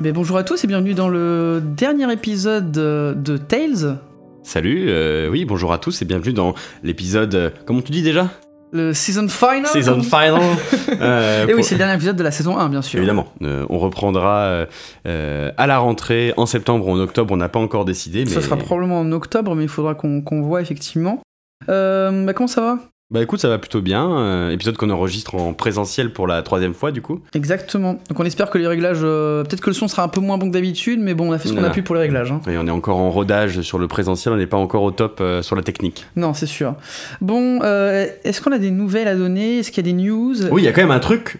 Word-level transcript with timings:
Mais 0.00 0.12
bonjour 0.12 0.36
à 0.36 0.44
tous 0.44 0.62
et 0.64 0.66
bienvenue 0.66 0.94
dans 0.94 1.08
le 1.08 1.60
dernier 1.64 2.10
épisode 2.12 2.70
de, 2.70 3.14
de 3.16 3.36
Tales, 3.36 3.98
Salut, 4.44 4.86
euh, 4.88 5.28
oui, 5.28 5.44
bonjour 5.44 5.72
à 5.74 5.78
tous 5.78 6.00
et 6.00 6.06
bienvenue 6.06 6.32
dans 6.32 6.54
l'épisode. 6.82 7.34
euh, 7.34 7.50
comment 7.66 7.82
tu 7.82 7.92
dis 7.92 8.02
déjà? 8.02 8.30
Le 8.72 8.94
season 8.94 9.28
final. 9.28 9.66
Season 9.66 10.00
final. 10.02 10.40
Euh, 11.00 11.44
Et 11.44 11.48
oui, 11.48 11.56
pour- 11.56 11.64
c'est 11.64 11.74
le 11.74 11.78
dernier 11.78 11.94
épisode 11.94 12.16
de 12.16 12.22
la 12.22 12.30
saison 12.30 12.56
1, 12.58 12.70
bien 12.70 12.80
sûr. 12.82 12.98
Évidemment, 12.98 13.26
euh, 13.42 13.66
on 13.68 13.78
reprendra 13.78 14.38
euh, 14.44 14.66
euh, 15.06 15.52
à 15.58 15.66
la 15.66 15.78
rentrée, 15.78 16.32
en 16.38 16.46
septembre 16.46 16.86
ou 16.88 16.92
en 16.92 16.98
octobre, 16.98 17.32
on 17.34 17.36
n'a 17.36 17.48
pas 17.50 17.58
encore 17.60 17.84
décidé. 17.84 18.24
Mais... 18.24 18.30
Ça 18.30 18.40
sera 18.40 18.56
probablement 18.56 19.00
en 19.00 19.12
octobre, 19.12 19.54
mais 19.54 19.64
il 19.64 19.68
faudra 19.68 19.94
qu'on 19.94 20.22
qu'on 20.22 20.40
voit 20.40 20.60
effectivement. 20.62 21.20
Euh, 21.68 22.24
bah, 22.24 22.32
comment 22.32 22.46
ça 22.48 22.60
va? 22.62 22.78
Bah 23.10 23.22
écoute, 23.22 23.40
ça 23.40 23.48
va 23.48 23.56
plutôt 23.56 23.80
bien. 23.80 24.18
euh, 24.18 24.50
épisode 24.50 24.76
qu'on 24.76 24.90
enregistre 24.90 25.34
en 25.34 25.54
présentiel 25.54 26.12
pour 26.12 26.26
la 26.26 26.42
troisième 26.42 26.74
fois 26.74 26.92
du 26.92 27.00
coup. 27.00 27.20
Exactement. 27.32 27.94
Donc 28.10 28.20
on 28.20 28.24
espère 28.26 28.50
que 28.50 28.58
les 28.58 28.66
réglages, 28.66 28.98
euh, 29.02 29.44
peut-être 29.44 29.62
que 29.62 29.70
le 29.70 29.74
son 29.74 29.88
sera 29.88 30.02
un 30.02 30.08
peu 30.08 30.20
moins 30.20 30.36
bon 30.36 30.48
que 30.48 30.52
d'habitude, 30.52 31.00
mais 31.00 31.14
bon, 31.14 31.30
on 31.30 31.32
a 31.32 31.38
fait 31.38 31.48
ce 31.48 31.54
qu'on 31.54 31.64
a 31.64 31.70
pu 31.70 31.80
pour 31.82 31.94
les 31.94 32.02
réglages. 32.02 32.30
hein. 32.32 32.42
Et 32.46 32.58
on 32.58 32.66
est 32.66 32.70
encore 32.70 32.98
en 32.98 33.10
rodage 33.10 33.62
sur 33.62 33.78
le 33.78 33.88
présentiel, 33.88 34.34
on 34.34 34.36
n'est 34.36 34.46
pas 34.46 34.58
encore 34.58 34.82
au 34.82 34.90
top 34.90 35.20
euh, 35.22 35.40
sur 35.40 35.56
la 35.56 35.62
technique. 35.62 36.04
Non, 36.16 36.34
c'est 36.34 36.44
sûr. 36.44 36.74
Bon, 37.22 37.62
est-ce 37.62 38.42
qu'on 38.42 38.52
a 38.52 38.58
des 38.58 38.70
nouvelles 38.70 39.08
à 39.08 39.14
donner? 39.16 39.60
Est-ce 39.60 39.70
qu'il 39.72 39.86
y 39.86 39.88
a 39.88 39.90
des 39.90 39.98
news? 39.98 40.34
Oui, 40.50 40.60
il 40.60 40.64
y 40.66 40.68
a 40.68 40.72
quand 40.72 40.82
même 40.82 40.90
un 40.90 41.00
truc 41.00 41.38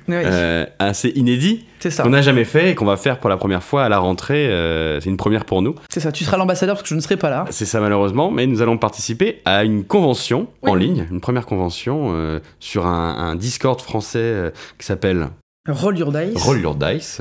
assez 0.79 1.11
inédit 1.11 1.67
ça. 1.91 2.03
qu'on 2.03 2.11
n'a 2.11 2.23
jamais 2.23 2.45
fait 2.45 2.71
et 2.71 2.75
qu'on 2.75 2.85
va 2.85 2.97
faire 2.97 3.19
pour 3.21 3.31
la 3.31 3.37
première 3.37 3.63
fois 3.63 3.85
à 3.85 3.89
la 3.89 3.99
rentrée. 3.99 4.49
euh, 4.49 5.01
c'est 5.01 5.09
une 5.11 5.17
première 5.17 5.45
pour 5.45 5.63
nous. 5.63 5.75
C'est 5.91 6.01
ça. 6.01 6.13
Tu 6.13 6.25
seras 6.25 6.37
l'ambassadeur 6.37 6.75
parce 6.77 6.83
que 6.83 6.89
je 6.89 6.95
ne 6.95 7.01
serai 7.01 7.17
pas 7.17 7.31
là. 7.31 7.45
C'est 7.51 7.65
ça 7.65 7.81
malheureusement, 7.81 8.31
mais 8.31 8.47
nous 8.47 8.63
allons 8.63 8.79
participer 8.79 9.41
à 9.45 9.65
une 9.65 9.85
convention 9.85 10.49
Oui. 10.63 10.71
en 10.71 10.75
ligne, 10.75 11.07
une 11.11 11.21
première 11.21 11.47
convention 11.47 12.09
euh, 12.15 12.41
sur 12.61 12.87
un, 12.87 13.17
un 13.17 13.35
Discord 13.37 13.81
français 13.81 14.19
euh, 14.19 14.51
qui 14.79 14.87
s'appelle 14.87 15.29
Roll 15.69 15.99
Your 15.99 16.13
Dice. 16.13 16.43
Roll 16.43 16.61
Your 16.61 16.75
Dice. 16.75 17.21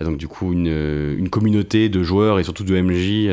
donc 0.00 0.16
du 0.18 0.28
coup 0.28 0.52
une, 0.52 1.14
une 1.18 1.28
communauté 1.28 1.88
de 1.88 2.02
joueurs 2.02 2.38
et 2.38 2.44
surtout 2.44 2.64
de 2.64 2.80
MJ 2.80 3.28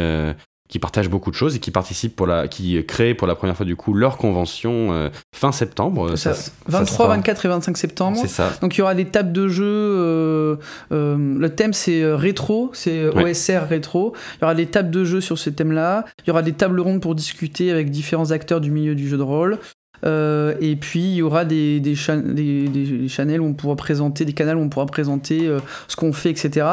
qui 0.72 0.80
partagent 0.80 1.10
beaucoup 1.10 1.30
de 1.30 1.36
choses 1.36 1.56
et 1.56 1.60
qui 1.60 1.70
participent 1.70 2.16
pour 2.16 2.26
la, 2.26 2.48
qui 2.48 2.84
créent 2.86 3.14
pour 3.14 3.28
la 3.28 3.36
première 3.36 3.56
fois 3.56 3.66
du 3.68 3.76
coup 3.76 3.94
leur 3.94 4.18
convention 4.18 4.92
euh, 4.94 5.10
fin 5.36 5.52
septembre. 5.52 6.16
Ça. 6.16 6.34
Ça- 6.34 6.42
ça 6.44 6.52
23, 6.68 6.86
sera- 6.86 7.08
24 7.10 7.46
et 7.46 7.50
25 7.50 7.78
septembre. 7.78 8.18
C'est 8.20 8.28
ça. 8.30 8.52
Donc 8.62 8.76
il 8.76 8.80
y 8.80 8.82
aura 8.82 8.96
des 8.96 9.06
tables 9.06 9.34
de 9.34 9.48
jeu. 9.48 9.66
euh, 9.68 10.56
euh, 10.92 11.36
le 11.38 11.50
thème 11.50 11.74
c'est 11.74 12.04
rétro, 12.14 12.72
c'est 12.74 13.08
Ouais. 13.10 13.26
OSR 13.32 13.68
rétro. 13.70 14.16
Il 14.38 14.42
y 14.42 14.44
aura 14.46 14.56
des 14.56 14.66
tables 14.66 14.90
de 14.92 15.04
jeu 15.04 15.22
sur 15.22 15.38
ce 15.38 15.50
thème-là. 15.52 16.06
Il 16.26 16.30
y 16.30 16.32
aura 16.32 16.42
des 16.42 16.54
tables 16.54 16.80
rondes 16.80 17.02
pour 17.02 17.14
discuter 17.16 17.70
avec 17.72 17.92
différents 17.92 18.32
acteurs 18.32 18.62
du 18.62 18.72
milieu 18.72 18.96
du 18.96 19.08
jeu 19.10 19.18
de 19.18 19.24
rôle. 19.24 19.60
Euh, 20.04 20.56
et 20.62 20.76
puis 20.78 21.02
il 21.02 21.16
y 21.16 21.22
aura 21.22 21.46
des, 21.46 21.80
des, 21.80 21.94
cha- 21.96 22.16
des, 22.18 22.68
des 22.70 23.08
channels 23.08 23.40
où 23.42 23.46
on 23.46 23.54
pourra 23.54 23.76
présenter, 23.76 24.26
des 24.26 24.34
canaux 24.34 24.60
où 24.60 24.64
on 24.64 24.70
pourra 24.70 24.88
présenter 24.88 25.48
euh, 25.48 25.60
ce 25.88 25.96
qu'on 25.96 26.12
fait, 26.12 26.32
etc. 26.32 26.66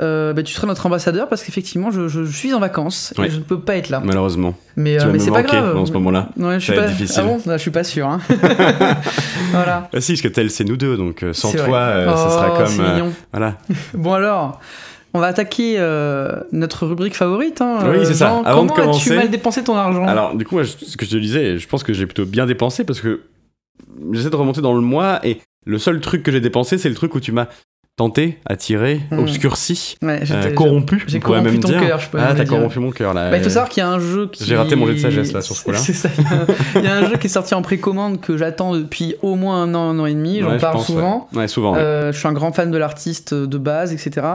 Euh, 0.00 0.32
bah, 0.32 0.42
tu 0.42 0.54
seras 0.54 0.66
notre 0.66 0.86
ambassadeur 0.86 1.28
parce 1.28 1.42
qu'effectivement 1.42 1.90
je, 1.90 2.08
je- 2.08 2.24
je 2.24 2.36
suis 2.36 2.54
en 2.54 2.58
vacances 2.58 3.12
et 3.16 3.20
Ouais. 3.20 3.30
je 3.30 3.36
ne 3.36 3.42
peux 3.42 3.60
pas 3.60 3.76
être 3.76 3.90
là. 3.90 4.00
Malheureusement. 4.02 4.54
Mais, 4.76 4.96
Tu 4.96 5.04
euh, 5.04 5.10
mais 5.12 5.18
c'est 5.18 5.30
pas 5.30 5.42
grave. 5.42 5.74
dans 5.74 5.84
ce 5.86 5.92
moment-là. 5.92 6.30
Ouais, 6.38 6.54
je 6.58 6.64
suis 6.64 6.74
Ça 6.74 6.82
pas... 6.82 6.88
difficile. 6.88 7.22
Ah 7.22 7.26
bon 7.26 7.38
je 7.46 7.58
suis 7.58 7.70
pas 7.70 7.84
sûr. 7.84 8.06
hein. 8.08 8.18
voilà. 9.52 9.88
Ah 9.92 10.00
si, 10.00 10.12
parce 10.12 10.22
que 10.22 10.28
tel 10.28 10.50
c'est 10.50 10.64
nous 10.64 10.76
deux, 10.76 10.96
donc 10.96 11.22
euh, 11.22 11.32
sans 11.32 11.52
toi, 11.52 11.78
euh, 11.78 12.06
ça 12.16 12.26
Oh, 12.26 12.30
sera 12.30 12.66
c'est 12.66 12.76
comme 12.76 12.86
euh, 12.86 13.10
voilà. 13.32 13.56
Bon 13.94 14.12
alors, 14.14 14.60
on 15.12 15.20
va 15.20 15.26
attaquer 15.28 15.76
euh, 15.78 16.32
notre 16.52 16.86
rubrique 16.86 17.14
favorite. 17.14 17.60
Hein, 17.60 17.78
Oui, 17.86 18.04
c'est 18.04 18.14
ça. 18.14 18.40
Avant 18.44 18.64
de 18.64 18.70
comment 18.72 18.92
as-tu 18.94 19.10
commencer- 19.10 19.16
mal 19.16 19.30
dépensé 19.30 19.62
ton 19.64 19.76
argent 19.76 20.06
Alors, 20.06 20.34
du 20.34 20.44
coup, 20.44 20.56
moi, 20.56 20.64
je- 20.64 20.84
ce 20.84 20.96
que 20.96 21.04
je 21.04 21.10
te 21.10 21.16
disais, 21.16 21.58
je 21.58 21.68
pense 21.68 21.82
que 21.82 21.92
j'ai 21.92 22.06
plutôt 22.06 22.24
bien 22.24 22.46
dépensé 22.46 22.84
parce 22.84 23.00
que 23.00 23.20
j'essaie 24.12 24.30
de 24.30 24.36
remonter 24.36 24.60
dans 24.60 24.74
le 24.74 24.80
mois 24.80 25.20
et 25.26 25.40
le 25.66 25.78
seul 25.78 26.00
truc 26.00 26.22
que 26.22 26.32
j'ai 26.32 26.40
dépensé, 26.40 26.78
c'est 26.78 26.88
le 26.88 26.94
truc 26.94 27.14
où 27.14 27.20
tu 27.20 27.32
m'as 27.32 27.46
tenté, 27.96 28.38
attiré, 28.44 29.00
Hmm. 29.10 29.20
obscurci, 29.20 29.96
Ouais, 30.02 30.20
euh, 30.30 30.52
corrompu. 30.52 31.04
j'ai 31.06 31.20
corrompu 31.20 31.50
même 31.50 31.60
ton 31.60 31.68
dire. 31.68 31.80
cœur, 31.80 32.00
je 32.00 32.08
peux 32.08 32.18
Ah, 32.20 32.34
t'as 32.36 32.44
corrompu 32.44 32.80
mon 32.80 32.90
cœur 32.90 33.14
là. 33.14 33.30
Bah, 33.30 33.36
il 33.36 33.40
faut 33.42 33.46
Euh, 33.46 33.50
savoir 33.50 33.68
qu'il 33.68 33.82
y 33.82 33.84
a 33.84 33.88
un 33.88 34.00
jeu 34.00 34.28
qui... 34.32 34.44
J'ai 34.44 34.56
raté 34.56 34.74
mon 34.74 34.86
jet 34.88 34.94
de 34.94 34.98
sagesse, 34.98 35.32
là, 35.32 35.40
sur 35.42 35.54
ce 35.54 35.62
coup-là. 35.64 35.78
C'est 35.78 35.92
ça. 35.92 36.08
Il 36.74 36.82
y, 36.82 36.86
a 36.88 36.96
un, 36.96 37.08
jeu 37.08 37.16
qui 37.18 37.28
est 37.28 37.30
sorti 37.30 37.54
en 37.54 37.62
précommande 37.62 38.20
que 38.20 38.36
j'attends 38.36 38.74
depuis 38.74 39.14
au 39.22 39.36
moins 39.36 39.62
un 39.62 39.74
an, 39.76 39.90
un 39.90 39.98
an 40.00 40.06
et 40.06 40.14
demi. 40.14 40.40
J'en 40.40 40.48
ouais, 40.48 40.54
je 40.56 40.60
parle 40.60 40.74
pense, 40.74 40.86
souvent. 40.86 41.28
Ouais, 41.32 41.38
Ouais, 41.42 41.48
souvent. 41.48 41.74
Euh, 41.76 42.10
je 42.12 42.18
suis 42.18 42.26
un 42.26 42.32
grand 42.32 42.52
fan 42.52 42.70
de 42.72 42.78
l'artiste 42.78 43.32
de 43.32 43.58
base, 43.58 43.92
etc. 43.92 44.26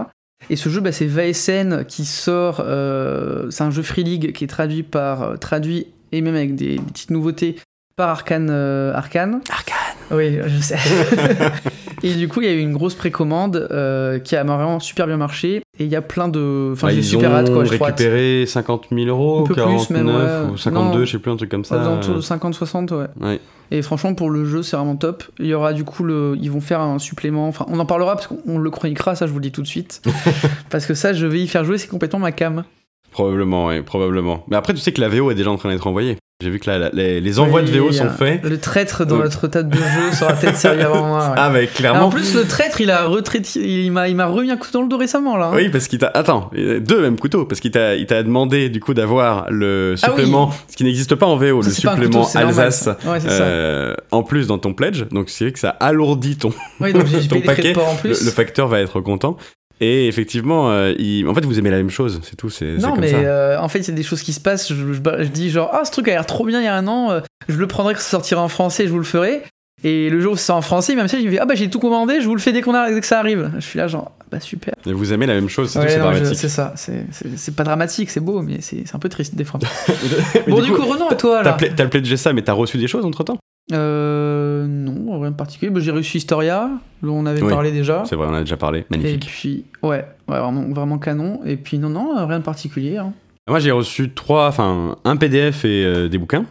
Et 0.50 0.56
ce 0.56 0.70
jeu, 0.70 0.80
bah, 0.80 0.94
c'est 0.94 1.06
VSN 1.06 1.84
qui 1.86 2.06
sort. 2.06 2.64
euh, 2.66 3.48
c'est 3.52 3.64
un 3.64 3.72
jeu 3.72 3.82
Free 3.84 4.04
League 4.06 4.32
qui 4.32 4.46
est 4.46 4.48
traduit 4.48 4.84
par 4.84 5.38
traduit 5.38 5.88
et 6.14 6.22
même 6.22 6.36
avec 6.36 6.56
des, 6.56 6.76
des 6.78 6.82
petites 6.82 7.10
nouveautés 7.12 7.58
par 7.98 8.08
Arkane. 8.08 8.50
Arkane. 8.50 9.42
Arkane. 9.50 9.76
Oui, 10.12 10.40
je 10.48 10.62
sais. 10.62 10.78
et 12.04 12.14
du 12.16 12.28
coup, 12.28 12.42
il 12.42 12.48
y 12.48 12.50
a 12.50 12.54
eu 12.54 12.60
une 12.60 12.74
grosse 12.74 12.96
précommande 12.96 13.68
euh, 13.72 14.20
qui 14.20 14.36
a 14.36 14.44
vraiment 14.44 14.80
super 14.80 15.08
bien 15.08 15.18
marché. 15.18 15.62
Et 15.78 15.86
il 15.86 15.90
y 15.90 15.96
a 15.96 16.02
plein 16.02 16.28
de. 16.28 16.72
Enfin, 16.74 16.88
Bah, 16.88 16.94
j'ai 16.94 17.00
ils 17.00 17.04
super 17.06 17.32
ont 17.32 17.36
hâte 17.36 17.54
quoi. 17.54 17.64
Je 17.66 17.74
crois. 17.76 17.88
récupéré 17.88 18.46
50 18.46 18.88
000 18.92 19.08
euros, 19.08 19.40
Un 19.42 19.44
peu 19.44 19.54
plus, 19.54 19.62
49 19.64 19.90
même, 19.92 20.08
ouais. 20.08 20.52
ou 20.54 20.58
52, 20.58 21.00
Non. 21.00 21.06
je 21.06 21.12
sais 21.12 21.20
plus, 21.20 21.32
un 21.32 21.38
truc 21.38 21.50
comme 21.50 21.64
ça. 21.64 21.78
de 21.78 22.10
euh, 22.12 22.20
50-60, 22.20 22.94
ouais. 22.94 23.06
ouais. 23.22 23.40
Et 23.72 23.82
franchement, 23.82 24.14
pour 24.16 24.30
le 24.30 24.46
jeu, 24.46 24.64
c'est 24.64 24.76
vraiment 24.76 24.96
top. 24.96 25.24
Il 25.40 25.46
y 25.46 25.54
aura 25.54 25.74
du 25.74 25.84
coup, 25.84 26.04
le... 26.04 26.36
ils 26.42 26.50
vont 26.52 26.60
faire 26.62 26.82
un 26.82 27.00
supplément. 27.00 27.48
Enfin, 27.48 27.66
on 27.70 27.80
en 27.80 27.86
parlera 27.86 28.16
parce 28.16 28.28
qu'on 28.28 28.58
le 28.58 28.70
chroniquera, 28.72 29.16
ça 29.16 29.28
je 29.28 29.32
vous 29.32 29.38
le 29.40 29.44
dis 29.44 29.52
tout 29.52 29.62
de 29.62 29.68
suite. 29.68 30.02
parce 30.70 30.86
que 30.86 30.94
ça, 30.94 31.14
je 31.14 31.26
vais 31.28 31.40
y 31.40 31.48
faire 31.48 31.64
jouer, 31.64 31.78
c'est 31.78 31.88
complètement 31.88 32.20
ma 32.20 32.32
cam. 32.32 32.64
Probablement, 33.12 33.68
oui, 33.68 33.82
probablement. 33.82 34.44
Mais 34.50 34.56
après, 34.58 34.74
tu 34.74 34.80
sais 34.80 34.92
que 34.92 35.02
la 35.02 35.10
VO 35.10 35.32
est 35.32 35.36
déjà 35.36 35.50
en 35.50 35.58
train 35.58 35.70
d'être 35.70 35.88
envoyée. 35.88 36.18
J'ai 36.42 36.50
vu 36.52 36.60
que 36.60 36.70
la- 36.70 36.90
les, 36.94 37.20
les 37.20 37.40
envois 37.40 37.62
de 37.62 37.70
VO 37.70 37.92
sont 37.92 38.10
faits. 38.10 38.42
Le 38.46 38.58
traître 38.58 39.04
dans 39.04 39.16
Donc- 39.16 39.26
notre 39.26 39.48
table 39.50 39.72
de 39.72 39.76
jeu 39.76 40.12
sera 40.14 40.32
peut-être 40.32 40.56
servi 40.58 40.82
avant 40.84 41.06
moi. 41.06 41.20
ouais. 41.32 41.36
Ah, 41.36 41.50
mais 41.54 41.68
clairement. 41.68 42.06
en 42.06 42.10
plus, 42.10 42.34
le 42.34 42.46
traître, 42.48 42.80
il 42.80 42.90
a 42.92 43.08
retraité, 43.08 43.60
il 43.60 43.92
m'a, 43.92 44.08
il 44.08 44.16
m'a 44.16 44.26
remis 44.28 44.50
un 44.50 44.56
couteau 44.56 44.78
dans 44.78 44.84
le 44.84 44.88
dos 44.88 44.98
récemment 44.98 45.36
là. 45.36 45.48
hein. 45.48 45.52
Oui, 45.54 45.68
parce 45.68 45.90
qu'il 45.90 46.00
t'a. 46.00 46.08
Attends, 46.08 46.50
euh, 46.58 46.80
deux 46.80 47.02
même 47.02 47.20
couteaux, 47.20 47.44
parce 47.44 47.60
qu'il 47.60 47.72
t'a, 47.72 47.96
il 47.96 48.06
t'a 48.06 48.24
demandé 48.24 48.70
du 48.70 48.80
coup 48.80 48.94
d'avoir 48.94 49.48
le 49.52 49.96
Ah 50.02 50.06
oui. 50.06 50.18
supplément, 50.22 50.54
ce 50.70 50.78
qui 50.78 50.86
n'existe 50.86 51.16
pas 51.16 51.26
en 51.26 51.36
VO, 51.36 51.62
Ça, 51.62 51.68
le 51.70 51.76
supplément 51.76 52.22
couteau, 52.24 52.38
Alsace. 52.38 52.88
Ouais, 53.06 53.18
euh, 53.28 53.94
en 54.12 54.24
plus 54.24 54.48
dans 54.48 54.60
ton 54.60 54.74
pledge. 54.74 55.08
Donc 55.12 55.30
c'est 55.30 55.44
vrai 55.44 55.52
que 55.52 55.60
ça 55.60 55.72
alourdit 55.72 56.38
ton. 56.38 56.54
Oui, 56.80 56.94
donc 56.94 57.06
j'ai 57.08 57.20
ton 57.28 57.42
paquet, 57.42 57.74
le 58.06 58.14
facteur 58.14 58.70
va 58.70 58.80
être 58.80 59.02
content. 59.02 59.36
Et 59.82 60.08
effectivement, 60.08 60.72
euh, 60.72 60.94
il- 61.00 61.28
en 61.28 61.34
fait, 61.34 61.46
vous 61.46 61.58
aimez 61.58 61.70
la 61.70 61.78
même 61.78 61.90
chose, 61.90 62.20
c'est 62.24 62.36
tout. 62.36 62.50
C'est, 62.50 62.78
c'est 62.78 62.82
Non, 62.86 62.92
comme 62.92 63.02
mais 63.02 63.12
ça. 63.12 63.18
euh, 63.18 63.58
en 63.60 63.70
fait, 63.70 63.80
il 63.80 63.88
y 63.88 63.92
a 63.92 63.96
des 63.96 64.04
choses 64.04 64.22
qui 64.24 64.34
se 64.34 64.40
passent. 64.42 64.68
Je, 64.70 64.76
je- 64.76 65.24
je 65.24 65.28
dis 65.30 65.50
genre, 65.50 65.70
ah, 65.74 65.86
ce 65.86 65.92
truc 65.92 66.08
a 66.10 66.12
l'air 66.12 66.26
trop 66.26 66.46
bien 66.46 66.60
il 66.60 66.66
y 66.66 66.68
a 66.68 66.76
un 66.76 66.88
an, 66.88 67.12
euh, 67.12 67.20
je 67.48 67.58
le 67.58 67.68
prendrai 67.68 67.94
quand 67.94 68.02
ça 68.02 68.10
sortira 68.10 68.42
en 68.42 68.50
français, 68.50 68.86
je 68.88 68.92
vous 68.92 68.98
le 68.98 69.04
ferai. 69.06 69.42
Et 69.82 70.10
le 70.10 70.20
jour 70.20 70.34
où 70.34 70.36
c'est 70.36 70.52
en 70.52 70.62
français, 70.62 70.94
m'a 70.94 71.04
message, 71.04 71.22
il 71.22 71.28
me 71.28 71.32
dit, 71.32 71.40
ah 71.40 71.46
bah 71.46 71.56
j'ai 71.56 71.70
tout 71.70 71.80
commandé, 71.80 72.20
je 72.20 72.28
vous 72.28 72.36
le 72.36 72.42
fais 72.42 72.52
dès, 72.52 72.62
qu'on 72.62 72.74
a, 72.74 72.92
dès 72.92 73.00
que 73.00 73.08
ça 73.08 73.18
arrive. 73.20 73.50
Je 73.56 73.62
suis 73.66 73.78
là, 73.80 73.88
genre, 73.88 74.12
ah, 74.20 74.26
bah 74.30 74.42
super. 74.42 74.74
Et 74.86 74.92
vous 74.92 75.14
aimez 75.14 75.26
la 75.26 75.36
même 75.36 75.48
chose, 75.48 75.70
c'est 75.70 75.80
Ouais, 75.80 75.86
tout, 75.86 75.92
c'est 75.92 75.98
je- 75.98 76.02
dramatique. 76.04 76.36
c'est 76.38 76.50
ça, 76.50 76.74
c'est- 76.76 77.06
c'est 77.14 77.38
c'est 77.38 77.56
pas 77.56 77.64
dramatique, 77.64 78.10
c'est 78.10 78.20
beau, 78.20 78.42
mais 78.42 78.58
c'est 78.60 78.84
c'est 78.86 78.96
un 78.96 79.00
peu 79.00 79.08
triste 79.08 79.36
des 79.36 79.46
fois. 79.46 79.62
Bon, 80.50 80.62
du 80.62 80.72
coup, 80.74 80.82
revenons 80.86 81.08
à 81.08 81.16
toi 81.16 81.40
T'as, 81.46 81.54
pla- 81.54 81.70
t'as 81.70 81.84
le 81.86 81.90
pledge 81.90 82.14
ça, 82.16 82.34
mais 82.34 82.42
t'as 82.42 82.52
reçu 82.52 82.78
des 82.78 82.88
choses 82.88 83.06
entre 83.06 83.24
temps 83.24 83.38
Euh, 83.72 84.66
non, 84.68 85.20
rien 85.20 85.32
de 85.32 85.36
particulier. 85.36 85.72
Bah, 85.72 85.80
j'ai 85.80 85.92
réussi 85.92 86.18
Historia, 86.18 86.70
on 87.04 87.26
avait 87.26 87.42
Oui. 87.42 87.50
parlé 87.50 87.72
déjà. 87.72 88.04
C'est 88.06 88.16
vrai, 88.16 88.28
on 88.30 88.34
a 88.34 88.40
déjà 88.42 88.58
parlé. 88.58 88.80
Et 88.80 88.86
Magnifique. 88.90 89.26
puis, 89.28 89.66
ouais, 89.84 90.06
ouais 90.28 90.40
vraiment, 90.40 90.68
vraiment 90.70 90.98
canon. 90.98 91.42
Et 91.46 91.58
puis, 91.58 91.78
non, 91.78 91.90
non, 91.90 92.26
rien 92.28 92.40
de 92.40 92.44
particulier. 92.44 92.98
hein. 92.98 93.14
Moi, 93.48 93.60
j'ai 93.60 93.72
reçu 93.72 94.12
trois, 94.12 94.48
enfin, 94.48 94.98
un 95.04 95.18
PDF 95.18 95.66
et 95.66 95.84
euh, 95.86 96.08
des 96.08 96.18
bouquins. 96.18 96.46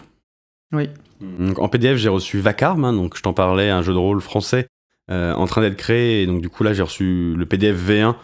Oui. 0.72 0.88
Donc, 1.20 1.58
en 1.58 1.68
PDF, 1.68 1.96
j'ai 1.96 2.08
reçu 2.08 2.38
Vacarme, 2.38 2.84
hein, 2.84 2.92
donc 2.92 3.16
je 3.16 3.22
t'en 3.22 3.32
parlais, 3.32 3.70
un 3.70 3.82
jeu 3.82 3.92
de 3.92 3.98
rôle 3.98 4.20
français 4.20 4.66
euh, 5.10 5.32
en 5.34 5.46
train 5.46 5.60
d'être 5.62 5.76
créé. 5.76 6.22
Et 6.22 6.26
donc, 6.26 6.40
du 6.40 6.48
coup, 6.48 6.62
là, 6.64 6.72
j'ai 6.72 6.82
reçu 6.82 7.34
le 7.36 7.46
PDF 7.46 7.76
V1. 7.88 8.14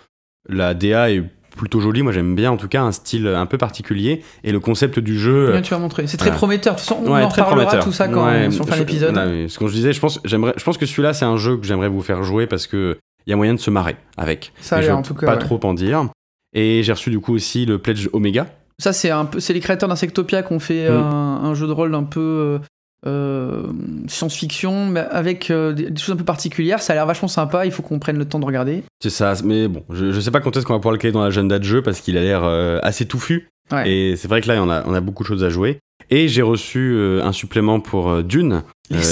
La 0.48 0.74
DA 0.74 1.10
est 1.10 1.24
plutôt 1.56 1.80
jolie, 1.80 2.02
moi 2.02 2.12
j'aime 2.12 2.34
bien 2.34 2.50
en 2.50 2.56
tout 2.56 2.68
cas, 2.68 2.82
un 2.82 2.92
style 2.92 3.26
un 3.28 3.46
peu 3.46 3.58
particulier. 3.58 4.22
Et 4.42 4.52
le 4.52 4.60
concept 4.60 4.98
du 4.98 5.18
jeu. 5.18 5.52
Bien, 5.52 5.62
tu 5.62 5.70
vas 5.72 5.78
montrer. 5.78 6.06
C'est 6.06 6.16
très 6.16 6.26
voilà. 6.26 6.36
prometteur. 6.38 6.74
De 6.74 6.78
toute 6.80 6.88
façon, 6.88 7.00
on 7.04 7.12
Ouais, 7.12 7.22
en 7.22 7.28
reparlera 7.28 7.76
tout 7.78 7.92
ça 7.92 8.08
quand 8.08 8.26
Ouais, 8.26 8.46
on 8.48 8.64
fait 8.64 8.72
un 8.72 8.76
je- 8.76 8.82
épisode. 8.82 9.14
voilà, 9.14 9.30
mais 9.30 9.48
ce 9.48 9.58
que 9.58 9.66
je 9.66 9.72
disais, 9.72 9.92
je 9.92 10.00
pense, 10.00 10.20
j'aimerais, 10.24 10.54
je 10.56 10.64
pense 10.64 10.76
que 10.78 10.86
celui-là, 10.86 11.12
c'est 11.12 11.24
un 11.24 11.36
jeu 11.36 11.56
que 11.56 11.66
j'aimerais 11.66 11.88
vous 11.88 12.02
faire 12.02 12.22
jouer 12.22 12.46
parce 12.46 12.66
que 12.66 12.98
il 13.26 13.30
y 13.30 13.32
a 13.32 13.36
moyen 13.36 13.54
de 13.54 13.60
se 13.60 13.70
marrer 13.70 13.96
avec. 14.16 14.52
Ça 14.60 14.82
je 14.82 14.90
en 14.90 15.02
tout 15.02 15.14
cas. 15.14 15.26
Pas 15.26 15.32
ouais. 15.34 15.38
trop 15.38 15.58
en 15.64 15.72
dire. 15.74 16.06
Et 16.54 16.82
j'ai 16.82 16.92
reçu 16.92 17.10
du 17.10 17.20
coup 17.20 17.34
aussi 17.34 17.64
le 17.66 17.78
Pledge 17.78 18.08
Omega. 18.12 18.46
Ça, 18.78 18.92
c'est 18.92 19.10
un 19.10 19.24
peu, 19.24 19.40
c'est 19.40 19.52
les 19.52 19.60
créateurs 19.60 19.88
d'Insectopia 19.88 20.42
qui 20.42 20.52
ont 20.52 20.58
fait 20.60 20.90
Mm. 20.90 20.94
un, 20.94 21.40
un 21.44 21.54
jeu 21.54 21.66
de 21.66 21.72
rôle 21.72 21.94
un 21.94 22.02
peu 22.02 22.58
euh, 23.06 23.64
science-fiction, 24.08 24.86
mais 24.86 25.00
avec 25.00 25.50
euh, 25.50 25.72
des, 25.72 25.90
des 25.90 26.00
choses 26.00 26.14
un 26.14 26.18
peu 26.18 26.24
particulières. 26.24 26.80
Ça 26.82 26.92
a 26.92 26.96
l'air 26.96 27.06
vachement 27.06 27.28
sympa. 27.28 27.66
Il 27.66 27.72
faut 27.72 27.82
qu'on 27.82 27.98
prenne 27.98 28.18
le 28.18 28.24
temps 28.24 28.38
de 28.38 28.44
regarder. 28.44 28.84
C'est 29.02 29.10
ça, 29.10 29.34
mais 29.44 29.68
bon, 29.68 29.82
je, 29.90 30.12
je 30.12 30.20
sais 30.20 30.30
pas 30.30 30.40
quand 30.40 30.56
est-ce 30.56 30.64
qu'on 30.66 30.72
va 30.74 30.78
pouvoir 30.78 30.92
le 30.92 30.98
caler 30.98 31.12
dans 31.12 31.22
l'agenda 31.22 31.58
de 31.58 31.64
jeu 31.64 31.82
parce 31.82 32.00
qu'il 32.00 32.16
a 32.18 32.22
l'air 32.22 32.44
euh, 32.44 32.78
assez 32.82 33.06
touffu. 33.06 33.48
Ouais. 33.72 33.90
Et 33.90 34.16
c'est 34.16 34.28
vrai 34.28 34.40
que 34.40 34.48
là, 34.48 34.62
on 34.62 34.68
a, 34.70 34.84
on 34.86 34.94
a 34.94 35.00
beaucoup 35.00 35.22
de 35.22 35.28
choses 35.28 35.44
à 35.44 35.48
jouer. 35.48 35.78
Et 36.10 36.28
j'ai 36.28 36.42
reçu 36.42 36.98
un 37.22 37.32
supplément 37.32 37.80
pour 37.80 38.22
Dune. 38.22 38.62
Les 38.90 38.98
les-. 38.98 39.02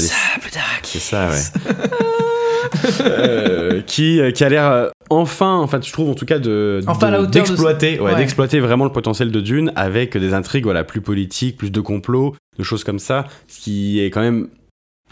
C'est 0.83 0.99
ça, 0.99 1.31
ouais. 1.31 1.39
Euh, 3.01 3.81
qui, 3.87 4.21
euh, 4.21 4.31
qui 4.31 4.45
a 4.45 4.49
l'air 4.49 4.71
euh, 4.71 4.89
enfin, 5.11 5.57
en 5.57 5.67
fait, 5.67 5.87
je 5.87 5.93
trouve 5.93 6.11
en 6.11 6.15
tout 6.15 6.27
cas 6.27 6.39
de 6.39 6.81
Enfin, 6.87 7.23
d'exploiter, 7.27 7.99
ouais, 8.01 8.13
Ouais. 8.13 8.17
d'exploiter 8.17 8.61
vraiment 8.61 8.85
le 8.85 8.93
potentiel 8.93 9.31
de 9.31 9.41
Dune 9.41 9.73
avec 9.77 10.17
des 10.17 10.35
intrigues 10.35 10.65
voilà 10.65 10.85
plus 10.85 11.01
politiques, 11.01 11.57
plus 11.57 11.71
de 11.71 11.81
complots, 11.81 12.35
de 12.59 12.63
choses 12.63 12.85
comme 12.85 12.99
ça, 12.99 13.27
ce 13.49 13.61
qui 13.61 14.01
est 14.01 14.11
quand 14.11 14.21
même 14.21 14.49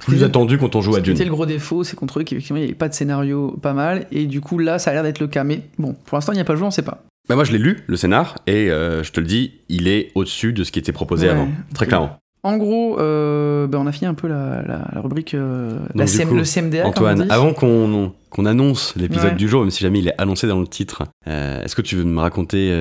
Plus 0.07 0.23
attendu 0.25 0.57
quand 0.59 0.75
on 0.77 0.81
joue 0.81 0.95
à 0.97 1.01
Dune. 1.01 1.15
C'était 1.15 1.29
le 1.29 1.35
gros 1.35 1.47
défaut, 1.47 1.85
c'est 1.85 1.97
contre 1.97 2.21
eux 2.21 2.23
qu'effectivement 2.25 2.57
il 2.59 2.63
n'y 2.63 2.69
avait 2.69 2.75
pas 2.75 2.89
de 2.89 2.95
scénario 2.95 3.57
pas 3.63 3.73
mal, 3.75 4.07
et 4.13 4.27
du 4.27 4.41
coup 4.41 4.59
là 4.59 4.79
ça 4.79 4.91
a 4.91 4.95
l'air 4.95 5.03
d'être 5.03 5.21
le 5.21 5.27
cas. 5.29 5.45
Mais 5.45 5.63
bon, 5.79 5.95
pour 6.07 6.17
l'instant 6.17 6.33
il 6.33 6.37
n'y 6.37 6.41
a 6.43 6.45
pas 6.45 6.57
joué, 6.57 6.67
on 6.67 6.71
sait 6.71 6.83
pas. 6.83 7.03
Bah 7.29 7.35
moi 7.37 7.45
je 7.45 7.53
l'ai 7.53 7.59
lu, 7.59 7.85
le 7.87 7.97
scénar, 7.97 8.37
et 8.47 8.71
euh, 8.71 9.03
je 9.05 9.13
te 9.13 9.21
le 9.21 9.27
dis, 9.27 9.53
il 9.69 9.87
est 9.89 10.11
au-dessus 10.15 10.53
de 10.53 10.65
ce 10.65 10.73
qui 10.73 10.79
était 10.79 10.93
proposé 10.93 11.27
Ouais, 11.27 11.33
avant, 11.35 11.49
très 11.75 11.87
clairement. 11.87 12.17
En 12.43 12.57
gros, 12.57 12.99
euh, 12.99 13.67
bah, 13.67 13.79
on 13.81 13.87
a 13.87 13.93
fini 13.93 14.07
un 14.07 14.15
peu 14.15 14.27
la, 14.29 14.63
la- 14.63 14.89
la 14.95 15.01
rubrique, 15.01 15.35
euh, 15.35 15.79
la 15.95 16.05
Donc, 16.05 16.07
du 16.07 16.13
CM 16.17 16.29
coup, 16.31 16.35
le 16.37 16.45
CMDA. 16.45 16.87
Antoine, 16.87 17.27
avant 17.31 17.53
qu'on 17.53 18.13
annonce 18.47 18.95
l'épisode 18.97 19.33
Ouais. 19.33 19.37
du 19.37 19.47
jour, 19.49 19.61
même 19.61 19.71
si 19.71 19.83
jamais 19.83 19.99
il 19.99 20.09
est 20.09 20.15
annoncé 20.19 20.47
dans 20.47 20.59
le 20.61 20.67
titre, 20.67 21.03
euh, 21.29 21.63
est-ce 21.63 21.77
que 21.77 21.83
tu 21.83 21.97
veux 21.97 22.05
me 22.05 22.19
raconter 22.21 22.73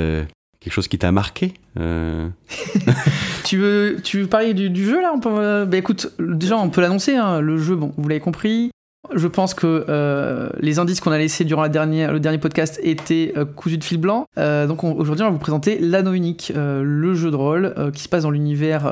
quelque 0.61 0.73
chose 0.73 0.88
qui 0.88 0.97
t'a 0.97 1.11
marqué 1.11 1.53
Tu 3.44 3.57
veux, 3.57 3.97
tu 4.03 4.21
veux 4.21 4.27
parler 4.27 4.53
du, 4.53 4.69
du 4.69 4.85
jeu 4.85 5.01
là? 5.01 5.11
On 5.15 5.19
peut, 5.19 5.65
Bah 5.65 5.77
écoute, 5.77 6.11
déjà 6.19 6.57
on 6.57 6.69
peut 6.69 6.81
l'annoncer, 6.81 7.15
hein, 7.15 7.39
le 7.41 7.57
jeu, 7.57 7.75
bon, 7.75 7.91
vous 7.97 8.07
l'avez 8.07 8.21
compris. 8.21 8.71
Je 9.15 9.27
pense 9.27 9.53
que 9.53 9.85
euh, 9.89 10.50
les 10.59 10.77
indices 10.79 11.00
qu'on 11.01 11.11
a 11.11 11.17
laissés 11.17 11.44
durant 11.45 11.61
la 11.63 11.69
dernière, 11.69 12.13
le 12.13 12.19
dernier 12.19 12.38
podcast 12.38 12.79
étaient 12.83 13.33
euh, 13.38 13.45
cousus 13.45 13.77
de 13.77 13.83
fil 13.83 13.97
blanc. 13.97 14.25
Euh, 14.38 14.67
donc 14.67 14.83
on- 14.83 14.94
aujourd'hui, 14.94 15.23
on 15.23 15.27
va 15.27 15.31
vous 15.33 15.39
présenter 15.39 15.79
l'Anneau 15.79 16.13
Unique, 16.13 16.53
euh, 16.56 16.83
le 16.83 17.13
jeu 17.15 17.31
de 17.31 17.35
rôle 17.35 17.73
qui 17.94 18.03
se 18.03 18.09
passe 18.09 18.23
dans 18.23 18.31
l'univers 18.31 18.83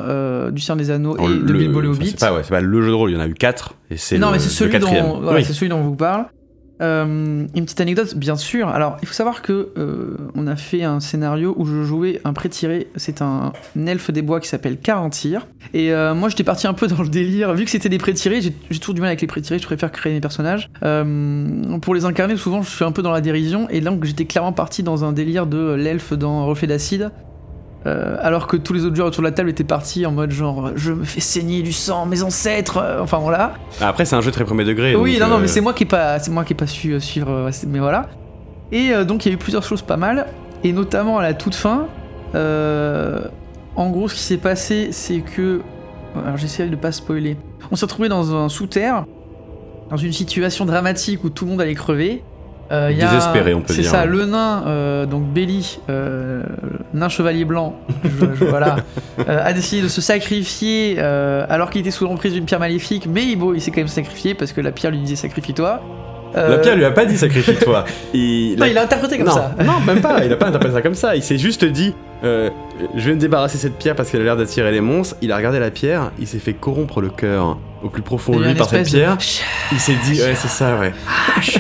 du 0.52 0.62
Seigneur 0.62 0.78
des 0.78 0.92
Anneaux 0.92 1.18
et 1.18 1.28
de 1.28 1.54
Bilbo 1.54 1.82
le 1.82 1.90
enfin. 1.92 2.02
C'est 2.06 2.20
pas, 2.20 2.34
ouais, 2.34 2.42
c'est 2.44 2.50
pas 2.50 2.62
le 2.62 2.82
jeu 2.82 2.90
de 2.90 2.94
rôle, 2.96 3.12
il 3.12 3.14
y 3.14 3.18
en 3.18 3.22
a 3.22 3.28
eu 3.28 3.34
4, 3.34 3.76
et 3.92 3.98
c'est 3.98 4.18
non, 4.18 4.28
le, 4.28 4.34
mais 4.34 4.40
c'est 4.40 4.46
le 4.46 4.52
celui, 4.52 4.72
quatrième. 4.72 5.06
dont, 5.06 5.20
voilà, 5.22 5.40
Oui. 5.40 5.46
c'est 5.46 5.54
celui 5.54 5.70
dont 5.70 5.78
on 5.78 5.84
vous 5.84 5.96
parle. 5.96 6.26
Euh, 6.82 7.48
une 7.56 7.64
petite 7.66 7.82
anecdote, 7.82 8.16
bien 8.16 8.36
sûr. 8.36 8.70
Alors, 8.70 8.98
il 9.02 9.08
faut 9.08 9.14
savoir 9.14 9.42
que 9.42 9.70
euh, 9.78 10.18
on 10.36 10.48
a 10.48 10.56
fait 10.56 10.84
un 10.84 11.00
scénario 11.00 11.56
où 11.58 11.66
je 11.66 11.84
jouais 11.84 12.22
un 12.24 12.34
pré-tiré. 12.34 12.88
C'est 12.96 13.22
un 13.22 13.54
elfe 13.86 14.12
des 14.12 14.22
bois 14.22 14.40
qui 14.40 14.48
s'appelle 14.48 14.78
Carentir. 14.78 15.48
Et 15.74 15.92
euh, 15.92 16.14
moi, 16.14 16.30
j'étais 16.30 16.44
parti 16.44 16.68
un 16.68 16.74
peu 16.74 16.88
dans 16.88 17.02
le 17.02 17.10
délire. 17.10 17.54
Vu 17.54 17.66
que 17.66 17.72
c'était 17.72 17.90
des 17.90 17.98
pré-tirés, 17.98 18.42
j'ai 18.42 18.80
toujours 18.80 18.96
du 18.96 19.02
mal 19.02 19.10
avec 19.10 19.22
les 19.22 19.28
pré-tirés. 19.28 19.60
Je 19.60 19.66
préfère 19.66 19.92
créer 19.92 20.14
mes 20.14 20.22
personnages. 20.22 20.70
Pour 21.82 21.96
les 21.96 22.06
incarner, 22.06 22.38
souvent, 22.38 22.62
je 22.62 22.70
suis 22.70 22.86
un 22.86 22.92
peu 22.92 23.02
dans 23.02 23.12
la 23.12 23.22
dérision. 23.22 23.68
Et 23.70 23.82
donc, 23.82 24.04
j'étais 24.04 24.26
clairement 24.26 24.54
parti 24.54 24.84
dans 24.84 25.04
un 25.04 25.12
délire 25.12 25.48
de 25.48 25.74
l'elfe 25.74 26.14
dans 26.14 26.46
Reflet 26.46 26.68
d'acide. 26.68 27.12
Euh, 27.86 28.18
alors 28.22 28.48
que 28.48 28.58
tous 28.58 28.74
les 28.74 28.86
autres 28.86 28.96
joueurs 28.96 29.08
autour 29.08 29.22
de 29.22 29.28
la 29.28 29.32
table 29.32 29.50
étaient 29.50 29.64
partis 29.64 30.06
en 30.06 30.12
mode 30.12 30.32
genre 30.32 30.72
je 30.76 30.92
me 30.92 31.04
fais 31.04 31.22
saigner 31.22 31.62
du 31.62 31.72
sang, 31.72 32.06
mes 32.06 32.24
ancêtres, 32.24 32.78
euh, 32.78 33.02
enfin 33.02 33.20
voilà. 33.20 33.54
Après, 33.80 34.04
c'est 34.04 34.16
un 34.16 34.22
jeu 34.22 34.32
très 34.32 34.46
premier 34.46 34.66
degré. 34.66 34.96
Oui, 34.96 35.18
non, 35.20 35.28
non, 35.28 35.36
euh, 35.36 35.40
mais 35.42 35.48
c'est 35.48 35.62
moi 35.62 35.74
qui 35.74 35.84
ai 35.84 35.86
pas, 35.86 36.20
c'est 36.20 36.32
moi 36.32 36.44
qui 36.44 36.54
ai 36.54 36.56
pas 36.56 36.68
su 36.68 37.00
suivre, 37.00 37.50
mais 37.68 37.80
voilà. 37.80 38.08
Et 38.72 38.92
donc 39.06 39.26
il 39.26 39.30
y 39.30 39.32
a 39.32 39.36
eu 39.36 39.38
plusieurs 39.38 39.64
choses 39.64 39.82
pas 39.82 39.96
mal, 39.96 40.28
et 40.64 40.74
notamment 40.74 41.20
à 41.20 41.22
la 41.22 41.34
toute 41.34 41.56
fin. 41.56 41.88
en 42.34 43.90
gros, 43.90 44.10
ce 44.10 44.16
qui 44.16 44.22
s'est 44.22 44.38
passé, 44.38 44.90
c'est 44.92 45.20
que, 45.20 45.62
alors 46.26 46.36
j'essaie 46.36 46.68
de 46.68 46.76
pas 46.76 46.92
spoiler. 46.92 47.38
On 47.72 47.76
s'est 47.76 47.86
retrouvé 47.86 48.10
dans 48.10 48.36
un 48.36 48.50
sous-terre, 48.50 49.06
dans 49.90 49.98
une 49.98 50.12
situation 50.12 50.66
dramatique 50.66 51.24
où 51.24 51.30
tout 51.30 51.46
le 51.46 51.52
monde 51.52 51.62
allait 51.62 51.76
crever. 51.76 52.24
Euh, 52.72 52.90
il 52.92 52.98
y 52.98 53.02
a- 53.02 53.08
Désespéré, 53.08 53.54
on 53.54 53.62
peut 53.62 53.74
C'est 53.74 53.82
dire. 53.82 53.92
ça, 53.92 54.06
le 54.06 54.26
nain, 54.26 54.64
euh, 54.68 55.06
donc 55.06 55.24
Belly, 55.32 55.80
euh, 55.90 56.44
nain 56.94 57.08
chevalier 57.10 57.46
blanc, 57.46 57.76
je- 58.04 58.36
je- 58.36 58.44
voilà, 58.50 58.78
a 59.28 59.54
décidé 59.54 59.82
de 59.82 59.88
se 59.88 60.02
sacrifier 60.02 61.00
alors 61.00 61.70
qu'il 61.70 61.82
était 61.82 61.92
sous 61.92 62.04
l'emprise 62.06 62.34
d'une 62.34 62.46
pierre 62.46 62.60
maléfique, 62.60 63.08
mais 63.10 63.36
bon, 63.36 63.54
il 63.54 63.62
s'est 63.62 63.72
quand 63.72 63.82
même 63.82 63.88
sacrifié 63.88 64.34
parce 64.34 64.52
que 64.52 64.62
la 64.62 64.72
pierre 64.72 64.92
lui 64.92 65.00
disait 65.00 65.16
sacrifie-toi. 65.16 65.82
Euh, 66.36 66.50
La 66.52 66.58
pierre 66.60 66.76
lui 66.76 66.86
a 66.86 66.92
pas 66.92 67.06
dit 67.06 67.18
sacrifie-toi. 67.18 67.86
il, 68.14 68.56
non, 68.58 68.66
il 68.66 68.78
a 68.78 68.84
interprété 68.84 69.18
comme 69.18 69.28
non, 69.28 69.34
ça. 69.34 69.56
non, 69.64 69.80
même 69.86 70.02
pas. 70.02 70.24
Il 70.26 70.32
a 70.32 70.36
pas 70.36 70.48
interprété 70.50 70.74
ça 70.76 70.82
comme 70.82 70.94
ça. 70.96 71.16
Il 71.16 71.24
s'est 71.24 71.38
juste 71.38 71.64
dit 71.66 71.94
euh, 72.24 72.50
Je 72.96 73.10
vais 73.10 73.16
me 73.16 73.20
débarrasser 73.20 73.58
cette 73.58 73.78
pierre 73.78 73.96
parce 73.96 74.10
qu'elle 74.12 74.22
a 74.22 74.26
l'air 74.26 74.38
d'attirer 74.38 74.72
les 74.72 74.82
monstres. 74.82 75.16
Il 75.22 75.32
a 75.32 75.38
regardé 75.38 75.60
la 75.60 75.72
pierre, 75.72 76.12
il 76.20 76.28
s'est 76.28 76.40
fait 76.40 76.54
corrompre 76.54 77.02
le 77.02 77.10
cœur 77.10 77.58
au 77.84 77.90
plus 77.90 78.02
profond 78.02 78.38
de 78.40 78.44
lui 78.44 78.54
par 78.56 78.70
cette 78.70 78.86
de- 78.86 78.90
pierre. 78.90 79.18
Il 79.72 79.80
s'est 79.80 79.96
dit 80.04 80.20
Ouais, 80.22 80.36
c'est 80.36 80.48
ça, 80.48 80.78
ouais. 80.80 80.94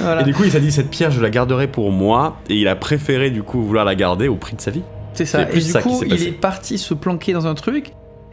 Voilà. 0.00 0.22
Et 0.22 0.24
du 0.24 0.32
coup, 0.34 0.44
il 0.44 0.50
s'est 0.50 0.60
dit 0.60 0.72
Cette 0.72 0.90
pierre, 0.90 1.10
je 1.10 1.20
la 1.20 1.30
garderai 1.30 1.66
pour 1.66 1.90
moi. 1.92 2.36
Et 2.48 2.54
il 2.56 2.68
a 2.68 2.76
préféré, 2.76 3.30
du 3.30 3.42
coup, 3.42 3.62
vouloir 3.62 3.84
la 3.84 3.94
garder 3.94 4.28
au 4.28 4.36
prix 4.36 4.56
de 4.56 4.60
sa 4.60 4.70
vie. 4.70 4.82
C'est 5.14 5.24
ça. 5.26 5.38
c'est 5.38 5.44
Et 5.44 5.46
plus 5.46 5.66
du 5.66 5.72
ça 5.72 5.82
qui 5.82 5.88
coup, 5.88 6.02
il 6.06 6.22
est 6.22 6.30
parti 6.32 6.78
se 6.78 6.94
planquer 6.94 7.32
dans 7.32 7.46
un 7.46 7.54
truc. 7.54 7.92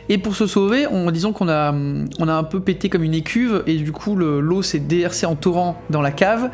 Et 0.10 0.18
pour 0.18 0.36
se 0.36 0.48
sauver, 0.48 0.88
on, 0.90 1.12
disons 1.12 1.34
qu'on 1.34 1.50
a, 1.50 1.74
on 2.20 2.28
a 2.28 2.34
un 2.34 2.44
peu 2.44 2.60
pété 2.62 2.88
comme 2.90 3.04
une 3.04 3.14
écuve, 3.14 3.64
et 3.68 3.76
du 3.76 3.92
coup, 3.92 4.16
le- 4.16 4.40
l'eau 4.40 4.62
s'est 4.62 4.80
déversée 4.80 5.26
en 5.26 5.36
torrent 5.36 5.82
dans 5.90 6.02
la 6.02 6.12
cave. 6.12 6.50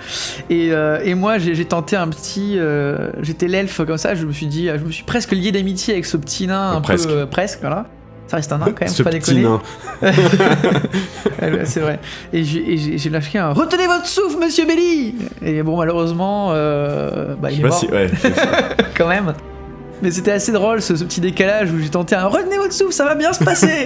Et, 0.49 0.69
euh, 0.71 0.99
et 1.03 1.13
moi, 1.15 1.37
j'ai 1.37 1.65
tenté 1.65 1.95
un 1.95 2.07
petit. 2.07 2.55
euh, 2.57 3.09
J'étais 3.21 3.47
l'elfe 3.47 3.81
comme 3.85 3.97
ça, 3.97 4.15
je 4.15 4.25
me 4.25 4.31
suis 4.33 4.47
dit, 4.47 4.67
je 4.67 4.83
me 4.83 4.91
suis 4.91 5.03
presque 5.03 5.31
lié 5.33 5.51
d'amitié 5.51 5.93
avec 5.93 6.05
ce 6.05 6.17
petit 6.17 6.47
nain, 6.47 6.71
un 6.71 6.81
Presque. 6.81 7.07
peu. 7.09 7.15
euh, 7.15 7.25
presque, 7.25 7.59
voilà. 7.61 7.85
Ça 8.25 8.37
reste 8.37 8.51
un 8.53 8.57
nain 8.57 8.65
quand 8.67 8.81
même, 8.85 8.87
Ce 8.87 9.03
pas 9.03 9.11
petit 9.11 9.35
déconner. 9.35 9.57
c'est 11.65 11.79
vrai. 11.81 11.99
Et 12.31 12.43
j'ai- 12.43 13.09
lâché 13.09 13.37
un 13.37 13.51
Retenez 13.51 13.85
votre 13.85 14.07
souffle, 14.07 14.39
monsieur 14.39 14.65
Belly 14.65 15.13
Et 15.45 15.61
bon, 15.61 15.77
malheureusement, 15.77 16.49
euh, 16.53 17.35
bah, 17.39 17.51
il 17.51 17.59
est 17.59 17.63
mort 17.63 17.77
si. 17.77 17.87
Ouais, 17.87 18.09
quand 18.97 19.07
même. 19.07 19.33
Mais 20.01 20.11
c'était 20.11 20.31
assez 20.31 20.51
drôle 20.51 20.81
ce, 20.81 20.95
ce 20.97 21.03
petit 21.05 21.21
décalage 21.21 21.71
où 21.71 21.79
j'ai 21.79 21.87
tenté 21.89 22.13
un 22.15 22.27
retenez 22.27 22.57
votre 22.57 22.73
souffle, 22.73 22.91
ça 22.91 23.05
va 23.05 23.15
bien 23.15 23.31
se 23.31 23.41
passer 23.43 23.83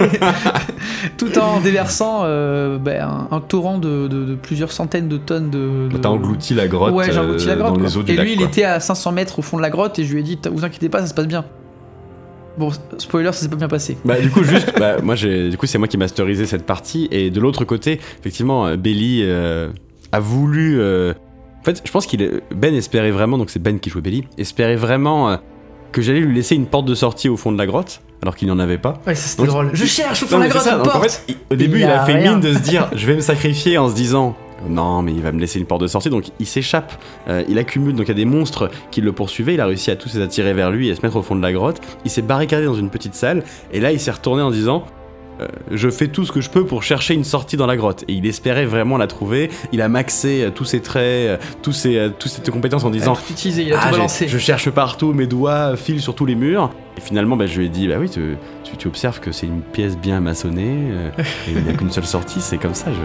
Tout 1.16 1.38
en 1.38 1.60
déversant 1.60 2.22
euh, 2.24 2.78
ben, 2.78 3.02
un, 3.02 3.36
un 3.36 3.40
torrent 3.40 3.78
de, 3.78 4.08
de- 4.08 4.24
de 4.24 4.34
plusieurs 4.34 4.72
centaines 4.72 5.08
de 5.08 5.16
tonnes 5.16 5.50
de. 5.50 5.88
de- 5.88 5.98
T'as 5.98 6.08
englouti 6.08 6.54
la 6.54 6.66
grotte, 6.66 6.92
Ouais, 6.94 7.12
j'ai 7.12 7.18
englouti 7.18 7.46
la 7.46 7.52
euh, 7.52 7.56
grotte. 7.56 7.74
dans 7.78 7.84
les 7.84 7.96
eaux 7.96 8.02
du 8.02 8.12
et 8.12 8.16
lac. 8.16 8.24
lui, 8.26 8.32
il 8.32 8.42
était 8.42 8.64
à 8.64 8.80
500 8.80 9.12
mètres 9.12 9.38
au 9.38 9.42
fond 9.42 9.56
de 9.58 9.62
la 9.62 9.70
grotte 9.70 9.98
et 9.98 10.04
je 10.04 10.12
lui 10.12 10.20
ai 10.20 10.22
dit 10.24 10.38
vous 10.50 10.64
inquiétez 10.64 10.88
pas, 10.88 11.00
ça 11.00 11.06
se 11.06 11.14
passe 11.14 11.28
bien. 11.28 11.44
Bon, 12.56 12.70
spoiler, 12.98 13.26
ça 13.32 13.42
s'est 13.42 13.48
pas 13.48 13.54
bien 13.56 13.68
passé. 13.68 13.96
Bah 14.04 14.18
du 14.20 14.30
coup 14.30 14.42
juste, 14.42 14.72
bah, 14.78 14.96
moi 15.00 15.14
j'ai, 15.14 15.50
du 15.50 15.56
coup 15.56 15.66
c'est 15.66 15.78
moi 15.78 15.86
qui 15.86 15.96
masterisé 15.98 16.44
cette 16.46 16.66
partie 16.66 17.06
et 17.12 17.30
de 17.30 17.38
l'autre 17.40 17.64
côté, 17.64 18.00
effectivement, 18.18 18.66
euh, 18.66 18.76
Belly 18.76 19.20
euh, 19.22 19.68
a 20.10 20.18
voulu. 20.18 20.80
euh, 20.80 21.12
En 21.60 21.64
fait, 21.64 21.80
je 21.84 21.92
pense 21.92 22.06
qu'il 22.06 22.40
Ben 22.52 22.74
espérait 22.74 23.12
vraiment, 23.12 23.38
donc 23.38 23.50
c'est 23.50 23.62
Ben 23.62 23.78
qui 23.78 23.90
jouait 23.90 24.00
Belly, 24.00 24.24
espérait 24.38 24.74
vraiment 24.74 25.38
que 25.92 26.02
j'allais 26.02 26.20
lui 26.20 26.34
laisser 26.34 26.54
une 26.54 26.66
porte 26.66 26.86
de 26.86 26.94
sortie 26.94 27.28
au 27.28 27.36
fond 27.36 27.50
de 27.52 27.58
la 27.58 27.66
grotte, 27.66 28.00
alors 28.22 28.36
qu'il 28.36 28.46
n'y 28.48 28.52
en 28.52 28.58
avait 28.58 28.78
pas. 28.78 29.00
Ouais, 29.06 29.14
ça 29.14 29.28
c'était 29.28 29.46
drôle. 29.46 29.70
Je 29.72 29.84
cherche 29.84 30.22
au 30.22 30.26
fond 30.26 30.36
de 30.38 30.42
la 30.44 30.48
grotte 30.48 30.62
ça, 30.62 30.74
une 30.74 30.80
en 30.80 30.84
porte 30.84 31.10
fait, 31.10 31.22
il- 31.28 31.36
au 31.50 31.56
début 31.56 31.78
Il 31.80 31.84
a 31.84 32.02
a 32.02 32.06
fait 32.06 32.14
rien. 32.14 32.32
mine 32.32 32.40
de 32.40 32.52
se 32.52 32.58
dire, 32.58 32.88
je 32.94 33.06
vais 33.06 33.14
me 33.14 33.20
sacrifier 33.20 33.78
en 33.78 33.88
se 33.88 33.94
disant. 33.94 34.36
Non, 34.68 35.02
mais 35.02 35.12
il 35.12 35.22
va 35.22 35.30
me 35.30 35.38
laisser 35.38 35.60
une 35.60 35.66
porte 35.66 35.82
de 35.82 35.86
sortie, 35.86 36.10
donc 36.10 36.24
il 36.40 36.46
s'échappe. 36.46 36.92
Euh, 37.28 37.44
il 37.48 37.58
accumule, 37.60 37.94
donc 37.94 38.06
il 38.06 38.08
y 38.08 38.10
a 38.10 38.14
des 38.14 38.24
monstres 38.24 38.70
qui 38.90 39.00
le 39.00 39.12
poursuivaient. 39.12 39.54
Il 39.54 39.60
a 39.60 39.66
réussi 39.66 39.92
à 39.92 39.94
tous 39.96 40.14
les 40.14 40.20
attirer 40.20 40.52
vers 40.52 40.72
lui 40.72 40.88
et 40.88 40.90
à 40.90 40.96
se 40.96 41.00
mettre 41.02 41.14
au 41.14 41.22
fond 41.22 41.36
de 41.36 41.42
la 41.42 41.52
grotte. 41.52 41.80
Il 42.04 42.10
s'est 42.10 42.22
barricadé 42.22 42.64
dans 42.66 42.74
une 42.74 42.90
petite 42.90 43.14
salle, 43.14 43.44
et 43.72 43.78
là 43.78 43.92
il 43.92 44.00
s'est 44.00 44.10
retourné 44.10 44.42
en 44.42 44.50
disant 44.50 44.84
Je 45.70 45.88
fais 45.90 46.08
tout 46.08 46.24
ce 46.24 46.32
que 46.32 46.40
je 46.40 46.50
peux 46.50 46.64
pour 46.64 46.82
chercher 46.82 47.14
une 47.14 47.24
sortie 47.24 47.56
dans 47.56 47.66
la 47.66 47.76
grotte. 47.76 48.04
Et 48.08 48.12
il 48.14 48.26
espérait 48.26 48.64
vraiment 48.66 48.96
la 48.96 49.06
trouver. 49.06 49.50
Il 49.72 49.80
a 49.82 49.88
maxé 49.88 50.44
euh, 50.44 50.50
tous 50.50 50.64
ses 50.64 50.80
traits, 50.80 51.02
euh, 51.02 51.36
tous 51.62 51.72
ses, 51.72 51.96
euh, 51.96 52.08
toutes 52.16 52.30
ses 52.30 52.50
compétences 52.50 52.84
en 52.84 52.90
disant 52.90 53.16
utilisé, 53.30 53.62
il 53.62 53.72
a 53.72 53.78
ah, 53.80 53.86
tout 53.86 53.92
balancé. 53.92 54.28
Je 54.28 54.38
cherche 54.38 54.70
partout, 54.70 55.12
mes 55.12 55.26
doigts 55.26 55.76
filent 55.76 56.00
sur 56.02 56.14
tous 56.14 56.26
les 56.26 56.34
murs. 56.34 56.70
Et 56.96 57.00
finalement, 57.00 57.36
bah, 57.36 57.46
je 57.46 57.58
lui 57.58 57.66
ai 57.66 57.68
dit, 57.68 57.86
bah 57.86 57.94
oui, 58.00 58.10
tu, 58.10 58.36
tu- 58.64 58.76
tu 58.76 58.88
observes 58.88 59.20
que 59.20 59.30
c'est 59.30 59.46
une 59.46 59.60
pièce 59.60 59.96
bien 59.96 60.20
maçonnée, 60.20 60.74
euh, 60.90 61.10
et 61.46 61.52
il 61.52 61.62
n'y 61.62 61.70
a 61.70 61.72
qu'une 61.74 61.92
seule 61.92 62.06
sortie, 62.06 62.40
c'est 62.40 62.58
comme 62.58 62.74
ça, 62.74 62.86
je 62.90 62.98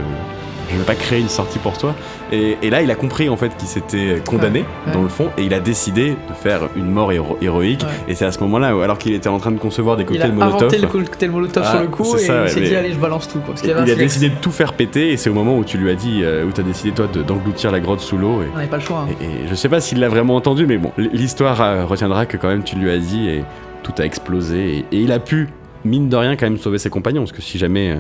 ne 0.73 0.79
vais 0.79 0.85
pas 0.85 0.95
créer 0.95 1.19
une 1.19 1.29
sortie 1.29 1.59
pour 1.59 1.77
toi. 1.77 1.95
Et, 2.31 2.57
et 2.61 2.69
là, 2.69 2.81
il 2.81 2.89
a 2.91 2.95
compris 2.95 3.29
en 3.29 3.37
fait 3.37 3.55
qu'il 3.57 3.67
s'était 3.67 4.21
condamné, 4.25 4.59
Ouais, 4.61 4.65
ouais. 4.87 4.93
dans 4.93 5.01
le 5.03 5.09
fond, 5.09 5.29
et 5.37 5.43
il 5.43 5.53
a 5.53 5.59
décidé 5.59 6.11
de 6.11 6.33
faire 6.33 6.61
une 6.75 6.89
mort 6.89 7.11
héro- 7.11 7.37
héroïque. 7.41 7.83
Ouais. 7.83 8.11
Et 8.11 8.15
c'est 8.15 8.25
à 8.25 8.31
ce 8.31 8.39
moment-là, 8.41 8.75
où, 8.75 8.81
alors 8.81 8.97
qu'il 8.97 9.13
était 9.13 9.29
en 9.29 9.37
train 9.39 9.51
de 9.51 9.59
concevoir 9.59 9.97
des 9.97 10.03
Il 10.03 10.07
a 10.21 10.25
cocktails 10.27 10.33
Molotov, 10.33 10.55
inventé 10.63 10.77
le 10.79 10.87
cocktail 10.87 11.29
Molotov 11.31 11.63
Ah, 11.65 11.71
sur 11.71 11.79
le 11.81 11.87
coup 11.87 12.03
c'est 12.17 12.23
et 12.23 12.27
ça, 12.27 12.43
il 12.45 12.49
s'est 12.49 12.61
dit 12.61 12.75
allez 12.75 12.91
je 12.93 12.97
balance 12.99 13.27
tout 13.27 13.39
quoi. 13.39 13.53
Il 13.63 13.71
a 13.71 13.95
décidé 13.95 14.29
de 14.29 14.35
tout 14.41 14.51
faire 14.51 14.73
péter, 14.73 15.11
et 15.11 15.17
c'est 15.17 15.29
au 15.29 15.33
moment 15.33 15.57
où 15.57 15.63
tu 15.63 15.77
lui 15.77 15.89
as 15.89 15.95
dit, 15.95 16.21
euh, 16.23 16.45
où 16.45 16.51
tu 16.51 16.61
as 16.61 16.63
décidé 16.63 16.91
toi 16.91 17.07
de- 17.11 17.21
d'engloutir 17.23 17.71
la 17.71 17.79
grotte 17.79 17.99
sous 17.99 18.17
l'eau. 18.17 18.41
On 18.53 18.57
n'avait 18.57 18.67
pas 18.69 18.77
le 18.77 18.83
choix. 18.83 19.05
hein. 19.09 19.13
et, 19.21 19.45
et 19.45 19.47
je 19.49 19.55
sais 19.55 19.69
pas 19.69 19.79
s'il 19.79 19.99
l'a 19.99 20.09
vraiment 20.09 20.35
entendu, 20.35 20.65
mais 20.65 20.77
bon, 20.77 20.91
l'histoire 20.97 21.61
euh, 21.61 21.85
retiendra 21.85 22.25
que 22.25 22.37
quand 22.37 22.47
même 22.47 22.63
tu 22.63 22.75
lui 22.75 22.89
as 22.89 22.97
dit 22.97 23.29
et 23.29 23.43
tout 23.83 23.93
a 23.99 24.03
explosé. 24.05 24.77
Et, 24.91 24.97
et 24.97 25.01
il 25.01 25.11
a 25.11 25.19
pu, 25.19 25.49
mine 25.85 26.09
de 26.09 26.15
rien, 26.15 26.35
quand 26.35 26.45
même 26.45 26.57
sauver 26.57 26.77
ses 26.77 26.89
compagnons. 26.89 27.21
Parce 27.21 27.31
que 27.33 27.41
si 27.41 27.57
jamais 27.57 27.91
euh, 27.91 27.95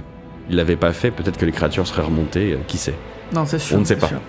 il 0.49 0.55
l'avait 0.55 0.75
pas 0.75 0.91
fait, 0.93 1.11
peut-être 1.11 1.37
que 1.37 1.45
les 1.45 1.51
créatures 1.51 1.87
seraient 1.87 2.01
remontées, 2.03 2.53
euh, 2.53 2.57
qui 2.67 2.77
sait. 2.77 2.95
Non, 3.33 3.45
c'est 3.45 3.59
sûr. 3.59 3.77
on 3.77 3.79
ne 3.79 3.85
sait 3.85 3.95
pas. 3.95 4.07
sûr. 4.07 4.19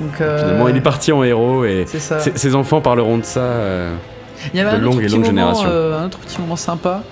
Donc, 0.00 0.20
euh, 0.20 0.38
Finalement, 0.38 0.68
il 0.68 0.76
est 0.76 0.80
parti 0.80 1.12
en 1.12 1.22
héros 1.22 1.64
et 1.64 1.84
ses, 1.86 1.98
ses 2.34 2.54
enfants 2.54 2.80
parleront 2.80 3.18
de 3.18 3.24
ça. 3.24 3.40
euh, 3.40 3.94
Il 4.52 4.58
y 4.58 4.60
avait 4.60 4.72
de 4.72 4.76
un 4.76 4.78
longue 4.80 5.00
et 5.02 5.08
longue 5.08 5.12
moment, 5.20 5.24
génération. 5.26 5.68
un 5.68 6.06
autre 6.06 6.18
petit 6.18 6.40
moment 6.40 6.56
sympa 6.56 7.02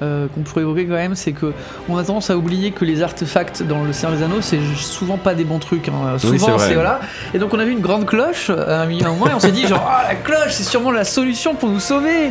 qu'on 0.00 0.40
pourrait 0.42 0.60
évoquer 0.60 0.84
quand 0.84 0.94
même, 0.96 1.14
c'est 1.14 1.32
que 1.32 1.54
on 1.88 1.96
a 1.96 2.04
tendance 2.04 2.28
à 2.28 2.36
oublier 2.36 2.72
que 2.72 2.84
les 2.84 3.02
artefacts 3.02 3.62
dans 3.62 3.84
le 3.84 3.94
Seigneur 3.94 4.18
des 4.18 4.22
Anneaux, 4.22 4.42
c'est 4.42 4.58
souvent 4.76 5.16
pas 5.16 5.32
des 5.34 5.44
bons 5.44 5.58
trucs. 5.58 5.88
hein. 5.88 6.18
Souvent, 6.18 6.58
c'est 6.58 6.74
voilà. 6.74 7.00
Et 7.32 7.38
donc 7.38 7.54
on 7.54 7.58
a 7.58 7.64
vu 7.64 7.72
une 7.72 7.80
grande 7.80 8.04
cloche 8.04 8.50
à 8.50 8.82
un 8.82 8.86
moment 8.86 9.28
et 9.30 9.34
on 9.34 9.40
s'est 9.40 9.50
dit 9.50 9.66
genre 9.66 9.82
ah 9.90 10.02
la 10.08 10.14
cloche, 10.16 10.50
c'est 10.50 10.62
sûrement 10.64 10.90
la 10.90 11.04
solution 11.04 11.54
pour 11.54 11.70
nous 11.70 11.80
sauver. 11.80 12.26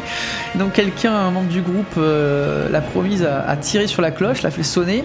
Et 0.54 0.58
donc 0.60 0.74
quelqu'un, 0.74 1.14
un 1.16 1.32
membre 1.32 1.48
du 1.50 1.62
groupe, 1.62 1.98
l'a 1.98 2.82
promise 2.82 3.24
à, 3.24 3.44
à 3.50 3.56
tirer 3.56 3.88
sur 3.88 4.04
la 4.04 4.12
cloche, 4.12 4.44
l'a 4.44 4.52
fait 4.52 4.62
sonner. 4.62 5.04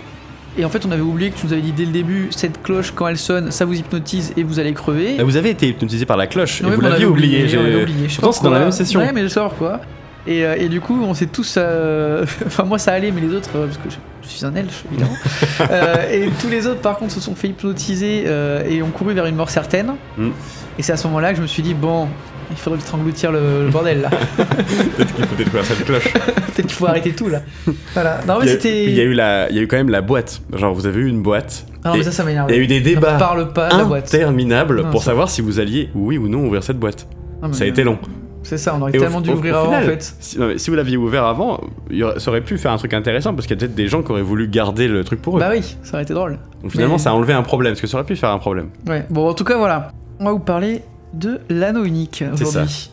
Et 0.58 0.64
en 0.64 0.68
fait, 0.68 0.84
on 0.84 0.90
avait 0.90 1.02
oublié 1.02 1.30
que 1.30 1.38
tu 1.38 1.46
nous 1.46 1.52
avais 1.52 1.62
dit 1.62 1.72
dès 1.72 1.84
le 1.84 1.92
début, 1.92 2.28
cette 2.30 2.62
cloche, 2.62 2.92
quand 2.94 3.06
elle 3.06 3.16
sonne, 3.16 3.50
ça 3.52 3.64
vous 3.64 3.74
hypnotise 3.74 4.32
et 4.36 4.42
vous 4.42 4.58
allez 4.58 4.72
crever. 4.74 5.22
Vous 5.22 5.36
avez 5.36 5.50
été 5.50 5.68
hypnotisé 5.68 6.04
par 6.04 6.16
la 6.16 6.26
cloche 6.26 6.60
et 6.60 6.64
vous 6.64 6.80
l'aviez 6.80 7.06
oublié. 7.06 7.46
j'ai- 7.48 7.56
l'avait 7.56 7.82
oublié. 7.82 8.08
Je 8.08 8.16
Pourtant, 8.20 8.32
c'est 8.32 8.44
dans 8.44 8.50
la 8.50 8.58
même 8.60 8.72
session. 8.72 9.00
Ouais, 9.00 9.12
mais 9.12 9.22
je 9.22 9.28
sais 9.28 9.40
pas 9.40 9.48
pourquoi. 9.48 9.80
Et, 10.26 10.44
euh, 10.44 10.56
et 10.58 10.68
du 10.68 10.80
coup, 10.80 11.00
on 11.02 11.14
s'est 11.14 11.26
tous. 11.28 11.54
euh, 11.56 12.26
Enfin, 12.46 12.64
moi, 12.64 12.78
ça 12.78 12.92
allait, 12.92 13.10
mais 13.12 13.20
les 13.20 13.32
autres, 13.34 13.50
euh, 13.54 13.66
parce 13.66 13.78
que 13.78 13.88
je, 13.88 13.96
je 14.22 14.28
suis 14.28 14.44
un 14.44 14.54
elfe, 14.56 14.84
évidemment. 14.90 15.12
Euh, 15.70 16.12
et 16.12 16.28
tous 16.40 16.48
les 16.48 16.66
autres, 16.66 16.80
par 16.80 16.98
contre, 16.98 17.12
se 17.12 17.20
sont 17.20 17.34
fait 17.34 17.48
hypnotiser 17.48 18.24
et 18.68 18.82
ont 18.82 18.90
couru 18.90 19.14
vers 19.14 19.26
une 19.26 19.36
mort 19.36 19.50
certaine. 19.50 19.92
Mm. 20.16 20.28
Et 20.78 20.82
c'est 20.82 20.92
à 20.92 20.96
ce 20.96 21.06
moment-là 21.06 21.30
que 21.30 21.36
je 21.36 21.42
me 21.42 21.46
suis 21.46 21.62
dit, 21.62 21.74
bon, 21.74 22.08
il 22.50 22.56
faudrait 22.56 22.78
vite 22.78 22.92
engloutir 22.94 23.32
le, 23.32 23.64
le 23.64 23.70
bordel 23.70 24.00
là. 24.02 24.10
Peut-être 24.96 25.14
qu'il 25.14 25.24
faut 25.26 25.36
détruire 25.36 25.64
cette 25.64 25.84
cloche. 25.84 26.12
Peut-être 26.12 26.66
qu'il 26.66 26.70
faut 26.70 26.86
arrêter 26.86 27.12
tout 27.12 27.28
là. 27.28 27.40
Voilà. 27.94 28.20
Non, 28.26 28.38
mais 28.40 28.46
Il 28.46 28.48
y, 28.48 28.50
a, 28.50 28.52
c'était. 28.54 28.84
il 28.84 28.94
y 28.94 29.00
a 29.00 29.04
eu 29.04 29.12
la, 29.12 29.50
il 29.50 29.56
y 29.56 29.58
a 29.58 29.62
eu 29.62 29.66
quand 29.68 29.76
même 29.76 29.90
la 29.90 30.00
boîte. 30.02 30.40
Genre, 30.54 30.72
vous 30.74 30.86
avez 30.86 31.00
eu 31.00 31.08
une 31.08 31.22
boîte. 31.22 31.66
Ah 31.84 31.90
non, 31.90 31.96
mais 31.96 32.02
ça, 32.02 32.12
ça 32.12 32.24
m'énerve. 32.24 32.50
il 32.50 32.56
y 32.56 32.58
a 32.58 32.62
eu 32.62 32.66
des 32.66 32.80
débats 32.80 33.14
Ne 33.14 33.18
parle 33.18 33.52
pas 33.52 33.68
de 33.68 33.78
la 33.78 33.84
boîte. 33.84 34.12
interminables 34.14 34.82
Non, 34.82 34.90
pour 34.90 35.00
ça- 35.02 35.10
savoir 35.10 35.30
si 35.30 35.40
vous 35.42 35.60
alliez, 35.60 35.90
oui 35.94 36.18
ou 36.18 36.28
non, 36.28 36.44
ouvrir 36.44 36.62
cette 36.62 36.78
boîte. 36.78 37.06
Mais- 37.42 37.52
Ça 37.52 37.64
a 37.64 37.66
été 37.66 37.84
long. 37.84 37.98
C'est 38.42 38.56
ça, 38.56 38.74
on 38.76 38.80
aurait 38.82 38.92
Et 38.94 38.98
au- 38.98 39.00
tellement 39.00 39.20
dû 39.20 39.30
au- 39.30 39.34
ouvrir 39.34 39.54
au 39.54 39.56
avant 39.58 39.66
final, 39.66 39.82
en 39.84 39.86
fait. 39.86 40.14
Si, 40.20 40.38
non, 40.38 40.46
mais 40.48 40.58
si 40.58 40.70
vous 40.70 40.76
l'aviez 40.76 40.96
ouvert 40.96 41.24
avant, 41.24 41.60
il 41.90 41.98
y 41.98 42.02
aurait- 42.02 42.18
ça 42.18 42.30
aurait 42.30 42.40
pu 42.40 42.56
faire 42.56 42.72
un 42.72 42.76
truc 42.78 42.94
intéressant 42.94 43.34
parce 43.34 43.46
qu'il 43.46 43.54
y 43.56 43.58
a 43.58 43.60
peut-être 43.60 43.74
des 43.74 43.88
gens 43.88 44.02
qui 44.02 44.10
auraient 44.10 44.22
voulu 44.22 44.48
garder 44.48 44.88
le 44.88 45.04
truc 45.04 45.20
pour 45.20 45.36
eux. 45.36 45.40
Bah 45.40 45.50
oui, 45.52 45.76
ça 45.82 45.94
aurait 45.94 46.02
été 46.04 46.14
drôle. 46.14 46.38
Donc 46.62 46.70
finalement, 46.72 46.94
mais- 46.94 46.98
ça 46.98 47.10
a 47.10 47.12
enlevé 47.12 47.34
un 47.34 47.42
problème 47.42 47.72
parce 47.74 47.80
que 47.82 47.86
ça 47.86 47.98
aurait 47.98 48.06
pu 48.06 48.16
faire 48.16 48.30
un 48.30 48.38
problème. 48.38 48.70
Ouais, 48.86 49.04
bon, 49.10 49.28
en 49.28 49.34
tout 49.34 49.44
cas, 49.44 49.56
voilà. 49.58 49.92
On 50.20 50.24
va 50.24 50.32
vous 50.32 50.38
parler 50.38 50.82
de 51.14 51.40
l'anneau 51.48 51.84
unique 51.84 52.24
aujourd'hui. 52.32 52.90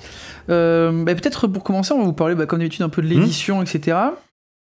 Euh, 0.49 1.03
bah, 1.03 1.15
Peut-être 1.15 1.47
pour 1.47 1.63
commencer, 1.63 1.93
on 1.93 1.99
va 1.99 2.05
vous 2.05 2.13
parler, 2.13 2.35
bah, 2.35 2.45
comme 2.45 2.59
d'habitude, 2.59 2.83
un 2.83 2.89
peu 2.89 3.01
de 3.01 3.07
l'édition, 3.07 3.61
etc. 3.61 3.97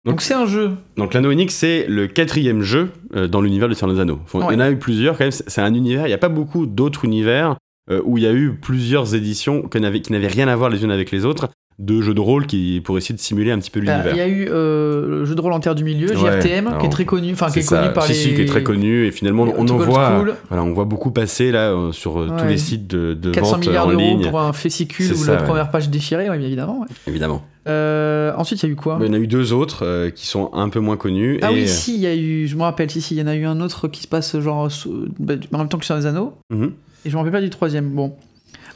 Donc, 0.05 0.23
c'est 0.23 0.35
un 0.35 0.47
jeu. 0.47 0.73
Donc 0.97 1.13
l'anneau 1.13 1.31
unique, 1.31 1.51
c'est 1.51 1.87
le 1.87 2.07
quatrième 2.07 2.63
jeu 2.63 2.93
euh, 3.15 3.29
dans 3.29 3.43
l'univers 3.43 3.69
du 3.69 3.75
Seigneur 3.75 3.95
des 3.95 4.01
Anneaux. 4.01 4.21
Il 4.35 4.41
y 4.41 4.43
en 4.43 4.61
a 4.61 4.71
eu 4.71 4.79
plusieurs 4.79 5.19
quand 5.19 5.25
même. 5.25 5.33
C'est 5.33 5.61
un 5.61 5.75
univers. 5.75 6.07
Il 6.07 6.11
n'y 6.11 6.15
a 6.15 6.19
pas 6.19 6.31
beaucoup 6.31 6.67
d'autres 6.67 7.05
univers 7.05 7.57
euh, 7.91 8.01
où 8.05 8.17
il 8.17 8.25
y 8.25 8.27
a 8.27 8.33
eu 8.33 8.55
plusieurs 8.55 9.15
éditions 9.15 9.69
qui 9.69 9.81
n'avaient 9.81 10.27
rien 10.29 10.49
à 10.49 10.57
voir 10.57 10.71
les 10.71 10.85
unes 10.85 10.91
avec 10.91 11.11
les 11.11 11.25
autres 11.25 11.49
de 11.79 12.01
jeux 12.01 12.15
de 12.15 12.21
rôle 12.21 12.47
qui 12.47 12.81
pour 12.85 12.99
essayer 12.99 13.15
de 13.15 13.21
simuler 13.21 13.53
un 13.53 13.59
petit 13.61 13.71
peu 13.71 13.81
Bah, 13.81 13.93
l'univers. 13.93 14.13
Il 14.15 14.19
y 14.19 14.21
a 14.21 14.27
eu 14.29 14.49
euh, 14.51 15.07
le 15.21 15.25
jeu 15.25 15.37
de 15.37 15.41
rôle 15.41 15.53
en 15.53 15.61
terre 15.61 15.77
du 15.77 15.85
milieu, 15.85 16.09
Ouais, 16.09 16.17
JRTM, 16.41 16.77
qui 16.81 16.87
est 16.87 16.91
très 16.91 17.05
connu, 17.05 17.33
enfin 17.33 17.51
qui 17.51 17.61
est 17.61 17.63
ça. 17.63 17.79
connu 17.83 17.93
par 17.93 18.03
si, 18.05 18.13
les. 18.13 18.19
si, 18.19 18.35
qui 18.35 18.41
est 18.43 18.47
très 18.47 18.65
connu 18.65 19.07
et 19.07 19.13
finalement 19.13 19.45
les 19.45 19.53
on 19.57 19.69
en 19.69 19.77
voit, 19.77 20.25
voilà, 20.49 20.65
on 20.65 20.73
voit 20.73 20.87
beaucoup 20.87 21.13
passer 21.13 21.53
là 21.53 21.71
euh, 21.71 21.93
sur 21.93 22.19
euh, 22.19 22.31
tous 22.37 22.47
les 22.47 22.59
sites 22.59 22.89
de, 22.89 23.15
de 23.15 23.31
400 23.31 23.51
vente 23.53 23.67
milliards 23.67 23.87
en 23.87 23.91
ligne, 23.91 24.29
pour 24.29 24.41
un 24.41 24.53
fascicule 24.53 25.07
C'est 25.07 25.23
ou 25.23 25.25
la 25.27 25.35
ouais. 25.39 25.45
première 25.45 25.71
page 25.71 25.89
déchirée, 25.89 26.25
bien 26.25 26.35
évidemment. 26.35 26.85
évidemment. 27.07 27.45
Euh, 27.69 28.33
ensuite, 28.37 28.61
il 28.63 28.67
y 28.67 28.69
a 28.71 28.73
eu 28.73 28.77
quoi? 28.77 28.99
Il 29.01 29.07
y 29.07 29.11
en 29.11 29.13
a 29.13 29.19
eu 29.19 29.27
deux 29.29 29.53
autres 29.53 29.85
euh, 29.85 30.11
qui 30.11 30.27
sont 30.27 30.51
un 30.55 30.71
peu 30.71 30.81
moins 30.81 30.97
connus. 30.97 31.39
Ah 31.43 31.53
et, 31.53 31.55
oui, 31.55 31.69
si, 31.69 31.95
il 31.95 32.01
y 32.01 32.07
a 32.07 32.17
eu, 32.17 32.47
je 32.49 32.57
me 32.57 32.63
rappelle, 32.63 32.91
si, 32.91 33.01
si, 33.01 33.15
il 33.15 33.19
y 33.19 33.23
en 33.23 33.27
a 33.29 33.37
eu 33.37 33.45
un 33.45 33.61
autre 33.61 33.87
qui 33.89 34.03
se 34.03 34.09
passe 34.09 34.37
genre 34.41 34.71
sous- 34.73 35.07
bah, 35.21 35.35
en 35.53 35.59
même 35.59 35.69
temps 35.69 35.79
que 35.79 35.85
sur 35.85 35.95
les 35.95 36.07
anneaux, 36.07 36.33
mhm. 36.51 36.73
et 37.05 37.11
je 37.11 37.13
me 37.15 37.19
rappelle 37.19 37.33
pas 37.33 37.41
du 37.41 37.51
troisième. 37.51 37.91
Bon. 37.91 38.15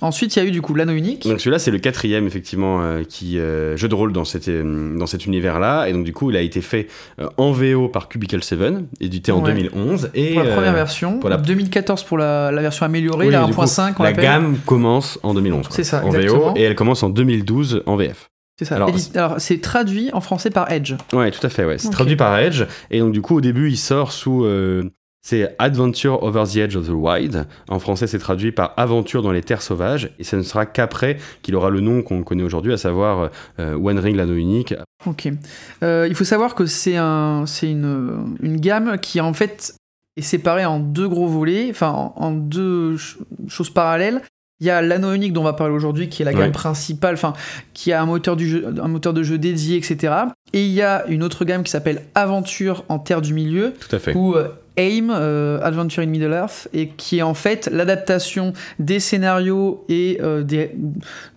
Ensuite, 0.03 0.37
il 0.37 0.39
y 0.41 0.43
a 0.43 0.45
eu 0.45 0.51
du 0.51 0.61
coup 0.61 0.75
l'anneau 0.75 0.93
unique. 0.93 1.27
Donc 1.27 1.41
celui-là 1.41 1.59
c'est 1.59 1.71
le 1.71 1.79
quatrième 1.79 2.27
effectivement 2.27 2.83
euh, 2.83 3.03
qui 3.05 3.39
euh, 3.39 3.77
jeu 3.77 3.89
de 3.89 3.95
rôle 3.95 4.13
dans, 4.13 4.25
cette, 4.25 4.49
euh, 4.49 4.97
dans 4.99 5.07
cet 5.07 5.25
univers-là 5.27 5.87
et 5.89 5.93
donc 5.93 6.05
du 6.05 6.13
coup 6.13 6.31
il 6.31 6.37
a 6.37 6.41
été 6.41 6.61
fait 6.61 6.89
euh, 7.21 7.29
en 7.37 7.53
VO 7.53 7.89
par 7.89 8.09
Cubicle 8.09 8.43
7, 8.43 8.59
édité 9.01 9.33
en 9.33 9.41
Ouais. 9.43 9.53
2011 9.55 10.11
et 10.15 10.35
pour 10.35 10.43
la 10.43 10.55
première 10.55 10.73
version, 10.75 11.19
pour 11.19 11.31
la- 11.31 11.37
2014 11.39 12.03
pour 12.05 12.19
la, 12.19 12.51
la 12.53 12.63
version 12.63 12.85
améliorée, 12.85 13.27
oui, 13.27 13.33
la 13.33 13.45
du 13.45 13.55
coup, 13.55 13.61
1.5 13.63 13.95
on 13.99 14.03
la 14.03 14.11
l'appelle. 14.11 14.25
gamme 14.25 14.57
commence 14.67 15.19
en 15.23 15.35
2011. 15.35 15.67
quoi, 15.69 15.77
C'est 15.77 15.85
ça, 15.85 16.05
en 16.05 16.09
exactement. 16.09 16.53
VO 16.53 16.57
et 16.57 16.63
elle 16.63 16.75
commence 16.75 17.03
en 17.03 17.09
2012 17.11 17.83
en 17.87 17.97
VF. 17.97 18.29
C'est 18.59 18.67
ça. 18.67 18.77
Alors, 18.77 18.91
c'est 19.39 19.61
traduit 19.61 20.11
en 20.13 20.21
français 20.21 20.51
par 20.51 20.71
Edge. 20.71 20.95
Ouais, 21.13 21.31
tout 21.31 21.45
à 21.45 21.49
fait, 21.49 21.65
ouais. 21.65 21.79
C'est 21.79 21.91
traduit 21.91 22.17
par 22.17 22.39
Edge. 22.39 22.65
Et 22.91 23.01
donc, 23.01 23.13
du 23.13 23.23
coup, 23.23 23.37
au 23.37 23.41
début, 23.41 23.71
il 23.71 23.77
sort 23.79 24.13
sous. 24.13 24.45
euh, 24.45 24.83
c'est 25.25 25.55
Adventure 25.61 26.23
Over 26.23 26.45
the 26.53 26.57
Edge 26.57 26.77
of 26.77 26.87
the 26.87 26.91
Wild. 26.93 27.47
En 27.69 27.79
français, 27.79 28.07
c'est 28.09 28.19
traduit 28.19 28.51
par 28.51 28.75
Aventure 28.77 29.23
dans 29.23 29.31
les 29.33 29.43
terres 29.43 29.63
sauvages. 29.63 30.11
Et 30.19 30.25
ce 30.25 30.35
ne 30.37 30.43
sera 30.43 30.67
qu'après 30.67 31.17
qu'il 31.43 31.55
aura 31.55 31.71
le 31.71 31.81
nom 31.81 32.03
qu'on 32.03 32.25
connaît 32.25 32.43
aujourd'hui, 32.43 32.73
à 32.73 32.77
savoir 32.77 33.31
euh, 33.61 33.75
One 33.77 33.99
Ring, 34.01 34.17
l'anneau 34.17 34.35
unique. 34.35 34.75
Ok. 35.07 35.29
Euh, 35.85 36.07
il 36.09 36.15
faut 36.17 36.25
savoir 36.25 36.55
que 36.57 36.67
c'est 36.67 36.97
un, 36.97 37.45
une, 37.63 38.37
une 38.43 38.61
gamme 38.61 38.99
qui 39.01 39.21
en 39.21 39.33
fait 39.33 39.75
est 40.17 40.23
séparée 40.23 40.65
en 40.65 40.81
deux 40.81 41.09
gros 41.09 41.29
volets, 41.29 41.69
enfin 41.71 41.89
en, 41.91 42.13
en 42.17 42.33
deux 42.33 42.99
ch- 42.99 43.19
choses 43.49 43.71
parallèles. 43.71 44.23
Il 44.61 44.67
y 44.67 44.71
a 44.71 44.81
l'anneau 44.83 45.13
unique 45.13 45.33
dont 45.33 45.41
on 45.41 45.45
va 45.45 45.55
parler 45.55 45.75
aujourd'hui, 45.75 46.09
qui 46.09 46.23
est 46.23 46.25
la 46.25 46.33
gamme 46.33 46.43
Ouais. 46.43 46.51
principale, 46.53 47.15
enfin 47.15 47.33
qui 47.75 47.91
a 47.93 48.01
un 48.01 48.07
moteur, 48.07 48.37
du 48.37 48.49
jeu, 48.49 48.73
un 48.81 48.87
moteur 48.89 49.13
de 49.13 49.23
jeu 49.25 49.37
dédié, 49.39 49.77
etc. 49.77 50.15
Et 50.53 50.65
il 50.67 50.71
y 50.73 50.83
a 50.83 51.05
une 51.09 51.25
autre 51.25 51.45
gamme 51.45 51.65
qui 51.65 51.71
s'appelle 51.73 52.03
Aventure 52.15 52.85
en 52.89 52.99
Terre 53.01 53.23
du 53.23 53.35
Milieu, 53.35 53.73
Tout 53.81 53.97
à 53.97 53.99
fait. 53.99 54.15
euh, 54.17 54.49
AIM, 54.77 55.11
euh, 55.11 55.61
Adventure 55.63 56.03
in 56.03 56.07
Middle 56.07 56.33
Earth, 56.33 56.69
et 56.73 56.89
qui 56.89 57.19
est 57.19 57.23
en 57.23 57.35
fait 57.35 57.69
l'adaptation 57.73 58.53
des 58.79 59.01
scénarios 59.01 59.85
et 59.89 60.19
euh, 60.23 60.43
des, 60.43 60.73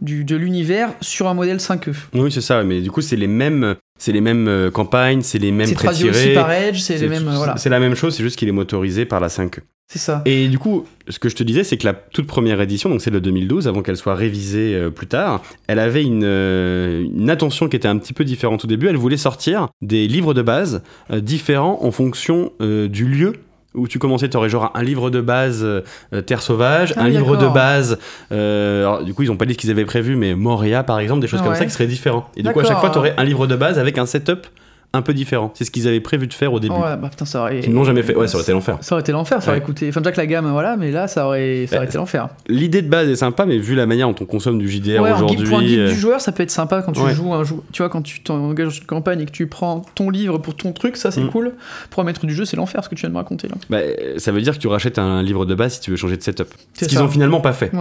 du, 0.02 0.24
de 0.24 0.36
l'univers 0.36 0.90
sur 1.02 1.28
un 1.28 1.34
modèle 1.34 1.58
5e. 1.58 1.94
Oui, 2.14 2.32
c'est 2.32 2.42
ça. 2.42 2.64
Mais 2.64 2.82
du 2.82 2.92
coup, 2.92 3.02
c'est 3.02 3.16
les 3.16 3.28
mêmes. 3.28 3.76
C'est 3.98 4.12
les 4.12 4.20
mêmes 4.20 4.50
euh, 4.50 4.72
campagnes, 4.72 5.22
c'est 5.22 5.40
les 5.40 5.54
mêmes 5.54 5.70
Edge, 5.70 6.80
c'est 6.80 6.98
les 6.98 7.08
mêmes. 7.08 7.32
Voilà, 7.34 7.56
c'est 7.56 7.70
la 7.70 7.80
même 7.80 7.96
chose, 7.96 8.14
c'est 8.14 8.24
juste 8.24 8.38
qu'il 8.38 8.50
est 8.50 8.54
motorisé 8.54 9.06
par 9.06 9.22
la 9.22 9.30
5E. 9.30 9.62
C'est 9.88 10.00
ça. 10.00 10.22
Et 10.26 10.48
du 10.48 10.58
coup, 10.58 10.86
ce 11.10 11.20
que 11.20 11.30
je 11.30 11.36
te 11.36 11.44
disais, 11.44 11.64
c'est 11.64 11.78
que 11.78 11.86
la 11.86 11.94
toute 11.94 12.26
première 12.28 12.60
édition, 12.60 12.90
donc 12.90 13.02
celle 13.02 13.14
de 13.14 13.20
2012, 13.20 13.68
avant 13.68 13.82
qu'elle 13.84 13.98
soit 13.98 14.16
révisée 14.16 14.74
euh, 14.76 14.90
plus 14.90 15.08
tard, 15.08 15.42
elle 15.68 15.80
avait 15.80 16.04
une, 16.04 16.24
euh, 16.24 17.04
une 17.16 17.30
attention 17.30 17.70
qui 17.70 17.76
était 17.76 17.88
un 17.88 17.98
petit 17.98 18.14
peu 18.14 18.24
différente 18.24 18.66
au 18.66 18.68
début. 18.68 18.88
Elle 18.88 18.98
voulait 18.98 19.18
sortir 19.18 19.68
des 19.82 20.08
livres 20.08 20.34
de 20.34 20.42
base 20.42 20.82
euh, 21.12 21.20
différents 21.22 21.80
en 21.84 21.92
fonction 21.92 22.52
euh, 22.62 22.88
du 22.88 23.06
lieu 23.06 23.34
où 23.76 23.90
tu 23.90 24.00
commençais, 24.00 24.30
tu 24.30 24.38
aurais 24.38 24.48
genre 24.48 24.72
un 24.74 24.84
livre 24.84 25.10
de 25.10 25.20
base 25.20 25.60
euh, 25.64 25.82
Terre 26.26 26.42
Sauvage, 26.42 26.94
Ah 26.96 27.02
un 27.04 27.10
livre 27.10 27.36
de 27.36 27.48
base, 27.50 28.00
euh, 28.32 28.84
alors, 28.84 29.04
du 29.04 29.14
coup 29.14 29.24
ils 29.24 29.32
ont 29.32 29.36
pas 29.36 29.46
dit 29.46 29.52
ce 29.54 29.58
qu'ils 29.58 29.70
avaient 29.70 29.84
prévu, 29.84 30.16
mais 30.16 30.34
Moria 30.34 30.82
par 30.84 30.98
exemple, 31.00 31.20
des 31.20 31.28
choses 31.28 31.42
comme 31.42 31.50
Ouais. 31.52 31.58
ça 31.58 31.66
qui 31.66 31.72
seraient 31.72 31.86
différents. 31.86 32.30
Et 32.38 32.42
du 32.44 32.50
coup 32.52 32.60
à 32.62 32.64
chaque 32.64 32.80
fois 32.80 32.90
tu 32.90 32.98
aurais 32.98 33.14
un 33.18 33.24
livre 33.26 33.48
de 33.48 33.56
base 33.58 33.78
avec 33.78 33.98
un 33.98 34.06
setup 34.06 34.48
un 34.96 35.02
peu 35.02 35.14
différent. 35.14 35.52
C'est 35.54 35.64
ce 35.66 35.72
qu'ils 35.72 35.88
avaient 35.88 36.00
prévu 36.00 36.28
de 36.28 36.34
faire 36.34 36.54
au 36.54 36.60
début. 36.60 36.74
Ouais, 36.74 36.98
bah 36.98 37.10
putain, 37.10 37.26
ça 37.26 37.42
aurait. 37.42 37.60
Ils 37.62 37.74
n'ont 37.74 37.84
jamais 37.84 38.04
fait. 38.04 38.16
Ouais, 38.16 38.28
ça 38.28 38.36
aurait 38.36 38.44
été 38.44 38.52
l'enfer. 38.52 38.78
Ça 38.82 38.96
aurait 38.96 39.02
été 39.02 39.12
l'enfer, 39.12 39.42
ça 39.42 39.52
aurait 39.52 39.60
Ouais. 39.60 39.66
coûté. 39.66 39.90
Enfin, 39.90 40.02
déjà 40.02 40.12
que 40.12 40.18
la 40.18 40.26
gamme, 40.28 40.50
voilà, 40.52 40.78
mais 40.78 40.92
là, 40.92 41.08
ça 41.08 41.26
aurait, 41.28 41.66
ça 41.70 41.78
aurait 41.78 41.86
été 41.86 41.98
l'enfer. 41.98 42.30
L'idée 42.48 42.82
de 42.82 42.90
base 42.90 43.08
est 43.10 43.16
sympa, 43.16 43.46
mais 43.46 43.58
vu 43.58 43.76
la 43.76 43.86
manière 43.86 44.08
dont 44.08 44.16
on 44.22 44.26
consomme 44.26 44.58
du 44.60 44.70
JDR 44.70 45.02
Ouais, 45.02 45.12
en 45.12 45.26
guide, 45.26 45.38
pour 45.44 45.56
un 45.58 45.58
aujourd'hui. 45.60 45.68
guide 45.68 45.80
euh, 45.80 45.90
du 45.90 45.96
joueur, 46.00 46.22
ça 46.22 46.32
peut 46.32 46.44
être 46.44 46.52
sympa 46.52 46.82
quand 46.82 46.92
tu 46.94 47.02
Ouais. 47.02 47.14
joues 47.14 47.34
un 47.34 47.44
jeu. 47.44 47.56
Tu 47.72 47.82
vois, 47.82 47.90
quand 47.90 48.02
tu 48.02 48.22
t'engages 48.24 48.68
dans 48.68 48.74
une 48.74 48.86
campagne 48.86 49.22
et 49.22 49.26
que 49.26 49.32
tu 49.32 49.48
prends 49.48 49.82
ton 49.96 50.10
livre 50.10 50.38
pour 50.38 50.56
ton 50.56 50.72
truc, 50.74 50.98
ça 50.98 51.12
c'est 51.12 51.22
Mm. 51.22 51.30
cool. 51.30 51.54
Pour 51.90 52.02
un 52.02 52.06
maître 52.06 52.26
du 52.26 52.34
jeu, 52.34 52.46
c'est 52.46 52.58
l'enfer 52.58 52.84
ce 52.84 52.90
que 52.90 52.96
tu 52.96 53.02
viens 53.02 53.10
de 53.10 53.14
me 53.14 53.20
raconter 53.20 53.48
là. 53.48 53.56
bah, 53.70 53.78
euh, 53.80 54.18
ça 54.18 54.32
veut 54.32 54.42
dire 54.42 54.54
que 54.54 54.60
tu 54.62 54.68
rachètes 54.68 55.00
un 55.00 55.22
livre 55.24 55.46
de 55.46 55.56
base 55.56 55.74
si 55.76 55.82
tu 55.82 55.92
veux 55.92 55.98
changer 55.98 56.18
de 56.18 56.24
setup. 56.24 56.48
C'est 56.74 56.86
Ce 56.86 56.90
qu'ils 56.90 57.02
ont 57.02 57.08
finalement 57.08 57.42
pas 57.42 57.54
fait. 57.54 57.72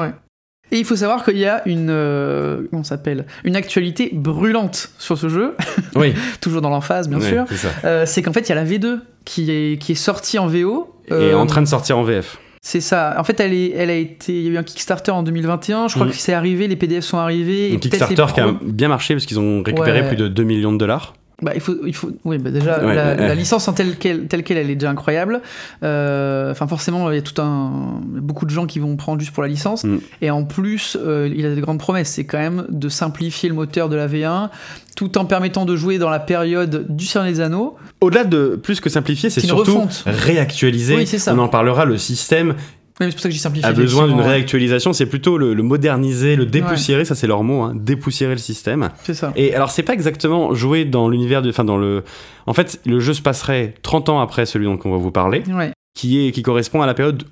Et 0.73 0.79
il 0.79 0.85
faut 0.85 0.97
savoir 0.97 1.25
qu'il 1.25 1.37
y 1.39 1.47
a 1.47 1.63
une, 1.67 1.89
euh, 1.91 2.63
comment 2.71 2.83
s'appelle, 2.85 3.27
une 3.45 3.55
actualité 3.55 4.11
brûlante 4.13 4.91
sur 4.99 5.17
ce 5.19 5.29
jeu, 5.29 5.55
Oui, 5.97 6.15
toujours 6.41 6.61
dans 6.63 6.71
l'emphase 6.71 7.09
bien 7.09 7.21
sûr. 7.21 7.45
c'est. 7.51 7.69
Euh, 7.87 8.07
c'est 8.07 8.23
qu'en 8.23 8.33
fait 8.33 8.41
il 8.41 8.49
y 8.49 8.53
a 8.53 8.57
la 8.57 8.65
V2 8.65 8.99
qui 9.25 9.51
est 9.51 9.79
qui 9.81 9.93
est 9.93 9.97
sortie 9.97 10.39
en 10.39 10.47
VO. 10.47 10.91
Et 11.09 11.13
Euh, 11.13 11.37
en 11.39 11.47
train 11.47 11.61
de 11.63 11.67
sortir 11.69 11.99
en 11.99 12.03
VF. 12.03 12.39
C'est 12.67 12.81
ça. 12.81 13.15
En 13.19 13.25
fait, 13.25 13.39
elle, 13.41 13.53
est, 13.53 13.73
elle 13.77 13.91
a 13.91 13.95
été. 13.95 14.33
Il 14.35 14.43
y 14.45 14.49
a 14.49 14.53
eu 14.53 14.57
un 14.57 14.63
Kickstarter 14.63 15.11
en 15.11 15.23
2021. 15.23 15.89
Je 15.89 15.95
crois 15.97 16.07
Mm. 16.07 16.11
que 16.13 16.17
c'est 16.17 16.33
arrivé. 16.33 16.67
Les 16.67 16.77
PDF 16.77 17.05
sont 17.05 17.19
arrivés. 17.19 17.73
Un 17.75 17.77
Kickstarter 17.79 18.25
qui 18.33 18.41
a 18.41 18.55
bien 18.63 18.89
marché 18.89 19.13
parce 19.13 19.27
qu'ils 19.27 19.39
ont 19.39 19.63
récupéré 19.63 20.01
Ouais. 20.01 20.09
plus 20.09 20.17
de 20.17 20.29
2 20.29 20.43
millions 20.45 20.73
de 20.73 20.79
dollars. 20.79 21.13
Bah, 21.43 21.53
il 21.55 21.61
faut, 21.61 21.75
il 21.85 21.95
faut. 21.95 22.11
Oui, 22.25 22.39
bah 22.39 22.51
déjà 22.51 22.79
Ouais, 22.85 22.95
la, 22.95 23.09
ouais, 23.09 23.17
la 23.17 23.27
ouais. 23.29 23.35
licence 23.35 23.67
en 23.67 23.73
telle 23.73 23.97
quelle, 23.97 24.27
telle 24.29 24.45
quelle, 24.45 24.57
elle 24.57 24.71
est 24.71 24.77
déjà 24.77 24.91
incroyable. 24.91 25.41
Euh, 25.83 26.51
Enfin, 26.53 26.67
forcément, 26.69 27.11
il 27.11 27.17
y 27.17 27.19
a 27.19 27.23
tout 27.23 27.41
un 27.43 28.01
beaucoup 28.05 28.45
de 28.47 28.51
gens 28.51 28.67
qui 28.67 28.79
vont 28.79 28.95
prendre 28.97 29.19
juste 29.21 29.33
pour 29.33 29.43
la 29.43 29.49
licence. 29.49 29.85
Mm. 29.85 29.99
Et 30.23 30.31
en 30.31 30.45
plus, 30.45 30.97
euh, 31.01 31.29
il 31.35 31.45
a 31.45 31.55
de 31.55 31.61
grandes 31.61 31.79
promesses. 31.81 32.11
C'est 32.11 32.25
quand 32.25 32.39
même 32.39 32.67
de 32.69 32.89
simplifier 32.89 33.49
le 33.49 33.55
moteur 33.57 33.89
de 33.89 33.97
la 33.97 34.07
V1, 34.07 34.51
tout 34.97 35.19
en 35.19 35.25
permettant 35.25 35.65
de 35.65 35.75
jouer 35.75 35.99
dans 35.99 36.11
la 36.11 36.21
période 36.21 36.87
du 36.89 37.05
Seigneur 37.05 37.29
des 37.29 37.41
Anneaux. 37.41 37.77
Au-delà 38.01 38.25
de 38.25 38.59
plus 38.63 38.81
que 38.81 38.89
simplifier, 38.89 39.29
c'est 39.31 39.41
surtout 39.41 39.73
refonte. 39.73 40.05
réactualiser. 40.07 40.95
Oui, 40.97 41.07
c'est 41.07 41.19
ça. 41.19 41.35
On 41.35 41.39
en 41.39 41.49
parlera. 41.49 41.85
Le 41.85 41.99
système 41.99 42.55
Oui, 43.01 43.07
c'est 43.07 43.13
pour 43.13 43.21
ça 43.21 43.29
que 43.29 43.35
j'ai 43.35 43.41
simplifié. 43.41 43.69
a 43.69 43.73
besoin 43.73 44.07
d'une 44.07 44.21
réactualisation. 44.21 44.93
C'est 44.93 45.07
plutôt 45.07 45.37
le, 45.37 45.53
le 45.53 45.63
moderniser, 45.65 46.37
le 46.37 46.47
dépoussiérer. 46.47 47.05
Ça, 47.05 47.15
c'est 47.15 47.27
leur 47.27 47.43
mot. 47.43 47.63
Hein, 47.63 47.73
dépoussiérer 47.75 48.35
le 48.35 48.39
système. 48.39 48.91
C'est 49.03 49.15
ça. 49.15 49.33
Et 49.35 49.55
alors, 49.55 49.71
c'est 49.71 49.83
pas 49.83 49.95
exactement 49.95 50.55
jouer 50.55 50.85
dans 50.85 51.09
l'univers 51.09 51.43
de. 51.43 51.51
Enfin, 51.51 51.65
dans 51.65 51.77
le. 51.77 52.05
En 52.47 52.55
fait, 52.55 52.81
le 52.87 53.01
jeu 53.01 53.13
se 53.13 53.23
passerait 53.23 53.75
30 53.83 54.11
ans 54.11 54.21
après 54.21 54.47
celui 54.47 54.67
dont 54.67 54.79
on 54.85 54.91
va 54.93 54.97
vous 54.99 55.11
parler. 55.11 55.43
Ouais. 55.49 55.73
qui, 55.97 56.27
est, 56.27 56.31
qui 56.33 56.43
correspond 56.43 56.83
à 56.83 56.87
la 56.87 56.95
période 56.95 57.25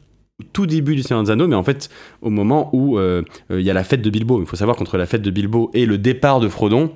tout 0.52 0.66
début 0.66 0.96
du 0.96 1.02
Seigneur 1.02 1.22
des 1.22 1.30
Anneaux, 1.30 1.46
mais 1.46 1.54
en 1.54 1.62
fait 1.62 1.88
au 2.20 2.30
moment 2.30 2.70
où 2.72 2.98
euh, 2.98 3.22
euh, 3.50 3.60
il 3.60 3.66
y 3.66 3.70
a 3.70 3.74
la 3.74 3.84
fête 3.84 4.02
de 4.02 4.10
Bilbo. 4.10 4.40
Il 4.40 4.46
faut 4.46 4.56
savoir 4.56 4.76
qu'entre 4.76 4.96
la 4.98 5.06
fête 5.06 5.22
de 5.22 5.30
Bilbo 5.30 5.70
et 5.74 5.86
le 5.86 5.98
départ 5.98 6.40
de 6.40 6.48
Frodon, 6.48 6.90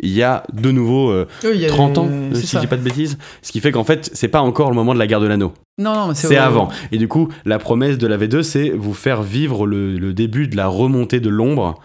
il 0.00 0.10
y 0.10 0.22
a 0.22 0.44
de 0.52 0.70
nouveau 0.70 1.10
euh, 1.10 1.26
Oui, 1.44 1.50
il 1.54 1.60
y 1.60 1.66
a 1.66 1.68
30 1.68 1.98
ans, 1.98 2.08
euh, 2.08 2.34
si 2.34 2.46
ça. 2.46 2.58
je 2.58 2.62
dis 2.62 2.66
pas 2.68 2.76
de 2.76 2.82
bêtises. 2.82 3.18
Ce 3.42 3.52
qui 3.52 3.60
fait 3.60 3.72
qu'en 3.72 3.84
fait, 3.84 4.10
c'est 4.12 4.28
pas 4.28 4.40
encore 4.40 4.70
le 4.70 4.76
moment 4.76 4.94
de 4.94 4.98
la 4.98 5.06
guerre 5.06 5.20
de 5.20 5.26
l'anneau. 5.26 5.52
Non, 5.78 6.08
non, 6.08 6.14
c'est 6.14 6.36
avant. 6.36 6.68
Et 6.92 6.98
du 6.98 7.08
coup, 7.08 7.28
la 7.44 7.58
promesse 7.58 7.98
de 7.98 8.06
la 8.06 8.16
V2, 8.16 8.42
c'est 8.42 8.70
vous 8.70 8.94
faire 8.94 9.22
vivre 9.22 9.66
le, 9.66 9.96
le 9.96 10.12
début 10.12 10.48
de 10.48 10.56
la 10.56 10.66
remontée 10.66 11.20
de 11.20 11.28
l'ombre, 11.28 11.80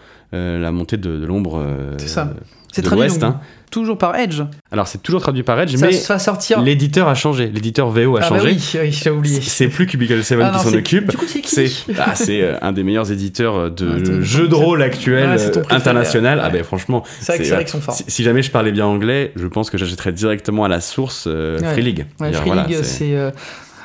la 0.60 0.72
montée 0.72 0.96
de, 0.96 1.18
de 1.18 1.26
l'ombre. 1.26 1.58
euh, 1.64 1.94
C'est 1.98 2.08
ça. 2.08 2.32
C'est 2.72 2.82
traduit 2.82 3.06
donc 3.06 3.22
hein. 3.22 3.40
toujours 3.70 3.96
par 3.96 4.16
Edge. 4.16 4.42
Alors 4.72 4.88
c'est 4.88 5.00
toujours 5.00 5.20
traduit 5.20 5.44
par 5.44 5.60
Edge, 5.60 5.76
Ça, 5.76 5.86
mais 5.86 5.92
ça 5.92 6.14
va 6.14 6.18
sortir. 6.18 6.60
l'éditeur 6.60 7.06
a 7.06 7.14
changé. 7.14 7.46
L'éditeur 7.46 7.88
VO 7.90 8.16
a 8.16 8.20
ah 8.20 8.28
bah 8.30 8.38
changé. 8.40 8.48
oui, 8.56 8.78
oui, 8.82 8.90
j'ai 8.90 9.10
oublié. 9.10 9.40
C'est 9.40 9.68
plus 9.68 9.86
Cubicle 9.86 10.24
7 10.24 10.40
Ah 10.42 10.50
qui 10.58 10.64
s'en 10.64 10.74
occupe. 10.76 11.08
Du 11.08 11.16
coup, 11.16 11.24
c'est 11.28 11.40
qui 11.40 11.50
C'est 11.54 11.70
ah, 12.00 12.16
c'est, 12.16 12.42
euh, 12.42 12.56
un 12.62 12.72
des 12.72 12.82
meilleurs 12.82 13.12
éditeurs 13.12 13.70
de 13.70 14.18
Ah, 14.18 14.22
jeux 14.22 14.48
de 14.48 14.54
rôle 14.56 14.80
Ouais, 14.80 14.86
euh, 14.86 14.90
préféré, 14.90 15.62
international. 15.70 16.40
Ah 16.42 16.46
ouais. 16.46 16.52
ben 16.52 16.64
franchement, 16.64 17.04
C'est 17.20 17.26
vrai 17.26 17.38
que- 17.38 17.44
c'est- 17.44 17.48
c'est 17.50 17.54
vrai 17.54 17.64
qu'ils 17.64 17.70
sont 17.72 17.80
forts. 17.80 17.94
si, 17.94 18.04
si 18.08 18.24
jamais 18.24 18.42
je 18.42 18.50
parlais 18.50 18.72
bien 18.72 18.86
anglais, 18.86 19.30
je 19.36 19.46
pense 19.46 19.70
que 19.70 19.78
j'achèterais 19.78 20.12
directement 20.12 20.64
à 20.64 20.68
la 20.68 20.80
source 20.80 21.26
euh, 21.28 21.60
Ouais. 21.60 21.72
Free 21.74 21.82
League. 21.82 22.06
Ouais, 22.18 22.32
Free 22.32 22.46
voilà, 22.46 22.64
League, 22.66 22.78
c'est- 22.82 23.14
euh, 23.14 23.30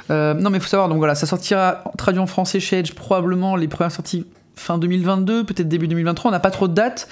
euh, 0.09 0.33
non, 0.33 0.49
mais 0.49 0.57
il 0.57 0.61
faut 0.61 0.67
savoir, 0.67 0.89
donc 0.89 0.97
voilà, 0.97 1.13
ça 1.13 1.27
sortira 1.27 1.83
traduit 1.95 2.19
en 2.19 2.25
français 2.25 2.59
chez 2.59 2.79
Edge, 2.79 2.93
probablement 2.93 3.55
les 3.55 3.67
premières 3.67 3.91
sorties 3.91 4.25
fin 4.59 4.77
2022, 4.77 5.43
peut-être 5.45 5.67
début 5.67 5.87
2023, 5.87 6.29
on 6.29 6.31
n'a 6.31 6.39
pas 6.39 6.51
trop 6.51 6.67
de 6.67 6.73
dates. 6.73 7.07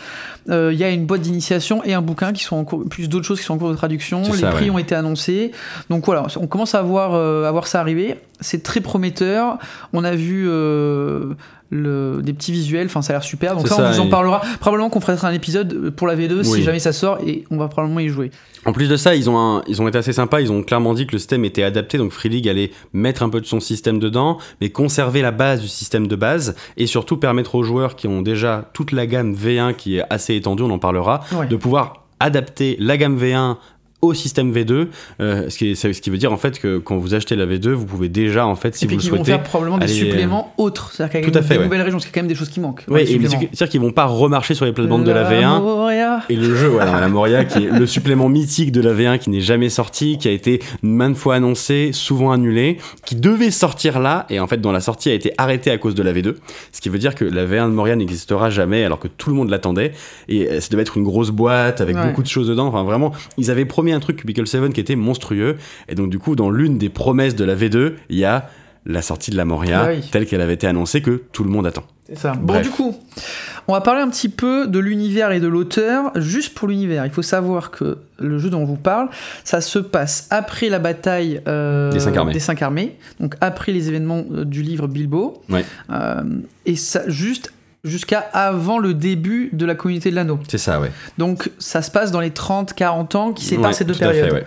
Euh, 0.50 0.72
Il 0.74 0.80
y 0.80 0.84
a 0.84 0.90
une 0.90 1.06
boîte 1.06 1.22
d'initiation 1.22 1.84
et 1.84 1.94
un 1.94 2.02
bouquin 2.02 2.34
qui 2.34 2.44
sont 2.44 2.58
en 2.58 2.64
cours, 2.64 2.88
plus 2.88 3.10
d'autres 3.10 3.26
choses 3.26 3.40
qui 3.40 3.46
sont 3.46 3.56
en 3.56 3.58
cours 3.58 3.72
de 3.72 3.76
traduction. 3.76 4.22
Les 4.24 4.40
ça, 4.40 4.50
prix 4.50 4.66
ouais. 4.66 4.76
ont 4.76 4.78
été 4.78 4.96
annoncés. 4.96 5.52
Donc 5.90 6.06
voilà, 6.06 6.28
on 6.40 6.48
commence 6.48 6.76
à 6.76 6.82
voir, 6.82 7.14
euh, 7.14 7.48
à 7.48 7.52
voir 7.52 7.68
ça 7.68 7.80
arriver. 7.80 8.20
C'est 8.40 8.62
très 8.64 8.82
prometteur. 8.82 9.58
On 9.94 10.04
a 10.04 10.16
vu 10.16 10.46
euh, 10.48 11.34
le, 11.70 12.22
des 12.24 12.34
petits 12.34 12.52
visuels, 12.52 12.88
enfin 12.88 13.02
ça 13.02 13.14
a 13.14 13.16
l'air 13.18 13.24
super. 13.24 13.56
Donc 13.56 13.68
ça, 13.68 13.76
on 13.80 13.92
vous 13.92 14.00
en 14.00 14.10
parlera. 14.10 14.42
Probablement 14.60 14.90
qu'on 14.90 15.02
fera 15.02 15.28
un 15.28 15.34
épisode 15.34 15.90
pour 15.92 16.08
la 16.08 16.16
V2 16.16 16.44
si 16.44 16.64
jamais 16.64 16.80
ça 16.80 16.94
sort 16.94 17.18
et 17.26 17.44
on 17.52 17.58
va 17.58 17.68
probablement 17.68 18.00
y 18.00 18.10
jouer. 18.10 18.32
En 18.66 18.74
plus 18.74 18.90
de 18.90 18.96
ça, 18.98 19.16
ils 19.16 19.30
ont, 19.30 19.38
un- 19.40 19.62
ils 19.68 19.82
ont 19.82 19.88
été 19.88 19.98
assez 19.98 20.14
sympas. 20.14 20.42
Ils 20.42 20.52
ont 20.52 20.62
clairement 20.64 20.94
dit 20.94 21.08
que 21.08 21.14
le 21.14 21.18
système 21.20 21.46
était 21.46 21.64
adapté. 21.64 21.98
Donc 21.98 22.12
Free 22.12 22.30
League 22.30 22.48
allait 22.50 22.72
mettre 22.94 23.24
un 23.24 23.30
peu 23.30 23.40
de 23.42 23.46
son 23.46 23.60
système 23.60 24.00
dedans, 24.00 24.38
mais 24.62 24.70
conserver 24.70 25.22
la 25.22 25.32
base 25.32 25.62
du 25.62 25.68
système 25.68 26.08
de 26.08 26.16
base 26.16 26.56
et 26.78 26.86
surtout 26.88 27.18
permettre 27.18 27.56
aux 27.56 27.64
joueurs 27.64 27.96
qui 27.96 28.08
ont 28.08 28.22
déjà 28.22 28.70
toute 28.74 28.92
la 28.92 29.06
gamme 29.08 29.34
V1 29.34 29.74
qui 29.76 29.98
est 29.98 30.04
assez 30.10 30.36
étendue, 30.36 30.64
on 30.64 30.70
en 30.72 30.80
parlera, 30.80 31.22
Ouais. 31.34 31.48
de 31.48 31.56
pouvoir 31.56 32.06
adapter 32.20 32.76
la 32.80 32.98
gamme 32.98 33.18
V1 33.18 33.58
au 34.02 34.14
système 34.14 34.52
V2, 34.54 34.88
euh, 35.22 35.50
ce, 35.50 35.58
qui 35.58 35.72
est- 35.72 35.76
ce 35.76 35.88
qui 36.02 36.10
veut 36.12 36.18
dire 36.20 36.32
en 36.32 36.38
fait 36.38 36.60
que 36.60 36.78
quand 36.78 36.98
vous 36.98 37.16
achetez 37.16 37.36
la 37.36 37.46
V2, 37.48 37.70
vous 37.72 37.86
pouvez 37.86 38.10
déjà 38.10 38.46
en 38.46 38.56
fait, 38.56 38.76
si 38.76 38.86
et 38.86 38.88
vous 38.88 38.90
puis 38.90 38.96
le 38.98 39.02
qu'ils 39.02 39.10
vont 39.12 39.18
souhaitez, 39.18 39.32
faire 39.32 39.44
probablement 39.44 39.78
des 39.80 39.86
aller, 39.86 39.94
euh, 39.94 40.06
suppléments 40.12 40.54
autres. 40.58 40.92
C'est-à-dire 40.94 41.12
qu'il 41.22 41.30
y 41.30 41.32
tout 41.32 41.38
a 41.38 41.42
des 41.42 41.58
ouais. 41.58 41.64
nouvelles 41.64 41.82
régions, 41.82 41.98
parce 41.98 42.06
qu'il 42.06 42.12
y 42.12 42.14
a 42.14 42.22
quand 42.22 42.22
même 42.24 42.28
des 42.30 42.36
choses 42.36 42.50
qui 42.50 42.60
manquent. 42.60 42.82
suppléments. 42.82 43.30
c'est-à-dire 43.30 43.70
qu'ils 43.70 43.82
vont 43.82 43.92
pas 43.92 44.06
remarcher 44.06 44.54
sur 44.54 44.66
les 44.66 44.72
plates-bandes 44.72 45.04
de 45.04 45.12
la 45.12 45.24
V1. 45.30 45.62
Moria. 45.62 46.22
Et 46.30 46.36
le 46.36 46.56
jeu, 46.56 46.68
voilà, 46.68 47.00
la 47.00 47.08
Moria, 47.08 47.44
qui 47.46 47.66
est 47.66 47.72
le 47.72 47.86
supplément 47.88 48.30
mythique 48.30 48.72
de 48.72 48.82
la 48.82 48.94
V1 48.94 49.18
qui 49.18 49.30
n'est 49.32 49.42
jamais 49.42 49.70
sorti, 49.70 50.18
qui 50.20 50.28
a 50.28 50.32
été 50.32 50.62
maintes 50.84 51.18
fois 51.18 51.36
annoncé, 51.36 51.90
souvent 51.92 52.32
annulé, 52.32 52.78
qui 53.06 53.16
devait 53.16 53.52
sortir 53.52 54.00
là, 54.00 54.26
et 54.30 54.40
en 54.40 54.46
fait, 54.48 54.58
dont 54.62 54.72
la 54.72 54.80
sortie 54.82 55.10
a 55.10 55.14
été 55.14 55.32
arrêtée 55.40 55.72
à 55.72 55.78
cause 55.80 55.96
de 55.96 56.04
la 56.04 56.14
V2. 56.14 56.36
Ce 56.72 56.82
qui 56.82 56.90
veut 56.90 57.00
dire 57.00 57.16
que 57.16 57.26
la 57.26 57.46
V1 57.46 57.70
de 57.70 57.74
Moria 57.74 57.96
n'existera 57.96 58.50
jamais, 58.52 58.84
alors 58.84 59.00
que 59.00 59.08
tout 59.08 59.30
le 59.32 59.36
monde 59.36 59.50
l'attendait. 59.50 59.94
Et 60.30 60.48
euh, 60.48 60.62
ça 60.62 60.68
devait 60.70 60.84
être 60.84 60.98
une 60.98 61.04
grosse 61.04 61.32
boîte 61.32 61.82
avec 61.82 61.96
Ouais. 61.96 62.06
beaucoup 62.06 62.22
de 62.22 62.28
choses 62.28 62.48
dedans. 62.48 62.68
Enfin, 62.68 62.84
vraiment, 62.84 63.12
ils 63.40 63.50
avaient 63.50 63.66
promis 63.66 63.87
un 63.94 64.00
truc 64.00 64.18
Cubicle 64.18 64.48
7 64.48 64.74
qui 64.74 64.80
était 64.80 64.96
monstrueux. 64.96 65.58
Et 65.90 65.96
donc, 65.96 66.10
du 66.10 66.20
coup, 66.20 66.36
dans 66.36 66.50
l'une 66.50 66.78
des 66.78 66.90
promesses 66.90 67.36
de 67.36 67.44
la 67.46 67.56
V2, 67.56 67.94
il 68.10 68.18
y 68.18 68.26
a 68.26 68.50
la 68.86 69.02
sortie 69.02 69.32
de 69.32 69.36
la 69.38 69.44
Moria, 69.46 69.82
Ah 69.84 69.90
oui. 69.90 70.02
telle 70.12 70.26
qu'elle 70.26 70.40
avait 70.42 70.54
été 70.54 70.66
annoncée, 70.68 71.02
que 71.02 71.24
tout 71.34 71.44
le 71.44 71.50
monde 71.50 71.68
attend. 71.68 71.84
C'est 72.08 72.18
ça. 72.18 72.32
Bon, 72.40 72.62
du 72.62 72.70
coup, 72.70 72.96
on 73.68 73.74
va 73.74 73.82
parler 73.82 74.00
un 74.02 74.08
petit 74.10 74.30
peu 74.30 74.66
de 74.66 74.80
l'univers 74.80 75.32
et 75.34 75.42
de 75.42 75.48
l'auteur. 75.48 76.12
Juste 76.16 76.54
pour 76.54 76.70
l'univers, 76.70 77.06
il 77.06 77.12
faut 77.12 77.22
savoir 77.22 77.70
que 77.70 77.98
le 78.18 78.40
jeu 78.40 78.50
dont 78.50 78.62
on 78.62 78.66
vous 78.66 78.78
parle, 78.78 79.10
ça 79.44 79.60
se 79.60 79.78
passe 79.80 80.28
après 80.30 80.70
la 80.70 80.80
bataille 80.80 81.42
euh, 81.50 81.92
Des 81.92 82.00
cinq 82.00 82.16
armées. 82.16 82.40
cinq 82.40 82.62
armées, 82.62 82.96
donc 83.20 83.36
après 83.42 83.74
les 83.74 83.90
événements 83.90 84.24
euh, 84.32 84.46
du 84.46 84.62
livre 84.62 84.88
Bilbo, 84.88 85.44
Ouais. 85.50 85.66
Euh, 85.92 86.22
et 86.66 86.78
ça 86.78 87.02
juste 87.10 87.52
jusqu'à 87.88 88.20
avant 88.34 88.80
le 88.80 88.94
début 88.94 89.50
de 89.54 89.66
la 89.66 89.76
communauté 89.76 90.10
de 90.12 90.16
l'anneau. 90.16 90.40
C'est 90.48 90.58
ça, 90.58 90.80
ouais. 90.80 90.92
Donc 91.18 91.50
ça 91.60 91.82
se 91.82 91.92
passe 91.92 92.12
dans 92.12 92.20
les 92.22 92.30
30-40 92.32 93.16
ans 93.18 93.32
qui 93.34 93.46
séparent 93.46 93.68
Ouais, 93.68 93.74
ces 93.74 93.86
deux 93.86 93.94
fait, 93.94 94.06
périodes. 94.06 94.34
ouais. 94.34 94.44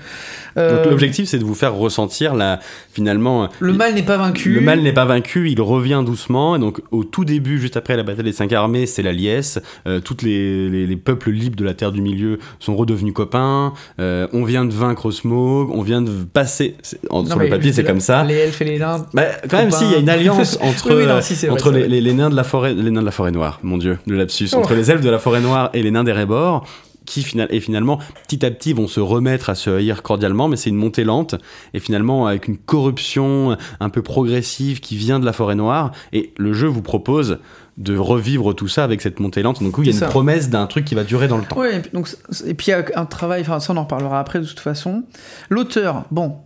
Euh, 0.56 0.82
Donc 0.82 0.90
l'objectif, 0.90 1.28
c'est 1.28 1.38
de 1.38 1.44
vous 1.44 1.54
faire 1.54 1.74
ressentir 1.74 2.34
la, 2.34 2.58
finalement. 2.92 3.48
le 3.60 3.72
mal 3.72 3.94
n'est 3.94 4.02
pas 4.02 4.16
vaincu. 4.16 4.50
Le 4.52 4.60
mal 4.60 4.80
n'est 4.80 4.92
pas 4.92 5.04
vaincu, 5.04 5.48
il 5.50 5.60
revient 5.60 6.02
doucement. 6.04 6.56
Et 6.56 6.58
donc, 6.58 6.80
au 6.90 7.04
tout 7.04 7.24
début, 7.24 7.60
juste 7.60 7.76
après 7.76 7.96
la 7.96 8.02
bataille 8.02 8.24
des 8.24 8.32
cinq 8.32 8.52
armées, 8.52 8.86
c'est 8.86 9.02
la 9.02 9.12
liesse. 9.12 9.60
Euh, 9.86 10.00
toutes 10.00 10.22
les, 10.22 10.68
les- 10.68 10.86
les 10.86 10.96
peuples 10.96 11.30
libres 11.30 11.54
de 11.56 11.64
la 11.64 11.74
Terre 11.74 11.92
du 11.92 12.02
Milieu 12.02 12.40
sont 12.58 12.74
redevenus 12.74 13.14
copains. 13.14 13.74
Euh, 14.00 14.26
on 14.32 14.42
vient 14.44 14.64
de 14.64 14.72
vaincre 14.72 15.10
Smaug. 15.12 15.70
On 15.72 15.82
vient 15.82 16.02
de 16.02 16.10
passer. 16.24 16.74
c'est- 16.82 16.98
en- 17.10 17.22
Non, 17.22 17.28
sur 17.30 17.38
le 17.38 17.48
papier, 17.48 17.72
c'est 17.72 17.84
comme 17.84 18.00
ça. 18.00 18.24
Les 18.24 18.34
elfes 18.34 18.60
et 18.60 18.64
les 18.64 18.78
nains. 18.80 19.06
Bah, 19.14 19.22
quand 19.48 19.56
même, 19.58 19.70
si, 19.70 19.84
il 19.84 19.92
y 19.92 19.94
a 19.94 19.98
une 19.98 20.08
alliance 20.08 20.58
entre, 20.62 20.90
Oui, 20.90 20.96
oui, 21.02 21.06
non, 21.06 21.14
euh, 21.14 21.20
si, 21.20 21.48
entre 21.48 21.70
vrai. 21.70 21.86
les 21.86 22.12
nains 22.12 22.28
de 22.30 22.34
la 22.36 22.44
forêt, 22.44 22.74
les 22.74 22.90
nains 22.90 23.00
de 23.02 23.06
la 23.06 23.12
forêt 23.12 23.29
noire, 23.32 23.58
mon 23.62 23.78
dieu, 23.78 23.98
le 24.06 24.16
lapsus, 24.16 24.48
Oh. 24.52 24.56
entre 24.58 24.74
les 24.74 24.90
elfes 24.90 25.02
de 25.02 25.10
la 25.10 25.18
forêt 25.18 25.40
noire 25.40 25.70
et 25.74 25.82
les 25.82 25.90
nains 25.90 26.04
des 26.04 26.12
Rébors, 26.12 26.64
qui 27.06 27.26
et 27.50 27.60
finalement, 27.60 27.98
petit 28.28 28.44
à 28.46 28.50
petit, 28.52 28.72
vont 28.72 28.86
se 28.86 29.00
remettre 29.00 29.50
à 29.50 29.54
se 29.56 29.68
haïr 29.70 30.02
cordialement, 30.02 30.46
mais 30.48 30.56
c'est 30.56 30.70
une 30.70 30.76
montée 30.76 31.02
lente, 31.02 31.34
et 31.74 31.80
finalement, 31.80 32.26
avec 32.26 32.46
une 32.46 32.56
corruption 32.56 33.56
un 33.80 33.88
peu 33.88 34.02
progressive 34.02 34.78
qui 34.80 34.96
vient 34.96 35.18
de 35.18 35.24
la 35.24 35.32
forêt 35.32 35.56
noire, 35.56 35.90
et 36.12 36.32
le 36.36 36.52
jeu 36.52 36.68
vous 36.68 36.82
propose 36.82 37.38
de 37.78 37.96
revivre 37.96 38.54
tout 38.54 38.68
ça 38.68 38.84
avec 38.84 39.00
cette 39.00 39.18
montée 39.18 39.42
lente. 39.42 39.62
Donc, 39.62 39.78
oui, 39.78 39.86
il 39.86 39.88
y 39.88 39.90
a 39.90 39.94
une 39.94 39.98
ça. 40.00 40.06
promesse 40.06 40.50
d'un 40.50 40.66
truc 40.66 40.84
qui 40.84 40.94
va 40.94 41.02
durer 41.02 41.26
dans 41.26 41.38
le 41.38 41.44
temps. 41.44 41.58
Ouais, 41.58 41.76
et 41.76 41.80
puis, 41.80 41.90
donc, 41.92 42.08
et 42.46 42.54
puis 42.54 42.66
il 42.68 42.70
y 42.70 42.74
a 42.74 42.84
un 42.94 43.06
travail, 43.06 43.40
enfin 43.40 43.58
ça 43.58 43.72
on 43.72 43.76
en 43.78 43.82
reparlera 43.84 44.20
après 44.20 44.38
de 44.38 44.44
toute 44.44 44.60
façon. 44.60 45.02
L'auteur, 45.48 46.04
bon, 46.10 46.36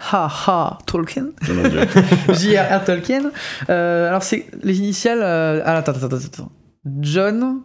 J.H.H. 0.00 0.78
Tolkien, 0.86 1.26
Mon 1.48 1.68
Dieu. 1.68 1.80
J.R.R. 2.34 2.84
Tolkien. 2.84 3.30
Euh, 3.68 4.08
alors 4.08 4.22
c'est 4.22 4.46
les 4.62 4.78
initiales. 4.78 5.20
euh, 5.22 5.62
ah, 5.64 5.76
attends, 5.76 5.92
attends, 5.92 6.06
attends, 6.06 6.16
attends. 6.16 6.52
John, 7.00 7.60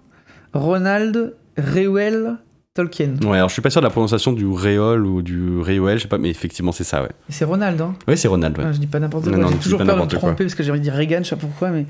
Ronald, 0.54 1.34
Reuel, 1.58 2.38
Tolkien. 2.74 3.16
Ouais, 3.24 3.38
alors 3.38 3.48
je 3.50 3.54
suis 3.54 3.62
pas 3.62 3.70
sûr 3.70 3.80
de 3.82 3.86
la 3.86 3.90
prononciation 3.90 4.34
du 4.34 4.46
Réol 4.46 5.06
ou 5.06 5.22
du 5.22 5.60
Réoel, 5.60 5.98
je 5.98 6.04
sais 6.04 6.10
pas, 6.10 6.18
mais 6.18 6.30
effectivement, 6.30 6.74
c'est 6.74 6.84
ça, 6.84 7.02
ouais. 7.02 7.10
C'est 7.30 7.46
Ronald, 7.46 7.80
hein. 7.80 7.96
Ouais, 8.08 8.18
c'est 8.18 8.28
Ronald, 8.28 8.58
ouais. 8.58 8.66
Ah, 8.68 8.72
je 8.74 8.80
dis 8.80 8.88
pas 8.88 9.00
n'importe 9.00 9.30
quoi. 9.30 9.38
non, 9.38 9.48
J'ai 9.48 9.58
toujours 9.58 9.84
peur 9.84 9.96
de 9.96 10.02
me 10.02 10.08
tromper 10.08 10.44
parce 10.44 10.56
que 10.56 10.64
j'ai 10.64 10.72
envie 10.72 10.80
de 10.82 10.84
dire 10.84 10.94
Reagan, 10.94 11.20
je 11.24 11.30
sais 11.30 11.36
pas 11.36 11.42
pourquoi, 11.48 11.70
mais. 11.70 11.86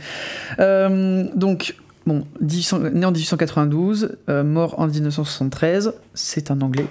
Euh, 0.59 1.25
donc, 1.35 1.75
bon, 2.05 2.23
1800 2.41 2.79
né 2.93 3.05
en 3.05 3.11
1892, 3.11 4.17
euh, 4.29 4.43
mort 4.43 4.79
en 4.79 4.85
1973, 4.87 5.93
c'est 6.13 6.51
un 6.51 6.61
anglais. 6.61 6.85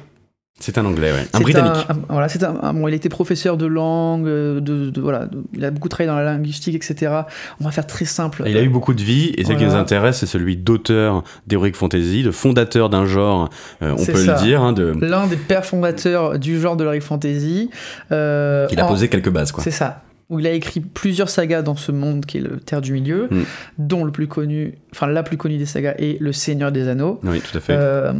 C'est 0.60 0.78
un 0.78 0.84
anglais, 0.86 1.10
ouais. 1.12 1.26
Un 1.32 1.40
britannique. 1.40 1.84
un- 1.88 1.96
voilà, 2.08 2.28
c'est 2.28 2.42
un, 2.44 2.72
bon, 2.72 2.86
il 2.86 2.94
était 2.94 3.08
professeur 3.08 3.56
de 3.56 3.66
langue, 3.66 4.26
euh, 4.28 4.60
de, 4.60 4.88
de- 4.88 5.00
voilà, 5.00 5.26
de- 5.26 5.42
il 5.52 5.64
a 5.64 5.70
beaucoup 5.72 5.88
travaillé 5.88 6.06
dans 6.08 6.16
la 6.16 6.24
linguistique, 6.24 6.76
etc. 6.76 7.12
On 7.60 7.64
va 7.64 7.72
faire 7.72 7.86
très 7.86 8.04
simple. 8.04 8.44
Il 8.46 8.56
a 8.56 8.62
eu 8.62 8.68
beaucoup 8.68 8.94
de 8.94 9.02
vie, 9.02 9.32
et 9.36 9.44
ce 9.44 9.52
qui 9.52 9.64
nous 9.64 9.74
intéresse, 9.74 10.18
c'est 10.18 10.26
celui 10.26 10.56
d'auteur 10.56 11.24
d'Heroic 11.48 11.72
Fantasy, 11.74 12.22
de 12.22 12.30
fondateur 12.30 12.88
d'un 12.88 13.04
genre, 13.04 13.50
euh, 13.82 13.94
on 13.98 14.04
peut 14.06 14.14
ça. 14.14 14.36
le 14.36 14.42
dire, 14.46 14.62
hein, 14.62 14.72
de... 14.72 14.94
L'un 15.00 15.26
des 15.26 15.36
pères 15.36 15.66
fondateurs 15.66 16.38
du 16.38 16.60
genre 16.60 16.76
de 16.76 16.84
l'heroic 16.84 17.00
fantasy. 17.00 17.68
euh, 18.12 18.68
il 18.70 18.78
a 18.80 18.84
en- 18.86 18.88
posé 18.88 19.08
quelques 19.08 19.30
bases, 19.30 19.50
quoi. 19.50 19.62
C'est 19.64 19.70
ça. 19.72 20.02
Où 20.30 20.40
il 20.40 20.46
a 20.46 20.52
écrit 20.52 20.80
plusieurs 20.80 21.28
sagas 21.28 21.60
dans 21.60 21.76
ce 21.76 21.92
monde 21.92 22.24
qui 22.24 22.38
est 22.38 22.40
le 22.40 22.58
Terre 22.58 22.80
du 22.80 22.92
Milieu, 22.94 23.28
Mm. 23.30 23.42
dont 23.78 24.04
le 24.04 24.10
plus 24.10 24.26
connu, 24.26 24.74
enfin 24.92 25.06
la 25.06 25.22
plus 25.22 25.36
connue 25.36 25.58
des 25.58 25.66
sagas 25.66 25.94
est 25.98 26.18
Le 26.20 26.32
Seigneur 26.32 26.72
des 26.72 26.88
Anneaux. 26.88 27.20
Oui, 27.24 27.40
tout 27.40 27.56
à 27.56 27.60
fait. 27.60 27.74
Euh, 27.76 28.12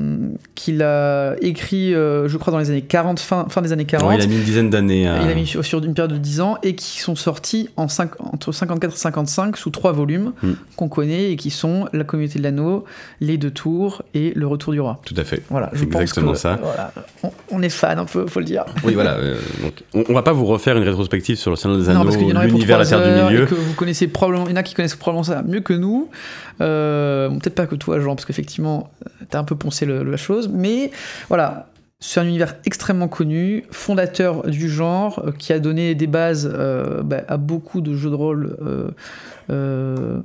qu'il 0.54 0.82
a 0.82 1.34
écrit, 1.40 1.94
euh, 1.94 2.28
je 2.28 2.36
crois, 2.36 2.52
dans 2.52 2.58
les 2.58 2.70
années 2.70 2.82
40, 2.82 3.20
fin, 3.20 3.46
fin 3.48 3.62
des 3.62 3.72
années 3.72 3.86
40. 3.86 4.08
Ouais, 4.10 4.16
il 4.18 4.22
a 4.22 4.26
mis 4.26 4.36
une 4.36 4.42
dizaine 4.42 4.68
d'années 4.70 5.08
à... 5.08 5.22
Il 5.22 5.30
a 5.30 5.34
mis 5.34 5.46
sur, 5.46 5.64
sur 5.64 5.82
une 5.82 5.94
période 5.94 6.12
de 6.12 6.18
10 6.18 6.40
ans 6.42 6.58
et 6.62 6.74
qui 6.74 7.00
sont 7.00 7.16
sortis 7.16 7.70
en 7.76 7.86
entre 8.18 8.52
54 8.52 8.92
et 8.94 8.96
55 8.98 9.56
sous 9.56 9.70
trois 9.70 9.92
volumes 9.92 10.32
Mm. 10.42 10.52
qu'on 10.76 10.88
connaît 10.88 11.30
et 11.32 11.36
qui 11.36 11.48
sont 11.50 11.88
La 11.94 12.04
Communauté 12.04 12.38
de 12.38 12.44
l'Anneau, 12.44 12.84
Les 13.20 13.38
Deux 13.38 13.50
Tours 13.50 14.02
et 14.12 14.32
Le 14.36 14.46
Retour 14.46 14.72
du 14.74 14.80
Roi. 14.80 15.00
Tout 15.06 15.14
à 15.16 15.24
fait. 15.24 15.42
Voilà, 15.48 15.70
je 15.72 15.84
pense 15.86 16.02
exactement 16.02 16.32
que, 16.32 16.38
ça. 16.38 16.58
voilà, 16.62 16.92
on, 17.22 17.30
on 17.50 17.62
est 17.62 17.68
fan 17.70 17.98
un 17.98 18.04
peu, 18.04 18.26
faut 18.26 18.40
le 18.40 18.46
dire. 18.46 18.64
Oui, 18.84 18.92
voilà. 18.94 19.14
euh, 19.14 19.36
donc, 19.62 19.72
on, 19.94 20.04
on 20.08 20.12
va 20.14 20.22
pas 20.22 20.32
vous 20.32 20.44
refaire 20.44 20.76
une 20.76 20.82
rétrospective 20.82 21.36
sur 21.36 21.50
le 21.50 21.56
Seigneur 21.56 21.78
des 21.78 21.88
non, 21.94 22.04
parce 22.04 22.16
qu'il 22.16 22.28
y 22.28 22.32
en 22.32 22.36
aurait 22.36 22.48
pour 22.48 22.56
l'univers, 22.58 22.78
la 22.78 22.86
Terre 22.86 23.02
du 23.02 23.08
et 23.08 23.22
Milieu. 23.32 23.46
que 23.46 23.54
vous 23.54 23.74
connaissez 23.74 24.06
probablement, 24.08 24.46
il 24.46 24.50
y 24.50 24.52
en 24.54 24.56
a 24.56 24.62
qui 24.62 24.74
connaissent 24.74 24.96
probablement 24.96 25.22
ça 25.24 25.42
mieux 25.42 25.60
que 25.60 25.72
nous. 25.72 26.08
Euh, 26.60 27.28
bon, 27.28 27.38
Peut-être 27.38 27.54
pas 27.54 27.66
que 27.66 27.74
toi, 27.74 27.98
Jean, 28.00 28.14
parce 28.14 28.24
qu'effectivement, 28.26 28.90
euh, 29.06 29.24
t'as 29.30 29.38
un 29.38 29.44
peu 29.44 29.56
poncé 29.56 29.86
le- 29.86 30.02
la 30.02 30.16
chose, 30.16 30.48
mais 30.52 30.90
voilà. 31.28 31.68
C'est 32.00 32.20
un 32.20 32.26
univers 32.26 32.56
extrêmement 32.66 33.08
connu, 33.08 33.64
fondateur 33.70 34.42
du 34.42 34.68
genre, 34.68 35.22
euh, 35.26 35.32
qui 35.32 35.54
a 35.54 35.58
donné 35.58 35.94
des 35.94 36.06
bases 36.06 36.50
euh, 36.52 37.02
bah, 37.02 37.22
à 37.28 37.38
beaucoup 37.38 37.80
de 37.80 37.94
jeux 37.94 38.10
de 38.10 38.14
rôle 38.14 38.56
euh, 38.60 38.90
euh, 39.50 40.18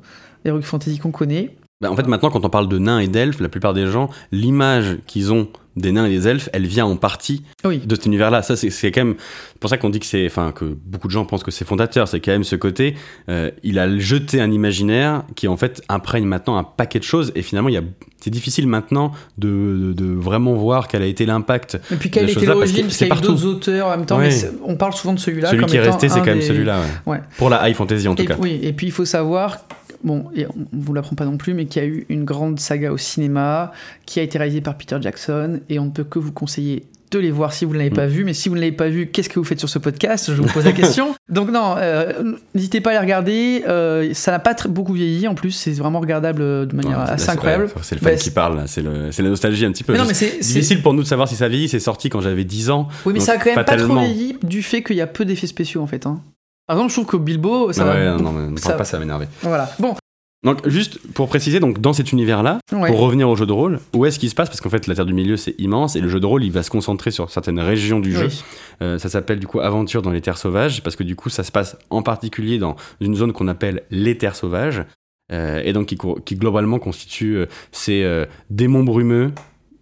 Heroic 0.44 0.64
Fantasy 0.64 0.98
qu'on 1.00 1.12
connaît. 1.12 1.56
Bah, 1.82 1.90
en 1.90 1.96
fait, 1.96 2.08
maintenant, 2.08 2.30
quand 2.30 2.44
on 2.44 2.50
parle 2.50 2.68
de 2.68 2.78
nains 2.78 3.00
et 3.00 3.08
d'elfes, 3.08 3.40
la 3.40 3.48
plupart 3.48 3.74
des 3.74 3.88
gens, 3.88 4.10
l'image 4.34 4.98
qu'ils 5.08 5.32
ont 5.32 5.48
des 5.78 5.94
nains 5.94 6.08
et 6.08 6.10
des 6.10 6.28
elfes, 6.28 6.50
elle 6.52 6.68
vient 6.68 6.86
en 6.86 6.98
partie 6.98 7.42
Oui, 7.64 7.78
de 7.78 7.96
cet 7.96 8.06
univers-là. 8.06 8.42
Ça, 8.42 8.58
c'est 8.58 8.92
quand 8.92 9.06
même 9.06 9.16
pour 9.62 9.70
ça 9.70 9.78
qu'on 9.78 9.90
dit 9.90 10.02
que 10.02 10.06
c'est, 10.06 10.26
enfin, 10.26 10.52
que 10.52 10.66
beaucoup 10.66 11.08
de 11.08 11.14
gens 11.14 11.24
pensent 11.24 11.44
que 11.44 11.52
c'est 11.52 11.64
fondateur. 11.64 12.10
C'est 12.10 12.20
quand 12.20 12.34
même 12.34 12.44
ce 12.44 12.58
côté. 12.58 12.96
euh, 13.30 13.50
il 13.64 13.80
a 13.80 13.98
jeté 13.98 14.42
un 14.42 14.52
imaginaire 14.52 15.24
qui 15.38 15.48
en 15.48 15.56
fait 15.56 15.82
imprègne 15.88 16.26
maintenant 16.26 16.58
un 16.58 16.66
paquet 16.66 17.00
de 17.00 17.06
choses. 17.06 17.32
Et 17.36 17.42
finalement, 17.44 17.70
il 17.70 17.76
y 17.76 17.78
a, 17.78 17.82
c'est 18.20 18.30
difficile 18.30 18.68
maintenant 18.68 19.14
de, 19.38 19.48
de, 19.48 19.94
de 19.94 20.14
vraiment 20.14 20.56
voir 20.56 20.90
quel 20.90 21.02
a 21.02 21.06
été 21.06 21.26
l'impact. 21.26 21.80
et 21.94 21.96
puis 21.96 22.12
quelle 22.12 22.30
était 22.30 22.46
l'origine, 22.46 22.82
parce 22.88 22.96
c'est 22.98 23.08
qu'il 23.08 23.16
y 23.16 23.18
a 23.18 23.22
d'autres 23.22 23.46
auteurs 23.46 23.88
en 23.88 23.92
même 23.92 24.06
temps, 24.06 24.18
Ouais. 24.18 24.26
mais 24.26 24.32
c'est- 24.32 24.52
on 24.66 24.76
parle 24.76 24.92
souvent 24.92 25.14
de 25.14 25.20
celui-là. 25.20 25.48
Celui 25.52 25.62
comme 25.62 25.70
qui 25.70 25.78
est 25.78 25.82
resté, 25.82 26.10
c'est 26.10 26.20
quand 26.20 26.26
même 26.26 26.40
des- 26.40 26.46
celui-là. 26.46 26.82
ouais. 27.06 27.14
Ouais. 27.14 27.22
Pour 27.38 27.50
la 27.50 27.70
high 27.70 27.74
fantasy 27.76 28.06
en 28.10 28.16
tout 28.16 28.26
cas. 28.26 28.36
oui, 28.38 28.60
et 28.64 28.74
puis 28.74 28.88
il 28.88 28.92
faut 28.92 29.06
savoir, 29.06 29.60
bon, 30.04 30.26
et 30.36 30.46
on 30.46 30.78
ne 30.78 30.82
vous 30.84 30.94
l'apprend 30.94 31.16
pas 31.16 31.26
non 31.26 31.38
plus, 31.38 31.54
mais 31.54 31.66
qui 31.66 31.80
a 31.80 31.86
eu 31.86 32.06
une 32.10 32.26
grande 32.26 32.60
saga 32.60 32.92
au 32.92 32.98
cinéma, 32.98 33.72
qui 34.06 34.20
a 34.20 34.24
été 34.24 34.38
réalisée 34.38 34.62
par 34.62 34.78
Peter 34.78 34.98
Jackson, 35.02 35.60
et 35.70 35.80
on 35.80 35.86
ne 35.86 35.92
peut 35.92 36.04
que 36.04 36.20
vous 36.20 36.32
conseiller 36.32 36.84
de 37.12 37.18
les 37.18 37.32
voir 37.32 37.54
si 37.54 37.66
vous 37.66 37.74
ne 37.74 37.80
l'avez 37.80 37.90
pas 37.90 38.06
Mm. 38.06 38.10
vu. 38.12 38.24
Mais 38.24 38.34
si 38.36 38.50
vous 38.50 38.56
ne 38.56 38.60
l'avez 38.62 38.72
pas 38.72 38.88
vu, 38.88 39.08
qu'est-ce 39.08 39.30
que 39.30 39.40
vous 39.40 39.44
faites 39.44 39.58
sur 39.58 39.68
ce 39.68 39.80
podcast? 39.80 40.32
Je 40.32 40.40
vous 40.40 40.48
pose 40.48 40.64
la 40.64 40.74
question. 40.74 41.16
Donc 41.28 41.50
non, 41.50 41.74
euh, 41.80 42.36
n'hésitez 42.54 42.82
pas 42.82 42.92
à 42.92 42.94
les 42.94 43.00
regarder. 43.00 43.64
euh, 43.68 44.14
ça 44.14 44.30
n'a 44.30 44.38
pas 44.38 44.54
très- 44.54 44.70
beaucoup 44.70 44.94
vieilli. 44.94 45.28
En 45.28 45.34
plus, 45.34 45.50
c'est 45.50 45.72
vraiment 45.72 46.02
regardable 46.02 46.44
euh, 46.44 46.66
de 46.68 46.76
manière 46.76 47.00
Ouais, 47.00 47.10
assez 47.10 47.32
incroyable. 47.32 47.64
ouais, 47.66 47.72
c'est 47.82 47.96
le 47.96 48.02
fan 48.02 48.14
Bah, 48.14 48.18
qui 48.20 48.30
parle, 48.30 48.64
c'est 48.68 48.84
la 48.84 49.30
nostalgie 49.30 49.66
un 49.66 49.72
petit 49.72 49.84
peu. 49.84 49.94
Mais 49.94 49.98
non, 49.98 50.04
Je- 50.04 50.10
mais 50.10 50.14
c'est 50.14 50.38
Difficile 50.40 50.84
pour 50.84 50.94
nous 50.94 51.02
de 51.02 51.08
savoir 51.08 51.28
si 51.28 51.36
ça 51.36 51.48
vieillit, 51.48 51.68
c'est 51.68 51.80
sorti 51.80 52.10
quand 52.10 52.22
j'avais 52.22 52.44
10 52.44 52.70
ans. 52.70 52.88
Oui, 53.08 53.14
mais 53.14 53.20
ça 53.22 53.32
a 53.34 53.38
quand 53.38 53.56
même 53.56 53.66
pas 53.66 53.76
trop 53.76 53.96
vieilli 53.98 54.38
du 54.44 54.62
fait 54.62 54.84
qu'il 54.84 54.96
y 54.98 55.02
a 55.02 55.08
peu 55.08 55.26
d'effets 55.26 55.48
spéciaux 55.48 55.82
en 55.82 55.88
fait. 55.88 56.06
hein. 56.06 56.22
Par 56.70 56.78
exemple, 56.78 56.92
je 56.92 56.96
trouve 56.98 57.08
que 57.08 57.18
Bilbo, 57.18 57.74
ça 57.74 57.84
va 57.84 57.96
ouais, 57.96 58.12
beaucoup- 58.12 58.24
non, 58.26 58.32
mais 58.32 58.52
ne 58.52 58.56
ça- 58.58 58.68
parle 58.68 58.78
pas, 58.78 58.86
ça 58.86 58.98
va 58.98 59.00
m'énerver. 59.04 59.26
Voilà. 59.42 59.72
Bon, 59.80 59.96
Donc, 60.44 60.70
juste 60.70 61.00
pour 61.16 61.28
préciser, 61.28 61.60
donc, 61.60 61.82
dans 61.82 61.94
cet 61.94 62.12
univers-là, 62.12 62.60
ouais. 62.72 62.90
pour 62.92 63.00
revenir 63.00 63.28
au 63.28 63.36
jeu 63.36 63.48
de 63.48 63.52
rôle, 63.52 63.80
où 63.96 64.06
est-ce 64.06 64.20
qu'il 64.20 64.30
se 64.30 64.36
passe? 64.36 64.50
Parce 64.50 64.62
qu'en 64.62 64.70
fait, 64.70 64.86
la 64.86 64.94
Terre 64.94 65.08
du 65.08 65.14
Milieu, 65.16 65.36
c'est 65.36 65.56
immense, 65.60 65.96
et 65.96 66.00
le 66.00 66.08
jeu 66.10 66.20
de 66.20 66.28
rôle, 66.28 66.44
il 66.44 66.52
va 66.52 66.62
se 66.62 66.70
concentrer 66.70 67.10
sur 67.10 67.32
certaines 67.32 67.60
régions 67.60 68.00
du 68.00 68.12
jeu. 68.12 68.28
Oui. 68.28 68.44
Euh, 68.84 69.00
ça 69.00 69.10
s'appelle 69.10 69.40
du 69.40 69.48
coup 69.48 69.60
Aventure 69.62 70.04
dans 70.04 70.12
les 70.12 70.22
terres 70.22 70.38
sauvages, 70.38 70.84
parce 70.84 70.96
que 70.96 71.04
du 71.04 71.16
coup, 71.16 71.30
ça 71.30 71.44
se 71.44 71.52
passe 71.52 71.76
en 71.90 72.04
particulier 72.04 72.60
dans 72.60 72.76
une 73.02 73.16
zone 73.16 73.34
qu'on 73.34 73.48
appelle 73.48 73.82
les 73.90 74.16
terres 74.20 74.36
sauvages, 74.36 74.84
euh, 75.32 75.64
et 75.66 75.74
donc 75.74 75.88
qui, 75.88 76.36
globalement 76.36 76.78
constitue 76.78 77.36
euh, 77.36 77.46
ces 77.72 78.08
démons 78.52 78.84
brumeux 78.84 79.32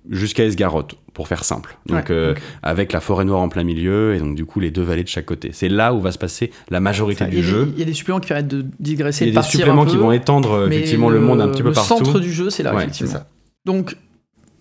jusqu'à 0.09 0.45
Esgaroth, 0.45 0.95
pour 1.17 1.27
faire 1.27 1.43
simple. 1.43 1.79
Donc, 1.87 1.97
Ouais, 1.97 2.11
euh, 2.11 2.35
avec 2.61 2.93
la 2.93 2.99
forêt 2.99 3.25
noire 3.25 3.39
en 3.39 3.49
plein 3.49 3.63
milieu, 3.63 4.13
et 4.13 4.19
donc 4.19 4.35
du 4.35 4.45
coup, 4.45 4.59
les 4.59 4.69
deux 4.69 4.83
vallées 4.83 5.01
de 5.03 5.07
chaque 5.07 5.25
côté. 5.25 5.49
C'est 5.51 5.67
là 5.67 5.91
où 5.95 5.99
va 5.99 6.11
se 6.11 6.19
passer 6.19 6.51
la 6.69 6.79
majorité 6.79 7.25
du 7.25 7.41
jeu. 7.41 7.73
il 7.73 7.79
y 7.79 7.81
a 7.81 7.85
des 7.85 7.93
suppléments 7.93 8.19
qui 8.19 8.27
permettent 8.27 8.47
de 8.47 8.63
digresser 8.79 9.25
Il 9.25 9.29
y 9.29 9.31
de 9.31 9.39
a 9.39 9.41
des 9.41 9.47
suppléments 9.47 9.85
peu, 9.85 9.89
qui 9.89 9.97
vont 9.97 10.11
étendre 10.11 10.51
euh, 10.51 10.67
effectivement 10.67 11.09
le, 11.09 11.19
monde 11.19 11.41
un 11.41 11.47
petit 11.47 11.63
peu 11.63 11.69
le 11.69 11.73
partout. 11.73 12.05
centre 12.05 12.19
du 12.19 12.31
jeu, 12.31 12.51
c'est 12.51 12.61
là, 12.61 12.75
Ouais, 12.75 12.83
effectivement. 12.83 13.13
ça. 13.13 13.27
Donc, 13.65 13.97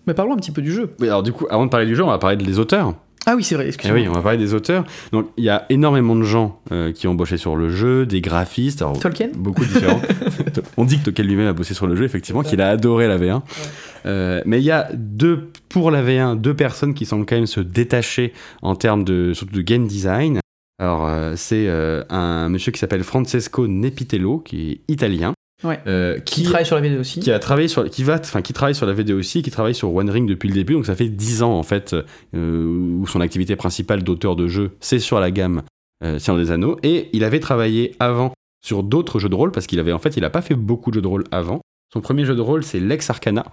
mais 0.07 0.15
parlons 0.15 0.33
un 0.33 0.37
petit 0.37 0.49
peu 0.49 0.63
du 0.63 0.71
jeu. 0.71 0.95
Oui, 0.99 1.05
alors 1.05 1.21
du 1.21 1.31
coup, 1.31 1.45
avant 1.51 1.65
de 1.65 1.69
parler 1.69 1.85
du 1.85 1.95
jeu, 1.95 2.03
on 2.03 2.07
va 2.07 2.17
parler 2.17 2.37
des 2.37 2.57
auteurs. 2.57 2.95
Ah 3.25 3.35
oui, 3.35 3.43
c'est 3.43 3.55
vrai, 3.55 3.65
Eh 3.65 3.67
excuse-moi. 3.69 3.99
oui, 3.99 4.07
on 4.07 4.13
va 4.13 4.21
parler 4.21 4.37
des 4.37 4.53
auteurs. 4.53 4.85
Donc, 5.11 5.27
il 5.37 5.43
y 5.43 5.49
a 5.49 5.65
énormément 5.69 6.15
de 6.15 6.23
gens 6.23 6.61
euh, 6.71 6.93
qui 6.93 7.07
ont 7.07 7.13
bossé 7.15 7.35
sur 7.37 7.55
le 7.57 7.69
jeu, 7.69 8.05
des 8.05 8.21
graphistes, 8.21 8.81
alors, 8.81 8.97
Tolkien 8.99 9.29
beaucoup 9.35 9.65
différents. 9.65 10.01
on 10.77 10.85
dit 10.85 10.99
que 10.99 11.05
Tolkien 11.05 11.25
lui-même 11.25 11.47
a 11.47 11.53
bossé 11.53 11.73
sur 11.73 11.87
le 11.87 11.95
jeu, 11.95 12.05
effectivement, 12.05 12.41
qu'il 12.43 12.61
a 12.61 12.69
adoré 12.69 13.07
la 13.07 13.17
V1. 13.17 13.41
Euh, 14.05 14.41
mais 14.45 14.59
il 14.59 14.63
y 14.63 14.71
a 14.71 14.89
deux, 14.93 15.49
pour 15.67 15.91
la 15.91 16.01
V1, 16.03 16.39
deux 16.39 16.53
personnes 16.53 16.93
qui 16.93 17.05
semblent 17.05 17.25
quand 17.25 17.35
même 17.35 17.47
se 17.47 17.59
détacher 17.59 18.33
en 18.61 18.75
termes 18.75 19.03
de, 19.03 19.33
surtout 19.33 19.55
de 19.55 19.61
game 19.61 19.87
design. 19.87 20.39
Alors, 20.79 21.07
euh, 21.07 21.33
c'est 21.35 21.67
un 22.09 22.47
monsieur 22.49 22.71
qui 22.71 22.79
s'appelle 22.79 23.03
Francesco 23.03 23.67
Nepitello, 23.67 24.39
qui 24.39 24.71
est 24.71 24.81
italien. 24.93 25.33
Ouais. 25.63 25.79
euh, 25.87 26.19
Qui 26.19 26.43
travaille 26.43 26.65
sur 26.67 26.75
la 26.75 26.81
vidéo 26.81 26.99
aussi. 26.99 27.19
qui 27.19 27.31
a 27.31 27.39
travaillé 27.39 27.67
sur 27.67 27.89
qui 27.89 28.03
va 28.03 28.15
enfin 28.19 28.43
qui 28.43 28.53
travaille 28.53 28.75
sur 28.75 28.85
la 28.85 28.93
vidéo 28.93 29.17
aussi 29.17 29.41
qui 29.41 29.49
travaille 29.49 29.73
sur 29.73 29.91
One 29.93 30.09
Ring 30.09 30.29
depuis 30.29 30.47
le 30.49 30.53
début 30.53 30.73
donc 30.73 30.85
ça 30.85 30.95
fait 30.95 31.09
10 31.09 31.41
ans 31.41 31.53
en 31.57 31.63
fait 31.63 31.95
euh, 32.35 32.65
où 32.99 33.07
son 33.07 33.21
activité 33.21 33.55
principale 33.55 34.03
d'auteur 34.03 34.35
de 34.35 34.47
jeu 34.47 34.71
c'est 34.79 34.99
sur 34.99 35.19
la 35.19 35.31
gamme 35.31 35.63
euh, 36.03 36.19
Seigneur 36.19 36.39
des 36.43 36.51
Anneaux 36.51 36.77
et 36.83 37.09
il 37.13 37.23
avait 37.23 37.39
travaillé 37.39 37.95
avant 37.99 38.33
sur 38.63 38.83
d'autres 38.83 39.17
jeux 39.17 39.29
de 39.29 39.35
rôle 39.35 39.51
parce 39.51 39.65
qu'il 39.65 39.79
avait 39.79 39.93
en 39.93 39.99
fait 39.99 40.15
il 40.15 40.23
a 40.25 40.29
pas 40.29 40.43
fait 40.43 40.53
beaucoup 40.55 40.91
de 40.91 40.95
jeux 40.95 41.01
de 41.01 41.07
rôle 41.07 41.23
avant 41.31 41.61
son 41.91 42.01
premier 42.01 42.23
jeu 42.23 42.35
de 42.35 42.41
rôle 42.41 42.63
c'est 42.63 42.79
Lex 42.79 43.09
Arcana 43.09 43.43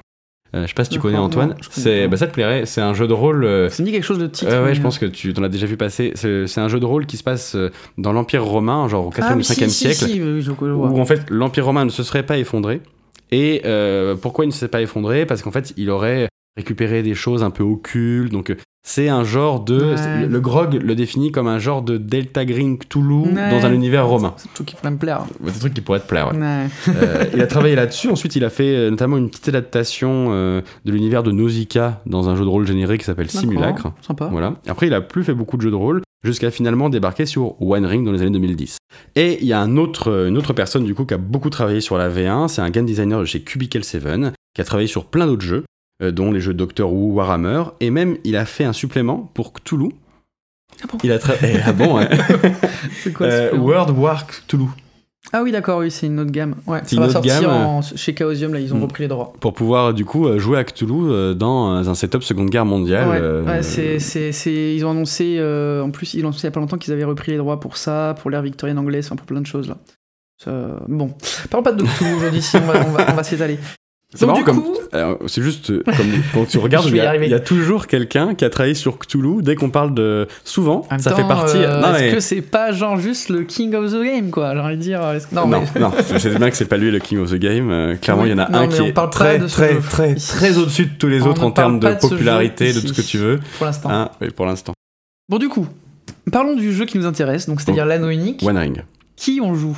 Euh, 0.55 0.63
je 0.63 0.69
sais 0.69 0.75
pas 0.75 0.85
si 0.85 0.91
tu 0.91 1.01
connais 1.01 1.19
Antoine 1.19 1.57
c'est 1.71 2.07
bah, 2.07 2.17
ça 2.17 2.29
te 2.29 2.33
plairait 2.33 2.65
c'est 2.65 2.81
un 2.81 2.95
jeu 2.95 3.09
de 3.09 3.13
rôle 3.13 3.45
euh, 3.45 3.69
Ça 3.71 3.83
me 3.83 3.87
dit 3.87 3.93
quelque 3.93 4.05
chose 4.05 4.19
de 4.19 4.27
titre. 4.27 4.53
Ouais, 4.53 4.59
ouais, 4.59 4.65
mais, 4.67 4.75
je 4.75 4.81
euh, 4.81 4.83
pense 4.83 4.99
que 4.99 5.07
tu 5.07 5.35
en 5.37 5.43
as 5.43 5.49
déjà 5.49 5.67
vu 5.67 5.77
passer. 5.77 6.13
C'est 6.15 6.59
un 6.59 6.69
jeu 6.69 6.79
de 6.81 6.85
rôle 6.85 7.07
qui 7.07 7.17
se 7.17 7.23
passe 7.25 7.57
euh, 7.57 7.71
dans 7.99 8.13
l'Empire 8.13 8.45
romain, 8.45 8.89
genre 8.89 9.07
au 9.07 9.11
4e 9.11 9.23
ah, 9.23 9.33
ou 9.35 9.37
oui, 9.39 9.43
5e 9.43 9.45
si, 9.45 9.71
si, 9.71 9.71
siècle 9.71 10.13
si, 10.13 10.23
oui, 10.23 10.43
je, 10.43 10.51
je 10.51 10.51
vois. 10.51 10.89
où 10.89 11.01
en 11.01 11.05
fait 11.05 11.23
l'Empire 11.29 11.67
romain 11.67 11.85
ne 11.85 11.91
se 11.91 12.03
serait 12.03 12.23
pas 12.23 12.39
effondré. 12.39 12.81
Et 13.31 13.63
euh, 13.65 14.15
pourquoi 14.15 14.45
il 14.45 14.49
ne 14.49 14.53
s'est 14.53 14.69
pas 14.69 14.81
effondré? 14.81 15.27
Parce 15.27 15.43
qu'en 15.43 15.51
fait, 15.51 15.73
il 15.77 15.91
aurait 15.91 16.29
récupéré 16.57 17.03
des 17.03 17.15
choses 17.15 17.43
un 17.43 17.51
peu 17.51 17.63
occultes. 17.63 18.33
Donc 18.33 18.51
euh, 18.51 18.57
c'est 18.87 19.09
un 19.09 19.25
genre 19.25 19.61
de... 19.61 19.79
Ouais. 19.93 19.97
c'est- 19.97 20.27
Le 20.27 20.41
grog 20.41 20.75
le 20.75 20.95
définit 20.95 21.33
comme 21.33 21.47
un 21.49 21.59
genre 21.59 21.81
de 21.83 21.97
Delta 21.97 22.45
Green 22.45 22.77
Cthulhu 22.79 23.23
Ouais. 23.35 23.51
dans 23.51 23.65
un 23.67 23.73
univers 23.73 24.07
romain. 24.07 24.35
C'est 24.37 24.53
tout 24.55 24.63
qui 24.65 24.75
pourrait 24.75 24.91
me 24.91 24.99
plaire. 24.99 25.25
Des 25.41 25.53
trucs 25.53 25.73
qui 25.75 25.81
pourraient 25.81 26.01
te 26.01 26.07
plaire, 26.07 26.33
ouais. 26.33 26.39
Ouais. 26.39 26.67
Euh, 26.89 27.25
il 27.35 27.41
a 27.41 27.47
travaillé 27.47 27.75
là-dessus. 27.77 28.09
Ensuite, 28.09 28.37
il 28.37 28.45
a 28.45 28.51
fait 28.51 28.77
euh, 28.77 28.91
notamment 28.91 29.17
une 29.17 29.31
petite 29.31 29.49
adaptation 29.49 30.29
euh, 30.33 30.61
de 30.85 30.93
l'univers 30.93 31.23
de 31.23 31.33
Nausicaa 31.33 32.03
dans 32.07 32.29
un 32.29 32.37
jeu 32.37 32.45
de 32.45 32.49
rôle 32.51 32.67
générique 32.67 33.01
qui 33.01 33.07
s'appelle 33.07 33.31
Simulacre. 33.31 33.93
Sympa. 34.03 34.29
Voilà. 34.31 34.57
Après, 34.69 34.87
il 34.87 34.95
a 34.95 35.01
plus 35.01 35.25
fait 35.25 35.35
beaucoup 35.35 35.57
de 35.57 35.63
jeux 35.63 35.71
de 35.71 35.77
rôle 35.77 36.03
jusqu'à 36.23 36.51
finalement 36.51 36.89
débarquer 36.91 37.27
sur 37.27 37.61
One 37.63 37.85
Ring 37.87 38.05
dans 38.05 38.13
les 38.13 38.21
années 38.23 38.31
2010. 38.31 38.79
Et 39.17 39.39
il 39.41 39.47
y 39.47 39.53
a 39.53 39.61
un 39.61 39.77
autre, 39.77 40.27
une 40.29 40.39
autre 40.39 40.53
personne 40.53 40.85
du 40.85 40.95
coup 40.95 41.05
qui 41.05 41.13
a 41.15 41.19
beaucoup 41.19 41.51
travaillé 41.51 41.81
sur 41.83 41.99
la 41.99 42.09
V1, 42.09 42.49
c'est 42.49 42.63
un 42.63 42.71
game 42.71 42.87
designer 42.87 43.21
de 43.21 43.25
chez 43.27 43.43
Cubicle 43.43 43.85
7 43.85 44.05
qui 44.55 44.61
a 44.61 44.65
travaillé 44.65 44.87
sur 44.89 45.07
plein 45.07 45.27
d'autres 45.27 45.45
jeux, 45.45 45.65
dont 46.13 46.33
les 46.33 46.41
jeux 46.41 46.55
Doctor 46.55 46.93
Who, 46.93 47.13
Warhammer, 47.15 47.65
et 47.81 47.91
même 47.91 48.17
il 48.25 48.37
a 48.37 48.45
fait 48.47 48.65
un 48.65 48.73
supplément 48.73 49.31
pour 49.35 49.53
Cthulhu. 49.53 49.91
Ah 50.83 50.87
bon 50.91 50.99
Il 51.05 51.13
a 51.13 51.19
Eh, 51.43 51.57
ah 51.65 51.73
bon. 51.73 52.01
C'est 53.03 53.13
quoi 53.13 53.27
Euh, 53.27 53.47
ce 53.47 53.51
film 53.55 53.63
World 53.65 53.91
War 53.97 54.27
Cthulhu. 54.27 54.67
Ah 55.33 55.43
oui, 55.43 55.53
d'accord, 55.53 55.79
oui, 55.79 55.91
c'est 55.91 56.07
une 56.07 56.21
autre 56.21 56.31
gamme. 56.31 56.55
Ouais, 56.67 56.81
ça 56.85 57.01
va 57.01 57.09
sortir 57.09 57.41
gamme, 57.41 57.51
en- 57.51 57.81
chez 57.83 58.15
Chaosium, 58.15 58.53
là, 58.53 58.61
ils 58.61 58.75
ont 58.75 58.79
Mm. 58.79 58.83
repris 58.83 59.03
les 59.05 59.09
droits. 59.09 59.33
Pour 59.41 59.55
pouvoir 59.55 59.95
du 59.95 60.05
coup 60.05 60.27
euh, 60.27 60.39
jouer 60.39 60.59
à 60.59 60.65
Cthulhu 60.65 60.93
euh, 61.11 61.33
dans 61.33 61.89
un 61.89 61.95
setup 61.95 62.23
Seconde 62.23 62.51
Guerre 62.51 62.67
mondiale. 62.67 63.09
Ouais, 63.09 63.19
euh, 63.21 63.43
ouais, 63.45 63.63
c'est, 63.63 63.99
c'est, 64.01 64.33
c'est- 64.33 64.75
ils 64.77 64.85
ont 64.85 64.91
annoncé, 64.91 65.37
euh, 65.39 65.83
en 65.83 65.91
plus, 65.91 66.13
ils 66.15 66.25
ont 66.25 66.29
annoncé 66.29 66.41
il 66.43 66.45
y 66.45 66.49
a 66.49 66.51
pas 66.51 66.61
longtemps 66.61 66.77
qu'ils 66.77 66.93
avaient 66.93 67.05
repris 67.05 67.33
les 67.33 67.39
droits 67.39 67.59
pour 67.59 67.79
ça, 67.79 68.15
pour 68.21 68.31
l'ère 68.31 68.43
victorienne 68.43 68.79
anglaise, 68.79 69.07
enfin 69.07 69.17
pour 69.17 69.27
plein 69.27 69.41
de 69.41 69.47
choses 69.47 69.67
là. 69.69 69.79
Ça- 70.43 70.83
bon, 70.89 71.15
parlons 71.51 71.65
pas 71.65 71.73
de 71.73 71.85
Cthulhu 71.85 72.15
aujourd'hui, 72.17 72.43
si 72.43 72.57
on 72.57 72.61
va, 72.61 72.85
on 72.87 72.91
va, 72.91 73.07
on 73.13 73.15
va 73.15 73.23
s'étaler. 73.23 73.59
C'est 74.17 74.27
marrant 74.27 74.39
du 74.39 74.45
comme. 74.45 74.63
coup, 74.63 74.77
Alors, 74.93 75.19
C'est 75.27 75.43
juste 75.43 75.71
euh, 75.71 75.83
comme 75.85 76.07
quand 76.35 76.45
tu 76.47 76.59
regardes, 76.59 76.87
il 76.87 76.95
y, 76.95 77.27
y 77.27 77.31
y 77.31 77.35
a 77.35 77.41
toujours 77.41 77.89
quelqu'un 77.89 78.35
qui 78.37 78.45
a 78.45 78.51
travaillé 78.51 78.75
sur 78.75 78.99
Cthulhu. 78.99 79.43
Dès 79.43 79.57
qu'on 79.57 79.71
parle 79.71 79.93
de. 79.93 80.29
Souvent, 80.45 80.87
ça 81.01 81.11
temps, 81.11 81.17
fait 81.17 81.27
partie. 81.27 81.57
euh, 81.57 81.81
non, 81.81 81.95
est-ce 81.95 82.05
mais- 82.05 82.13
que 82.13 82.21
c'est 82.21 82.41
pas 82.43 82.71
genre 82.71 82.97
juste 82.97 83.29
le 83.29 83.43
king 83.43 83.75
of 83.75 83.91
the 83.93 84.03
game, 84.03 84.31
quoi? 84.31 84.55
J'ai 84.55 84.61
envie 84.61 84.77
de 84.77 84.83
dire. 84.83 85.03
est-ce 85.11 85.27
que- 85.27 85.35
non, 85.35 85.49
Non, 85.49 85.65
non, 85.81 85.91
mais 85.97 86.03
je 86.13 86.19
sais 86.19 86.31
bien 86.39 86.49
que 86.49 86.57
c'est 86.57 86.67
pas 86.69 86.77
lui 86.77 86.93
le 86.93 87.01
king 87.01 87.19
of 87.19 87.31
the 87.31 87.35
game. 87.37 87.71
euh, 87.73 87.97
clairement, 87.97 88.23
Oui, 88.23 88.29
il 88.29 88.33
y 88.33 88.35
en 88.35 88.39
a 88.45 88.49
non, 88.49 88.59
un 88.61 88.69
qui 88.69 88.81
on 88.83 88.87
est 88.87 88.93
très, 89.11 89.39
de 89.41 89.49
très, 89.49 89.79
très, 89.81 90.15
très 90.15 90.59
au-dessus 90.59 90.87
de 90.87 90.97
tous 90.97 91.09
les 91.09 91.23
On 91.23 91.31
autres 91.31 91.43
en 91.43 91.51
termes 91.51 91.81
de 91.81 91.89
de 91.89 91.95
popularité, 91.95 92.73
de 92.73 92.79
tout 92.81 92.87
ici. 92.87 92.95
ce 92.95 93.01
que 93.03 93.07
tu 93.07 93.19
veux. 93.19 93.41
pour 93.59 93.67
l'instant. 93.67 93.91
Hein, 93.91 94.11
oui, 94.21 94.29
pour 94.31 94.47
l'instant. 94.47 94.75
Bon, 95.29 95.39
du 95.39 95.49
coup, 95.49 95.67
parlons 96.31 96.55
du 96.55 96.73
jeu 96.73 96.85
qui 96.85 96.99
nous 96.99 97.07
intéresse, 97.07 97.49
donc 97.49 97.61
c'est-à-dire 97.61 97.85
l'anneau 97.87 98.11
unique. 98.11 98.43
One 98.45 98.59
Ring. 98.59 98.85
Qui 99.17 99.41
on 99.43 99.55
joue? 99.55 99.77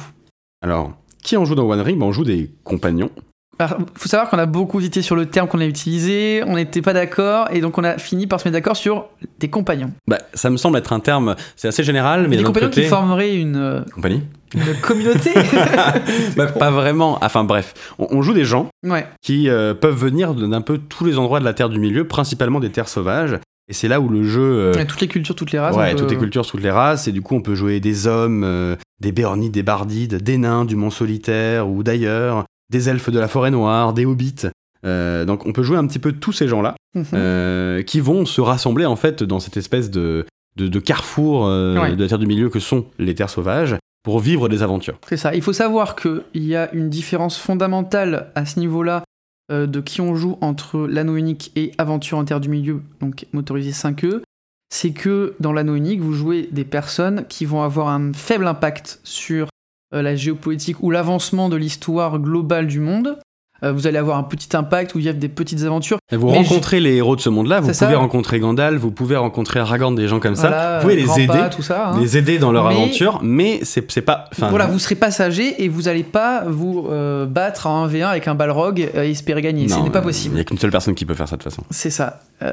Alors, 0.63 0.93
qui 1.23 1.39
en 1.39 1.45
joue 1.47 1.55
dans 1.55 1.67
One 1.67 1.81
Ring? 1.81 1.99
Ben, 1.99 2.05
On 2.07 2.13
joue 2.13 2.25
des 2.25 2.51
compagnons. 2.65 3.11
Alors, 3.59 3.79
faut 3.95 4.09
savoir 4.09 4.29
qu'on 4.29 4.39
a 4.39 4.45
beaucoup 4.47 4.81
hésité 4.81 5.01
sur 5.01 5.17
le 5.17 5.27
terme 5.27 5.49
qu'on 5.49 5.61
a 5.61 5.67
utilisé, 5.67 6.43
on 6.47 6.57
n'était 6.57 6.83
pas 6.83 6.93
d'accord, 6.93 7.49
et 7.51 7.61
donc 7.63 7.79
on 7.79 7.85
a 7.85 7.97
fini 7.97 8.27
par 8.27 8.39
se 8.41 8.47
mettre 8.49 8.55
d'accord 8.59 8.77
sur 8.77 9.07
des 9.41 9.49
compagnons. 9.49 9.93
Bah, 10.07 10.19
ça 10.35 10.51
me 10.51 10.57
semble 10.59 10.77
être 10.77 10.93
un 10.93 11.01
terme, 11.01 11.37
c'est 11.57 11.69
assez 11.69 11.83
général, 11.83 12.29
mais 12.29 12.37
des 12.37 12.43
compagnons 12.43 12.67
côté. 12.69 12.83
qui 12.83 12.89
formeraient 12.89 13.35
une, 13.35 13.57
euh, 13.57 13.81
Compagnie 13.95 14.23
une 14.55 14.63
communauté. 14.83 15.31
Bah, 16.37 16.47
Pas 16.47 16.71
vraiment. 16.71 17.19
Enfin 17.23 17.45
bref, 17.45 17.75
on, 17.99 18.07
on 18.11 18.23
joue 18.23 18.35
des 18.35 18.45
gens 18.45 18.69
ouais. 18.85 19.07
qui 19.23 19.49
euh, 19.49 19.75
peuvent 19.75 19.97
venir 19.99 20.35
d'un 20.35 20.61
peu 20.61 20.79
tous 20.79 21.05
les 21.05 21.19
endroits 21.19 21.41
de 21.41 21.45
la 21.45 21.55
Terre 21.55 21.69
du 21.71 21.79
Milieu, 21.79 22.07
principalement 22.07 22.61
des 22.61 22.71
terres 22.71 22.89
sauvages. 22.89 23.39
Et 23.69 23.73
c'est 23.73 23.89
là 23.89 24.01
où 24.01 24.09
le 24.09 24.23
jeu. 24.23 24.41
euh, 24.43 24.73
Ouais, 24.75 24.85
Toutes 24.87 25.01
les 25.01 25.09
cultures, 25.09 25.35
toutes 25.35 25.51
les 25.53 25.59
races. 25.59 25.75
ouais, 25.75 25.93
peut- 25.93 25.97
toutes 26.01 26.11
les 26.11 26.17
cultures, 26.19 26.47
toutes 26.47 26.63
les 26.63 26.71
races. 26.71 27.09
Et 27.09 27.13
du 27.13 27.21
coup, 27.23 27.35
on 27.35 27.41
peut 27.43 27.55
jouer 27.57 27.81
des 27.81 28.07
hommes, 28.07 28.45
euh, 28.45 28.77
des 29.01 29.11
béornites, 29.13 29.53
des 29.53 29.65
bardides, 29.65 30.17
des 30.23 30.39
nains 30.39 30.65
du 30.65 30.77
Mont 30.77 30.91
Solitaire 30.91 31.69
ou 31.69 31.83
d'ailleurs, 31.83 32.45
des 32.71 32.89
elfes 32.89 33.11
de 33.11 33.19
la 33.19 33.29
Forêt 33.29 33.51
Noire, 33.51 33.93
des 33.93 34.07
hobbits. 34.07 34.47
Euh, 34.85 35.25
donc 35.25 35.47
on 35.47 35.53
peut 35.53 35.63
jouer 35.63 35.77
un 35.79 35.87
petit 35.87 35.99
peu 35.99 36.13
tous 36.13 36.33
ces 36.33 36.49
gens-là 36.49 36.75
Mhm. 36.95 37.05
euh, 37.15 37.83
qui 37.83 38.01
vont 38.01 38.25
se 38.25 38.41
rassembler 38.41 38.87
en 38.87 38.97
fait 38.97 39.23
dans 39.23 39.39
cette 39.41 39.57
espèce 39.59 39.91
de, 39.91 40.25
de, 40.57 40.67
de 40.69 40.79
carrefour 40.81 41.47
euh, 41.47 41.79
Ouais. 41.79 41.95
de 41.97 42.03
la 42.03 42.09
Terre 42.09 42.19
du 42.19 42.27
Milieu 42.27 42.49
que 42.49 42.59
sont 42.61 42.87
les 42.99 43.15
terres 43.15 43.29
sauvages 43.31 43.77
pour 44.03 44.21
vivre 44.21 44.49
des 44.49 44.63
aventures. 44.63 44.99
C'est 45.09 45.17
ça. 45.17 45.35
Il 45.35 45.43
faut 45.43 45.53
savoir 45.53 45.97
qu'il 45.97 46.23
y 46.35 46.55
a 46.57 46.73
une 46.73 46.89
différence 46.89 47.37
fondamentale 47.39 48.31
à 48.35 48.47
ce 48.47 48.59
niveau-là 48.61 49.03
de 49.53 49.81
qui 49.81 50.01
on 50.01 50.15
joue 50.17 50.39
entre 50.41 50.87
l'anneau 50.89 51.17
unique 51.17 51.53
et 51.55 51.71
Aventure 51.79 52.19
en 52.19 52.25
Terre 52.25 52.41
du 52.41 52.49
Milieu, 52.49 52.83
donc 53.01 53.27
motorisé 53.33 53.71
5e. 53.73 54.21
C'est 54.75 54.91
que 54.91 55.35
dans 55.39 55.53
l'anneau 55.53 55.75
unique, 55.77 56.01
vous 56.01 56.13
jouez 56.15 56.49
des 56.51 56.65
personnes 56.65 57.25
qui 57.29 57.45
vont 57.45 57.63
avoir 57.63 57.89
un 57.89 58.13
faible 58.13 58.47
impact 58.49 58.99
sur 59.05 59.47
la 59.93 60.15
géopolitique 60.17 60.83
ou 60.83 60.91
l'avancement 60.91 61.49
de 61.49 61.57
l'histoire 61.57 62.19
globale 62.19 62.67
du 62.67 62.81
monde. 62.81 63.19
Euh, 63.63 63.73
vous 63.73 63.87
allez 63.87 63.97
avoir 63.97 64.19
un 64.19 64.23
petit 64.23 64.55
impact 64.55 64.95
où 64.95 64.99
il 64.99 65.07
y 65.07 65.09
a 65.09 65.15
des 65.15 65.31
petites 65.31 65.63
aventures. 65.63 65.97
Et 66.13 66.17
vous 66.17 66.27
Mais 66.31 66.37
rencontrez 66.37 66.79
les 66.79 66.97
héros 66.97 67.17
de 67.17 67.23
ce 67.23 67.31
monde-là, 67.31 67.61
vous 67.61 67.69
pouvez 67.69 67.73
ça. 67.73 67.97
rencontrer 67.97 68.39
Gandalf, 68.39 68.79
vous 68.79 68.91
pouvez 68.91 69.17
rencontrer 69.17 69.61
Aragorn, 69.61 69.95
des 69.95 70.09
gens 70.09 70.21
comme 70.21 70.35
ça. 70.35 70.77
Vous 70.77 70.83
pouvez 70.83 70.97
les 70.97 71.21
aider, 71.21 71.39
tout 71.57 71.63
ça. 71.63 71.89
hein. 71.89 71.99
les 71.99 72.19
aider 72.19 72.39
dans 72.39 72.53
leur 72.53 72.69
Mais- 72.69 72.75
aventure, 72.75 73.19
mais 73.23 73.61
c'est 73.63 73.81
pas. 74.03 74.27
enfin, 74.31 74.51
voilà, 74.51 74.67
vous 74.67 74.79
serez 74.79 74.95
passager 74.95 75.65
et 75.65 75.71
vous 75.71 75.83
n'allez 75.83 76.05
pas 76.05 76.45
vous 76.47 76.87
euh, 76.91 77.25
battre 77.25 77.67
en 77.67 77.89
1v1 77.89 78.09
avec 78.09 78.29
un 78.29 78.35
balrog 78.35 78.91
euh, 78.95 79.05
et 79.05 79.11
espérer 79.13 79.41
gagner. 79.41 79.69
Ce 79.69 79.77
non, 79.77 79.85
n'est 79.85 79.91
pas 79.91 80.01
euh, 80.01 80.03
possible. 80.03 80.35
Il 80.35 80.39
y 80.39 80.41
a 80.43 80.45
qu'une 80.45 80.59
seule 80.59 80.71
personne 80.71 80.95
qui 80.95 81.07
peut 81.07 81.15
faire 81.15 81.27
ça 81.27 81.37
de 81.39 81.43
toute 81.43 81.51
façon. 81.51 81.63
C'est 81.71 81.89
ça. 81.89 82.21
Euh, 82.43 82.53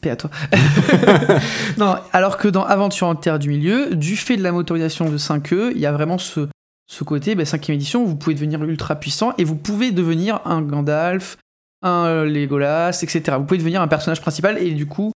paix 0.00 0.10
à 0.10 0.16
toi. 0.16 0.30
non, 1.78 1.96
alors 2.12 2.36
que 2.36 2.48
dans 2.48 2.64
Aventure 2.64 3.06
en 3.06 3.14
Terre 3.14 3.38
du 3.38 3.48
Milieu, 3.48 3.94
du 3.94 4.16
fait 4.16 4.36
de 4.36 4.42
la 4.42 4.52
motorisation 4.52 5.10
de 5.10 5.18
5e, 5.18 5.72
il 5.74 5.80
y 5.80 5.86
a 5.86 5.92
vraiment 5.92 6.18
ce, 6.18 6.48
ce 6.90 7.04
côté, 7.04 7.34
bah, 7.34 7.44
5 7.44 7.70
édition, 7.70 8.04
vous 8.04 8.16
pouvez 8.16 8.34
devenir 8.34 8.62
ultra 8.64 8.96
puissant 8.96 9.32
et 9.38 9.44
vous 9.44 9.56
pouvez 9.56 9.92
devenir 9.92 10.40
un 10.44 10.62
Gandalf, 10.62 11.36
un 11.82 12.24
Legolas, 12.24 13.00
etc. 13.02 13.36
Vous 13.38 13.44
pouvez 13.44 13.58
devenir 13.58 13.82
un 13.82 13.88
personnage 13.88 14.20
principal 14.20 14.58
et 14.58 14.72
du 14.72 14.86
coup 14.86 15.12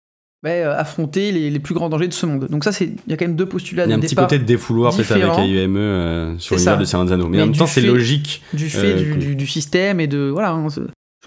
bah, 0.43 0.51
euh, 0.51 0.75
affronter 0.75 1.33
les, 1.33 1.51
les, 1.51 1.59
plus 1.59 1.75
grands 1.75 1.91
dangers 1.91 2.09
de 2.09 2.15
ce 2.15 2.25
monde. 2.25 2.47
Donc 2.49 2.65
ça, 2.65 2.71
il 2.81 2.97
y 3.09 3.13
a 3.13 3.17
quand 3.19 3.27
même 3.27 3.37
deux 3.37 3.47
postulats. 3.47 3.85
Il 3.85 3.91
y 3.91 3.93
a 3.93 3.97
un 3.97 4.01
petit 4.01 4.15
côté 4.15 4.39
de 4.39 4.45
défouloir 4.45 4.95
peut-être 4.95 5.13
avec 5.13 5.39
AUME 5.39 5.77
euh, 5.77 6.39
sur 6.39 6.55
l'univers 6.55 6.79
de 6.79 6.85
Seigneur 6.85 7.07
des 7.07 7.13
Anneaux. 7.13 7.29
Mais, 7.29 7.37
mais 7.37 7.43
en 7.43 7.47
même 7.47 7.57
temps, 7.57 7.67
c'est 7.67 7.83
logique. 7.83 8.43
Du 8.55 8.71
fait 8.71 8.95
euh, 8.95 8.97
du, 8.97 9.17
du, 9.17 9.37
du, 9.37 9.47
système 9.47 10.01
et 10.01 10.07
de... 10.07 10.31
Voilà. 10.33 10.53
Hein, 10.53 10.69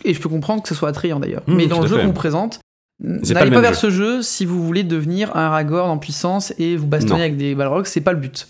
et 0.03 0.15
je 0.15 0.19
peux 0.19 0.29
comprendre 0.29 0.63
que 0.63 0.69
ce 0.69 0.73
soit 0.73 0.89
attrayant 0.89 1.19
d'ailleurs. 1.19 1.43
Mmh, 1.45 1.55
mais 1.55 1.67
dans 1.67 1.81
le 1.81 1.87
jeu 1.87 1.99
qu'on 1.99 2.11
présente, 2.11 2.59
n'allez 3.03 3.49
pas, 3.49 3.57
pas 3.57 3.61
vers 3.61 3.75
ce 3.75 3.89
jeu 3.89 4.21
si 4.21 4.45
vous 4.45 4.63
voulez 4.63 4.83
devenir 4.83 5.35
un 5.35 5.41
Aragorn 5.41 5.89
en 5.89 5.97
puissance 5.97 6.53
et 6.57 6.75
vous 6.75 6.87
bastonner 6.87 7.21
avec 7.21 7.37
des 7.37 7.55
Balrogs, 7.55 7.85
c'est 7.85 8.01
pas 8.01 8.13
le 8.13 8.19
but. 8.19 8.47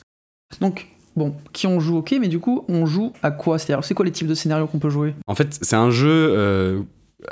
Donc 0.61 0.87
Bon, 1.15 1.35
qui 1.51 1.67
on 1.67 1.79
joue, 1.79 1.97
ok, 1.97 2.15
mais 2.19 2.27
du 2.27 2.39
coup, 2.39 2.65
on 2.67 2.85
joue 2.85 3.13
à 3.21 3.29
quoi? 3.29 3.59
C'est-à-dire, 3.59 3.83
c'est 3.85 3.93
quoi 3.93 4.05
les 4.05 4.11
types 4.11 4.27
de 4.27 4.33
scénarios 4.33 4.65
qu'on 4.65 4.79
peut 4.79 4.89
jouer? 4.89 5.13
En 5.27 5.35
fait, 5.35 5.59
c'est 5.61 5.75
un 5.75 5.91
jeu. 5.91 6.09
Euh, 6.09 6.81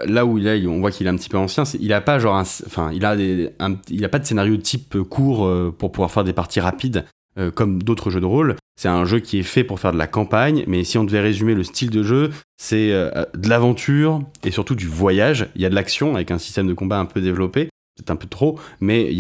là 0.06 0.26
où 0.26 0.38
il 0.38 0.48
est, 0.48 0.66
on 0.68 0.80
voit 0.80 0.92
qu'il 0.92 1.08
est 1.08 1.10
un 1.10 1.16
petit 1.16 1.30
peu 1.30 1.38
ancien, 1.38 1.64
il 1.80 1.92
a 1.92 2.00
pas 2.00 2.20
genre, 2.20 2.36
enfin, 2.36 2.92
il 2.94 3.06
a 3.06 3.16
il 3.16 4.06
a 4.06 4.10
pas 4.10 4.20
de 4.20 4.26
scénario 4.26 4.56
type 4.58 5.00
court 5.02 5.46
euh, 5.46 5.74
pour 5.76 5.92
pouvoir 5.92 6.12
faire 6.12 6.24
des 6.24 6.34
parties 6.34 6.60
rapides 6.60 7.06
euh, 7.38 7.52
comme 7.52 7.82
d'autres 7.84 8.10
jeux 8.10 8.22
de 8.22 8.26
rôle. 8.26 8.56
C'est 8.80 8.88
un 8.88 9.06
jeu 9.06 9.20
qui 9.20 9.40
est 9.40 9.44
fait 9.44 9.64
pour 9.64 9.80
faire 9.80 9.92
de 9.92 9.98
la 9.98 10.08
campagne, 10.08 10.64
mais 10.68 10.84
si 10.84 10.98
on 10.98 11.04
devait 11.04 11.20
résumer 11.20 11.54
le 11.54 11.64
style 11.64 11.90
de 11.92 12.04
jeu, 12.04 12.32
c'est 12.58 12.90
de 12.90 13.50
l'aventure 13.50 14.24
et 14.44 14.50
surtout 14.50 14.74
du 14.74 14.88
voyage. 14.88 15.50
Il 15.56 15.62
y 15.62 15.66
a 15.66 15.70
de 15.70 15.76
l'action 15.76 16.16
avec 16.16 16.32
un 16.32 16.40
système 16.40 16.68
de 16.68 16.74
combat 16.74 16.98
un 16.98 17.06
peu 17.06 17.22
développé, 17.22 17.70
c'est 17.98 18.10
un 18.10 18.16
peu 18.16 18.28
trop, 18.28 18.60
mais 18.80 19.14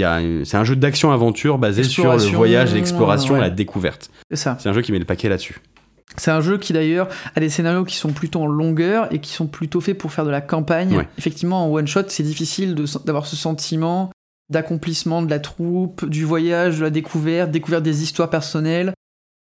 c'est 0.45 0.57
un 0.57 0.63
jeu 0.63 0.75
d'action-aventure 0.75 1.59
basé 1.59 1.83
sur 1.83 2.11
le 2.11 2.23
voyage, 2.23 2.73
l'exploration 2.73 3.37
et 3.37 3.39
la 3.39 3.51
découverte. 3.51 4.09
C'est 4.31 4.37
ça. 4.37 4.57
C'est 4.59 4.69
un 4.69 4.73
jeu 4.73 4.81
qui 4.81 4.91
met 4.91 4.99
le 4.99 5.05
paquet 5.05 5.29
là-dessus. 5.29 5.59
C'est 6.17 6.31
un 6.31 6.41
jeu 6.41 6.57
qui 6.57 6.73
d'ailleurs 6.73 7.07
a 7.35 7.39
des 7.39 7.49
scénarios 7.49 7.85
qui 7.85 7.95
sont 7.95 8.11
plutôt 8.11 8.41
en 8.41 8.47
longueur 8.47 9.13
et 9.13 9.19
qui 9.19 9.31
sont 9.31 9.47
plutôt 9.47 9.79
faits 9.79 9.97
pour 9.97 10.11
faire 10.11 10.25
de 10.25 10.29
la 10.29 10.41
campagne. 10.41 11.05
Effectivement, 11.17 11.65
en 11.65 11.71
one 11.71 11.87
shot, 11.87 12.03
c'est 12.07 12.23
difficile 12.23 12.75
d'avoir 13.05 13.25
ce 13.25 13.35
sentiment 13.35 14.11
d'accomplissement 14.51 15.21
de 15.21 15.29
la 15.29 15.39
troupe, 15.39 16.05
du 16.05 16.25
voyage, 16.25 16.79
de 16.79 16.83
la 16.83 16.89
découverte, 16.89 17.51
découverte 17.51 17.83
des 17.83 18.03
histoires 18.03 18.29
personnelles. 18.29 18.93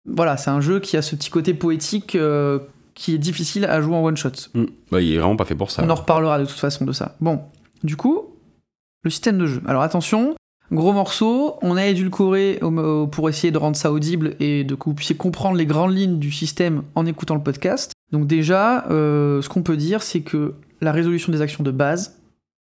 Voilà, 0.05 0.37
c'est 0.37 0.49
un 0.49 0.61
jeu 0.61 0.79
qui 0.79 0.97
a 0.97 1.01
ce 1.01 1.15
petit 1.15 1.29
côté 1.29 1.53
poétique 1.53 2.15
euh, 2.15 2.59
qui 2.95 3.13
est 3.13 3.17
difficile 3.17 3.65
à 3.65 3.81
jouer 3.81 3.95
en 3.95 4.03
one 4.03 4.17
shot. 4.17 4.31
Mm. 4.53 4.65
Bah, 4.91 5.01
il 5.01 5.13
est 5.13 5.17
vraiment 5.17 5.35
pas 5.35 5.45
fait 5.45 5.55
pour 5.55 5.71
ça. 5.71 5.83
On 5.85 5.89
en 5.89 5.95
reparlera 5.95 6.39
de 6.39 6.45
toute 6.45 6.59
façon 6.59 6.85
de 6.85 6.91
ça. 6.91 7.15
Bon, 7.19 7.41
du 7.83 7.95
coup, 7.95 8.35
le 9.03 9.09
système 9.09 9.37
de 9.37 9.45
jeu. 9.45 9.61
Alors 9.67 9.81
attention, 9.81 10.35
gros 10.71 10.93
morceau, 10.93 11.57
on 11.61 11.77
a 11.77 11.85
édulcoré 11.85 12.59
pour 13.11 13.29
essayer 13.29 13.51
de 13.51 13.57
rendre 13.57 13.77
ça 13.77 13.91
audible 13.91 14.35
et 14.39 14.63
de 14.63 14.75
que 14.75 14.85
vous 14.85 14.93
puissiez 14.93 15.15
comprendre 15.15 15.55
les 15.57 15.65
grandes 15.65 15.95
lignes 15.95 16.19
du 16.19 16.31
système 16.31 16.83
en 16.95 17.05
écoutant 17.05 17.35
le 17.35 17.43
podcast. 17.43 17.93
Donc 18.11 18.27
déjà, 18.27 18.85
euh, 18.89 19.41
ce 19.41 19.49
qu'on 19.49 19.63
peut 19.63 19.77
dire, 19.77 20.01
c'est 20.01 20.21
que 20.21 20.55
la 20.81 20.91
résolution 20.91 21.31
des 21.31 21.41
actions 21.41 21.63
de 21.63 21.71
base, 21.71 22.19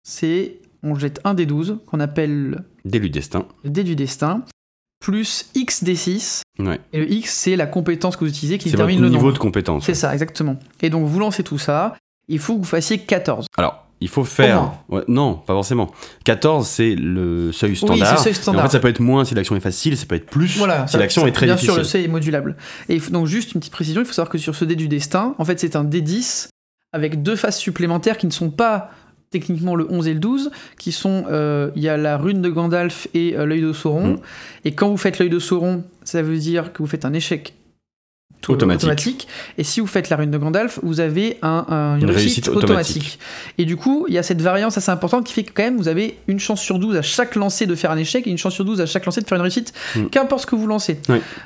c'est 0.02 0.60
on 0.82 0.94
jette 0.94 1.20
un 1.24 1.34
des 1.34 1.46
12 1.46 1.78
qu'on 1.86 2.00
appelle 2.00 2.64
dé 2.84 3.00
du 3.00 3.10
destin. 3.10 3.46
Dé 3.64 3.84
du 3.84 3.96
destin 3.96 4.44
plus 5.00 5.46
x 5.54 5.82
d6. 5.82 6.42
Et 6.92 6.98
le 6.98 7.10
x, 7.10 7.32
c'est 7.32 7.56
la 7.56 7.66
compétence 7.66 8.16
que 8.16 8.24
vous 8.24 8.30
utilisez 8.30 8.58
qui 8.58 8.70
détermine 8.70 9.00
le 9.00 9.08
niveau 9.08 9.32
de 9.32 9.38
compétence. 9.38 9.84
C'est 9.84 9.94
ça, 9.94 10.12
exactement. 10.12 10.58
Et 10.82 10.90
donc 10.90 11.06
vous 11.06 11.18
lancez 11.18 11.42
tout 11.42 11.58
ça, 11.58 11.96
il 12.28 12.38
faut 12.38 12.54
que 12.54 12.60
vous 12.60 12.66
fassissiez 12.66 12.98
14. 12.98 13.46
Alors, 13.56 13.86
il 14.02 14.08
faut 14.08 14.24
faire. 14.24 14.72
non, 15.08 15.34
pas 15.34 15.54
forcément. 15.54 15.90
14, 16.24 16.66
c'est 16.66 16.94
le 16.94 17.52
seuil 17.52 17.76
standard. 17.76 18.16
Oui, 18.16 18.22
seuil 18.22 18.34
standard. 18.34 18.64
en 18.64 18.68
fait, 18.68 18.72
ça 18.72 18.80
peut 18.80 18.88
être 18.88 19.00
moins 19.00 19.24
si 19.24 19.34
l'action 19.34 19.56
est 19.56 19.60
facile, 19.60 19.96
ça 19.96 20.06
peut 20.06 20.14
être 20.14 20.26
plus 20.26 20.48
si 20.86 20.96
l'action 20.96 21.26
est 21.26 21.32
très 21.32 21.46
bien 21.46 21.54
difficile. 21.54 21.74
Bien 21.74 21.74
sûr, 21.74 21.78
le 21.78 21.84
seuil 21.84 22.04
est 22.04 22.08
modulable. 22.08 22.56
Et 22.88 22.98
donc, 22.98 23.26
juste 23.26 23.54
une 23.54 23.60
petite 23.60 23.72
précision 23.72 24.00
il 24.00 24.06
faut 24.06 24.12
savoir 24.12 24.30
que 24.30 24.38
sur 24.38 24.54
ce 24.54 24.64
dé 24.64 24.76
du 24.76 24.88
destin, 24.88 25.34
en 25.38 25.44
fait, 25.44 25.60
c'est 25.60 25.76
un 25.76 25.84
dé 25.84 26.00
10 26.00 26.48
avec 26.92 27.22
deux 27.22 27.36
faces 27.36 27.58
supplémentaires 27.58 28.18
qui 28.18 28.26
ne 28.26 28.32
sont 28.32 28.50
pas 28.50 28.90
techniquement 29.30 29.76
le 29.76 29.86
11 29.90 30.08
et 30.08 30.14
le 30.14 30.20
12, 30.20 30.50
qui 30.76 30.92
sont, 30.92 31.24
euh, 31.30 31.70
il 31.76 31.82
y 31.82 31.88
a 31.88 31.96
la 31.96 32.18
rune 32.18 32.42
de 32.42 32.50
Gandalf 32.50 33.06
et 33.14 33.36
euh, 33.36 33.46
l'œil 33.46 33.62
de 33.62 33.72
Sauron. 33.72 34.14
Mm. 34.14 34.20
Et 34.64 34.74
quand 34.74 34.88
vous 34.88 34.96
faites 34.96 35.18
l'œil 35.18 35.30
de 35.30 35.38
Sauron, 35.38 35.84
ça 36.02 36.20
veut 36.20 36.36
dire 36.36 36.72
que 36.72 36.78
vous 36.82 36.88
faites 36.88 37.04
un 37.04 37.12
échec 37.12 37.54
automatique. 38.48 39.28
Et 39.58 39.64
si 39.64 39.80
vous 39.80 39.86
faites 39.86 40.08
la 40.08 40.16
rune 40.16 40.30
de 40.30 40.38
Gandalf, 40.38 40.78
vous 40.82 41.00
avez 41.00 41.38
un, 41.42 41.98
une, 42.00 42.10
réussite, 42.10 42.48
automatique. 42.48 43.18
Et 43.58 43.64
du 43.64 43.76
coup, 43.76 44.06
il 44.08 44.14
y 44.14 44.18
a 44.18 44.22
cette 44.22 44.42
variance 44.42 44.78
assez 44.78 44.90
importante 44.90 45.26
qui 45.26 45.32
fait 45.32 45.44
que 45.44 45.52
quand 45.52 45.62
même, 45.62 45.76
vous 45.76 45.88
avez 45.88 46.18
une 46.26 46.40
chance 46.40 46.60
sur 46.60 46.78
12 46.78 46.96
à 46.96 47.02
chaque 47.02 47.34
lancer 47.34 47.66
de 47.66 47.74
faire 47.74 47.90
un 47.90 47.96
échec 47.96 48.26
et 48.26 48.30
une 48.30 48.38
chance 48.38 48.54
sur 48.54 48.64
12 48.64 48.80
à 48.80 48.86
chaque 48.86 49.04
lancer 49.06 49.20
de 49.20 49.26
faire 49.26 49.36
une 49.36 49.42
réussite, 49.42 49.72
mm. 49.96 50.06
qu'importe 50.06 50.42
ce 50.42 50.46
que 50.46 50.56
vous 50.56 50.66
lancez. 50.66 50.98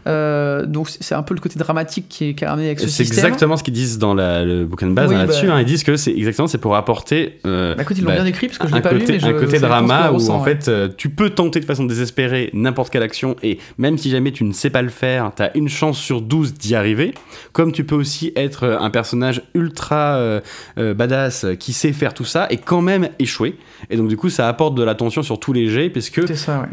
Euh, 0.07 0.67
donc 0.67 0.89
c'est 0.89 1.15
un 1.15 1.23
peu 1.23 1.35
le 1.35 1.41
côté 1.41 1.59
dramatique 1.59 2.07
qui 2.09 2.27
est 2.27 2.35
carrément 2.35 2.63
avec 2.63 2.81
ce 2.81 2.87
système. 2.87 3.07
C'est 3.07 3.13
exactement 3.13 3.57
ce 3.57 3.63
qu'ils 3.63 3.75
disent 3.75 3.99
dans 3.99 4.15
la, 4.15 4.45
le 4.45 4.65
bouquin 4.65 4.87
de 4.87 4.93
base 4.93 5.13
hein, 5.13 5.19
là-dessus. 5.19 5.47
Bah. 5.47 5.55
Hein. 5.55 5.61
ils 5.61 5.67
disent 5.67 5.85
que 5.85 5.97
c'est 5.97 6.13
exactement 6.13 6.49
c'est 6.49 6.59
pour 6.59 6.77
apporter. 6.77 7.39
Euh, 7.47 7.75
bah, 7.75 7.83
écoute, 7.83 7.99
ils 7.99 8.05
l'ont 8.05 8.11
bah, 8.11 8.17
bien 8.17 8.27
écrit 8.27 8.47
parce 8.47 8.59
que 8.59 8.69
je 8.69 8.75
l'ai 8.75 8.81
pas 8.81 8.91
côté, 8.91 9.19
lu. 9.19 9.19
Mais 9.23 9.29
un 9.29 9.33
côté 9.33 9.59
drama 9.59 10.13
où 10.13 10.31
en 10.31 10.43
fait 10.43 10.69
euh, 10.69 10.89
tu 10.97 11.09
peux 11.09 11.31
tenter 11.31 11.61
de 11.61 11.65
façon 11.65 11.85
désespérée 11.85 12.51
n'importe 12.53 12.91
quelle 12.91 13.03
action 13.03 13.37
et 13.43 13.59
même 13.79 13.99
si 13.99 14.11
jamais 14.11 14.33
tu 14.33 14.45
ne 14.45 14.53
sais 14.53 14.71
pas 14.71 14.83
le 14.83 14.89
faire, 14.89 15.33
tu 15.37 15.43
as 15.43 15.57
une 15.57 15.69
chance 15.69 15.99
sur 15.99 16.21
12 16.21 16.55
d'y 16.55 16.75
arriver. 16.85 17.15
Comme 17.53 17.73
tu 17.73 17.85
peux 17.85 17.95
aussi 17.95 18.33
être 18.37 18.65
euh, 18.65 18.79
un 18.79 18.91
personnage 18.91 19.43
ultra 19.55 20.17
euh, 20.17 20.41
euh, 20.79 20.95
badass 20.95 21.47
qui 21.59 21.73
sait 21.73 21.93
faire 21.93 22.15
tout 22.15 22.25
ça 22.25 22.47
et 22.51 22.59
quand 22.59 22.83
même 22.83 23.09
échouer. 23.19 23.57
Et 23.91 23.97
donc 23.97 24.09
du 24.09 24.17
coup, 24.17 24.29
ça 24.29 24.49
apporte 24.49 24.75
de 24.75 24.83
l'attention 24.83 25.23
sur 25.23 25.41
tous 25.41 25.53
les 25.53 25.69
jets, 25.69 25.91
parce 25.91 26.11
que, 26.11 26.21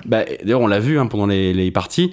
bah, 0.05 0.23
d'ailleurs, 0.43 0.61
on 0.61 0.67
l'a 0.67 0.79
vu 0.79 0.99
hein, 0.99 1.07
pendant 1.07 1.27
les, 1.27 1.53
les 1.53 1.71
parties, 1.71 2.11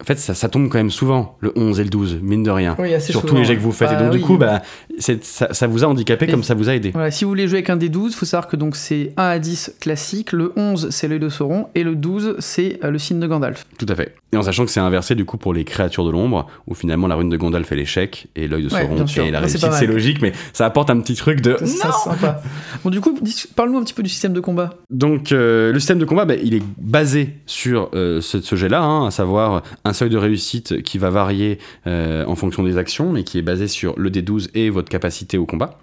en 0.00 0.04
fait, 0.04 0.18
ça, 0.18 0.34
ça, 0.34 0.48
tombe 0.48 0.68
quand 0.68 0.78
même 0.78 0.90
souvent, 0.90 1.36
le 1.38 1.52
11 1.54 1.78
et 1.78 1.84
le 1.84 1.90
12, 1.90 2.18
mine 2.22 2.42
de 2.42 2.50
rien, 2.50 2.76
sur 2.98 3.24
tous 3.24 3.36
les 3.36 3.44
jets 3.44 3.54
que 3.54 3.60
vous 3.60 3.70
faites. 3.70 3.92
et 3.92 3.94
donc, 3.94 4.08
bah 4.08 4.10
du 4.10 4.20
coup, 4.20 4.36
bah, 4.36 4.62
ça, 4.98 5.52
ça, 5.52 5.66
vous 5.66 5.84
a 5.84 5.86
handicapé 5.86 6.26
comme 6.26 6.42
ça 6.42 6.54
vous 6.54 6.68
a 6.68 6.74
aidé. 6.74 6.90
Voilà, 6.90 7.10
si 7.10 7.24
vous 7.24 7.30
voulez 7.30 7.48
jouer 7.48 7.58
avec 7.58 7.70
un 7.70 7.76
des 7.76 7.88
12, 7.88 8.12
il 8.12 8.16
faut 8.16 8.26
savoir 8.26 8.48
que 8.48 8.56
donc 8.56 8.76
c'est 8.76 9.12
1 9.16 9.22
à 9.22 9.38
10 9.38 9.74
classique, 9.80 10.32
le 10.32 10.52
11 10.56 10.90
c'est 10.90 11.08
l'œil 11.08 11.20
de 11.20 11.28
Sauron, 11.28 11.66
et 11.74 11.82
le 11.82 11.94
12 11.94 12.36
c'est 12.38 12.78
euh, 12.84 12.90
le 12.90 12.98
signe 12.98 13.20
de 13.20 13.26
Gandalf. 13.26 13.66
Tout 13.78 13.86
à 13.88 13.94
fait. 13.94 14.14
Et 14.32 14.36
en 14.36 14.42
sachant 14.42 14.64
que 14.64 14.70
c'est 14.70 14.80
inversé 14.80 15.14
du 15.14 15.24
coup 15.24 15.36
pour 15.36 15.52
les 15.52 15.64
créatures 15.64 16.04
de 16.04 16.10
l'ombre, 16.10 16.48
où 16.66 16.74
finalement 16.74 17.06
la 17.06 17.16
rune 17.16 17.28
de 17.28 17.36
Gandalf 17.36 17.70
est 17.72 17.76
l'échec, 17.76 18.28
et 18.36 18.48
l'œil 18.48 18.64
de 18.64 18.68
Sauron 18.68 19.04
est 19.04 19.30
la 19.30 19.40
réussite. 19.40 19.66
C'est 19.72 19.86
logique, 19.86 20.22
mais 20.22 20.32
ça 20.52 20.66
apporte 20.66 20.90
un 20.90 21.00
petit 21.00 21.14
truc 21.14 21.40
de. 21.40 21.56
Ça, 21.64 21.92
sympa. 21.92 22.42
Bon, 22.84 22.90
du 22.90 23.00
coup, 23.00 23.18
parle-nous 23.56 23.78
un 23.78 23.84
petit 23.84 23.94
peu 23.94 24.02
du 24.02 24.08
système 24.08 24.32
de 24.32 24.40
combat. 24.40 24.70
Donc, 24.90 25.32
euh, 25.32 25.72
le 25.72 25.78
système 25.78 25.98
de 25.98 26.04
combat, 26.04 26.24
bah, 26.24 26.34
il 26.34 26.54
est 26.54 26.62
basé 26.78 27.34
sur 27.46 27.90
euh, 27.94 28.20
ce, 28.20 28.40
ce 28.40 28.56
jet-là, 28.56 28.82
hein, 28.82 29.06
à 29.06 29.10
savoir 29.10 29.62
un 29.84 29.92
seuil 29.92 30.10
de 30.10 30.16
réussite 30.16 30.82
qui 30.82 30.98
va 30.98 31.10
varier 31.10 31.58
euh, 31.86 32.24
en 32.26 32.34
fonction 32.34 32.62
des 32.62 32.78
actions, 32.78 33.12
mais 33.12 33.24
qui 33.24 33.38
est 33.38 33.42
basé 33.42 33.68
sur 33.68 33.94
le 33.98 34.10
D12 34.10 34.48
et 34.54 34.70
votre 34.70 34.81
capacité 34.88 35.38
au 35.38 35.46
combat. 35.46 35.78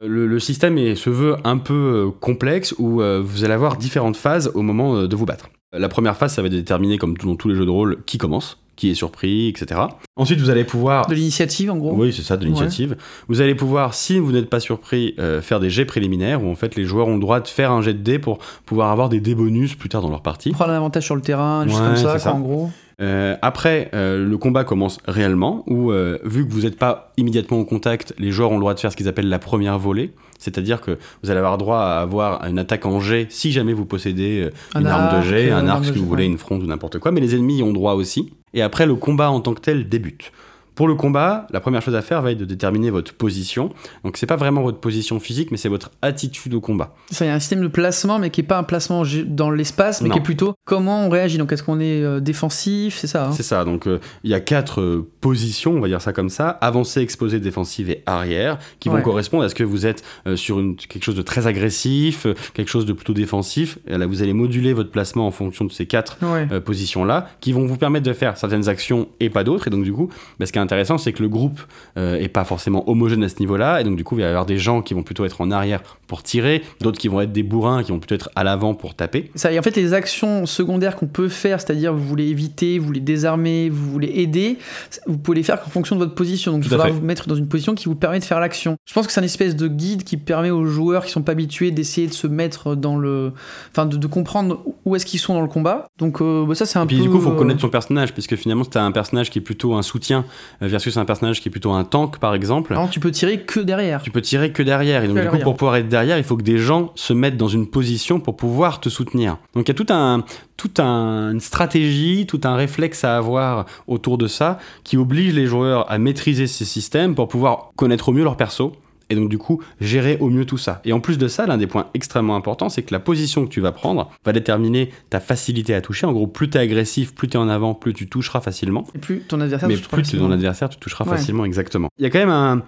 Le, 0.00 0.38
système 0.38 0.78
est, 0.78 0.94
se 0.94 1.10
veut 1.10 1.36
un 1.42 1.58
peu 1.58 1.74
euh, 1.74 2.10
complexe 2.20 2.72
où 2.78 3.02
euh, 3.02 3.20
vous 3.20 3.44
allez 3.44 3.54
avoir 3.54 3.76
différentes 3.76 4.16
phases 4.16 4.52
au 4.54 4.62
moment 4.62 5.02
de 5.02 5.16
vous 5.16 5.26
battre. 5.26 5.50
La 5.76 5.88
première 5.88 6.16
phase, 6.16 6.34
ça 6.34 6.42
va 6.42 6.48
déterminer, 6.48 6.98
comme 6.98 7.16
dans 7.16 7.34
tous 7.34 7.48
les 7.48 7.56
jeux 7.56 7.66
de 7.66 7.70
rôle, 7.70 8.04
qui 8.06 8.16
commence, 8.16 8.62
qui 8.76 8.90
est 8.90 8.94
surpris, 8.94 9.48
etc. 9.48 9.80
Ensuite, 10.16 10.38
vous 10.38 10.50
allez 10.50 10.62
pouvoir... 10.62 11.06
De 11.08 11.14
l'initiative, 11.14 11.70
en 11.70 11.76
gros 11.76 11.92
Oui, 11.94 12.12
c'est 12.12 12.22
ça, 12.22 12.36
de 12.36 12.44
l'initiative. 12.44 12.96
Vous 13.26 13.40
allez 13.40 13.56
pouvoir, 13.56 13.92
si 13.92 14.20
vous 14.20 14.30
n'êtes 14.32 14.48
pas 14.48 14.60
surpris, 14.60 15.14
faire 15.42 15.60
des 15.60 15.68
jets 15.68 15.84
préliminaires, 15.84 16.42
où 16.42 16.48
en 16.48 16.54
fait 16.54 16.76
les 16.76 16.84
joueurs 16.84 17.08
ont 17.08 17.14
le 17.14 17.20
droit 17.20 17.40
de 17.40 17.48
faire 17.48 17.72
un 17.72 17.82
jet 17.82 17.92
de 17.92 17.98
dés 17.98 18.18
pour 18.18 18.38
pouvoir 18.64 18.92
avoir 18.92 19.10
des 19.10 19.20
dés 19.20 19.34
bonus 19.34 19.74
plus 19.74 19.90
tard 19.90 20.00
dans 20.00 20.10
leur 20.10 20.22
partie. 20.22 20.52
Prendre 20.52 20.70
un 20.70 20.76
avantage 20.76 21.04
sur 21.04 21.16
le 21.16 21.22
terrain, 21.22 21.66
juste 21.66 21.78
comme 21.78 21.96
ça, 21.96 22.18
ça, 22.18 22.32
en 22.32 22.40
gros. 22.40 22.70
Euh, 23.00 23.36
après, 23.42 23.90
euh, 23.94 24.26
le 24.26 24.38
combat 24.38 24.64
commence 24.64 24.98
réellement, 25.06 25.62
où 25.66 25.92
euh, 25.92 26.18
vu 26.24 26.46
que 26.46 26.52
vous 26.52 26.62
n'êtes 26.62 26.78
pas 26.78 27.12
immédiatement 27.16 27.58
au 27.58 27.64
contact, 27.64 28.12
les 28.18 28.30
joueurs 28.32 28.50
ont 28.50 28.56
le 28.56 28.60
droit 28.60 28.74
de 28.74 28.80
faire 28.80 28.90
ce 28.90 28.96
qu'ils 28.96 29.08
appellent 29.08 29.28
la 29.28 29.38
première 29.38 29.78
volée, 29.78 30.12
c'est-à-dire 30.38 30.80
que 30.80 30.98
vous 31.22 31.30
allez 31.30 31.38
avoir 31.38 31.58
droit 31.58 31.78
à 31.78 32.00
avoir 32.00 32.44
une 32.44 32.58
attaque 32.58 32.86
en 32.86 32.98
jet 32.98 33.28
si 33.30 33.52
jamais 33.52 33.72
vous 33.72 33.84
possédez 33.84 34.50
une 34.74 34.86
arme 34.86 35.18
de 35.18 35.22
jet, 35.22 35.50
un 35.50 35.68
arc 35.68 35.84
si 35.84 35.92
vous 35.92 36.06
voulez, 36.06 36.24
une 36.24 36.38
fronde 36.38 36.62
ou 36.62 36.66
n'importe 36.66 36.98
quoi, 36.98 37.12
mais 37.12 37.20
les 37.20 37.34
ennemis 37.34 37.58
y 37.58 37.62
ont 37.62 37.72
droit 37.72 37.94
aussi. 37.94 38.32
Et 38.54 38.62
après, 38.62 38.86
le 38.86 38.96
combat 38.96 39.30
en 39.30 39.40
tant 39.40 39.54
que 39.54 39.60
tel 39.60 39.88
débute. 39.88 40.32
Pour 40.78 40.86
le 40.86 40.94
combat, 40.94 41.48
la 41.50 41.58
première 41.58 41.82
chose 41.82 41.96
à 41.96 42.02
faire 42.02 42.22
va 42.22 42.30
être 42.30 42.38
de 42.38 42.44
déterminer 42.44 42.90
votre 42.90 43.12
position. 43.12 43.70
Donc 44.04 44.16
c'est 44.16 44.26
pas 44.26 44.36
vraiment 44.36 44.62
votre 44.62 44.78
position 44.78 45.18
physique, 45.18 45.50
mais 45.50 45.56
c'est 45.56 45.68
votre 45.68 45.90
attitude 46.02 46.54
au 46.54 46.60
combat. 46.60 46.94
Ça, 47.10 47.24
il 47.24 47.28
y 47.28 47.30
a 47.32 47.34
un 47.34 47.40
système 47.40 47.62
de 47.62 47.66
placement, 47.66 48.20
mais 48.20 48.30
qui 48.30 48.42
est 48.42 48.44
pas 48.44 48.58
un 48.58 48.62
placement 48.62 49.02
dans 49.26 49.50
l'espace, 49.50 50.02
mais 50.02 50.08
qui 50.08 50.18
est 50.18 50.22
plutôt 50.22 50.54
comment 50.64 51.04
on 51.04 51.08
réagit. 51.08 51.36
Donc 51.36 51.50
est-ce 51.50 51.64
qu'on 51.64 51.80
est 51.80 52.00
euh, 52.04 52.20
défensif, 52.20 52.96
c'est 52.96 53.08
ça 53.08 53.26
hein 53.26 53.32
C'est 53.32 53.42
ça. 53.42 53.64
Donc 53.64 53.88
euh, 53.88 53.98
il 54.22 54.30
y 54.30 54.34
a 54.34 54.38
quatre 54.40 54.80
euh, 54.80 55.10
positions, 55.20 55.72
on 55.72 55.80
va 55.80 55.88
dire 55.88 56.00
ça 56.00 56.12
comme 56.12 56.30
ça 56.30 56.50
avancée, 56.60 57.00
exposée, 57.00 57.40
défensive 57.40 57.90
et 57.90 58.04
arrière, 58.06 58.60
qui 58.78 58.88
vont 58.88 59.02
correspondre 59.02 59.42
à 59.42 59.48
ce 59.48 59.56
que 59.56 59.64
vous 59.64 59.84
êtes 59.84 60.04
sur 60.36 60.60
une, 60.60 60.76
quelque 60.76 61.02
chose 61.02 61.16
de 61.16 61.22
très 61.22 61.48
agressif, 61.48 62.28
quelque 62.54 62.70
chose 62.70 62.86
de 62.86 62.92
plutôt 62.92 63.14
défensif. 63.14 63.80
Et 63.88 63.98
là, 63.98 64.06
vous 64.06 64.22
allez 64.22 64.32
moduler 64.32 64.74
votre 64.74 64.92
placement 64.92 65.26
en 65.26 65.32
fonction 65.32 65.64
de 65.64 65.72
ces 65.72 65.86
quatre 65.86 66.18
positions-là, 66.64 67.30
qui 67.40 67.52
vont 67.52 67.66
vous 67.66 67.78
permettre 67.78 68.06
de 68.06 68.12
faire 68.12 68.36
certaines 68.36 68.68
actions 68.68 69.08
et 69.18 69.28
pas 69.28 69.42
d'autres. 69.42 69.66
Et 69.66 69.70
donc 69.70 69.82
du 69.82 69.92
coup, 69.92 70.08
bah, 70.38 70.46
ce 70.46 70.52
qui 70.52 70.58
est 70.60 70.67
intéressant, 70.68 70.98
c'est 70.98 71.12
que 71.12 71.22
le 71.22 71.28
groupe 71.28 71.60
euh, 71.96 72.16
est 72.16 72.28
pas 72.28 72.44
forcément 72.44 72.88
homogène 72.88 73.24
à 73.24 73.28
ce 73.28 73.40
niveau-là, 73.40 73.80
et 73.80 73.84
donc 73.84 73.96
du 73.96 74.04
coup, 74.04 74.16
il 74.16 74.20
va 74.20 74.26
y 74.26 74.28
avoir 74.28 74.46
des 74.46 74.58
gens 74.58 74.82
qui 74.82 74.92
vont 74.94 75.02
plutôt 75.02 75.24
être 75.24 75.40
en 75.40 75.50
arrière 75.50 75.80
pour 76.06 76.22
tirer, 76.22 76.62
d'autres 76.80 76.98
qui 76.98 77.08
vont 77.08 77.20
être 77.20 77.32
des 77.32 77.42
bourrins 77.42 77.82
qui 77.82 77.92
vont 77.92 77.98
plutôt 77.98 78.14
être 78.14 78.30
à 78.36 78.44
l'avant 78.44 78.74
pour 78.74 78.94
taper. 78.94 79.30
Ça, 79.34 79.50
et 79.52 79.58
en 79.58 79.62
fait, 79.62 79.76
les 79.76 79.92
actions 79.94 80.46
secondaires 80.46 80.96
qu'on 80.96 81.06
peut 81.06 81.28
faire, 81.28 81.60
c'est-à-dire 81.60 81.92
vous 81.94 82.04
voulez 82.04 82.28
éviter, 82.28 82.78
vous 82.78 82.86
voulez 82.86 83.00
désarmer, 83.00 83.68
vous 83.70 83.90
voulez 83.90 84.12
aider, 84.16 84.58
vous 85.06 85.18
pouvez 85.18 85.36
les 85.38 85.42
faire 85.42 85.62
qu'en 85.62 85.70
fonction 85.70 85.96
de 85.96 86.00
votre 86.00 86.14
position. 86.14 86.52
Donc 86.52 86.64
il 86.64 86.68
faudra 86.68 86.86
fait. 86.86 86.92
vous 86.92 87.00
mettre 87.00 87.28
dans 87.28 87.34
une 87.34 87.48
position 87.48 87.74
qui 87.74 87.86
vous 87.86 87.94
permet 87.94 88.18
de 88.18 88.24
faire 88.24 88.40
l'action. 88.40 88.76
Je 88.86 88.94
pense 88.94 89.06
que 89.06 89.12
c'est 89.12 89.20
un 89.20 89.24
espèce 89.24 89.56
de 89.56 89.68
guide 89.68 90.04
qui 90.04 90.16
permet 90.16 90.50
aux 90.50 90.64
joueurs 90.64 91.04
qui 91.04 91.12
sont 91.12 91.22
pas 91.22 91.32
habitués 91.32 91.70
d'essayer 91.70 92.06
de 92.06 92.12
se 92.14 92.26
mettre 92.26 92.74
dans 92.74 92.96
le, 92.96 93.32
enfin 93.70 93.86
de, 93.86 93.96
de 93.96 94.06
comprendre 94.06 94.62
où 94.84 94.96
est-ce 94.96 95.06
qu'ils 95.06 95.20
sont 95.20 95.34
dans 95.34 95.42
le 95.42 95.48
combat. 95.48 95.86
Donc 95.98 96.20
euh, 96.20 96.44
bah, 96.46 96.54
ça 96.54 96.66
c'est 96.66 96.78
un 96.78 96.86
Puis 96.86 96.96
peu. 96.96 97.02
du 97.02 97.08
coup, 97.10 97.16
il 97.16 97.22
faut 97.22 97.32
euh, 97.32 97.36
connaître 97.36 97.60
son 97.60 97.68
personnage, 97.68 98.12
puisque 98.12 98.36
finalement, 98.36 98.64
t'as 98.64 98.82
un 98.82 98.92
personnage 98.92 99.30
qui 99.30 99.38
est 99.38 99.42
plutôt 99.42 99.74
un 99.74 99.82
soutien 99.82 100.24
versus 100.60 100.96
un 100.96 101.04
personnage 101.04 101.40
qui 101.40 101.48
est 101.48 101.50
plutôt 101.50 101.72
un 101.72 101.84
tank, 101.84 102.18
par 102.18 102.34
exemple, 102.34 102.72
exemple, 102.72 102.92
tu 102.92 103.00
peux 103.00 103.10
tirer 103.10 103.40
que 103.40 103.60
derrière. 103.60 104.02
tu 104.02 104.10
peux 104.10 104.20
tirer 104.20 104.52
que 104.52 104.62
derrière. 104.62 105.04
Et 105.04 105.08
donc, 105.08 105.18
du 105.18 105.28
coup, 105.28 105.38
pour 105.38 105.56
pouvoir 105.56 105.76
être 105.76 105.88
derrière, 105.88 106.18
il 106.18 106.24
faut 106.24 106.36
que 106.36 106.42
des 106.42 106.58
gens 106.58 106.92
se 106.94 107.12
mettent 107.12 107.36
dans 107.36 107.48
une 107.48 107.66
position 107.68 108.20
pour 108.20 108.36
pouvoir 108.36 108.80
te 108.80 108.88
soutenir. 108.88 109.38
Donc, 109.54 109.68
il 109.68 109.68
y 109.68 109.70
a 109.70 109.74
tout 109.74 109.92
un, 109.92 110.24
tout 110.56 110.82
un, 110.82 111.32
une 111.32 111.40
stratégie, 111.40 112.26
tout 112.26 112.40
un 112.44 112.56
réflexe 112.56 113.04
à 113.04 113.16
avoir 113.16 113.66
autour 113.86 114.18
de 114.18 114.26
ça 114.26 114.58
qui 114.84 114.96
oblige 114.96 115.34
les 115.34 115.46
joueurs 115.46 115.90
à 115.90 115.98
maîtriser 115.98 116.46
ces 116.46 116.64
systèmes 116.64 117.14
pour 117.14 117.28
pouvoir 117.28 117.70
connaître 117.76 118.08
au 118.08 118.12
mieux 118.12 118.24
leur 118.24 118.36
perso. 118.36 118.72
Et 119.10 119.14
donc, 119.14 119.28
du 119.28 119.38
coup, 119.38 119.62
gérer 119.80 120.18
au 120.20 120.28
mieux 120.28 120.44
tout 120.44 120.58
ça. 120.58 120.80
Et 120.84 120.92
en 120.92 121.00
plus 121.00 121.16
de 121.18 121.28
ça, 121.28 121.46
l'un 121.46 121.56
des 121.56 121.66
points 121.66 121.86
extrêmement 121.94 122.36
importants, 122.36 122.68
c'est 122.68 122.82
que 122.82 122.92
la 122.92 123.00
position 123.00 123.44
que 123.46 123.50
tu 123.50 123.60
vas 123.60 123.72
prendre 123.72 124.10
va 124.24 124.32
déterminer 124.32 124.90
ta 125.10 125.18
facilité 125.20 125.74
à 125.74 125.80
toucher. 125.80 126.06
En 126.06 126.12
gros, 126.12 126.26
plus 126.26 126.50
t'es 126.50 126.58
agressif, 126.58 127.14
plus 127.14 127.28
t'es 127.28 127.38
en 127.38 127.48
avant, 127.48 127.74
plus 127.74 127.94
tu 127.94 128.06
toucheras 128.08 128.40
facilement. 128.40 128.86
Et 128.94 128.98
plus 128.98 129.20
ton 129.20 129.40
adversaire 129.40 129.68
Mais 129.68 129.76
plus 129.76 130.02
tu 130.02 130.16
es 130.16 130.18
ton 130.18 130.30
adversaire, 130.30 130.68
tu 130.68 130.78
toucheras 130.78 131.04
Ouais. 131.04 131.16
facilement, 131.16 131.44
exactement. 131.44 131.88
Il 131.98 132.02
y 132.02 132.06
a 132.06 132.10
quand 132.10 132.18
même 132.18 132.28
un. 132.30 132.62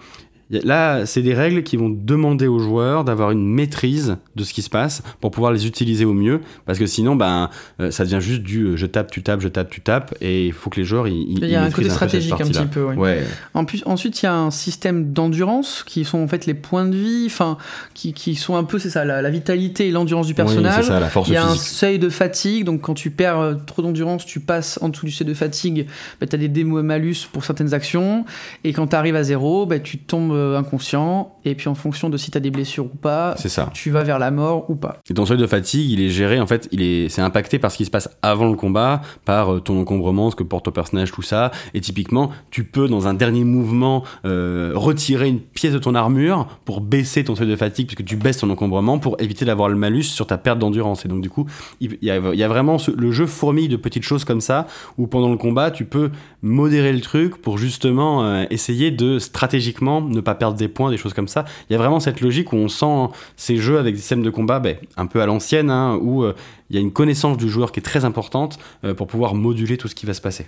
Là, 0.51 1.07
c'est 1.07 1.23
des 1.23 1.35
règles 1.35 1.63
qui 1.63 1.77
vont 1.77 1.89
demander 1.91 2.47
aux 2.49 2.59
joueurs 2.59 3.05
d'avoir 3.05 3.31
une 3.31 3.47
maîtrise 3.47 4.17
de 4.35 4.43
ce 4.45 4.53
qui 4.53 4.63
se 4.63 4.71
passe 4.71 5.03
pour 5.21 5.31
pouvoir 5.31 5.53
les 5.53 5.67
utiliser 5.67 6.05
au 6.05 6.13
mieux. 6.13 6.41
Parce 6.67 6.79
que 6.79 6.87
sinon, 6.87 7.15
ben, 7.15 7.51
euh, 7.81 7.91
ça 7.91 8.05
devient 8.05 8.19
juste 8.21 8.43
du 8.43 8.65
euh, 8.65 8.77
je 8.77 8.87
tape, 8.87 9.11
tu 9.13 9.23
tapes, 9.23 9.41
je 9.41 9.49
tape, 9.49 9.71
tu 9.71 9.81
tapes. 9.81 10.15
Et 10.21 10.47
il 10.47 10.53
faut 10.53 10.69
que 10.71 10.77
les 10.81 10.85
joueurs. 10.85 11.07
Ils, 11.07 11.15
ils- 11.15 11.39
Il 11.45 11.51
y 11.51 11.55
a 11.55 11.63
un 11.63 11.71
côté 11.71 11.89
stratégique 11.89 12.33
un 12.33 12.47
petit 12.49 12.67
peu. 12.67 12.85
oui. 12.85 12.97
Ouais, 12.97 13.25
En 13.55 13.65
plus, 13.65 13.83
ensuite, 13.87 14.21
il 14.23 14.27
y 14.27 14.29
a 14.29 14.35
un 14.35 14.51
système 14.51 15.13
d'endurance 15.13 15.85
qui 15.87 16.05
sont 16.05 16.19
en 16.19 16.27
fait 16.29 16.47
les 16.47 16.55
points 16.55 16.85
de 16.87 16.97
vie, 16.97 17.25
enfin, 17.27 17.57
qui, 17.95 18.13
qui 18.13 18.35
sont 18.35 18.57
un 18.57 18.65
peu, 18.65 18.79
c'est 18.79 18.91
ça, 18.91 19.05
la, 19.05 19.23
la 19.23 19.31
vitalité 19.31 19.87
et 19.89 19.91
l'endurance 19.93 20.27
du 20.27 20.33
Oui, 20.33 20.37
c'est 20.39 20.45
personnage. 20.45 20.85
ça, 20.85 20.99
la 21.01 21.09
force 21.09 21.29
il 21.29 21.35
y 21.35 21.37
a 21.37 21.47
un 21.47 21.55
seuil 21.55 21.99
de 21.99 22.09
fatigue, 22.09 22.65
donc 22.65 22.81
quand 22.81 22.95
tu 22.95 23.11
perds 23.11 23.39
euh, 23.39 23.55
trop 23.67 23.83
d'endurance, 23.83 24.27
tu 24.27 24.41
passes 24.41 24.79
en 24.83 24.89
dessous 24.89 25.07
du 25.07 25.13
seuil 25.13 25.27
de 25.29 25.35
fatigue, 25.35 25.87
bah, 26.21 26.27
tu 26.27 26.35
as 26.35 26.39
des 26.39 26.49
démos 26.49 26.83
malus 26.83 27.17
pour 27.33 27.45
certaines 27.45 27.73
actions, 27.73 28.25
et 28.65 28.73
quand 28.73 28.89
tu 28.89 28.97
arrives 28.97 29.17
à 29.17 29.23
zéro, 29.23 29.65
bah, 29.67 29.79
tu 29.79 29.99
tombes 29.99 30.33
euh, 30.41 30.59
inconscient, 30.59 31.35
et 31.45 31.55
puis 31.55 31.69
en 31.69 31.75
fonction 31.75 32.09
de 32.11 32.17
si 32.17 32.31
tu 32.31 32.37
as 32.39 32.41
des 32.41 32.51
blessures 32.51 32.87
ou 32.87 32.97
pas, 32.97 33.35
ça. 33.37 33.71
tu 33.73 33.91
vas 33.91 34.03
vers 34.03 34.19
la 34.19 34.31
mort 34.31 34.69
ou 34.71 34.75
pas. 34.75 34.99
Et 35.09 35.15
ton 35.15 35.27
seuil 35.27 35.39
de 35.39 35.47
fatigue, 35.47 35.91
il 35.91 36.01
est 36.01 36.09
géré, 36.09 36.41
en 36.41 36.47
fait, 36.47 36.69
il 36.73 36.83
est, 36.83 37.09
c'est 37.09 37.23
impacté 37.23 37.59
par 37.59 37.71
ce 37.71 37.77
qui 37.77 37.85
se 37.85 37.91
passe 37.91 38.09
avant 38.23 38.49
le 38.49 38.57
combat, 38.57 39.01
par 39.25 39.53
euh, 39.55 39.61
ton 39.61 39.81
encombrement, 39.81 40.31
ce 40.31 40.37
que 40.37 40.43
porte 40.43 40.65
ton 40.65 40.71
personnage, 40.73 41.13
tout 41.13 41.23
ça. 41.23 41.51
Et 41.75 41.81
typiquement, 41.81 42.31
tu 42.51 42.65
peux, 42.65 42.89
dans 42.89 43.07
un 43.07 43.15
dernier 43.15 43.45
mouvement, 43.45 44.03
euh, 44.25 44.73
retirer 44.75 45.29
une 45.29 45.41
pièce 45.41 45.73
de 45.73 45.79
ton 45.79 45.95
armure 45.95 46.47
pour 46.65 46.81
baisser 46.81 47.25
ton 47.25 47.35
seuil 47.37 47.49
de 47.49 47.57
fatigue, 47.57 47.87
puisque 47.87 48.05
tu 48.05 48.17
baisses 48.17 48.39
ton 48.39 48.51
encombrement 48.51 48.99
pour 48.99 49.17
éviter 49.21 49.45
d'avoir 49.45 49.69
le 49.69 49.77
malus 49.77 50.05
sur 50.05 50.27
ta 50.27 50.39
perte 50.39 50.59
d'endurance. 50.59 51.05
Et 51.05 51.09
donc, 51.09 51.21
du 51.21 51.31
coup, 51.31 51.47
il 51.81 51.97
y 52.03 52.11
a, 52.11 52.19
il 52.33 52.39
y 52.39 52.43
a 52.43 52.49
vraiment 52.49 52.79
ce- 52.79 52.91
le 52.91 53.13
jeu 53.13 53.27
fourmille 53.27 53.69
de 53.69 53.77
petites 53.77 54.03
choses 54.03 54.25
comme 54.25 54.41
ça, 54.41 54.67
où 54.99 55.07
pendant 55.07 55.31
le 55.31 55.37
combat, 55.37 55.71
tu 55.71 55.85
peux 55.85 56.11
modérer 56.43 56.93
le 56.93 57.01
truc 57.01 57.41
pour 57.43 57.59
justement 57.59 58.25
euh, 58.25 58.45
essayer 58.51 58.91
de 58.91 59.19
stratégiquement 59.19 60.01
ne 60.01 60.21
pas 60.21 60.30
perdre 60.35 60.57
des 60.57 60.69
points, 60.69 60.91
des 60.91 60.97
choses 60.97 61.15
comme 61.15 61.29
ça. 61.29 61.45
Il 61.69 61.73
y 61.73 61.77
a 61.77 61.79
vraiment 61.79 62.01
cette 62.01 62.21
logique 62.21 62.53
où 62.53 62.57
on 62.57 62.69
sent 62.69 63.13
ces 63.37 63.57
jeux 63.57 63.79
avec 63.79 63.95
des 63.95 64.01
systèmes 64.01 64.23
de 64.23 64.31
combat 64.31 64.61
ben, 64.61 64.77
un 64.97 65.07
peu 65.07 65.21
à 65.21 65.27
l'ancienne, 65.27 65.71
hein, 65.71 65.99
où 66.01 66.25
euh, 66.25 66.35
il 66.69 66.77
y 66.77 66.79
a 66.79 66.83
une 66.83 66.93
connaissance 66.93 67.37
du 67.37 67.49
joueur 67.49 67.73
qui 67.73 67.81
est 67.81 67.83
très 67.83 68.05
importante 68.05 68.59
euh, 68.85 68.95
pour 68.95 69.07
pouvoir 69.07 69.35
moduler 69.35 69.77
tout 69.77 69.89
ce 69.89 69.95
qui 69.95 70.07
va 70.07 70.15
se 70.15 70.21
passer. 70.21 70.47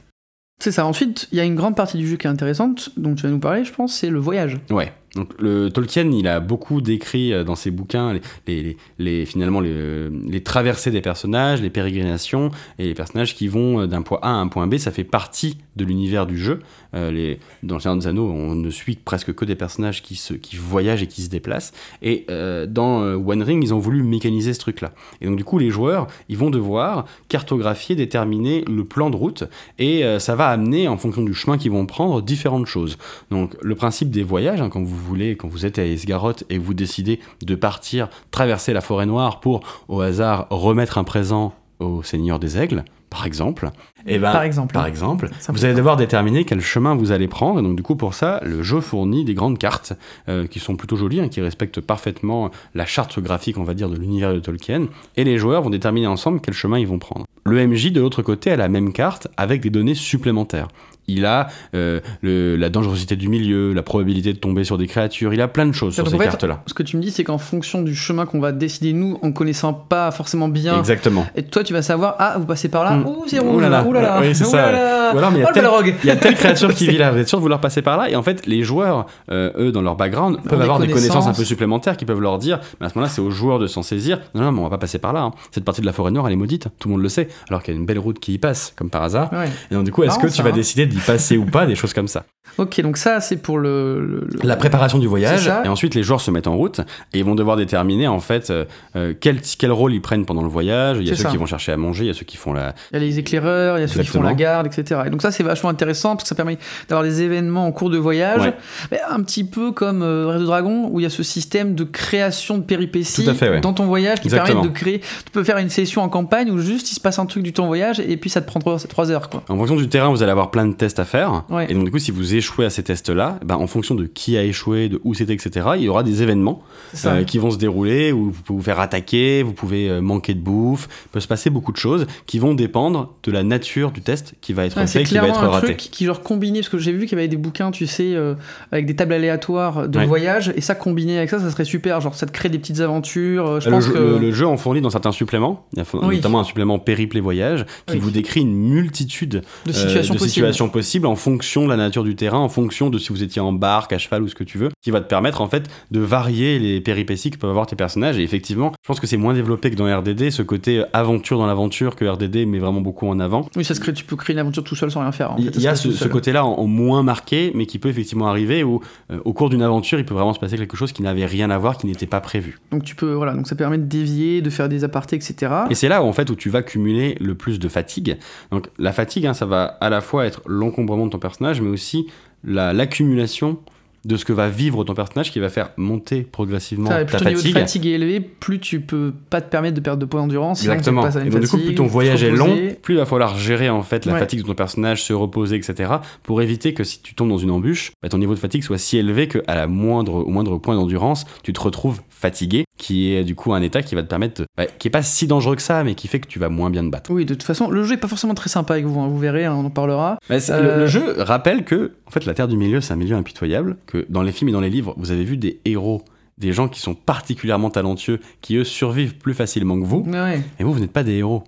C'est 0.59 0.73
ça. 0.73 0.87
Ensuite, 0.87 1.29
il 1.33 1.39
y 1.39 1.41
a 1.41 1.45
une 1.45 1.57
grande 1.57 1.75
partie 1.75 1.99
du 1.99 2.07
jeu 2.07 2.17
qui 2.17 2.27
est 2.27 2.31
intéressante, 2.31 2.91
dont 2.97 3.15
tu 3.15 3.25
vas 3.25 3.31
nous 3.31 3.41
parler, 3.41 3.65
je 3.65 3.73
pense, 3.73 3.95
c'est 3.95 4.11
le 4.11 4.21
voyage. 4.21 4.59
Ouais. 4.71 4.93
Donc 5.15 5.31
le 5.39 5.69
Tolkien, 5.71 6.11
il 6.11 6.27
a 6.27 6.41
beaucoup 6.41 6.81
décrit 6.81 7.33
euh, 7.33 7.45
dans 7.45 7.55
ses 7.55 7.71
bouquins 7.71 8.19
les, 8.47 9.27
finalement 9.27 9.61
les, 9.61 10.43
traversées 10.43 10.91
des 10.91 11.03
personnages, 11.03 11.61
les 11.61 11.71
pérégrinations 11.71 12.51
et 12.79 12.87
les 12.87 12.95
personnages 12.95 13.35
qui 13.35 13.49
vont 13.49 13.81
euh, 13.81 13.87
d'un 13.87 14.03
point 14.03 14.19
A 14.23 14.29
à 14.29 14.35
un 14.35 14.49
point 14.49 14.67
B. 14.67 14.77
Ça 14.79 14.91
fait 14.91 15.05
partie 15.05 15.59
de 15.77 15.85
l'univers 15.85 16.27
du 16.27 16.39
jeu. 16.39 16.61
Euh, 16.95 17.11
les, 17.11 17.41
dans 17.63 17.75
le 17.75 17.81
Seigneur 17.81 17.99
des 17.99 18.07
Anneaux, 18.07 18.31
on 18.31 18.55
ne 18.55 18.71
suit 18.71 18.97
presque 18.97 19.35
que 19.35 19.45
des 19.45 19.55
personnages 19.55 20.03
qui, 20.03 20.17
se, 20.17 20.35
qui 20.35 20.57
voyagent 20.57 21.03
et 21.03 21.07
qui 21.07 21.23
se 21.23 21.29
déplacent. 21.29 21.73
Et 22.01 22.25
euh, 22.31 22.67
dans 22.67 23.03
One 23.03 23.43
Ring, 23.43 23.63
ils 23.63 23.75
ont 23.75 23.79
voulu 23.79 24.03
mécaniser 24.03 24.55
ce 24.55 24.61
truc-là. 24.61 24.93
Et 25.21 25.27
donc 25.27 25.37
du 25.37 25.45
coup, 25.45 25.59
les 25.59 25.71
joueurs, 25.71 26.07
ils 26.29 26.39
vont 26.39 26.51
devoir 26.51 27.07
cartographier, 27.29 27.97
déterminer 27.97 28.65
le 28.67 28.85
plan 28.85 29.11
de 29.11 29.17
route, 29.17 29.45
et 29.79 30.03
ça 30.19 30.35
va 30.35 30.49
amener, 30.49 30.89
en 30.89 30.97
fonction 30.97 31.23
du 31.23 31.35
chemin 31.35 31.59
qu'ils 31.59 31.73
vont 31.73 31.87
prendre, 31.87 32.23
différentes 32.23 32.67
choses. 32.67 32.99
Donc 33.31 33.57
le 33.63 33.75
principe 33.75 34.11
des 34.11 34.23
voyages, 34.23 34.61
hein, 34.61 34.69
quand 34.69 34.83
vous 34.83 35.02
voulez, 35.03 35.37
quand 35.37 35.49
vous 35.49 35.67
êtes 35.67 35.79
à 35.79 35.85
Esgaroth 35.85 36.45
et 36.51 36.59
vous 36.59 36.75
décidez 36.75 37.21
de 37.43 37.55
partir 37.55 38.09
traverser 38.31 38.73
la 38.73 38.81
forêt 38.81 39.07
noire 39.07 39.41
pour, 39.41 39.61
au 39.89 40.01
hasard, 40.01 40.47
remettre 40.51 40.99
un 40.99 41.05
présent 41.05 41.55
au 41.81 42.03
Seigneur 42.03 42.39
des 42.39 42.59
Aigles, 42.59 42.85
par 43.11 43.27
exemple, 43.27 43.71
et 44.07 44.19
ben, 44.19 44.33
Par 44.33 44.43
exemple. 44.43 44.75
par 44.75 44.87
exemple, 44.87 45.31
vous 45.49 45.65
allez 45.65 45.75
devoir 45.75 45.97
déterminer 45.97 46.45
quel 46.45 46.61
chemin 46.61 46.95
vous 46.95 47.13
allez 47.13 47.29
prendre. 47.29 47.61
Et 47.61 47.63
donc, 47.63 47.77
du 47.77 47.83
coup, 47.83 47.95
pour 47.95 48.15
ça, 48.15 48.41
le 48.45 48.63
jeu 48.63 48.81
fournit 48.81 49.25
des 49.25 49.35
grandes 49.35 49.59
cartes 49.59 49.93
euh, 50.29 50.47
qui 50.47 50.59
sont 50.59 50.77
plutôt 50.77 50.97
jolies, 50.97 51.21
hein, 51.21 51.29
qui 51.29 51.41
respectent 51.41 51.81
parfaitement 51.81 52.51
la 52.75 52.87
charte 52.87 53.21
graphique, 53.21 53.59
on 53.59 53.65
va 53.65 53.75
dire, 53.75 53.89
de 53.89 53.97
l'univers 53.97 54.33
de 54.33 54.41
Tolkien. 54.41 54.87
Et 55.17 55.25
les 55.25 55.39
joueurs 55.39 55.63
vont 55.63 55.71
déterminer 55.71 56.07
ensemble 56.07 56.41
quel 56.41 56.55
chemin 56.55 56.79
ils 56.79 56.87
vont 56.87 56.99
prendre. 56.99 57.27
Le 57.45 57.67
MJ, 57.67 57.93
de 57.93 58.01
l'autre 58.01 58.23
côté, 58.23 58.51
a 58.51 58.57
la 58.57 58.69
même 58.69 58.93
carte 58.93 59.29
avec 59.37 59.61
des 59.61 59.71
données 59.71 59.95
supplémentaires. 59.95 60.69
Il 61.09 61.27
a 61.27 61.49
euh, 61.75 62.01
le- 62.23 62.57
la 62.57 62.69
dangerosité 62.69 63.17
du 63.17 63.29
milieu, 63.29 63.73
la 63.73 63.83
probabilité 63.83 64.33
de 64.33 64.39
tomber 64.39 64.65
sur 64.65 64.79
des 64.79 64.87
créatures, 64.87 65.35
il 65.35 65.41
a 65.41 65.49
plein 65.49 65.67
de 65.67 65.73
choses 65.73 65.95
sur 65.95 66.07
ces 66.09 66.17
cartes-là. 66.19 66.63
Ce 66.67 66.75
que 66.75 66.83
tu 66.83 66.97
me 66.97 67.03
dis, 67.03 67.11
c'est 67.11 67.25
qu'en 67.25 67.39
fonction 67.39 67.83
du 67.83 67.95
chemin 67.95 68.25
qu'on 68.27 68.41
va 68.41 68.53
décider 68.53 68.93
nous, 68.93 69.19
en 69.23 69.33
connaissant 69.33 69.73
pas 69.73 70.11
forcément 70.11 70.49
bien, 70.49 70.79
Exactement. 70.79 71.27
et 71.35 71.43
toi 71.43 71.65
tu 71.65 71.73
vas 71.73 71.83
savoir, 71.83 72.17
ah, 72.19 72.37
vous 72.39 72.47
passez 72.47 72.69
par 72.69 72.85
là, 72.85 72.93
Mm. 72.97 73.07
ouh, 73.07 73.25
c'est 73.27 73.41
Ouh 73.41 73.51
rouge, 73.53 73.63
là 73.63 73.69
là. 73.69 73.85
ouh 73.85 73.93
là 73.93 74.01
là, 74.03 74.19
Oui, 74.21 74.35
c'est 74.35 74.45
ça, 74.45 74.71
là. 74.71 75.13
Ou 75.15 75.19
alors, 75.19 75.31
mais 75.33 75.39
il 75.39 75.43
y 75.43 75.45
a 75.45 75.49
Oh, 75.51 75.53
tel- 75.83 75.95
Il 76.05 76.07
y 76.07 76.11
a 76.11 76.17
telle 76.17 76.35
créature 76.35 76.73
qui 76.75 76.87
vit 76.89 76.99
là, 76.99 77.11
vous 77.11 77.19
êtes 77.19 77.29
sûr 77.29 77.39
de 77.39 77.43
vouloir 77.43 77.61
passer 77.61 77.83
par 77.83 77.97
là 77.97 78.09
Et 78.09 78.17
en 78.17 78.23
fait, 78.23 78.47
les 78.47 78.63
joueurs, 78.63 79.07
euh, 79.31 79.51
eux, 79.59 79.73
dans 79.73 79.83
leur 79.83 79.97
background, 79.97 80.39
peuvent 80.49 80.61
avoir 80.61 80.79
des 80.79 80.89
connaissances 80.89 81.27
un 81.27 81.33
peu 81.35 81.45
supplémentaires 81.45 81.97
qui 81.97 82.05
peuvent 82.05 82.21
leur 82.21 82.39
dire, 82.39 82.61
mais 82.81 82.87
à 82.87 82.89
ce 82.91 82.95
moment-là, 82.97 83.13
c'est 83.13 83.21
aux 83.21 83.31
joueurs 83.31 83.59
de 83.59 83.67
s'en 83.67 83.83
saisir. 83.83 84.21
Non, 84.35 84.43
non, 84.43 84.53
mais 84.53 84.61
on 84.61 84.65
va 84.65 84.71
pas 84.71 84.79
passer 84.79 84.99
par 84.99 85.13
là. 85.13 85.23
hein. 85.23 85.31
Cette 85.51 85.65
partie 85.65 85.81
de 85.81 85.87
la 85.87 85.93
forêt 85.93 86.11
noire, 86.11 86.27
elle 86.27 86.33
est 86.33 86.37
maudite, 86.37 86.69
tout 86.79 86.89
le 86.89 86.93
monde 86.95 87.03
le 87.03 87.09
sait, 87.09 87.29
alors 87.49 87.63
qu'il 87.63 87.75
y 87.75 87.77
a 87.77 87.81
une 87.81 87.87
belle 87.87 87.99
route 87.99 88.19
qui 88.21 88.35
y 88.35 88.39
passe, 88.39 88.73
comme 88.77 88.89
par 88.91 89.03
hasard. 89.03 89.33
Ouais. 89.33 89.49
Et 89.71 89.75
donc, 89.75 89.85
du 89.85 89.93
coup, 89.93 90.03
est-ce 90.05 90.19
que 90.19 90.27
tu 90.29 90.43
vas 90.43 90.51
hein. 90.51 90.53
décider 90.53 90.87
d'y 90.93 91.01
passer 91.01 91.37
ou 91.37 91.45
pas, 91.45 91.67
des 91.67 91.75
choses 91.75 91.93
comme 91.93 92.09
ça 92.09 92.25
Ok, 92.59 92.81
donc 92.83 92.97
ça 92.99 93.21
c'est 93.21 93.37
pour 93.39 93.59
le. 93.59 94.27
La 94.43 94.57
préparation 94.57 94.99
du 94.99 95.07
voyage, 95.07 95.51
et 95.65 95.69
ensuite 95.69 95.95
les 95.95 96.03
joueurs 96.03 96.21
se 96.21 96.31
mettent 96.31 96.47
en 96.47 96.57
route, 96.57 96.81
et 97.13 97.19
ils 97.19 97.25
vont 97.25 97.35
devoir 97.35 97.57
déterminer, 97.57 98.09
en 98.09 98.21
fait, 98.21 98.51
euh, 98.51 98.65
euh, 98.95 99.15
quel, 99.19 99.41
quel 99.59 99.73
rôle 99.73 99.95
ils 99.95 100.03
prennent 100.03 100.27
pendant 100.27 100.43
le 100.43 100.49
voyage. 100.49 100.99
Il 101.01 101.09
y 101.09 101.11
a 101.11 101.15
ceux 101.15 101.23
ça. 101.23 101.31
qui 101.31 101.39
vont 101.39 101.47
chercher 101.47 101.73
à 101.73 101.77
manger, 101.77 102.05
il 102.05 102.09
y 102.09 102.11
a 102.11 102.15
ceux 102.15 102.27
qui 102.27 102.37
font 102.37 102.53
la, 102.53 102.75
Il 102.91 102.95
y 102.95 102.97
a 102.97 103.01
les 103.01 103.19
éclaireurs, 103.19 103.79
il 103.79 103.81
y 103.81 103.85
a 103.85 103.89
ceux 103.89 104.03
qui 104.03 104.09
font 104.09 104.23
la 104.23 104.35
garde, 104.35 104.67
etc. 104.67 105.03
Et 105.07 105.11
donc 105.11 105.23
ça 105.23 105.31
c'est 105.31 105.43
vachement 105.43 105.71
intéressant 105.71 106.11
parce 106.11 106.25
que 106.25 106.29
ça 106.29 106.35
permet 106.35 106.59
d'avoir 106.89 107.05
des 107.05 107.23
événements 107.23 107.67
en 107.67 107.73
cours 107.73 107.91
de 107.91 107.99
voyage, 107.99 108.43
Ouais. 108.43 108.55
Mais 108.91 108.99
un 109.09 109.23
petit 109.23 109.45
peu 109.45 109.73
comme 109.73 110.03
euh, 110.03 110.27
Red 110.35 110.43
Dragon 110.43 110.89
où 110.91 111.01
il 111.01 111.05
y 111.05 111.07
a 111.07 111.11
ce 111.11 111.23
système 111.23 111.75
de 111.75 111.85
création 111.85 112.59
de 112.59 112.63
péripéties 112.63 113.25
fait, 113.35 113.49
ouais. 113.49 113.61
dans 113.61 113.73
ton 113.73 113.87
voyage 113.87 114.21
qui 114.21 114.29
Exactement. 114.29 114.63
permet 114.63 114.69
de 114.69 114.75
créer. 114.75 114.99
Tu 115.01 115.31
peux 115.33 115.45
faire 115.45 115.59
une 115.59 115.69
session 115.71 116.03
en 116.03 116.09
campagne 116.09 116.51
où 116.51 116.59
juste 116.59 116.91
il 116.91 116.95
se 116.95 117.01
passe 117.01 117.19
un 117.19 117.27
truc 117.27 117.43
du 117.43 117.53
temps 117.53 117.67
voyage 117.67 118.01
et 118.01 118.17
puis 118.17 118.31
ça 118.31 118.41
te 118.41 118.47
prend 118.47 118.59
3 118.61 119.11
heures 119.11 119.29
quoi. 119.31 119.43
En 119.49 119.57
fonction 119.57 119.77
du 119.77 119.89
terrain, 119.89 120.11
vous 120.11 120.23
allez 120.23 120.33
avoir 120.33 120.51
plein 120.51 120.67
de 120.67 120.75
tests 120.75 120.99
à 120.99 121.05
faire. 121.05 121.45
Ouais. 121.49 121.67
Et 121.71 121.75
donc, 121.75 121.85
du 121.85 121.91
coup, 121.91 121.99
si 121.99 122.11
vous 122.11 122.32
échouez 122.35 122.65
à 122.67 122.71
ces 122.71 122.83
tests-là, 122.83 123.39
ben, 123.45 123.57
en 123.57 123.67
fonction 123.67 123.95
de 123.95 124.05
qui 124.07 124.37
a 124.37 124.43
échoué, 124.45 124.89
de 124.89 125.01
où 125.05 125.15
c'était, 125.15 125.35
etc., 125.35 125.67
il 125.77 125.83
y 125.83 125.89
aura 125.89 126.03
des 126.03 126.23
événements 126.23 126.63
euh, 127.07 127.25
qui 127.25 127.39
vont 127.39 127.51
se 127.51 127.59
dérouler 127.59 128.13
où 128.13 128.31
vous 128.31 128.43
pouvez 128.43 128.57
vous 128.59 128.65
faire 128.65 128.81
attaquer, 128.81 129.43
vous 129.43 129.53
pouvez 129.53 129.89
euh, 129.89 130.01
manquer 130.01 130.35
de 130.35 130.41
bouffe. 130.41 130.89
Il 131.07 131.09
peut 131.13 131.21
se 131.21 131.29
passer 131.29 131.51
beaucoup 131.51 131.73
de 131.73 131.77
choses 131.77 132.07
qui 132.27 132.39
vont 132.39 132.55
dépendre 132.55 133.13
de 133.23 133.33
la 133.33 133.43
nature 133.43 133.91
du 133.93 134.01
test 134.03 134.35
qui 134.41 134.53
va 134.53 134.67
être 134.67 134.77
Ouais, 134.77 134.87
fait, 134.87 135.05
qui 135.05 135.15
va 135.19 135.29
être 135.29 135.43
un 135.43 135.49
raté. 135.51 135.67
truc 135.69 135.77
qui 135.79 136.05
genre 136.05 136.23
combiné 136.23 136.61
parce 136.61 136.69
que 136.69 136.79
j'ai 136.79 136.93
vu 136.93 137.07
qu'il 137.07 137.17
y 137.17 137.21
avait 137.21 137.29
des 137.29 137.37
bouquins 137.37 137.71
tu 137.71 137.87
sais 137.87 138.15
euh, 138.15 138.35
avec 138.71 138.87
des 138.87 138.97
tables 138.97 139.13
aléatoires 139.13 139.89
de 139.89 139.99
Ouais. 139.99 140.07
voyage 140.07 140.53
et 140.57 140.61
ça 140.61 140.75
combiné 140.75 141.19
avec 141.19 141.31
ça 141.31 141.39
ça 141.39 141.51
serait 141.51 141.65
super 141.65 142.01
genre 142.01 142.15
ça 142.15 142.27
te 142.27 142.33
crée 142.33 142.49
des 142.49 142.59
petites 142.59 142.81
aventures 142.81 143.61
je 143.61 143.69
le, 143.69 143.75
pense 143.77 143.85
jeu, 143.87 143.93
que 143.93 143.99
le- 143.99 144.19
le 144.19 144.33
jeu 144.33 144.47
en 144.47 144.57
fournit 144.57 144.81
dans 144.81 144.91
certains 144.91 145.13
suppléments, 145.13 145.67
il 145.73 145.79
y 145.79 145.83
a 145.83 145.85
fo- 145.85 146.01
Oui. 146.05 146.17
notamment 146.17 146.41
un 146.41 146.45
supplément 146.45 146.79
périple 146.79 147.17
et 147.17 147.21
voyage, 147.21 147.65
qui 147.87 147.95
Oui. 147.95 148.01
vous 148.01 148.11
décrit 148.11 148.41
une 148.41 148.55
multitude 148.55 149.43
de 149.67 149.71
euh, 149.71 149.73
situations 149.73 150.15
de 150.15 150.19
possibles 150.19 150.31
situations 150.33 150.69
possibles 150.69 151.07
en 151.07 151.17
fonction 151.17 151.65
de 151.65 151.69
la 151.71 151.77
nature 151.77 152.05
du 152.05 152.17
terrain 152.23 152.39
en 152.39 152.49
fonction 152.49 152.89
de 152.89 152.99
si 152.99 153.09
vous 153.09 153.25
étiez 153.25 153.43
en 153.43 153.53
barque, 153.53 153.93
à 153.93 153.99
cheval 153.99 154.23
ou 154.23 154.29
ce 154.29 154.37
que 154.37 154.45
tu 154.45 154.57
veux, 154.57 154.69
qui 154.81 154.93
va 154.93 155.01
te 155.01 155.09
permettre 155.09 155.41
en 155.41 155.49
fait 155.49 155.69
de 155.91 155.99
varier 155.99 156.61
les 156.61 156.81
péripéties 156.81 157.33
que 157.33 157.37
peuvent 157.37 157.51
avoir 157.51 157.67
tes 157.67 157.75
personnages. 157.75 158.17
Et 158.17 158.23
effectivement, 158.23 158.73
je 158.81 158.87
pense 158.87 159.01
que 159.01 159.09
c'est 159.09 159.17
moins 159.17 159.35
développé 159.35 159.73
que 159.73 159.75
dans 159.75 159.87
RDD, 159.87 160.31
ce 160.31 160.43
côté 160.43 160.85
aventure 160.93 161.39
dans 161.39 161.47
l'aventure 161.47 161.97
que 161.97 162.05
RDD 162.05 162.47
met 162.47 162.61
vraiment 162.61 162.81
beaucoup 162.81 163.09
en 163.09 163.19
avant. 163.19 163.49
Oui, 163.57 163.65
ça 163.65 163.75
se 163.75 163.81
crée, 163.81 163.93
tu 163.93 164.05
peux 164.05 164.15
créer 164.15 164.35
une 164.35 164.39
aventure 164.39 164.63
tout 164.63 164.77
seul 164.77 164.93
sans 164.93 165.01
rien 165.01 165.11
faire. 165.11 165.33
en 165.33 165.37
Il 165.37 165.53
fait, 165.53 165.59
y 165.59 165.67
a 165.67 165.75
ce, 165.75 166.07
côté-là 166.07 166.47
en, 166.47 166.53
en 166.53 166.67
moins 166.69 167.03
marqué, 167.03 167.51
mais 167.57 167.67
qui 167.67 167.81
peut 167.81 167.89
effectivement 167.89 168.29
arriver 168.29 168.63
où, 168.63 168.81
euh, 169.11 169.19
au 169.25 169.33
cours 169.33 169.51
d'une 169.51 169.63
aventure, 169.63 169.99
il 169.99 170.05
peut 170.05 170.15
vraiment 170.15 170.33
se 170.33 170.39
passer 170.39 170.57
quelque 170.57 170.77
chose 170.77 170.93
qui 170.93 171.03
n'avait 171.03 171.27
rien 171.27 171.51
à 171.51 171.59
voir, 171.59 171.77
qui 171.77 171.87
n'était 171.89 172.07
pas 172.07 172.21
prévu. 172.21 172.61
Donc 172.71 172.85
tu 172.85 172.95
peux, 172.95 173.15
voilà, 173.15 173.35
donc 173.35 173.49
ça 173.49 173.57
permet 173.57 173.79
de 173.79 173.87
dévier, 173.87 174.43
de 174.43 174.51
faire 174.51 174.69
des 174.69 174.85
apartés, 174.85 175.17
etc. 175.17 175.53
Et 175.71 175.75
c'est 175.75 175.89
là 175.89 176.05
où, 176.05 176.07
en 176.07 176.13
fait 176.13 176.31
où 176.31 176.37
tu 176.37 176.51
vas 176.51 176.63
cumuler 176.63 177.17
le 177.21 177.35
plus 177.35 177.59
de 177.59 177.69
fatigue. 177.69 178.17
Donc 178.53 178.69
la 178.79 178.93
fatigue, 178.93 179.27
hein, 179.27 179.35
ça 179.35 179.47
va 179.47 179.65
à 179.65 179.91
la 179.91 180.01
fois 180.01 180.25
être 180.25 180.41
l'encombrement 180.47 181.07
de 181.07 181.11
ton 181.11 181.19
personnage, 181.19 181.61
mais 181.61 181.71
aussi 181.71 182.07
l'accumulation 182.45 183.59
de 184.05 184.17
ce 184.17 184.25
que 184.25 184.33
va 184.33 184.49
vivre 184.49 184.83
ton 184.85 184.95
personnage 184.95 185.31
qui 185.31 185.39
va 185.39 185.49
faire 185.49 185.71
monter 185.77 186.23
progressivement 186.23 186.91
Ça, 186.91 187.05
ta 187.05 187.05
plus 187.05 187.17
ton 187.19 187.25
niveau 187.25 187.37
de 187.37 187.43
fatigue. 187.43 187.59
fatigue 187.59 187.87
est 187.87 187.91
élevé, 187.91 188.21
plus 188.21 188.59
tu 188.59 188.81
peux 188.81 189.13
pas 189.31 189.41
te 189.41 189.49
permettre 189.49 189.75
de 189.77 189.81
perdre 189.81 190.01
de 190.01 190.07
points 190.07 190.21
d'endurance. 190.21 190.63
Exactement. 190.63 191.09
Et 191.09 191.29
donc, 191.31 191.41
du 191.41 191.47
coup, 191.47 191.47
fatigue, 191.47 191.67
plus 191.67 191.75
ton 191.77 191.87
voyage 191.87 192.23
est 192.25 192.31
long, 192.31 192.57
plus 192.83 192.95
il 192.95 192.99
va 192.99 193.07
falloir 193.07 193.37
gérer 193.39 193.71
en 193.71 193.83
fait 193.83 194.05
la 194.07 194.15
Ouais. 194.15 194.19
fatigue 194.19 194.41
de 194.43 194.47
ton 194.47 194.55
personnage, 194.55 195.03
se 195.03 195.13
reposer, 195.13 195.57
etc. 195.57 195.93
Pour 196.23 196.43
éviter 196.43 196.75
que 196.75 196.85
si 196.85 197.01
tu 197.01 197.15
tombes 197.15 197.29
dans 197.29 197.39
une 197.39 197.51
embûche, 197.51 197.93
bah, 198.03 198.09
ton 198.09 198.19
niveau 198.19 198.35
de 198.35 198.39
fatigue 198.41 198.63
soit 198.65 198.79
si 198.79 198.99
élevé 198.99 199.29
que 199.29 199.39
à 199.47 199.55
la 199.55 199.67
moindre, 199.67 200.15
au 200.15 200.29
moindre 200.31 200.59
point 200.59 200.75
d'endurance, 200.75 201.25
tu 201.43 201.53
te 201.53 201.61
retrouves 201.61 202.01
fatigué, 202.11 202.65
qui 202.79 203.13
est 203.15 203.25
du 203.25 203.35
coup 203.35 203.53
un 203.53 203.63
état 203.63 203.83
qui 203.83 203.95
va 203.95 204.03
te 204.03 204.09
permettre, 204.09 204.43
de- 204.43 204.47
bah, 204.57 204.67
qui 204.67 204.89
est 204.89 204.91
pas 204.91 205.03
si 205.03 205.27
dangereux 205.27 205.57
que 205.57 205.63
ça, 205.63 205.83
mais 205.85 205.95
qui 205.95 206.09
fait 206.09 206.21
que 206.21 206.29
tu 206.29 206.39
vas 206.39 206.49
moins 206.49 206.71
bien 206.71 206.85
te 206.85 206.89
battre. 206.91 207.11
Oui, 207.13 207.25
de 207.25 207.35
toute 207.35 207.43
façon, 207.43 207.69
le 207.71 207.83
jeu 207.85 207.95
est 207.95 207.99
pas 207.99 208.09
forcément 208.09 208.35
très 208.35 208.49
sympa 208.51 208.75
avec 208.75 208.87
vous, 208.87 209.01
hein, 209.01 209.09
vous 209.09 209.19
verrez, 209.19 209.45
hein, 209.45 209.55
on 209.57 209.65
en 209.67 209.71
parlera. 209.71 210.19
Bah, 210.29 210.37
Euh, 210.51 210.75
le, 210.77 210.81
le 210.81 210.87
jeu 210.87 211.15
rappelle 211.19 211.65
que, 211.65 211.93
en 212.07 212.11
fait, 212.11 212.25
la 212.27 212.35
Terre 212.35 212.49
du 212.49 212.57
Milieu, 212.57 212.81
c'est 212.81 212.93
un 212.93 212.97
milieu 212.97 213.17
impitoyable, 213.17 213.77
que 213.87 213.92
dans 214.09 214.23
les 214.23 214.33
films 214.33 214.49
et 214.51 214.53
dans 214.53 214.61
les 214.61 214.71
livres, 214.71 214.95
vous 214.97 215.11
avez 215.11 215.25
vu 215.25 215.37
des 215.37 215.61
héros, 215.65 216.03
des 216.39 216.53
gens 216.53 216.69
qui 216.69 216.81
sont 216.81 216.95
particulièrement 216.95 217.71
talentueux, 217.71 218.19
qui 218.41 218.57
eux 218.57 218.65
survivent 218.65 219.17
plus 219.17 219.35
facilement 219.35 219.79
que 219.81 219.85
vous, 219.87 220.05
Ouais, 220.11 220.41
et 220.59 220.65
vous, 220.65 220.73
vous 220.73 220.81
n'êtes 220.81 220.93
pas 220.93 221.03
des 221.05 221.13
héros. 221.19 221.45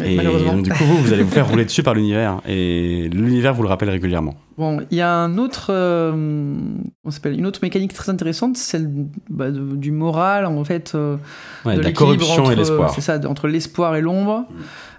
mais 0.00 0.14
Et 0.14 0.16
malheureusement. 0.16 0.54
donc, 0.54 0.64
du 0.64 0.70
coup, 0.72 0.84
vous, 0.84 0.96
vous 0.98 1.12
allez 1.12 1.22
vous 1.22 1.30
faire 1.30 1.48
rouler 1.48 1.64
dessus 1.64 1.82
par 1.84 1.94
l'univers, 1.94 2.40
et 2.48 3.08
l'univers 3.12 3.54
vous 3.54 3.62
le 3.62 3.68
rappelle 3.68 3.90
régulièrement. 3.90 4.34
Bon, 4.58 4.80
il 4.90 4.96
y 4.98 5.00
a 5.00 5.12
un 5.12 5.38
autre, 5.38 5.68
euh, 5.70 6.12
on 7.04 7.10
s'appelle 7.10 7.38
une 7.38 7.46
autre 7.46 7.60
mécanique 7.62 7.92
très 7.94 8.10
intéressante, 8.10 8.56
celle 8.56 8.90
bah, 9.30 9.50
de- 9.50 9.76
du 9.76 9.90
moral 9.92 10.46
en 10.46 10.64
fait, 10.64 10.92
euh, 10.94 11.16
Ouais, 11.64 11.74
de 11.74 11.78
de 11.78 11.84
la 11.84 11.92
corruption 11.92 12.42
entre- 12.42 12.52
et 12.52 12.56
l'espoir. 12.56 12.90
C'est 12.94 13.00
ça, 13.00 13.18
entre 13.28 13.46
l'espoir 13.48 13.94
et 13.96 14.00
l'ombre. 14.00 14.46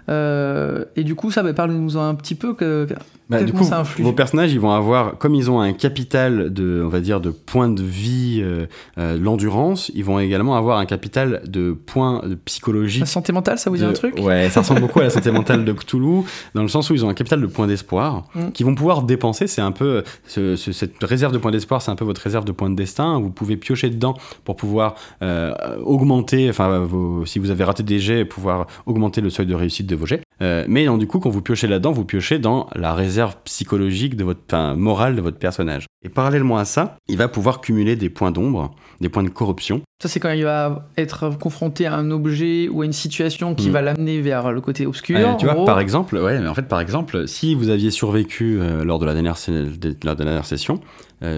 Euh, 0.08 0.84
et 0.94 1.04
du 1.04 1.14
coup, 1.14 1.30
ça, 1.30 1.42
bah, 1.42 1.52
parle-nous 1.52 1.96
un 1.98 2.14
petit 2.14 2.34
peu 2.34 2.54
que, 2.54 2.86
Bah, 3.28 3.42
du 3.42 3.52
coup, 3.52 3.64
ça 3.64 3.80
influe. 3.80 4.04
vos 4.04 4.12
personnages, 4.12 4.52
ils 4.52 4.60
vont 4.60 4.70
avoir, 4.70 5.18
comme 5.18 5.34
ils 5.34 5.50
ont 5.50 5.60
un 5.60 5.72
capital 5.72 6.52
de, 6.52 6.82
on 6.84 6.88
va 6.88 7.00
dire, 7.00 7.20
de 7.20 7.30
points 7.30 7.68
de 7.68 7.82
vie, 7.82 8.38
euh, 8.40 8.66
euh, 8.98 9.18
l'endurance, 9.18 9.90
ils 9.94 10.04
vont 10.04 10.20
également 10.20 10.56
avoir 10.56 10.78
un 10.78 10.86
capital 10.86 11.42
de 11.46 11.72
points 11.72 12.22
de 12.24 12.36
psychologie. 12.36 13.00
la 13.00 13.06
santé 13.06 13.32
mentale, 13.32 13.58
ça 13.58 13.68
vous 13.68 13.76
dit 13.76 13.82
de- 13.82 13.88
un 13.88 13.92
truc? 13.92 14.14
Ouais, 14.22 14.48
ça 14.50 14.60
ressemble 14.60 14.80
beaucoup 14.80 15.00
à 15.00 15.04
la 15.04 15.10
santé 15.10 15.30
mentale 15.32 15.64
de 15.64 15.72
Cthulhu, 15.72 16.22
dans 16.54 16.62
le 16.62 16.68
sens 16.68 16.88
où 16.90 16.94
ils 16.94 17.04
ont 17.04 17.08
un 17.08 17.14
capital 17.14 17.40
de 17.40 17.46
points 17.46 17.66
d'espoir, 17.66 18.24
Mm. 18.34 18.50
qu'ils 18.52 18.64
vont 18.66 18.74
pouvoir 18.76 19.02
dépenser. 19.02 19.46
C'est 19.48 19.60
un 19.62 19.72
peu, 19.72 20.04
ce- 20.26 20.54
ce- 20.54 20.70
cette 20.72 21.02
réserve 21.02 21.32
de 21.32 21.38
points 21.38 21.50
d'espoir, 21.50 21.82
c'est 21.82 21.90
un 21.90 21.96
peu 21.96 22.04
votre 22.04 22.20
réserve 22.22 22.44
de 22.44 22.52
points 22.52 22.70
de 22.70 22.76
destin. 22.76 23.18
Vous 23.20 23.30
pouvez 23.30 23.56
piocher 23.56 23.90
dedans 23.90 24.14
pour 24.44 24.54
pouvoir 24.56 24.94
euh, 25.22 25.52
augmenter, 25.84 26.48
enfin, 26.48 26.78
vos- 26.80 27.26
si 27.26 27.38
vous 27.40 27.50
avez 27.50 27.64
raté 27.64 27.82
des 27.82 27.98
jets, 27.98 28.24
pouvoir 28.24 28.66
augmenter 28.86 29.20
le 29.20 29.30
seuil 29.30 29.46
de 29.46 29.54
réussite 29.54 29.86
de 29.86 29.96
vos 29.96 30.06
jets. 30.06 30.22
Euh, 30.42 30.64
mais 30.68 30.84
donc, 30.84 30.98
du 30.98 31.06
coup, 31.06 31.18
quand 31.18 31.30
vous 31.30 31.40
piochez 31.40 31.66
là-dedans, 31.66 31.92
vous 31.92 32.04
piochez 32.04 32.38
dans 32.38 32.68
la 32.74 32.92
réserve 32.92 33.36
psychologique 33.44 34.16
de 34.16 34.24
votre, 34.24 34.40
enfin, 34.50 34.74
morale 34.74 35.16
de 35.16 35.22
votre 35.22 35.38
personnage. 35.38 35.86
Et 36.04 36.08
parallèlement 36.10 36.58
à 36.58 36.64
ça, 36.66 36.96
il 37.08 37.16
va 37.16 37.26
pouvoir 37.28 37.60
cumuler 37.62 37.96
des 37.96 38.10
points 38.10 38.30
d'ombre, 38.30 38.74
des 39.00 39.08
points 39.08 39.22
de 39.22 39.30
corruption. 39.30 39.80
Ça, 40.02 40.08
c'est 40.10 40.20
quand 40.20 40.30
il 40.30 40.44
va 40.44 40.88
être 40.98 41.30
confronté 41.40 41.86
à 41.86 41.94
un 41.94 42.10
objet 42.10 42.68
ou 42.68 42.82
à 42.82 42.84
une 42.84 42.92
situation 42.92 43.54
qui 43.54 43.70
Mm. 43.70 43.72
va 43.72 43.82
l'amener 43.82 44.20
vers 44.20 44.52
le 44.52 44.60
côté 44.60 44.84
obscur. 44.86 45.16
Euh, 45.18 45.34
tu 45.36 45.46
vois, 45.46 45.54
gros. 45.54 45.64
par 45.64 45.80
exemple, 45.80 46.16
ouais, 46.18 46.38
mais 46.38 46.48
en 46.48 46.54
fait, 46.54 46.68
par 46.68 46.80
exemple, 46.80 47.26
si 47.26 47.54
vous 47.54 47.70
aviez 47.70 47.90
survécu 47.90 48.58
euh, 48.60 48.84
lors 48.84 48.98
de 48.98 49.06
la 49.06 49.14
dernière, 49.14 49.38
sé- 49.38 49.52
de 49.52 49.96
la 50.04 50.14
dernière 50.14 50.44
session, 50.44 50.80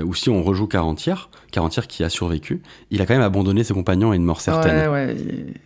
ou 0.05 0.13
si 0.13 0.29
on 0.29 0.43
rejoue 0.43 0.67
Carantier, 0.67 1.15
Carantier 1.51 1.83
qui 1.89 2.05
a 2.05 2.09
survécu, 2.11 2.61
il 2.91 3.01
a 3.01 3.07
quand 3.07 3.15
même 3.15 3.23
abandonné 3.23 3.65
ses 3.65 3.73
compagnons 3.75 4.11
à 4.11 4.17
une 4.17 4.25
mort 4.25 4.41
certaine. 4.41 4.77
Ouais, 4.77 4.89
ouais. 4.89 5.17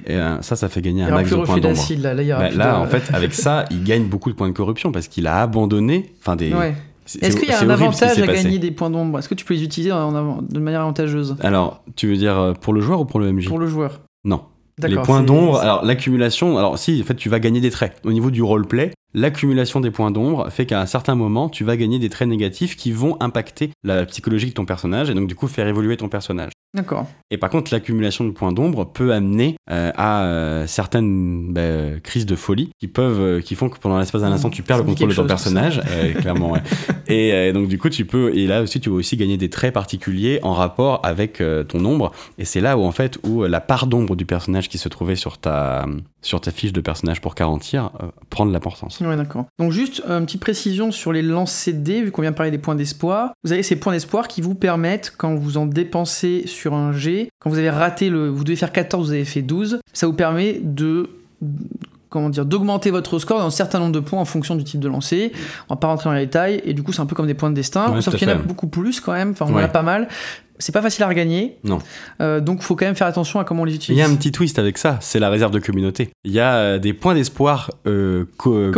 Il 0.07 0.13
Et 0.13 0.17
euh, 0.17 0.41
ça, 0.41 0.55
ça 0.57 0.69
fait 0.69 0.81
gagner 0.81 1.03
un 1.03 1.11
max 1.11 1.31
de 1.31 1.37
points 1.37 1.59
d'ombre. 1.59 1.77
là. 2.01 2.15
Là, 2.15 2.39
Bah, 2.39 2.51
là, 2.51 2.73
de- 2.79 2.83
en 2.83 2.87
fait, 2.87 3.03
avec 3.13 3.35
ça, 3.35 3.65
il 3.71 3.83
gagne 3.83 4.05
beaucoup 4.05 4.31
de 4.31 4.37
points 4.37 4.49
de 4.49 4.53
corruption 4.55 4.93
parce 4.93 5.09
qu'il 5.09 5.27
a 5.27 5.43
abandonné. 5.43 6.13
Enfin, 6.21 6.37
des. 6.37 6.53
Ouais. 6.55 6.75
Est-ce 7.21 7.37
qu'il 7.37 7.49
y 7.49 7.53
a 7.53 7.61
un 7.61 7.69
avantage 7.69 8.19
à 8.21 8.27
passé. 8.27 8.45
gagner 8.45 8.59
des 8.59 8.71
points 8.71 8.89
d'ombre? 8.91 9.19
Est-ce 9.19 9.29
que 9.29 9.35
tu 9.35 9.45
peux 9.45 9.55
les 9.55 9.65
utiliser 9.65 9.91
en 9.93 10.15
avant- 10.15 10.41
de 10.41 10.59
manière 10.61 10.83
avantageuse? 10.83 11.37
Alors, 11.41 11.83
tu 11.97 12.07
veux 12.07 12.17
dire 12.17 12.39
euh, 12.39 12.53
pour 12.53 12.73
le 12.73 12.81
joueur 12.81 13.01
ou 13.01 13.05
pour 13.05 13.19
le 13.19 13.33
MJ 13.33 13.49
pour 13.49 13.59
le 13.59 13.67
joueur 13.67 14.01
Non. 14.25 14.43
Les 14.87 14.97
points 14.97 15.23
d'ombre, 15.23 15.59
alors 15.59 15.85
l'accumulation, 15.85 16.57
alors 16.59 16.79
si, 16.79 17.01
en 17.03 17.05
fait, 17.05 17.15
tu 17.17 17.29
vas 17.29 17.41
gagner 17.41 17.61
des 17.61 17.71
traits. 17.71 17.95
Au 18.05 18.13
niveau 18.13 18.31
du 18.31 18.43
roleplay, 18.43 18.93
l'accumulation 19.15 19.81
des 19.81 19.91
points 19.91 20.11
d'ombre 20.11 20.49
fait 20.51 20.67
qu'à 20.67 20.81
un 20.81 20.87
certain 20.87 21.15
moment, 21.15 21.49
tu 21.49 21.65
vas 21.65 21.77
gagner 21.77 21.99
des 21.99 22.09
traits 22.09 22.29
négatifs 22.29 22.77
qui 22.77 22.93
vont 22.93 23.17
impacter 23.21 23.71
la 23.85 24.05
psychologie 24.07 24.49
de 24.49 24.53
ton 24.55 24.65
personnage 24.65 25.11
et 25.11 25.15
donc 25.15 25.29
du 25.29 25.35
coup 25.35 25.49
faire 25.49 25.67
évoluer 25.69 25.97
ton 25.97 26.09
personnage. 26.09 26.53
D'accord. 26.75 27.07
Et 27.31 27.37
par 27.37 27.51
contre, 27.51 27.73
l'accumulation 27.75 28.25
de 28.25 28.31
points 28.31 28.53
d'ombre 28.53 28.91
peut 28.91 29.13
amener 29.13 29.57
euh, 29.71 29.93
à 29.95 30.23
euh, 30.25 30.67
certaines 30.67 31.53
bah, 31.53 31.99
crises 32.03 32.25
de 32.25 32.35
folie 32.35 32.71
qui 32.81 32.89
peuvent, 32.89 33.21
euh, 33.21 33.41
qui 33.43 33.55
font 33.57 33.69
que 33.69 33.79
pendant 33.79 33.99
l'espace 33.99 34.23
d'un 34.23 34.31
Mmh, 34.31 34.35
instant, 34.35 34.49
tu 34.51 34.63
perds 34.63 34.79
le 34.79 34.85
contrôle 34.85 35.11
de 35.11 35.15
ton 35.15 35.27
personnage, 35.27 35.83
clairement. 36.21 36.53
ouais. 36.53 36.63
Et 37.13 37.33
euh, 37.35 37.53
donc 37.53 37.69
du 37.69 37.79
coup, 37.79 37.91
tu 37.91 38.07
peux, 38.07 38.35
et 38.35 38.47
là 38.47 38.63
aussi, 38.63 38.81
tu 38.81 38.89
vas 38.89 38.97
aussi 38.97 39.17
gagner 39.17 39.37
des 39.37 39.51
traits 39.51 39.75
particuliers 39.75 40.41
en 40.43 40.55
rapport 40.55 41.01
avec 41.05 41.41
euh, 41.41 41.63
ton 41.63 41.85
ombre. 41.85 42.13
Et 42.39 42.47
c'est 42.47 42.61
là 42.61 42.79
où 42.79 42.83
en 42.83 42.93
fait, 42.93 43.19
où 43.23 43.43
la 43.43 43.61
part 43.61 43.87
d'ombre 43.87 44.17
du 44.17 44.25
personnage 44.25 44.69
qui 44.69 44.79
se 44.79 44.89
trouvait 44.89 45.17
sur 45.17 45.37
ta, 45.37 45.85
sur 46.23 46.41
ta 46.41 46.51
fiche 46.53 46.73
de 46.73 46.81
personnage 46.81 47.21
pour 47.21 47.35
garantir 47.35 47.91
euh, 48.01 48.07
prend 48.31 48.47
de 48.47 48.53
l'importance. 48.53 49.01
Ouais, 49.01 49.17
d'accord. 49.17 49.47
Donc 49.59 49.73
juste 49.73 50.03
euh, 50.09 50.21
une 50.21 50.25
petite 50.25 50.41
précision 50.41 50.93
sur 50.93 51.13
les 51.13 51.23
lancers 51.23 51.75
de 51.75 51.81
dés, 51.81 52.03
vu 52.03 52.11
qu'on 52.13 52.23
vient 52.23 52.31
de 52.31 52.37
parler 52.37 52.53
des 52.53 52.59
points 52.59 52.77
d'espoir. 52.77 53.33
Vous 53.45 53.53
avez 53.53 53.63
ces 53.63 53.77
points 53.77 53.93
d'espoir 53.93 54.29
qui 54.29 54.41
vous 54.41 54.55
permettent, 54.55 55.13
quand 55.17 55.35
vous 55.35 55.59
en 55.59 55.67
dépensez 55.67 56.45
sur 56.47 56.75
un 56.75 56.93
G, 56.93 57.29
quand 57.41 57.51
vous 57.51 57.59
avez 57.59 57.71
raté 57.71 58.09
le... 58.09 58.29
Vous 58.29 58.45
devez 58.45 58.57
faire 58.57 58.73
14, 58.73 59.09
vous 59.09 59.13
avez 59.13 59.25
fait 59.25 59.43
12, 59.43 59.81
ça 59.93 60.07
vous 60.07 60.15
permet 60.15 60.61
de... 60.63 61.11
Comment 62.13 62.29
dire, 62.29 62.45
d'augmenter 62.45 62.91
votre 62.91 63.19
score 63.19 63.39
d'un 63.41 63.49
certain 63.51 63.79
nombre 63.79 63.93
de 63.93 64.01
points 64.01 64.21
en 64.21 64.25
fonction 64.27 64.55
du 64.55 64.65
type 64.65 64.81
de 64.81 64.89
lancer. 64.89 65.33
On 65.71 65.75
va 65.75 65.79
pas 65.81 65.87
rentrer 65.89 66.11
dans 66.11 66.15
les 66.15 66.27
détails, 66.27 66.61
et 66.65 66.75
du 66.75 66.83
coup, 66.83 66.93
c'est 66.93 67.01
un 67.01 67.07
peu 67.07 67.15
comme 67.17 67.27
des 67.27 67.33
points 67.35 67.49
de 67.51 67.55
destin, 67.55 67.91
Ouais, 67.93 68.03
sauf 68.03 68.15
qu'il 68.17 68.29
y 68.29 68.31
en 68.31 68.35
a 68.35 68.39
beaucoup 68.39 68.67
plus 68.69 69.01
quand 69.01 69.13
même, 69.13 69.31
enfin, 69.31 69.47
on 69.49 69.55
en 69.55 69.59
a 69.59 69.69
pas 69.69 69.83
mal. 69.83 70.09
C'est 70.59 70.71
pas 70.73 70.83
facile 70.83 71.03
à 71.03 71.09
regagner. 71.09 71.57
Non. 71.65 71.79
Euh, 72.21 72.39
donc, 72.39 72.63
faut 72.63 72.77
quand 72.77 72.85
même 72.85 72.95
faire 72.95 73.07
attention 73.09 73.41
à 73.41 73.45
comment 73.45 73.63
on 73.63 73.65
les 73.65 73.73
Il 73.73 73.77
utilise. 73.77 73.99
y 73.99 74.03
a 74.03 74.07
un 74.07 74.15
petit 74.15 74.31
twist 74.31 74.59
avec 74.61 74.79
ça, 74.79 74.99
c'est 75.01 75.19
la 75.19 75.29
réserve 75.29 75.51
de 75.51 75.59
communauté. 75.59 76.11
Il 76.25 76.31
y 76.33 76.39
a 76.39 76.55
euh, 76.55 76.79
des 76.79 76.93
points 76.93 77.15
d'espoir 77.15 77.71
euh, 77.87 78.27
co- 78.37 78.71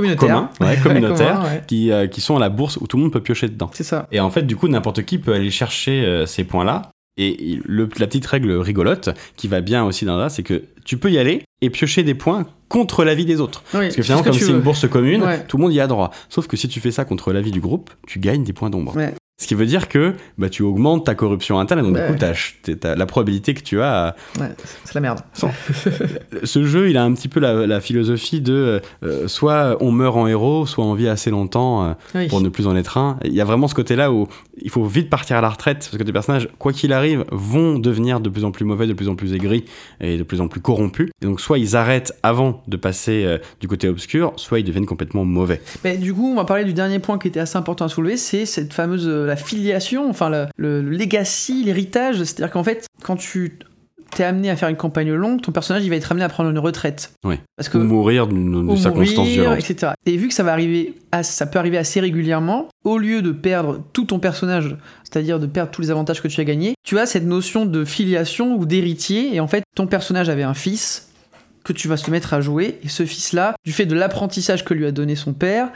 ouais, 0.60 0.76
communautaires, 0.82 1.42
qui, 1.66 1.90
euh, 1.90 2.06
qui 2.06 2.20
sont 2.22 2.36
à 2.36 2.40
la 2.40 2.48
bourse 2.48 2.78
où 2.78 2.86
tout 2.86 2.96
le 2.96 3.02
monde 3.02 3.12
peut 3.12 3.20
piocher 3.20 3.48
dedans. 3.48 3.68
C'est 3.74 3.82
ça. 3.84 4.06
Et 4.12 4.20
en 4.20 4.30
fait, 4.30 4.42
du 4.44 4.56
coup, 4.56 4.68
n'importe 4.68 5.02
qui 5.02 5.18
peut 5.18 5.34
aller 5.34 5.50
chercher 5.50 6.04
euh, 6.06 6.24
ces 6.24 6.44
points-là. 6.44 6.82
Et 7.16 7.60
le- 7.64 7.88
la 7.98 8.06
petite 8.06 8.26
règle 8.26 8.52
rigolote 8.52 9.10
qui 9.36 9.46
va 9.46 9.60
bien 9.60 9.84
aussi 9.84 10.04
dans 10.04 10.16
là, 10.16 10.28
c'est 10.28 10.42
que 10.42 10.64
tu 10.84 10.96
peux 10.96 11.10
y 11.12 11.18
aller 11.18 11.42
et 11.60 11.70
piocher 11.70 12.02
des 12.02 12.14
points 12.14 12.46
contre 12.68 13.04
l'avis 13.04 13.24
des 13.24 13.40
autres. 13.40 13.62
Oui, 13.72 13.80
Parce 13.82 13.94
que 13.96 14.02
finalement, 14.02 14.24
comme 14.24 14.32
c'est 14.32 14.50
une 14.50 14.60
bourse 14.60 14.88
commune, 14.88 15.22
Ouais. 15.22 15.44
tout 15.46 15.56
le 15.56 15.62
monde 15.62 15.72
y 15.72 15.80
a 15.80 15.86
droit. 15.86 16.10
Sauf 16.28 16.48
que 16.48 16.56
si 16.56 16.66
tu 16.68 16.80
fais 16.80 16.90
ça 16.90 17.04
contre 17.04 17.32
l'avis 17.32 17.52
du 17.52 17.60
groupe, 17.60 17.90
tu 18.06 18.18
gagnes 18.18 18.42
des 18.42 18.52
points 18.52 18.68
d'ombre. 18.68 18.96
Ouais. 18.96 19.14
Ce 19.36 19.48
qui 19.48 19.54
veut 19.56 19.66
dire 19.66 19.88
que 19.88 20.14
bah, 20.38 20.48
tu 20.48 20.62
augmentes 20.62 21.06
ta 21.06 21.16
corruption 21.16 21.58
interne, 21.58 21.82
donc 21.82 21.96
Ouais. 21.96 22.12
du 22.12 22.16
coup, 22.18 22.24
ach- 22.24 22.54
t'as 22.80 22.94
la 22.94 23.04
probabilité 23.06 23.52
que 23.52 23.62
tu 23.62 23.80
as 23.80 24.06
à, 24.08 24.16
Ouais, 24.40 24.50
c'est 24.84 24.94
la 24.94 25.00
merde. 25.00 25.18
ce 26.44 26.64
jeu, 26.64 26.88
il 26.88 26.96
a 26.96 27.02
un 27.02 27.12
petit 27.14 27.26
peu 27.28 27.40
la, 27.40 27.66
la 27.66 27.80
philosophie 27.80 28.40
de 28.40 28.80
euh, 29.02 29.26
soit 29.28 29.76
on 29.80 29.90
meurt 29.90 30.16
en 30.16 30.28
héros, 30.28 30.66
soit 30.66 30.84
on 30.84 30.94
vit 30.94 31.08
assez 31.08 31.30
longtemps 31.30 31.84
euh, 31.84 31.92
Oui. 32.14 32.28
pour 32.28 32.40
ne 32.40 32.48
plus 32.48 32.68
en 32.68 32.76
être 32.76 32.96
un. 32.96 33.18
Il 33.24 33.32
y 33.32 33.40
a 33.40 33.44
vraiment 33.44 33.66
ce 33.66 33.74
côté-là 33.74 34.12
où 34.12 34.28
il 34.62 34.70
faut 34.70 34.84
vite 34.84 35.10
partir 35.10 35.36
à 35.36 35.40
la 35.40 35.48
retraite 35.50 35.78
parce 35.78 35.96
que 35.98 36.02
tes 36.04 36.12
personnages, 36.12 36.48
quoi 36.60 36.72
qu'il 36.72 36.92
arrive, 36.92 37.24
vont 37.32 37.78
devenir 37.80 38.20
de 38.20 38.28
plus 38.28 38.44
en 38.44 38.52
plus 38.52 38.64
mauvais, 38.64 38.86
de 38.86 38.92
plus 38.92 39.08
en 39.08 39.16
plus 39.16 39.32
aigris 39.34 39.64
et 40.00 40.16
de 40.16 40.22
plus 40.22 40.40
en 40.40 40.46
plus 40.48 40.60
corrompus. 40.60 41.10
Et 41.22 41.26
donc, 41.26 41.40
soit 41.40 41.58
ils 41.58 41.74
arrêtent 41.74 42.12
avant 42.22 42.62
de 42.68 42.76
passer 42.76 43.24
euh, 43.24 43.38
du 43.60 43.66
côté 43.66 43.88
obscur, 43.88 44.32
soit 44.36 44.60
ils 44.60 44.64
deviennent 44.64 44.86
complètement 44.86 45.24
mauvais. 45.24 45.60
Mais 45.82 45.96
du 45.96 46.14
coup, 46.14 46.30
on 46.30 46.36
va 46.36 46.44
parler 46.44 46.64
du 46.64 46.72
dernier 46.72 47.00
point 47.00 47.18
qui 47.18 47.26
était 47.26 47.40
assez 47.40 47.58
important 47.58 47.86
à 47.86 47.88
soulever, 47.88 48.16
c'est 48.16 48.46
cette 48.46 48.72
fameuse 48.72 49.08
euh, 49.08 49.24
la 49.34 49.36
filiation, 49.36 50.08
enfin 50.08 50.28
le, 50.30 50.46
le- 50.56 50.82
le 50.82 50.90
legacy, 50.96 51.64
l'héritage. 51.64 52.16
C'est-à-dire 52.18 52.50
qu'en 52.52 52.64
fait, 52.64 52.86
quand 53.02 53.16
tu 53.16 53.58
t'es 54.14 54.22
amené 54.22 54.48
à 54.48 54.54
faire 54.54 54.68
une 54.68 54.76
campagne 54.76 55.12
longue, 55.12 55.40
ton 55.42 55.50
personnage 55.50 55.82
il 55.84 55.90
va 55.90 55.96
être 55.96 56.12
amené 56.12 56.24
à 56.24 56.28
prendre 56.28 56.48
une 56.50 56.58
retraite. 56.58 57.12
Oui. 57.24 57.34
Parce 57.56 57.68
que 57.68 57.78
Ou 57.78 57.82
mourir 57.82 58.28
d'une 58.28 58.54
ou 58.70 58.76
circonstance 58.76 59.16
mourir, 59.26 59.32
violente. 59.42 59.58
etc. 59.70 59.92
Et 60.06 60.16
vu 60.16 60.28
que 60.28 60.34
ça 60.34 60.44
va 60.44 60.52
arriver, 60.52 60.94
à- 61.10 61.24
ça 61.24 61.46
peut 61.46 61.58
arriver 61.58 61.78
assez 61.78 61.98
régulièrement, 61.98 62.68
au 62.84 62.98
lieu 62.98 63.22
de 63.22 63.32
perdre 63.32 63.80
tout 63.92 64.04
ton 64.04 64.20
personnage, 64.20 64.76
c'est-à-dire 65.02 65.40
de 65.40 65.46
perdre 65.46 65.72
tous 65.72 65.82
les 65.82 65.90
avantages 65.90 66.22
que 66.22 66.28
tu 66.28 66.40
as 66.40 66.44
gagnés, 66.44 66.74
tu 66.84 66.96
as 67.00 67.06
cette 67.06 67.24
notion 67.24 67.66
de 67.66 67.84
filiation 67.84 68.54
ou 68.56 68.66
d'héritier. 68.66 69.34
Et 69.34 69.40
en 69.40 69.48
fait, 69.48 69.64
ton 69.74 69.88
personnage 69.88 70.28
avait 70.28 70.44
un 70.44 70.54
fils 70.54 71.08
que 71.64 71.72
tu 71.72 71.88
vas 71.88 71.96
se 71.96 72.10
mettre 72.10 72.34
à 72.34 72.40
jouer, 72.40 72.78
et 72.84 72.88
ce 72.88 73.04
fils-là, 73.06 73.56
du 73.64 73.72
fait 73.72 73.86
de 73.86 73.94
l'apprentissage 73.96 74.64
que 74.64 74.74
lui 74.74 74.84
a 74.86 74.92
donné 74.92 75.16
son 75.16 75.32
père, 75.32 75.70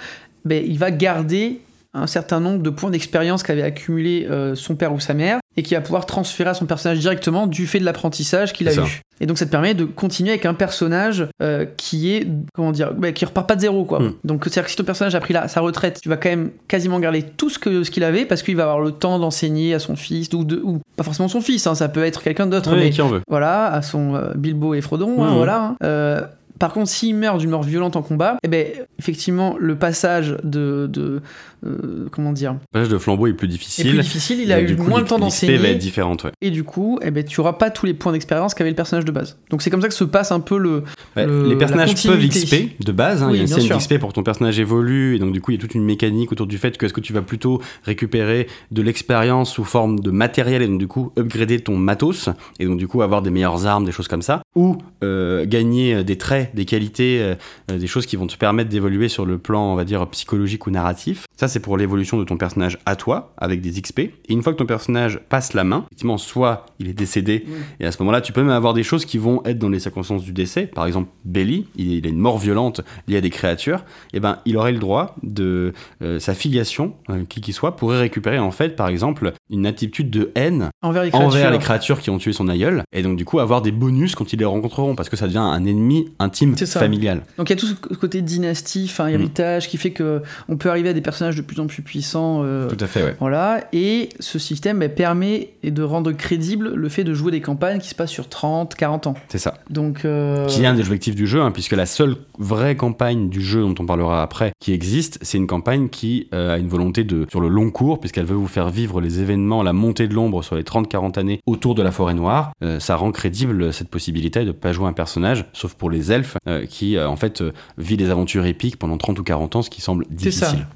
ben, 0.45 0.63
il 0.65 0.79
va 0.79 0.91
garder 0.93 1.61
un 1.99 2.07
certain 2.07 2.40
nombre 2.40 2.62
de 2.62 2.70
points 2.70 2.90
d'expérience 2.90 3.42
qu'avait 3.42 3.62
accumulé 3.62 4.26
euh, 4.30 4.55
son 4.55 4.74
père 4.76 4.92
ou 4.92 5.01
sa 5.01 5.14
mère 5.14 5.38
et 5.57 5.62
qui 5.62 5.74
va 5.74 5.80
pouvoir 5.80 6.07
transférer 6.07 6.51
à 6.51 6.55
son 6.55 6.66
personnage 6.66 6.99
directement 7.01 7.46
du 7.46 7.66
fait 7.66 7.80
de 7.80 7.84
l'apprentissage 7.84 8.53
qu'il 8.53 8.68
a 8.68 8.72
ça. 8.72 8.82
eu. 8.82 9.01
Et 9.20 9.26
donc 9.26 9.38
ça 9.38 9.46
te 9.46 9.51
permet 9.51 9.74
de 9.74 9.84
continuer 9.84 10.30
avec 10.30 10.46
un 10.46 10.55
personnage 10.55 11.26
euh, 11.42 11.66
qui 11.76 12.12
est 12.14 12.26
comment 12.55 12.70
dire 12.70 12.92
bah, 12.94 13.11
qui 13.11 13.24
repart 13.24 13.49
pas 13.49 13.57
de 13.57 13.61
zéro 13.62 13.84
quoi. 13.84 13.99
Mm. 13.99 14.12
Donc 14.24 14.44
c'est-à-dire 14.44 14.64
que 14.64 14.70
si 14.70 14.76
ton 14.76 14.84
personnage 14.84 15.14
a 15.16 15.20
pris 15.20 15.34
la, 15.34 15.49
sa 15.49 15.61
retraite, 15.61 15.99
tu 16.01 16.09
vas 16.09 16.16
quand 16.16 16.28
même 16.28 16.51
quasiment 16.68 17.01
garder 17.01 17.22
tout 17.22 17.51
ce 17.51 17.59
que 17.59 17.82
ce 17.82 17.90
qu'il 17.90 18.05
avait 18.05 18.24
parce 18.24 18.42
qu'il 18.42 18.55
va 18.55 18.62
avoir 18.64 18.78
le 18.80 18.92
temps 18.92 19.18
d'enseigner 19.18 19.74
à 19.74 19.80
son 19.80 19.96
fils 19.96 20.28
ou, 20.34 20.44
de, 20.44 20.61
ou 20.62 20.78
pas 20.96 21.03
forcément 21.03 21.28
son 21.28 21.40
fils, 21.40 21.66
hein, 21.66 21.74
ça 21.74 21.88
peut 21.88 22.05
être 22.05 22.22
quelqu'un 22.22 22.46
d'autre 22.46 22.74
mais 22.76 22.90
qui 22.90 23.03
en 23.03 23.09
veut. 23.09 23.22
voilà, 23.28 23.66
à 23.66 23.82
son 23.82 24.14
euh, 24.14 24.34
Bilbo 24.36 24.74
et 24.74 24.80
Frodon, 24.80 25.22
hein, 25.22 25.30
Mhm. 25.30 25.36
voilà. 25.36 25.74
hein. 25.80 26.28
Par 26.59 26.73
contre, 26.73 26.89
s'il 26.91 27.15
meurt 27.15 27.39
d'une 27.39 27.51
mort 27.51 27.63
violente 27.63 27.97
en 27.97 28.03
combat, 28.03 28.37
eh 28.43 28.49
ben, 28.49 28.67
effectivement, 28.99 29.57
le 29.59 29.77
passage 29.77 30.37
de, 30.43 30.89
de 30.91 31.21
euh, 31.67 32.09
comment 32.11 32.33
dire, 32.33 32.53
Le 32.55 32.59
passage 32.73 32.89
de 32.89 32.99
flambeau 32.99 33.27
est 33.27 33.33
plus 33.33 33.47
est 33.47 33.51
difficile. 33.51 33.89
plus 33.91 34.01
difficile. 34.03 34.41
Il 34.41 34.53
a 34.53 34.61
eu 34.61 34.77
moins 34.77 35.01
le 35.01 35.07
temps 35.07 35.17
l'XP 35.17 35.21
va 35.21 35.27
d'enseigner, 35.27 35.65
être 35.71 35.79
différente, 35.79 36.25
ouais. 36.25 36.31
et 36.41 36.51
du 36.51 36.65
coup, 36.65 36.99
eh 37.03 37.11
ben, 37.11 37.25
tu 37.25 37.41
auras 37.41 37.55
pas 37.55 37.71
tous 37.71 37.87
les 37.87 37.95
points 37.95 38.13
d'expérience 38.13 38.55
qu'avait 38.55 38.71
le 38.71 38.77
personnage 38.77 39.05
de 39.05 39.13
base. 39.13 39.39
Donc 39.51 39.63
c'est 39.63 39.71
comme 39.71 39.83
ça 39.83 39.89
que 39.89 39.95
se 39.95 40.05
passe 40.05 40.33
un 40.33 40.41
peu 40.41 40.59
le. 40.59 40.85
Ouais, 41.17 41.27
le- 41.27 41.49
les 41.49 41.57
personnages 41.57 41.95
peuvent. 42.07 42.19
XP 42.29 42.81
de 42.85 42.93
base, 42.93 43.23
hein, 43.23 43.29
Oui, 43.31 43.35
il 43.35 43.37
y 43.37 43.41
a 43.41 43.43
une 43.43 43.49
scène 43.63 43.77
d'XP 43.79 43.99
pour 43.99 44.11
que 44.11 44.15
ton 44.15 44.23
personnage 44.23 44.59
évolue, 44.61 45.17
et 45.17 45.19
donc 45.19 45.33
du 45.33 45.41
coup 45.41 45.51
il 45.51 45.55
y 45.55 45.59
a 45.59 45.61
toute 45.61 45.75
une 45.75 45.85
mécanique 45.85 46.31
autour 46.33 46.47
du 46.47 46.59
fait 46.59 46.77
que 46.77 46.87
est-ce 46.87 46.95
que 46.95 47.01
tu 47.01 47.13
vas 47.13 47.23
plutôt 47.23 47.61
récupérer 47.85 48.47
de 48.71 48.83
l'expérience 48.83 49.53
sous 49.53 49.65
forme 49.65 50.01
de 50.01 50.11
matériel, 50.11 50.63
et 50.63 50.67
donc 50.67 50.79
du 50.79 50.87
coup 50.89 51.13
upgrader 51.19 51.61
ton 51.61 51.77
matos, 51.77 52.29
et 52.61 52.67
donc 52.67 52.79
du 52.79 52.87
coup 52.89 53.03
avoir 53.03 53.23
des 53.23 53.31
meilleures 53.31 53.67
armes, 53.67 53.85
des 53.85 53.93
choses 53.93 54.09
comme 54.09 54.23
ça, 54.23 54.43
ou 54.55 54.77
euh, 55.03 55.45
gagner 55.47 56.05
des 56.05 56.17
traits, 56.19 56.47
des 56.55 56.64
qualités, 56.64 57.20
euh, 57.20 57.78
des 57.78 57.86
choses 57.86 58.07
qui 58.07 58.16
vont 58.16 58.26
te 58.26 58.36
permettre 58.36 58.70
d'évoluer 58.70 59.09
sur 59.09 59.26
le 59.26 59.38
plan, 59.38 59.72
on 59.72 59.74
va 59.74 59.84
dire, 59.84 60.07
psychologique 60.09 60.66
ou 60.66 60.70
narratif. 60.70 61.26
Ça 61.36 61.49
c'est 61.49 61.61
pour 61.61 61.76
l'évolution 61.76 62.18
de 62.18 62.24
ton 62.24 62.36
personnage 62.36 62.78
à 62.86 62.96
toi, 62.96 63.32
avec 63.36 63.61
des 63.61 63.80
XP, 63.80 63.99
et 63.99 64.12
une 64.28 64.42
fois 64.42 64.53
que 64.53 64.59
ton 64.59 64.66
personnage 64.66 65.20
passe 65.28 65.53
la 65.55 65.64
main, 65.64 65.84
effectivement, 65.86 66.18
soit 66.18 66.66
il 66.78 66.88
est 66.88 66.92
décédé, 66.94 67.46
et 67.80 67.86
à 67.86 67.92
ce 67.92 67.99
moment-là, 68.01 68.20
tu 68.20 68.32
peux 68.32 68.42
même 68.42 68.51
avoir 68.51 68.74
des 68.74 68.82
choses 68.82 69.05
qui 69.05 69.18
vont 69.18 69.42
être 69.44 69.59
dans 69.59 69.68
les 69.68 69.80
circonstances 69.80 70.22
du 70.22 70.32
décès. 70.32 70.66
Par 70.66 70.86
exemple, 70.86 71.09
Belly, 71.24 71.66
il, 71.76 72.07
a 72.07 72.09
une 72.09 72.18
mort 72.18 72.38
violente 72.38 72.80
liée 73.07 73.16
à 73.16 73.20
des 73.20 73.30
créatures. 73.30 73.84
Et 74.12 74.20
ben, 74.20 74.38
il 74.44 74.57
aurait 74.57 74.72
le 74.72 74.78
droit 74.78 75.16
de 75.22 75.72
euh, 76.03 76.18
sa 76.18 76.34
filiation, 76.34 76.94
euh, 77.11 77.24
qui 77.28 77.40
qu'il 77.40 77.55
soit, 77.55 77.76
pourrait 77.76 77.99
récupérer 77.99 78.38
en 78.38 78.51
fait, 78.51 78.76
par 78.76 78.88
exemple, 78.88 79.32
une 79.51 79.66
attitude 79.66 80.11
de 80.11 80.32
haine 80.34 80.70
envers 80.82 81.05
les 81.05 81.11
créatures. 81.11 81.28
envers 81.28 81.51
les 81.51 81.59
créatures 81.59 82.01
qui 82.01 82.11
ont 82.11 82.18
tué 82.18 82.32
son 82.32 82.49
aïeul. 82.49 82.82
Et 82.92 83.03
donc, 83.03 83.16
du 83.16 83.24
coup, 83.24 83.38
avoir 83.38 83.62
des 83.62 83.72
bonus 83.72 84.14
quand 84.14 84.32
ils 84.32 84.38
les 84.38 84.44
rencontreront, 84.44 84.94
parce 84.94 85.09
que 85.09 85.16
ça 85.16 85.26
devient 85.26 85.38
un 85.38 85.64
ennemi 85.64 86.09
intime, 86.18 86.38
Familial. 86.80 87.22
Donc 87.36 87.51
il 87.51 87.53
y 87.53 87.57
a 87.57 87.57
tout 87.57 87.66
ce 87.66 87.74
côté 87.74 88.22
dynastie, 88.22 88.82
Mm. 88.82 88.84
enfin 88.84 89.07
héritage, 89.09 89.68
qui 89.68 89.76
fait 89.76 89.91
que 89.91 90.22
on 90.49 90.57
peut 90.57 90.70
arriver 90.70 90.89
à 90.91 90.93
des 90.93 91.01
personnages 91.01 91.36
de 91.36 91.43
plus 91.43 91.59
en 91.61 91.66
plus 91.66 91.82
puissants. 91.82 92.43
euh, 92.45 92.68
Tout 92.68 92.82
à 92.82 92.86
fait, 92.86 93.03
ouais. 93.03 93.16
Voilà, 93.20 93.64
et 93.72 94.09
ce 94.20 94.39
système 94.39 94.78
bah, 94.78 94.89
permet 94.89 95.51
de 95.64 95.82
rendre 95.82 96.12
crédible 96.12 96.72
le 96.74 96.89
fait 96.89 97.05
de 97.05 97.14
jouer 97.14 97.32
des 97.32 97.41
campagnes 97.41 97.78
qui 97.78 97.89
se 97.89 97.95
passent 97.95 98.11
sur 98.11 98.28
30, 98.28 98.74
40 98.74 99.07
ans. 99.09 99.14
C'est 99.28 99.39
ça. 99.39 99.59
Donc, 99.70 100.05
euh, 100.05 100.47
Qui 100.47 100.62
est 100.62 100.66
un 100.66 100.74
des 100.74 100.82
objectifs 100.82 101.14
du 101.14 101.26
jeu, 101.26 101.41
hein, 101.41 101.51
puisque 101.51 101.72
la 101.72 101.86
seule 101.86 102.16
vraie 102.39 102.76
campagne 102.76 103.28
du 103.28 103.41
jeu 103.41 103.61
dont 103.62 103.74
on 103.78 103.86
parlera 103.86 104.22
après 104.22 104.53
qui 104.61 104.72
existe, 104.72 105.18
c'est 105.22 105.39
une 105.39 105.47
campagne 105.47 105.89
qui 105.89 106.28
euh, 106.34 106.55
a 106.55 106.59
une 106.59 106.68
volonté 106.68 107.05
de 107.05 107.26
sur 107.30 107.41
le 107.41 107.49
long 107.49 107.70
cours, 107.70 108.01
puisqu'elle 108.01 108.26
veut 108.26 108.36
vous 108.36 108.47
faire 108.49 108.68
vivre 108.70 109.01
les 109.01 109.20
événements, 109.20 109.62
la 109.62 109.72
montée 109.72 110.09
de 110.09 110.14
l'ombre 110.14 110.43
sur 110.43 110.57
les 110.57 110.62
30-40 110.62 111.18
années 111.18 111.41
autour 111.47 111.74
de 111.74 111.82
la 111.82 111.91
forêt 111.91 112.14
noire. 112.14 112.53
Ça 112.78 112.97
rend 112.97 113.11
crédible 113.12 113.72
cette 113.72 113.89
possibilité 113.89 114.41
de 114.41 114.47
ne 114.47 114.53
pas 114.53 114.72
jouer 114.72 114.86
un 114.86 114.93
personnage, 114.93 115.45
sauf 115.53 115.74
pour 115.74 115.91
les 115.91 116.12
elfes, 116.12 116.28
euh, 116.47 116.66
qui 116.66 116.97
euh, 116.97 117.09
en 117.09 117.16
fait 117.16 117.41
euh, 117.41 117.53
vit 117.76 117.97
des 117.97 118.11
aventures 118.11 118.47
épiques 118.47 118.79
pendant 118.79 118.97
30 118.97 119.18
ou 119.18 119.22
40 119.22 119.57
ans, 119.57 119.62
ce 119.62 119.70
qui 119.70 119.81
semble 119.81 120.05
ça. 120.05 120.14
difficile. 120.14 120.66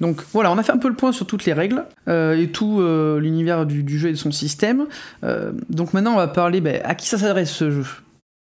donc 0.00 0.22
voilà, 0.32 0.52
on 0.52 0.58
a 0.58 0.62
fait 0.62 0.72
un 0.72 0.78
peu 0.78 0.88
le 0.88 0.94
point 0.94 1.12
sur 1.12 1.26
toutes 1.26 1.44
les 1.44 1.52
règles 1.52 1.84
et 2.08 2.48
tout 2.52 2.82
l'univers 3.18 3.66
du, 3.66 3.82
du 3.82 3.98
jeu 3.98 4.08
et 4.08 4.12
de 4.12 4.16
son 4.16 4.32
système. 4.32 4.86
Donc 5.68 5.94
maintenant, 5.94 6.14
on 6.14 6.16
va 6.16 6.28
parler 6.28 6.60
bah, 6.60 6.70
à 6.84 6.94
qui 6.94 7.06
ça 7.06 7.18
s'adresse 7.18 7.50
ce 7.50 7.70
jeu? 7.70 7.84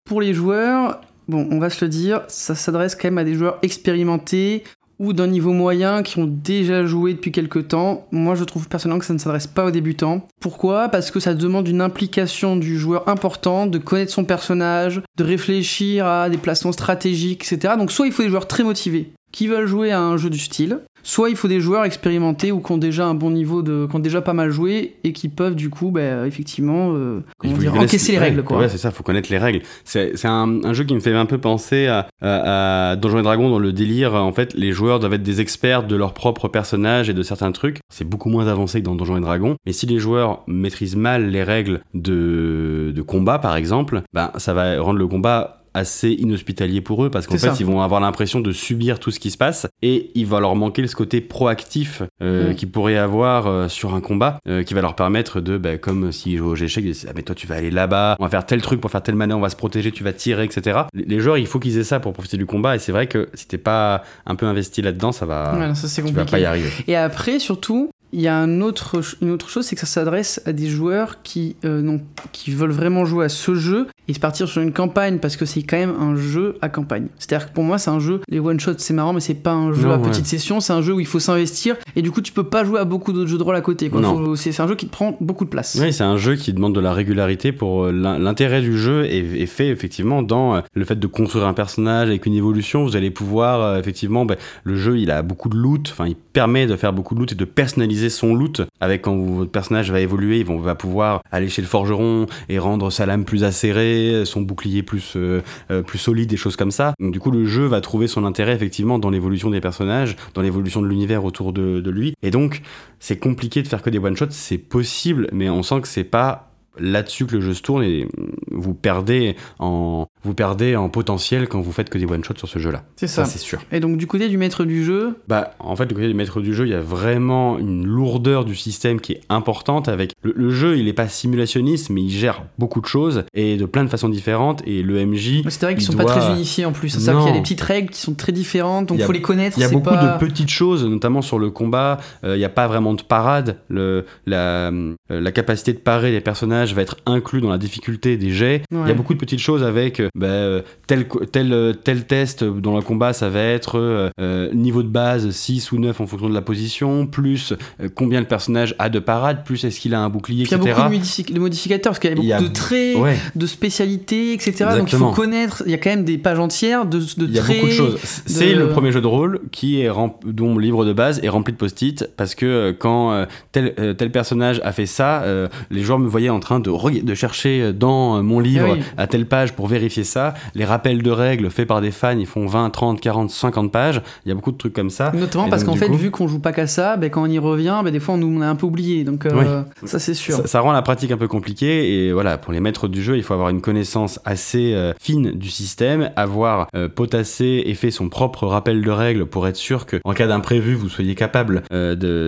Pour 0.05 0.21
les 0.21 0.33
joueurs, 0.33 1.01
bon, 1.27 1.47
on 1.51 1.59
va 1.59 1.69
se 1.69 1.85
le 1.85 1.89
dire, 1.89 2.21
ça 2.27 2.55
s'adresse 2.55 2.95
quand 2.95 3.07
même 3.07 3.19
à 3.19 3.23
des 3.23 3.35
joueurs 3.35 3.59
expérimentés 3.61 4.63
ou 4.99 5.13
d'un 5.13 5.27
niveau 5.27 5.53
moyen 5.53 6.03
qui 6.03 6.19
ont 6.19 6.27
déjà 6.27 6.85
joué 6.85 7.13
depuis 7.13 7.31
quelques 7.31 7.69
temps. 7.69 8.05
Moi, 8.11 8.35
je 8.35 8.43
trouve 8.43 8.67
personnellement 8.67 8.99
que 8.99 9.05
ça 9.05 9.13
ne 9.13 9.19
s'adresse 9.19 9.47
pas 9.47 9.65
aux 9.65 9.71
débutants. 9.71 10.27
Pourquoi? 10.41 10.89
Parce 10.89 11.09
que 11.09 11.19
ça 11.19 11.33
demande 11.33 11.67
une 11.67 11.81
implication 11.81 12.57
du 12.57 12.77
joueur 12.77 13.07
importante, 13.07 13.71
de 13.71 13.77
connaître 13.77 14.11
son 14.11 14.25
personnage, 14.25 15.01
de 15.17 15.23
réfléchir 15.23 16.05
à 16.05 16.29
des 16.29 16.37
placements 16.37 16.71
stratégiques, 16.71 17.45
etc. 17.51 17.75
Donc 17.77 17.91
soit 17.91 18.07
il 18.07 18.13
faut 18.13 18.23
des 18.23 18.29
joueurs 18.29 18.47
très 18.47 18.63
motivés 18.63 19.13
qui 19.31 19.47
veulent 19.47 19.67
jouer 19.67 19.91
à 19.91 20.01
un 20.01 20.17
jeu 20.17 20.29
du 20.29 20.39
style, 20.39 20.79
soit 21.03 21.29
il 21.29 21.35
faut 21.35 21.47
des 21.47 21.61
joueurs 21.61 21.85
expérimentés 21.85 22.51
ou 22.51 22.59
qui 22.59 22.71
ont 22.71 22.77
déjà 22.77 23.05
un 23.07 23.13
bon 23.13 23.31
niveau 23.31 23.61
de, 23.61 23.87
qui 23.89 23.95
ont 23.95 23.99
déjà 23.99 24.21
pas 24.21 24.33
mal 24.33 24.49
joué 24.51 24.95
et 25.03 25.13
qui 25.13 25.29
peuvent 25.29 25.55
du 25.55 25.69
coup, 25.69 25.91
bah, 25.91 26.27
effectivement, 26.27 26.93
euh, 26.93 27.23
comment 27.37 27.53
Il 27.53 27.59
dire, 27.59 27.73
encaisser 27.73 28.11
les 28.11 28.17
règles, 28.17 28.43
quoi. 28.43 28.57
Ouais, 28.59 28.69
c'est 28.69 28.77
ça, 28.77 28.91
faut 28.91 29.03
connaître 29.03 29.29
les 29.31 29.37
règles. 29.37 29.61
C'est 29.85 30.17
c'est 30.17 30.27
un, 30.27 30.63
un 30.63 30.73
jeu 30.73 30.83
qui 30.83 30.93
me 30.93 30.99
fait 30.99 31.13
un 31.13 31.25
peu 31.25 31.37
penser 31.37 31.87
à, 31.87 32.07
à, 32.21 32.91
à 32.91 32.95
Donjons 32.95 33.19
et 33.19 33.23
Dragons 33.23 33.49
dans 33.49 33.59
le 33.59 33.71
délire. 33.71 34.13
En 34.15 34.33
fait, 34.33 34.53
les 34.55 34.71
joueurs 34.71 34.99
doivent 34.99 35.13
être 35.13 35.23
des 35.23 35.41
experts 35.41 35.83
de 35.87 35.95
leur 35.95 36.13
propre 36.13 36.47
personnage 36.47 37.09
et 37.09 37.13
de 37.13 37.23
certains 37.23 37.51
trucs. 37.51 37.79
C'est 37.93 38.07
beaucoup 38.07 38.29
moins 38.29 38.47
avancé 38.47 38.79
que 38.81 38.85
dans 38.85 38.95
Donjons 38.95 39.17
et 39.17 39.21
Dragons. 39.21 39.55
Mais 39.65 39.71
si 39.71 39.85
les 39.85 39.99
joueurs 39.99 40.43
maîtrisent 40.47 40.95
mal 40.97 41.29
les 41.29 41.43
règles 41.43 41.81
de, 41.93 42.91
de 42.93 43.01
combat, 43.01 43.39
par 43.39 43.55
exemple, 43.55 44.01
ben, 44.13 44.31
ça 44.37 44.53
va 44.53 44.79
rendre 44.81 44.99
le 44.99 45.07
combat 45.07 45.58
assez 45.73 46.09
inhospitalier 46.11 46.81
pour 46.81 47.03
eux 47.05 47.09
parce 47.09 47.27
qu'en 47.27 47.37
fait 47.37 47.49
ça. 47.49 47.55
ils 47.59 47.65
vont 47.65 47.81
avoir 47.81 48.01
l'impression 48.01 48.39
de 48.39 48.51
subir 48.51 48.99
tout 48.99 49.11
ce 49.11 49.19
qui 49.19 49.31
se 49.31 49.37
passe 49.37 49.67
et 49.81 50.11
il 50.15 50.25
va 50.25 50.39
leur 50.39 50.55
manquer 50.55 50.85
ce 50.87 50.95
côté 50.95 51.21
proactif 51.21 52.01
euh, 52.21 52.51
Mm. 52.51 52.55
qu'ils 52.55 52.71
pourraient 52.71 52.97
avoir 52.97 53.47
euh, 53.47 53.67
sur 53.67 53.93
un 53.93 54.01
combat 54.01 54.39
euh, 54.47 54.63
qui 54.63 54.73
va 54.73 54.81
leur 54.81 54.95
permettre 54.95 55.41
de 55.41 55.57
bah, 55.57 55.77
comme 55.77 56.11
s'ils 56.11 56.37
jouent 56.37 56.49
aux 56.51 56.55
échecs 56.55 56.85
de 56.85 56.91
dire, 56.91 57.05
ah 57.09 57.13
mais 57.15 57.21
toi 57.23 57.35
tu 57.35 57.47
vas 57.47 57.55
aller 57.55 57.71
là-bas 57.71 58.15
on 58.19 58.23
va 58.23 58.29
faire 58.29 58.45
tel 58.45 58.61
truc 58.61 58.79
pour 58.81 58.91
faire 58.91 59.03
telle 59.03 59.15
manière 59.15 59.37
on 59.37 59.41
va 59.41 59.49
se 59.49 59.55
protéger 59.55 59.91
tu 59.91 60.03
vas 60.03 60.13
tirer 60.13 60.43
etc 60.43 60.81
les 60.93 61.03
les 61.05 61.19
joueurs 61.19 61.37
il 61.37 61.47
faut 61.47 61.59
qu'ils 61.59 61.77
aient 61.77 61.83
ça 61.83 61.99
pour 61.99 62.13
profiter 62.13 62.37
du 62.37 62.45
combat 62.45 62.75
et 62.75 62.79
c'est 62.79 62.91
vrai 62.91 63.07
que 63.07 63.29
si 63.33 63.47
t'es 63.47 63.57
pas 63.57 64.03
un 64.25 64.35
peu 64.35 64.45
investi 64.45 64.81
là-dedans 64.81 65.11
ça 65.11 65.25
va 65.25 65.53
Ouais, 65.57 65.67
non, 65.67 65.75
ça 65.75 65.87
c'est 65.87 66.01
tu 66.01 66.07
vas 66.13 66.21
compliqué. 66.21 66.31
pas 66.31 66.39
y 66.39 66.45
arriver 66.45 66.69
Et 66.87 66.95
après, 66.95 67.39
surtout, 67.39 67.89
il 68.11 68.21
y 68.21 68.27
a 68.27 68.35
un 68.37 68.61
autre, 68.61 69.01
une 69.21 69.31
autre 69.31 69.49
chose, 69.49 69.65
c'est 69.65 69.75
que 69.75 69.81
ça 69.81 69.87
s'adresse 69.87 70.41
à 70.45 70.51
des 70.53 70.67
joueurs 70.67 71.21
qui, 71.21 71.55
euh, 71.65 71.81
non, 71.81 72.01
qui 72.31 72.51
veulent 72.51 72.71
vraiment 72.71 73.05
jouer 73.05 73.25
à 73.25 73.29
ce 73.29 73.53
jeu 73.55 73.87
et 74.07 74.13
se 74.13 74.19
partir 74.19 74.47
sur 74.47 74.61
une 74.61 74.73
campagne 74.73 75.19
parce 75.19 75.37
que 75.37 75.45
c'est 75.45 75.61
quand 75.61 75.77
même 75.77 75.93
un 75.99 76.15
jeu 76.15 76.55
à 76.61 76.69
campagne. 76.69 77.07
C'est-à-dire 77.19 77.49
que 77.49 77.53
pour 77.53 77.63
moi, 77.63 77.77
c'est 77.77 77.91
un 77.91 77.99
jeu, 77.99 78.21
les 78.27 78.39
one-shots, 78.39 78.75
c'est 78.79 78.93
marrant, 78.95 79.13
mais 79.13 79.19
c'est 79.19 79.35
pas 79.35 79.51
un 79.51 79.71
jeu 79.73 79.83
Non, 79.87 79.93
à 79.93 79.97
ouais. 79.97 80.09
petite 80.09 80.25
session, 80.25 80.59
c'est 80.59 80.73
un 80.73 80.81
jeu 80.81 80.93
où 80.93 80.99
il 80.99 81.05
faut 81.05 81.19
s'investir 81.19 81.75
et 81.95 82.01
du 82.01 82.09
coup, 82.09 82.21
tu 82.21 82.33
peux 82.33 82.43
pas 82.43 82.63
jouer 82.63 82.79
à 82.79 82.85
beaucoup 82.85 83.13
d'autres 83.13 83.29
jeux 83.29 83.37
de 83.37 83.43
rôle 83.43 83.55
à 83.55 83.61
côté. 83.61 83.91
C'est 84.35 84.59
un 84.59 84.67
jeu 84.67 84.75
qui 84.75 84.87
te 84.87 84.91
prend 84.91 85.15
beaucoup 85.21 85.45
de 85.45 85.49
place. 85.49 85.77
Oui, 85.79 85.93
c'est 85.93 86.03
un 86.03 86.17
jeu 86.17 86.35
qui 86.35 86.51
demande 86.53 86.73
de 86.73 86.79
la 86.79 86.93
régularité 86.93 87.51
pour 87.51 87.85
euh, 87.85 87.91
l'in- 87.91 88.17
l'intérêt 88.17 88.61
du 88.61 88.77
jeu 88.77 89.05
est, 89.05 89.19
est 89.41 89.45
fait 89.45 89.67
effectivement 89.67 90.23
dans 90.23 90.55
euh, 90.55 90.61
le 90.73 90.85
fait 90.85 90.95
de 90.99 91.07
construire 91.07 91.45
un 91.45 91.53
personnage 91.53 92.07
avec 92.07 92.25
une 92.25 92.33
évolution. 92.33 92.83
Vous 92.83 92.95
allez 92.95 93.11
pouvoir 93.11 93.77
effectivement, 93.77 94.25
ben, 94.25 94.37
le 94.63 94.75
jeu 94.75 94.97
il 94.97 95.11
a 95.11 95.21
beaucoup 95.21 95.49
de 95.49 95.55
loot, 95.57 95.89
enfin 95.91 96.07
il 96.07 96.15
permet 96.15 96.65
de 96.65 96.75
faire 96.75 96.93
beaucoup 96.93 97.13
de 97.13 97.19
loot 97.19 97.31
et 97.31 97.35
de 97.35 97.45
personnaliser 97.45 97.98
son 98.07 98.33
loot. 98.33 98.61
Avec 98.79 99.01
quand 99.01 99.17
votre 99.17 99.51
personnage 99.51 99.91
va 99.91 99.99
évoluer, 99.99 100.39
il 100.39 100.45
va- 100.45 100.75
pouvoir 100.75 101.21
aller 101.29 101.49
chez 101.49 101.61
le 101.61 101.67
forgeron 101.67 102.27
et 102.47 102.57
rendre 102.59 102.89
sa 102.89 103.05
lame 103.05 103.25
plus 103.25 103.43
acérée, 103.43 104.21
son 104.23 104.39
bouclier 104.41 104.81
plus 104.83 105.15
euh, 105.17 105.41
euh, 105.71 105.81
plus 105.81 105.97
solide, 105.97 106.29
des 106.29 106.37
choses 106.37 106.55
comme 106.55 106.71
ça. 106.71 106.93
Donc 107.01 107.11
du 107.11 107.19
coup 107.19 107.31
le 107.31 107.45
jeu 107.45 107.65
va 107.65 107.81
trouver 107.81 108.07
son 108.07 108.23
intérêt 108.23 108.53
effectivement 108.53 108.99
dans 108.99 109.09
l'évolution 109.09 109.49
des 109.49 109.59
personnages, 109.59 110.15
dans 110.35 110.41
l'évolution 110.41 110.81
de 110.81 110.87
l'univers 110.87 111.25
autour 111.25 111.51
de, 111.51 111.81
de 111.81 111.89
lui. 111.91 112.13
Et 112.23 112.31
donc 112.31 112.61
c'est 112.99 113.17
compliqué 113.17 113.61
de 113.61 113.67
faire 113.67 113.81
que 113.81 113.89
des 113.89 113.99
one 113.99 114.15
shots, 114.15 114.27
c'est 114.29 114.57
possible, 114.57 115.27
mais 115.33 115.49
on 115.49 115.63
sent 115.63 115.81
que 115.81 115.87
c'est 115.89 116.03
pas 116.05 116.45
là-dessus 116.77 117.25
que 117.25 117.35
le 117.35 117.41
jeu 117.41 117.53
se 117.53 117.61
tourne 117.61 117.83
et 117.83 118.07
vous 118.51 118.73
perdez 118.73 119.35
en 119.57 120.05
vous 120.23 120.33
perdez 120.33 120.75
en 120.75 120.89
potentiel 120.89 121.47
quand 121.47 121.61
vous 121.61 121.71
faites 121.71 121.89
que 121.89 121.97
des 121.97 122.05
one 122.05 122.23
shots 122.23 122.35
sur 122.37 122.47
ce 122.49 122.59
jeu-là. 122.59 122.83
C'est 122.97 123.07
ça. 123.07 123.25
Ça 123.25 123.31
c'est 123.31 123.39
sûr. 123.39 123.59
Et 123.71 123.79
donc, 123.79 123.97
du 123.97 124.05
côté 124.07 124.27
du 124.29 124.37
maître 124.37 124.65
du 124.65 124.83
jeu, 124.83 125.17
Bah 125.27 125.53
en 125.59 125.75
fait 125.75 125.85
du 125.85 125.93
côté 125.95 126.07
du 126.07 126.13
maître 126.13 126.41
du 126.41 126.53
jeu, 126.53 126.65
il 126.65 126.71
y 126.71 126.73
a 126.75 126.81
vraiment 126.81 127.57
une 127.57 127.85
lourdeur 127.85 128.43
du 128.45 128.55
système 128.55 128.99
qui 128.99 129.13
est 129.13 129.21
importante 129.29 129.87
avec 129.87 130.11
le, 130.23 130.33
le 130.35 130.49
jeu, 130.51 130.77
il 130.77 130.87
est 130.87 130.93
pas 130.93 131.07
simulationniste 131.07 131.89
mais 131.89 132.01
il 132.01 132.09
gère 132.09 132.43
beaucoup 132.57 132.81
de 132.81 132.85
choses 132.85 133.23
et 133.33 133.55
de 133.57 133.65
plein 133.65 133.83
de 133.83 133.89
façons 133.89 134.09
différentes 134.09 134.61
et 134.65 134.81
le 134.83 135.05
MJ 135.05 135.43
c'est 135.49 135.61
vrai 135.61 135.73
qu'ils 135.75 135.83
il 135.83 135.85
sont 135.85 135.93
doit- 135.93 136.05
pas 136.05 136.19
très 136.19 136.31
unifiés 136.33 136.65
en 136.65 136.71
plus. 136.71 136.95
Non. 137.09 137.19
qu'il 137.19 137.27
y 137.27 137.31
a 137.31 137.35
des 137.35 137.41
petites 137.41 137.61
règles 137.61 137.89
qui 137.89 137.99
sont 138.01 138.13
très 138.13 138.31
différentes, 138.31 138.87
donc 138.87 138.97
Il 138.99 139.03
faut 139.05 139.11
les 139.11 139.21
connaître. 139.21 139.57
Il 139.57 139.61
y 139.61 139.63
a 139.63 139.69
beaucoup 139.69 139.89
pas- 139.89 140.17
de 140.19 140.25
petites 140.25 140.49
choses, 140.49 140.83
notamment 140.85 141.21
sur 141.21 141.39
le 141.39 141.49
combat. 141.49 141.99
Euh, 142.23 142.35
il 142.35 142.39
n'y 142.39 142.45
a 142.45 142.49
pas 142.49 142.67
vraiment 142.67 142.93
de 142.93 143.01
parade. 143.01 143.57
Le, 143.69 144.05
la, 144.25 144.69
euh, 144.69 144.95
la 145.09 145.31
capacité 145.31 145.73
de 145.73 145.77
parer 145.79 146.11
les 146.11 146.21
personnages 146.21 146.73
va 146.73 146.81
être 146.81 146.97
inclus 147.05 147.41
dans 147.41 147.49
la 147.49 147.57
difficulté 147.57 148.17
des 148.17 148.31
jets. 148.31 148.61
Il 148.71 148.87
y 148.87 148.91
a 148.91 148.93
beaucoup 148.93 149.13
de 149.13 149.19
petites 149.19 149.39
choses 149.39 149.63
avec. 149.63 150.01
Bah, 150.15 150.27
euh, 150.27 150.61
tel, 150.87 151.07
tel, 151.31 151.53
euh, 151.53 151.73
tel 151.73 152.05
test 152.05 152.43
dans 152.43 152.75
le 152.75 152.81
combat, 152.81 153.13
ça 153.13 153.29
va 153.29 153.41
être 153.41 153.77
euh, 154.19 154.53
niveau 154.53 154.83
de 154.83 154.87
base 154.87 155.29
6 155.29 155.71
ou 155.71 155.79
9 155.79 155.99
en 156.01 156.07
fonction 156.07 156.29
de 156.29 156.33
la 156.33 156.41
position, 156.41 157.05
plus 157.07 157.53
euh, 157.81 157.89
combien 157.93 158.19
le 158.19 158.25
personnage 158.27 158.75
a 158.79 158.89
de 158.89 158.99
parade, 158.99 159.43
plus 159.43 159.63
est-ce 159.65 159.79
qu'il 159.79 159.93
a 159.93 159.99
un 159.99 160.09
bouclier, 160.09 160.43
Puis 160.43 160.51
il 160.51 160.57
y 160.57 160.59
a 160.59 160.61
etc. 160.61 160.75
beaucoup 160.81 160.93
de, 160.95 160.99
modifi- 161.01 161.33
de 161.33 161.39
modificateurs, 161.39 161.91
parce 161.91 161.99
qu'il 161.99 162.09
y 162.09 162.13
a 162.13 162.15
beaucoup 162.15 162.25
Il 162.25 162.29
y 162.29 162.33
a- 162.33 162.41
de 162.41 162.47
traits, 162.47 162.97
Ouais, 162.97 163.17
de 163.35 163.45
spécialités, 163.45 164.33
etc. 164.33 164.65
Donc 164.77 164.91
il 164.91 164.97
faut 164.97 165.11
connaître, 165.11 165.63
il 165.65 165.71
y 165.71 165.75
a 165.75 165.77
quand 165.77 165.89
même 165.89 166.03
des 166.05 166.17
pages 166.17 166.39
entières 166.39 166.85
de, 166.85 166.99
de 166.99 167.05
il 167.25 167.35
y 167.35 167.39
a 167.39 167.41
traits. 167.41 167.57
beaucoup 167.57 167.67
de 167.69 167.73
choses. 167.75 167.97
C'est 168.25 168.53
de- 168.53 168.59
le 168.59 168.69
premier 168.69 168.91
jeu 168.91 169.01
de 169.01 169.07
rôle 169.07 169.41
qui 169.51 169.81
est 169.81 169.89
rem- 169.89 170.13
dont 170.25 170.55
le 170.55 170.61
livre 170.61 170.85
de 170.85 170.93
base 170.93 171.19
est 171.23 171.29
rempli 171.29 171.53
de 171.53 171.57
post-it 171.57 172.09
parce 172.17 172.35
que 172.35 172.45
euh, 172.45 172.73
quand 172.77 173.25
tel, 173.51 173.73
tel 173.97 174.11
personnage 174.11 174.59
a 174.63 174.71
fait 174.71 174.85
ça, 174.85 175.23
les 175.69 175.81
joueurs 175.81 175.99
me 175.99 176.07
voyaient 176.07 176.29
en 176.29 176.39
train 176.39 176.59
de, 176.59 177.01
de 177.01 177.13
chercher 177.15 177.73
dans 177.73 178.21
mon 178.23 178.39
livre 178.39 178.67
Ah 178.71 178.73
oui. 178.73 178.79
à 178.97 179.07
telle 179.07 179.25
page 179.27 179.53
pour 179.53 179.67
vérifier 179.67 179.98
ça. 180.03 180.33
Les 180.55 180.65
rappels 180.65 181.01
de 181.03 181.11
règles 181.11 181.49
faits 181.49 181.67
par 181.67 181.81
des 181.81 181.91
fans, 181.91 182.17
ils 182.17 182.25
font 182.25 182.45
20, 182.45 182.69
30, 182.69 182.99
40, 183.01 183.29
50 183.29 183.71
pages. 183.71 184.01
Il 184.25 184.29
y 184.29 184.31
a 184.31 184.35
beaucoup 184.35 184.51
de 184.51 184.57
trucs 184.57 184.73
comme 184.73 184.89
ça. 184.89 185.11
Notamment 185.15 185.47
Et 185.47 185.49
parce 185.49 185.63
qu'en 185.63 185.75
fait, 185.75 185.87
coup- 185.87 185.95
vu 185.95 186.11
qu'on 186.11 186.27
joue 186.27 186.39
pas 186.39 186.51
qu'à 186.51 186.67
ça, 186.67 186.97
ben, 186.97 187.09
quand 187.09 187.23
on 187.23 187.27
y 187.27 187.39
revient, 187.39 187.79
ben, 187.83 187.91
des 187.91 187.99
fois 187.99 188.15
on 188.15 188.17
nous 188.17 188.27
on 188.37 188.41
a 188.41 188.47
un 188.47 188.55
peu 188.55 188.65
oublié. 188.65 189.03
Donc 189.03 189.25
euh, 189.25 189.63
ça 189.85 189.99
c'est 189.99 190.13
sûr. 190.13 190.35
Ça, 190.35 190.47
ça 190.47 190.59
rend 190.61 190.71
la 190.71 190.81
pratique 190.81 191.11
un 191.11 191.17
peu 191.17 191.27
compliquée 191.27 192.05
et 192.07 192.11
voilà, 192.13 192.37
pour 192.37 192.53
les 192.53 192.59
maîtres 192.59 192.87
du 192.87 193.01
jeu, 193.03 193.17
il 193.17 193.23
faut 193.23 193.33
avoir 193.33 193.49
une 193.49 193.61
connaissance 193.61 194.19
assez 194.25 194.73
euh, 194.73 194.93
fine 194.99 195.31
du 195.31 195.49
système, 195.49 196.11
avoir 196.15 196.67
euh, 196.75 196.87
potassé 196.89 197.63
et 197.65 197.73
fait 197.73 197.91
son 197.91 198.09
propre 198.09 198.45
rappel 198.47 198.81
de 198.81 198.91
règles 198.91 199.25
pour 199.25 199.47
être 199.47 199.55
sûr 199.55 199.85
que 199.85 199.97
en 200.03 200.13
cas 200.13 200.27
d'imprévu, 200.27 200.73
vous 200.75 200.89
soyez 200.89 201.15
capable 201.15 201.63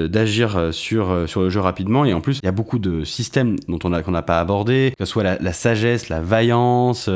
d'agir 0.07 0.69
sur, 0.71 1.23
sur 1.27 1.41
le 1.41 1.49
jeu 1.49 1.59
rapidement. 1.59 2.05
Et 2.05 2.13
en 2.13 2.21
plus, 2.21 2.39
il 2.41 2.45
y 2.45 2.49
a 2.49 2.51
beaucoup 2.51 2.79
de 2.79 3.03
systèmes 3.03 3.55
dont 3.67 3.79
on 3.83 3.93
a 3.93 4.01
qu'on 4.01 4.11
n'a 4.11 4.21
pas 4.21 4.39
abordé, 4.39 4.93
que 4.97 5.05
ce 5.05 5.11
soit 5.11 5.23
la, 5.23 5.37
la 5.39 5.53
sagesse, 5.53 6.09
la 6.09 6.21
vaillance, 6.21 7.09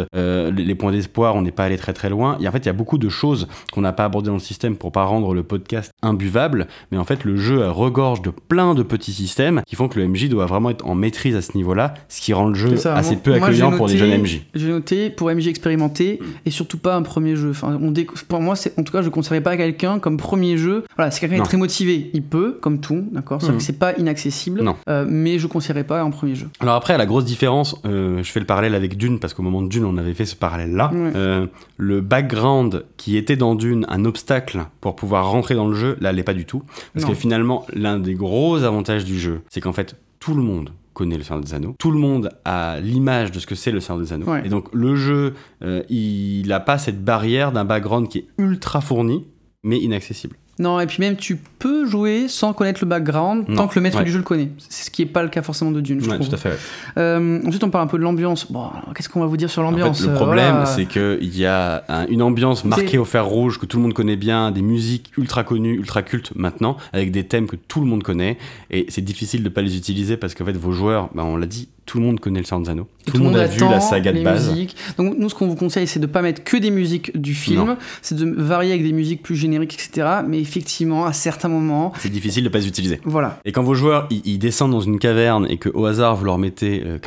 euh, 0.45 0.51
les, 0.51 0.63
les 0.63 0.75
points 0.75 0.91
d'espoir, 0.91 1.35
on 1.35 1.41
n'est 1.41 1.51
pas 1.51 1.65
allé 1.65 1.77
très 1.77 1.93
très 1.93 2.09
loin. 2.09 2.37
Et 2.39 2.47
en 2.47 2.51
fait, 2.51 2.59
il 2.59 2.65
y 2.65 2.69
a 2.69 2.73
beaucoup 2.73 2.97
de 2.97 3.09
choses 3.09 3.47
qu'on 3.73 3.81
n'a 3.81 3.93
pas 3.93 4.05
abordées 4.05 4.27
dans 4.27 4.33
le 4.35 4.39
système 4.39 4.75
pour 4.75 4.91
pas 4.91 5.03
rendre 5.03 5.33
le 5.33 5.43
podcast 5.43 5.91
imbuvable. 6.01 6.67
Mais 6.91 6.97
en 6.97 7.03
fait, 7.03 7.23
le 7.23 7.37
jeu 7.37 7.67
regorge 7.69 8.21
de 8.21 8.29
plein 8.29 8.73
de 8.75 8.83
petits 8.83 9.13
systèmes 9.13 9.61
qui 9.67 9.75
font 9.75 9.87
que 9.87 9.99
le 9.99 10.07
MJ 10.07 10.29
doit 10.29 10.45
vraiment 10.45 10.69
être 10.69 10.85
en 10.85 10.95
maîtrise 10.95 11.35
à 11.35 11.41
ce 11.41 11.55
niveau-là, 11.57 11.93
ce 12.09 12.21
qui 12.21 12.33
rend 12.33 12.47
le 12.47 12.55
jeu 12.55 12.69
C'est 12.71 12.77
ça, 12.77 12.95
assez 12.95 13.11
moi- 13.11 13.21
peu 13.23 13.33
accueillant 13.33 13.71
pour 13.71 13.87
noté- 13.87 13.97
jeunes 13.97 14.21
MJ. 14.21 14.41
J'ai 14.53 14.69
noté 14.69 15.09
pour 15.09 15.29
MJ 15.29 15.47
expérimenté 15.47 16.19
et 16.45 16.51
surtout 16.51 16.77
pas 16.77 16.95
un 16.95 17.01
premier 17.01 17.35
jeu. 17.35 17.49
Enfin, 17.51 17.77
on 17.81 17.91
déc- 17.91 18.11
Pour 18.27 18.41
moi, 18.41 18.55
c'est 18.55 18.77
en 18.79 18.83
tout 18.83 18.91
cas, 18.93 19.01
je 19.01 19.07
ne 19.07 19.11
conseillerais 19.11 19.41
pas 19.43 19.51
à 19.51 19.57
quelqu'un 19.57 19.99
comme 19.99 20.17
premier 20.17 20.57
jeu. 20.57 20.83
Voilà, 20.95 21.11
si 21.11 21.19
quelqu'un 21.19 21.35
est 21.35 21.39
Non. 21.39 21.45
très 21.45 21.57
motivé, 21.57 22.09
il 22.13 22.23
peut, 22.23 22.57
comme 22.61 22.79
tout, 22.79 23.07
d'accord. 23.11 23.41
Sauf 23.41 23.55
que 23.57 23.61
c'est 23.63 23.79
pas 23.79 23.93
inaccessible. 23.97 24.61
Non. 24.61 24.75
Euh, 24.89 25.05
mais 25.07 25.39
je 25.39 25.47
ne 25.47 25.51
conseillerais 25.51 25.83
pas 25.83 26.03
en 26.03 26.11
premier 26.11 26.35
jeu. 26.35 26.47
Alors 26.59 26.75
après, 26.75 26.97
la 26.97 27.05
grosse 27.05 27.25
différence, 27.25 27.75
euh, 27.85 28.21
je 28.23 28.31
fais 28.31 28.39
le 28.39 28.45
parallèle 28.45 28.75
avec 28.75 28.97
Dune, 28.97 29.19
parce 29.19 29.33
qu'au 29.33 29.43
moment 29.43 29.61
de 29.61 29.67
Dune, 29.67 29.85
on 29.85 29.97
avait 29.97 30.13
fait 30.13 30.25
ce 30.25 30.34
parallèle-là. 30.35 30.91
Ouais. 30.93 31.11
Euh, 31.15 31.47
le 31.77 32.01
background 32.01 32.85
qui 32.97 33.17
était 33.17 33.35
dans 33.35 33.55
Dune 33.55 33.85
un 33.89 34.05
obstacle 34.05 34.65
pour 34.81 34.95
pouvoir 34.95 35.29
rentrer 35.29 35.55
dans 35.55 35.67
le 35.67 35.75
jeu, 35.75 35.97
là, 36.01 36.11
l'est 36.11 36.23
pas 36.23 36.33
du 36.33 36.45
tout. 36.45 36.63
Parce 36.93 37.05
Non. 37.05 37.11
que 37.11 37.17
finalement, 37.17 37.65
l'un 37.73 37.99
des 37.99 38.13
gros 38.15 38.63
avantages 38.63 39.05
du 39.05 39.17
jeu, 39.19 39.41
c'est 39.49 39.61
qu'en 39.61 39.73
fait, 39.73 39.95
tout 40.19 40.33
le 40.33 40.41
monde 40.41 40.71
connaît 40.93 41.17
le 41.17 41.23
Seigneur 41.23 41.43
des 41.43 41.53
Anneaux. 41.53 41.75
Tout 41.77 41.91
le 41.91 41.99
monde 41.99 42.29
a 42.45 42.79
l'image 42.79 43.31
de 43.31 43.39
ce 43.39 43.45
que 43.47 43.55
c'est 43.55 43.71
le 43.71 43.79
Seigneur 43.81 44.01
des 44.03 44.13
Anneaux. 44.13 44.27
Ouais. 44.31 44.43
Et 44.45 44.49
donc, 44.49 44.67
le 44.73 44.95
jeu, 44.95 45.33
euh, 45.61 45.83
il 45.89 46.47
n'a 46.47 46.59
pas 46.61 46.77
cette 46.77 47.03
barrière 47.03 47.51
d'un 47.51 47.65
background 47.65 48.07
qui 48.07 48.19
est 48.19 48.27
ultra 48.37 48.79
fourni, 48.81 49.27
mais 49.63 49.77
inaccessible. 49.77 50.37
Non, 50.57 50.79
et 50.79 50.85
puis 50.85 51.01
même 51.01 51.17
tu 51.17 51.35
peux 51.35 51.85
jouer 51.85 52.27
sans 52.29 52.53
connaître 52.53 52.79
le 52.81 52.87
background 52.87 53.43
Non. 53.49 53.55
tant 53.55 53.67
que 53.67 53.75
le 53.75 53.81
maître 53.81 53.97
Ouais. 53.97 54.05
du 54.05 54.11
jeu 54.11 54.19
le 54.19 54.23
connaît. 54.23 54.49
C'est 54.69 54.85
ce 54.85 54.89
qui 54.91 55.01
est 55.01 55.05
pas 55.05 55.21
le 55.21 55.27
cas 55.27 55.41
forcément 55.41 55.71
de 55.71 55.81
Dune, 55.81 55.99
je 56.01 56.09
Ouais, 56.09 56.15
trouve. 56.15 56.29
tout 56.29 56.35
à 56.35 56.37
fait. 56.37 56.49
ouais. 56.51 56.55
Euh, 56.97 57.41
ensuite, 57.45 57.63
on 57.65 57.69
parle 57.69 57.83
un 57.83 57.87
peu 57.87 57.97
de 57.97 58.03
l'ambiance. 58.03 58.49
Bon, 58.51 58.69
qu'est-ce 58.95 59.09
qu'on 59.09 59.19
va 59.19 59.25
vous 59.25 59.35
dire 59.35 59.49
sur 59.49 59.61
En 59.63 59.71
l'ambiance 59.71 59.99
fait, 59.99 60.07
le 60.07 60.13
Euh, 60.13 60.15
problème, 60.15 60.51
voilà. 60.51 60.65
c'est 60.65 60.85
qu'il 60.85 61.35
y 61.37 61.45
a 61.45 61.83
un- 61.89 62.07
une 62.07 62.21
ambiance 62.21 62.63
marquée 62.63 62.97
au 62.97 63.03
fer 63.05 63.25
rouge 63.25 63.59
que 63.59 63.65
tout 63.65 63.75
le 63.77 63.83
monde 63.83 63.93
connaît 63.93 64.15
bien, 64.15 64.51
des 64.51 64.61
musiques 64.61 65.11
ultra 65.17 65.43
connues, 65.43 65.75
ultra 65.75 66.03
cultes 66.03 66.31
maintenant, 66.35 66.77
avec 66.93 67.11
des 67.11 67.25
thèmes 67.25 67.47
que 67.47 67.57
tout 67.57 67.81
le 67.81 67.87
monde 67.87 68.03
connaît. 68.03 68.37
Et 68.71 68.85
c'est 68.87 69.01
difficile 69.03 69.43
de 69.43 69.49
pas 69.49 69.61
les 69.61 69.75
utiliser 69.75 70.15
parce 70.15 70.35
qu'en 70.35 70.45
fait, 70.45 70.55
vos 70.55 70.71
joueurs, 70.71 71.09
bah, 71.13 71.23
on 71.25 71.35
l'a 71.35 71.47
dit, 71.47 71.67
tout 71.85 71.99
le 71.99 72.03
monde 72.05 72.19
connaît 72.19 72.41
le 72.41 72.69
Anneaux. 72.69 72.87
Et 73.07 73.11
Tout, 73.11 73.17
le 73.17 73.23
monde 73.23 73.35
a 73.37 73.45
vu 73.45 73.59
la 73.61 73.79
saga 73.79 74.11
de 74.11 74.23
base. 74.23 74.49
musiques. 74.49 74.75
Donc 74.97 75.15
nous, 75.19 75.29
ce 75.29 75.35
qu'on 75.35 75.47
vous 75.47 75.55
conseille, 75.55 75.85
c'est 75.87 75.99
de 75.99 76.07
pas 76.07 76.21
mettre 76.21 76.43
que 76.43 76.57
des 76.57 76.71
musiques 76.71 77.15
du 77.19 77.33
film, 77.35 77.77
c'est 78.01 78.15
de 78.15 78.25
varier 78.25 78.71
avec 78.71 78.83
des 78.83 78.93
musiques 78.93 79.21
plus 79.21 79.35
génériques, 79.35 79.75
etc. 79.75 80.07
Mais 80.27 80.39
effectivement, 80.39 81.05
à 81.05 81.13
certains 81.13 81.47
moments, 81.49 81.93
C'est 81.99 82.09
difficile 82.09 82.43
de 82.43 82.49
pas 82.49 82.57
les 82.57 82.67
utiliser. 82.67 82.99
voilà. 83.05 83.39
Et 83.45 83.51
quand 83.51 83.63
vos 83.63 83.75
joueurs, 83.75 84.07
ils, 84.09 84.39
descendent 84.39 84.71
dans 84.71 84.81
une 84.81 84.99
caverne 84.99 85.45
et 85.49 85.57
que 85.57 85.69
au 85.69 85.85
hasard, 85.85 86.15
vous 86.15 86.25
leur 86.25 86.37
mettez 86.37 86.83
euh, 86.85 86.97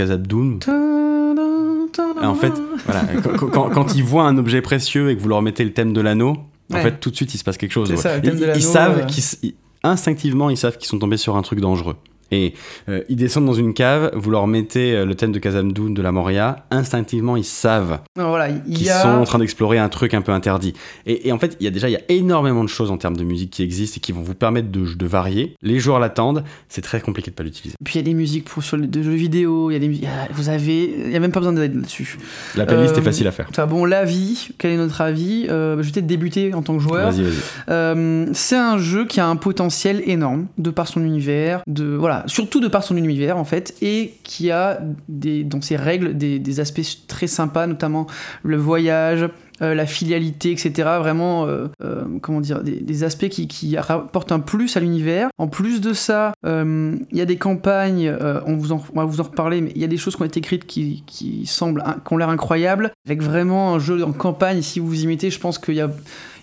et 2.22 2.26
en 2.26 2.34
fait, 2.34 2.52
voilà, 2.86 3.02
quand, 3.38 3.46
quand- 3.48 3.70
quand 3.70 3.94
ils 3.94 4.02
voient 4.04 4.24
un 4.24 4.36
objet 4.38 4.60
précieux 4.60 5.10
et 5.10 5.16
que 5.16 5.20
vous 5.22 5.28
leur 5.28 5.42
mettez 5.42 5.64
le 5.64 5.72
thème 5.72 5.92
de 5.92 6.00
l'anneau, 6.00 6.36
en 6.70 6.74
Ouais. 6.74 6.82
fait, 6.82 7.00
tout 7.00 7.10
de 7.10 7.16
suite, 7.16 7.34
il 7.34 7.38
se 7.38 7.44
passe 7.44 7.56
quelque 7.56 7.72
chose. 7.72 7.88
C'est 7.88 7.94
ouais. 7.96 8.00
ça, 8.00 8.16
le 8.16 8.22
thème 8.22 8.34
ils, 8.38 8.46
de 8.46 8.52
ils 8.56 8.62
savent 8.62 9.00
euh. 9.00 9.04
qu'ils 9.04 9.54
instinctivement, 9.82 10.50
ils 10.50 10.56
savent 10.56 10.76
qu'ils 10.76 10.88
sont 10.88 10.98
tombés 10.98 11.16
sur 11.16 11.36
un 11.36 11.42
truc 11.42 11.60
dangereux. 11.60 11.96
Et 12.30 12.54
euh, 12.88 13.02
ils 13.08 13.16
descendent 13.16 13.46
dans 13.46 13.54
une 13.54 13.72
cave, 13.74 14.10
vous 14.14 14.30
leur 14.30 14.46
mettez 14.46 14.94
euh, 14.94 15.04
le 15.06 15.14
thème 15.14 15.32
de 15.32 15.38
Khazad-dûm 15.38 15.94
de 15.94 16.02
la 16.02 16.12
Moria, 16.12 16.66
instinctivement, 16.70 17.36
ils 17.36 17.44
savent 17.44 18.00
voilà, 18.16 18.48
il 18.50 18.76
qu'ils 18.76 18.90
a. 18.90 19.00
sont 19.02 19.08
en 19.08 19.24
train 19.24 19.38
d'explorer 19.38 19.78
un 19.78 19.88
truc 19.88 20.12
un 20.14 20.20
peu 20.22 20.32
interdit. 20.32 20.74
Et, 21.06 21.28
et 21.28 21.32
en 21.32 21.38
fait, 21.38 21.56
il 21.60 21.64
y 21.64 21.66
a 21.66 21.70
déjà 21.70 21.88
il 21.88 21.92
y 21.92 21.96
a 21.96 22.00
énormément 22.10 22.62
de 22.64 22.68
choses 22.68 22.90
en 22.90 22.98
termes 22.98 23.16
de 23.16 23.24
musique 23.24 23.50
qui 23.50 23.62
existent 23.62 23.96
et 23.96 24.00
qui 24.00 24.12
vont 24.12 24.20
vous 24.22 24.34
permettre 24.34 24.70
de, 24.70 24.84
de 24.94 25.06
varier. 25.06 25.56
Les 25.62 25.78
joueurs 25.78 26.00
l'attendent, 26.00 26.44
c'est 26.68 26.82
très 26.82 27.00
compliqué 27.00 27.30
de 27.30 27.36
pas 27.36 27.42
l'utiliser. 27.42 27.74
Puis 27.84 27.94
il 27.94 27.98
y 27.98 28.00
a 28.00 28.04
des 28.04 28.14
musiques 28.14 28.44
pour 28.44 28.62
sur 28.62 28.76
les 28.76 28.86
de 28.86 29.02
jeux 29.02 29.12
vidéo. 29.14 29.70
Il 29.70 29.74
y 29.74 29.76
a 29.76 29.80
des, 29.80 29.86
il 29.86 30.02
y 30.02 30.06
a- 30.06 30.28
vous 30.32 30.48
avez, 30.50 30.84
il 31.06 31.10
y 31.10 31.16
a 31.16 31.20
même 31.20 31.32
pas 31.32 31.40
besoin 31.40 31.52
d'aide 31.54 31.74
là-dessus. 31.74 32.18
La 32.56 32.66
playlist 32.66 32.94
Euh, 32.94 32.98
est 32.98 33.02
facile 33.02 33.26
à 33.26 33.32
faire. 33.32 33.48
Bon, 33.68 33.84
l'avis, 33.84 34.48
quel 34.58 34.72
est 34.72 34.76
notre 34.76 35.00
avis? 35.00 35.46
Euh, 35.48 35.76
Je 35.80 35.86
vais 35.86 35.92
peut-être 35.92 36.06
débuter 36.06 36.52
en 36.54 36.62
tant 36.62 36.76
que 36.76 36.82
joueur. 36.82 37.10
Vas-y, 37.10 37.22
vas-y. 37.22 37.34
Euh, 37.70 38.26
c'est 38.32 38.56
un 38.56 38.78
jeu 38.78 39.06
qui 39.06 39.20
a 39.20 39.26
un 39.26 39.36
potentiel 39.36 40.02
énorme 40.06 40.46
de 40.58 40.70
par 40.70 40.88
son 40.88 41.02
univers, 41.02 41.62
de 41.66 41.84
voilà, 41.94 42.17
surtout 42.26 42.60
de 42.60 42.68
par 42.68 42.82
son 42.82 42.96
univers 42.96 43.36
en 43.36 43.44
fait, 43.44 43.74
et 43.82 44.14
qui 44.22 44.50
a 44.50 44.80
dans 45.08 45.60
ses 45.60 45.76
règles 45.76 46.16
des, 46.16 46.60
aspects 46.60 46.80
très 47.06 47.26
sympas, 47.26 47.66
notamment 47.66 48.06
le 48.42 48.56
voyage. 48.56 49.28
euh, 49.60 49.74
la 49.74 49.86
filialité, 49.86 50.52
etc. 50.52 50.70
Vraiment, 51.00 51.46
euh, 51.46 51.66
euh, 51.82 52.04
comment 52.22 52.40
dire, 52.40 52.62
des, 52.62 53.04
aspects 53.04 53.28
qui, 53.28 53.48
qui 53.48 53.76
rapportent 53.76 54.30
un 54.30 54.38
plus 54.38 54.76
à 54.76 54.80
l'univers. 54.80 55.30
En 55.36 55.48
plus 55.48 55.80
de 55.80 55.92
ça, 55.92 56.32
il 56.44 56.98
y 57.12 57.20
a 57.20 57.24
des 57.24 57.36
campagnes, 57.36 58.14
on, 58.46 58.56
vous 58.56 58.80
va 58.94 59.04
vous 59.04 59.20
en 59.20 59.24
reparler, 59.24 59.60
mais 59.60 59.72
il 59.74 59.80
y 59.80 59.84
a 59.84 59.88
des 59.88 59.96
choses 59.96 60.16
qui 60.16 60.22
ont 60.22 60.26
été 60.26 60.38
écrites 60.38 60.66
qui, 60.66 61.44
semblent, 61.46 61.82
qui 62.06 62.12
ont 62.12 62.16
l'air 62.16 62.28
incroyables. 62.28 62.92
Avec 63.06 63.22
vraiment 63.22 63.74
un 63.74 63.78
jeu 63.78 64.04
en 64.04 64.12
campagne, 64.12 64.62
si 64.62 64.80
vous 64.80 65.02
y 65.02 65.06
mettez, 65.06 65.30
je 65.30 65.40
pense 65.40 65.58
qu'il 65.58 65.84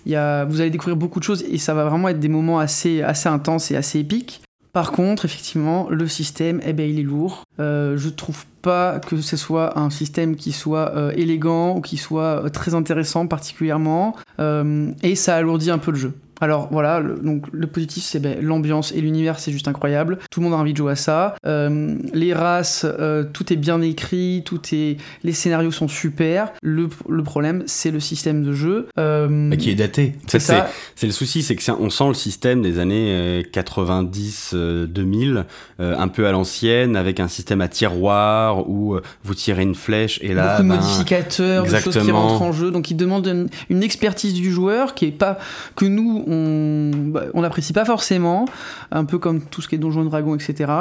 vous 0.06 0.62
allez 0.62 0.70
découvrir 0.70 0.96
beaucoup 0.96 1.20
de 1.20 1.24
choses 1.24 1.44
et 1.50 1.58
ça 1.58 1.74
va 1.74 1.86
vraiment 1.86 2.10
être 2.10 2.20
des 2.20 2.30
moments 2.30 2.60
assez 2.60 3.02
intenses 3.26 3.72
et 3.72 3.76
assez 3.76 4.00
épiques. 4.00 4.42
Par 4.76 4.92
contre, 4.92 5.24
effectivement, 5.24 5.88
le 5.90 6.06
système, 6.06 6.60
eh 6.66 6.74
ben, 6.74 6.86
il 6.90 7.00
est 7.00 7.04
lourd. 7.04 7.46
Euh, 7.62 7.96
je 7.96 8.10
trouve 8.10 8.44
pas 8.62 9.00
que 9.00 9.22
ce 9.22 9.38
soit 9.38 9.80
un 9.80 9.90
système 9.90 10.36
qui 10.36 10.52
soit 10.52 10.94
euh, 10.98 11.14
élégant 11.16 11.78
ou 11.78 11.82
qui 11.82 11.96
soit 11.96 12.44
euh, 12.44 12.50
très 12.50 12.76
intéressant 12.76 13.26
particulièrement. 13.26 14.18
Euh, 14.42 14.92
et 15.02 15.16
ça 15.16 15.38
alourdit 15.38 15.72
un 15.72 15.78
peu 15.78 15.92
le 15.92 15.98
jeu. 15.98 16.14
Alors 16.42 16.68
voilà, 16.72 17.00
le, 17.00 17.16
donc 17.16 17.46
le 17.52 17.68
positif 17.68 18.04
c'est 18.04 18.20
ben, 18.20 18.38
l'ambiance 18.42 18.92
et 18.92 19.02
l'univers 19.02 19.40
c'est 19.40 19.52
juste 19.52 19.68
incroyable. 19.68 20.18
Tout 20.32 20.40
le 20.42 20.46
monde 20.46 20.54
a 20.54 20.58
envie 20.58 20.74
de 20.74 20.78
jouer 20.78 20.94
à 20.94 20.96
ça. 20.96 21.36
Euh, 21.46 21.96
les 22.14 22.34
races, 22.34 22.86
euh, 22.86 23.24
tout 23.32 23.52
est 23.54 23.56
bien 23.56 23.82
écrit, 23.82 24.42
tout 24.46 24.60
est, 24.74 24.98
les 25.24 25.32
scénarios 25.34 25.72
sont 25.72 25.88
super. 25.88 26.52
Le, 26.62 26.90
le 27.08 27.24
problème 27.24 27.64
c'est 27.68 27.92
le 27.92 28.00
système 28.00 28.44
de 28.44 28.54
jeu. 28.54 28.88
Euh, 29.00 29.28
Mais 29.30 29.58
qui 29.58 29.70
est 29.70 29.76
daté. 29.76 30.16
c'est 30.28 30.40
Ça, 30.40 30.68
c'est- 30.96 31.06
le 31.08 31.14
souci, 31.14 31.42
c'est 31.44 31.56
que 31.56 31.64
on 31.80 31.90
sent 31.90 32.08
le 32.10 32.14
système 32.14 32.62
des 32.62 32.80
années 32.80 33.08
euh, 33.10 33.42
90-2000, 33.44 35.46
un 35.80 36.08
peu 36.08 36.28
à 36.28 36.32
l'ancienne, 36.32 36.96
avec 36.96 37.20
un 37.20 37.28
système 37.28 37.62
à 37.62 37.68
tiroir 37.68 38.70
où 38.70 38.96
euh, 38.96 39.02
vous 39.24 39.36
tirez 39.36 39.64
une 39.64 39.76
flèche 39.76 40.20
et 40.22 40.34
là, 40.34 40.58
beaucoup 40.58 40.64
de 40.64 40.70
ben, 40.70 40.76
modificateurs, 40.76 41.64
de 41.66 41.70
choses 41.78 41.98
qui 41.98 42.12
rentrent 42.12 42.42
en 42.42 42.52
jeu, 42.52 42.72
donc 42.72 42.92
ils 42.92 42.98
demandent 42.98 43.28
une, 43.28 43.48
une 43.70 43.84
expertise 43.84 44.34
du 44.34 44.52
joueur 44.52 44.94
qui 44.96 45.06
est 45.06 45.12
pas 45.12 45.38
que 45.76 45.86
nous 45.86 46.24
on 46.28 46.92
bah, 47.12 47.24
n'apprécie 47.36 47.74
pas 47.74 47.86
forcément, 47.86 48.46
un 48.92 49.06
peu 49.06 49.18
comme 49.20 49.42
tout 49.42 49.62
ce 49.62 49.68
qui 49.68 49.76
est 49.76 49.80
Donjons 49.80 50.04
et 50.06 50.10
Dragons, 50.10 50.36
etc. 50.36 50.72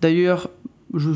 D'ailleurs, 0.00 0.48
je, 0.94 1.10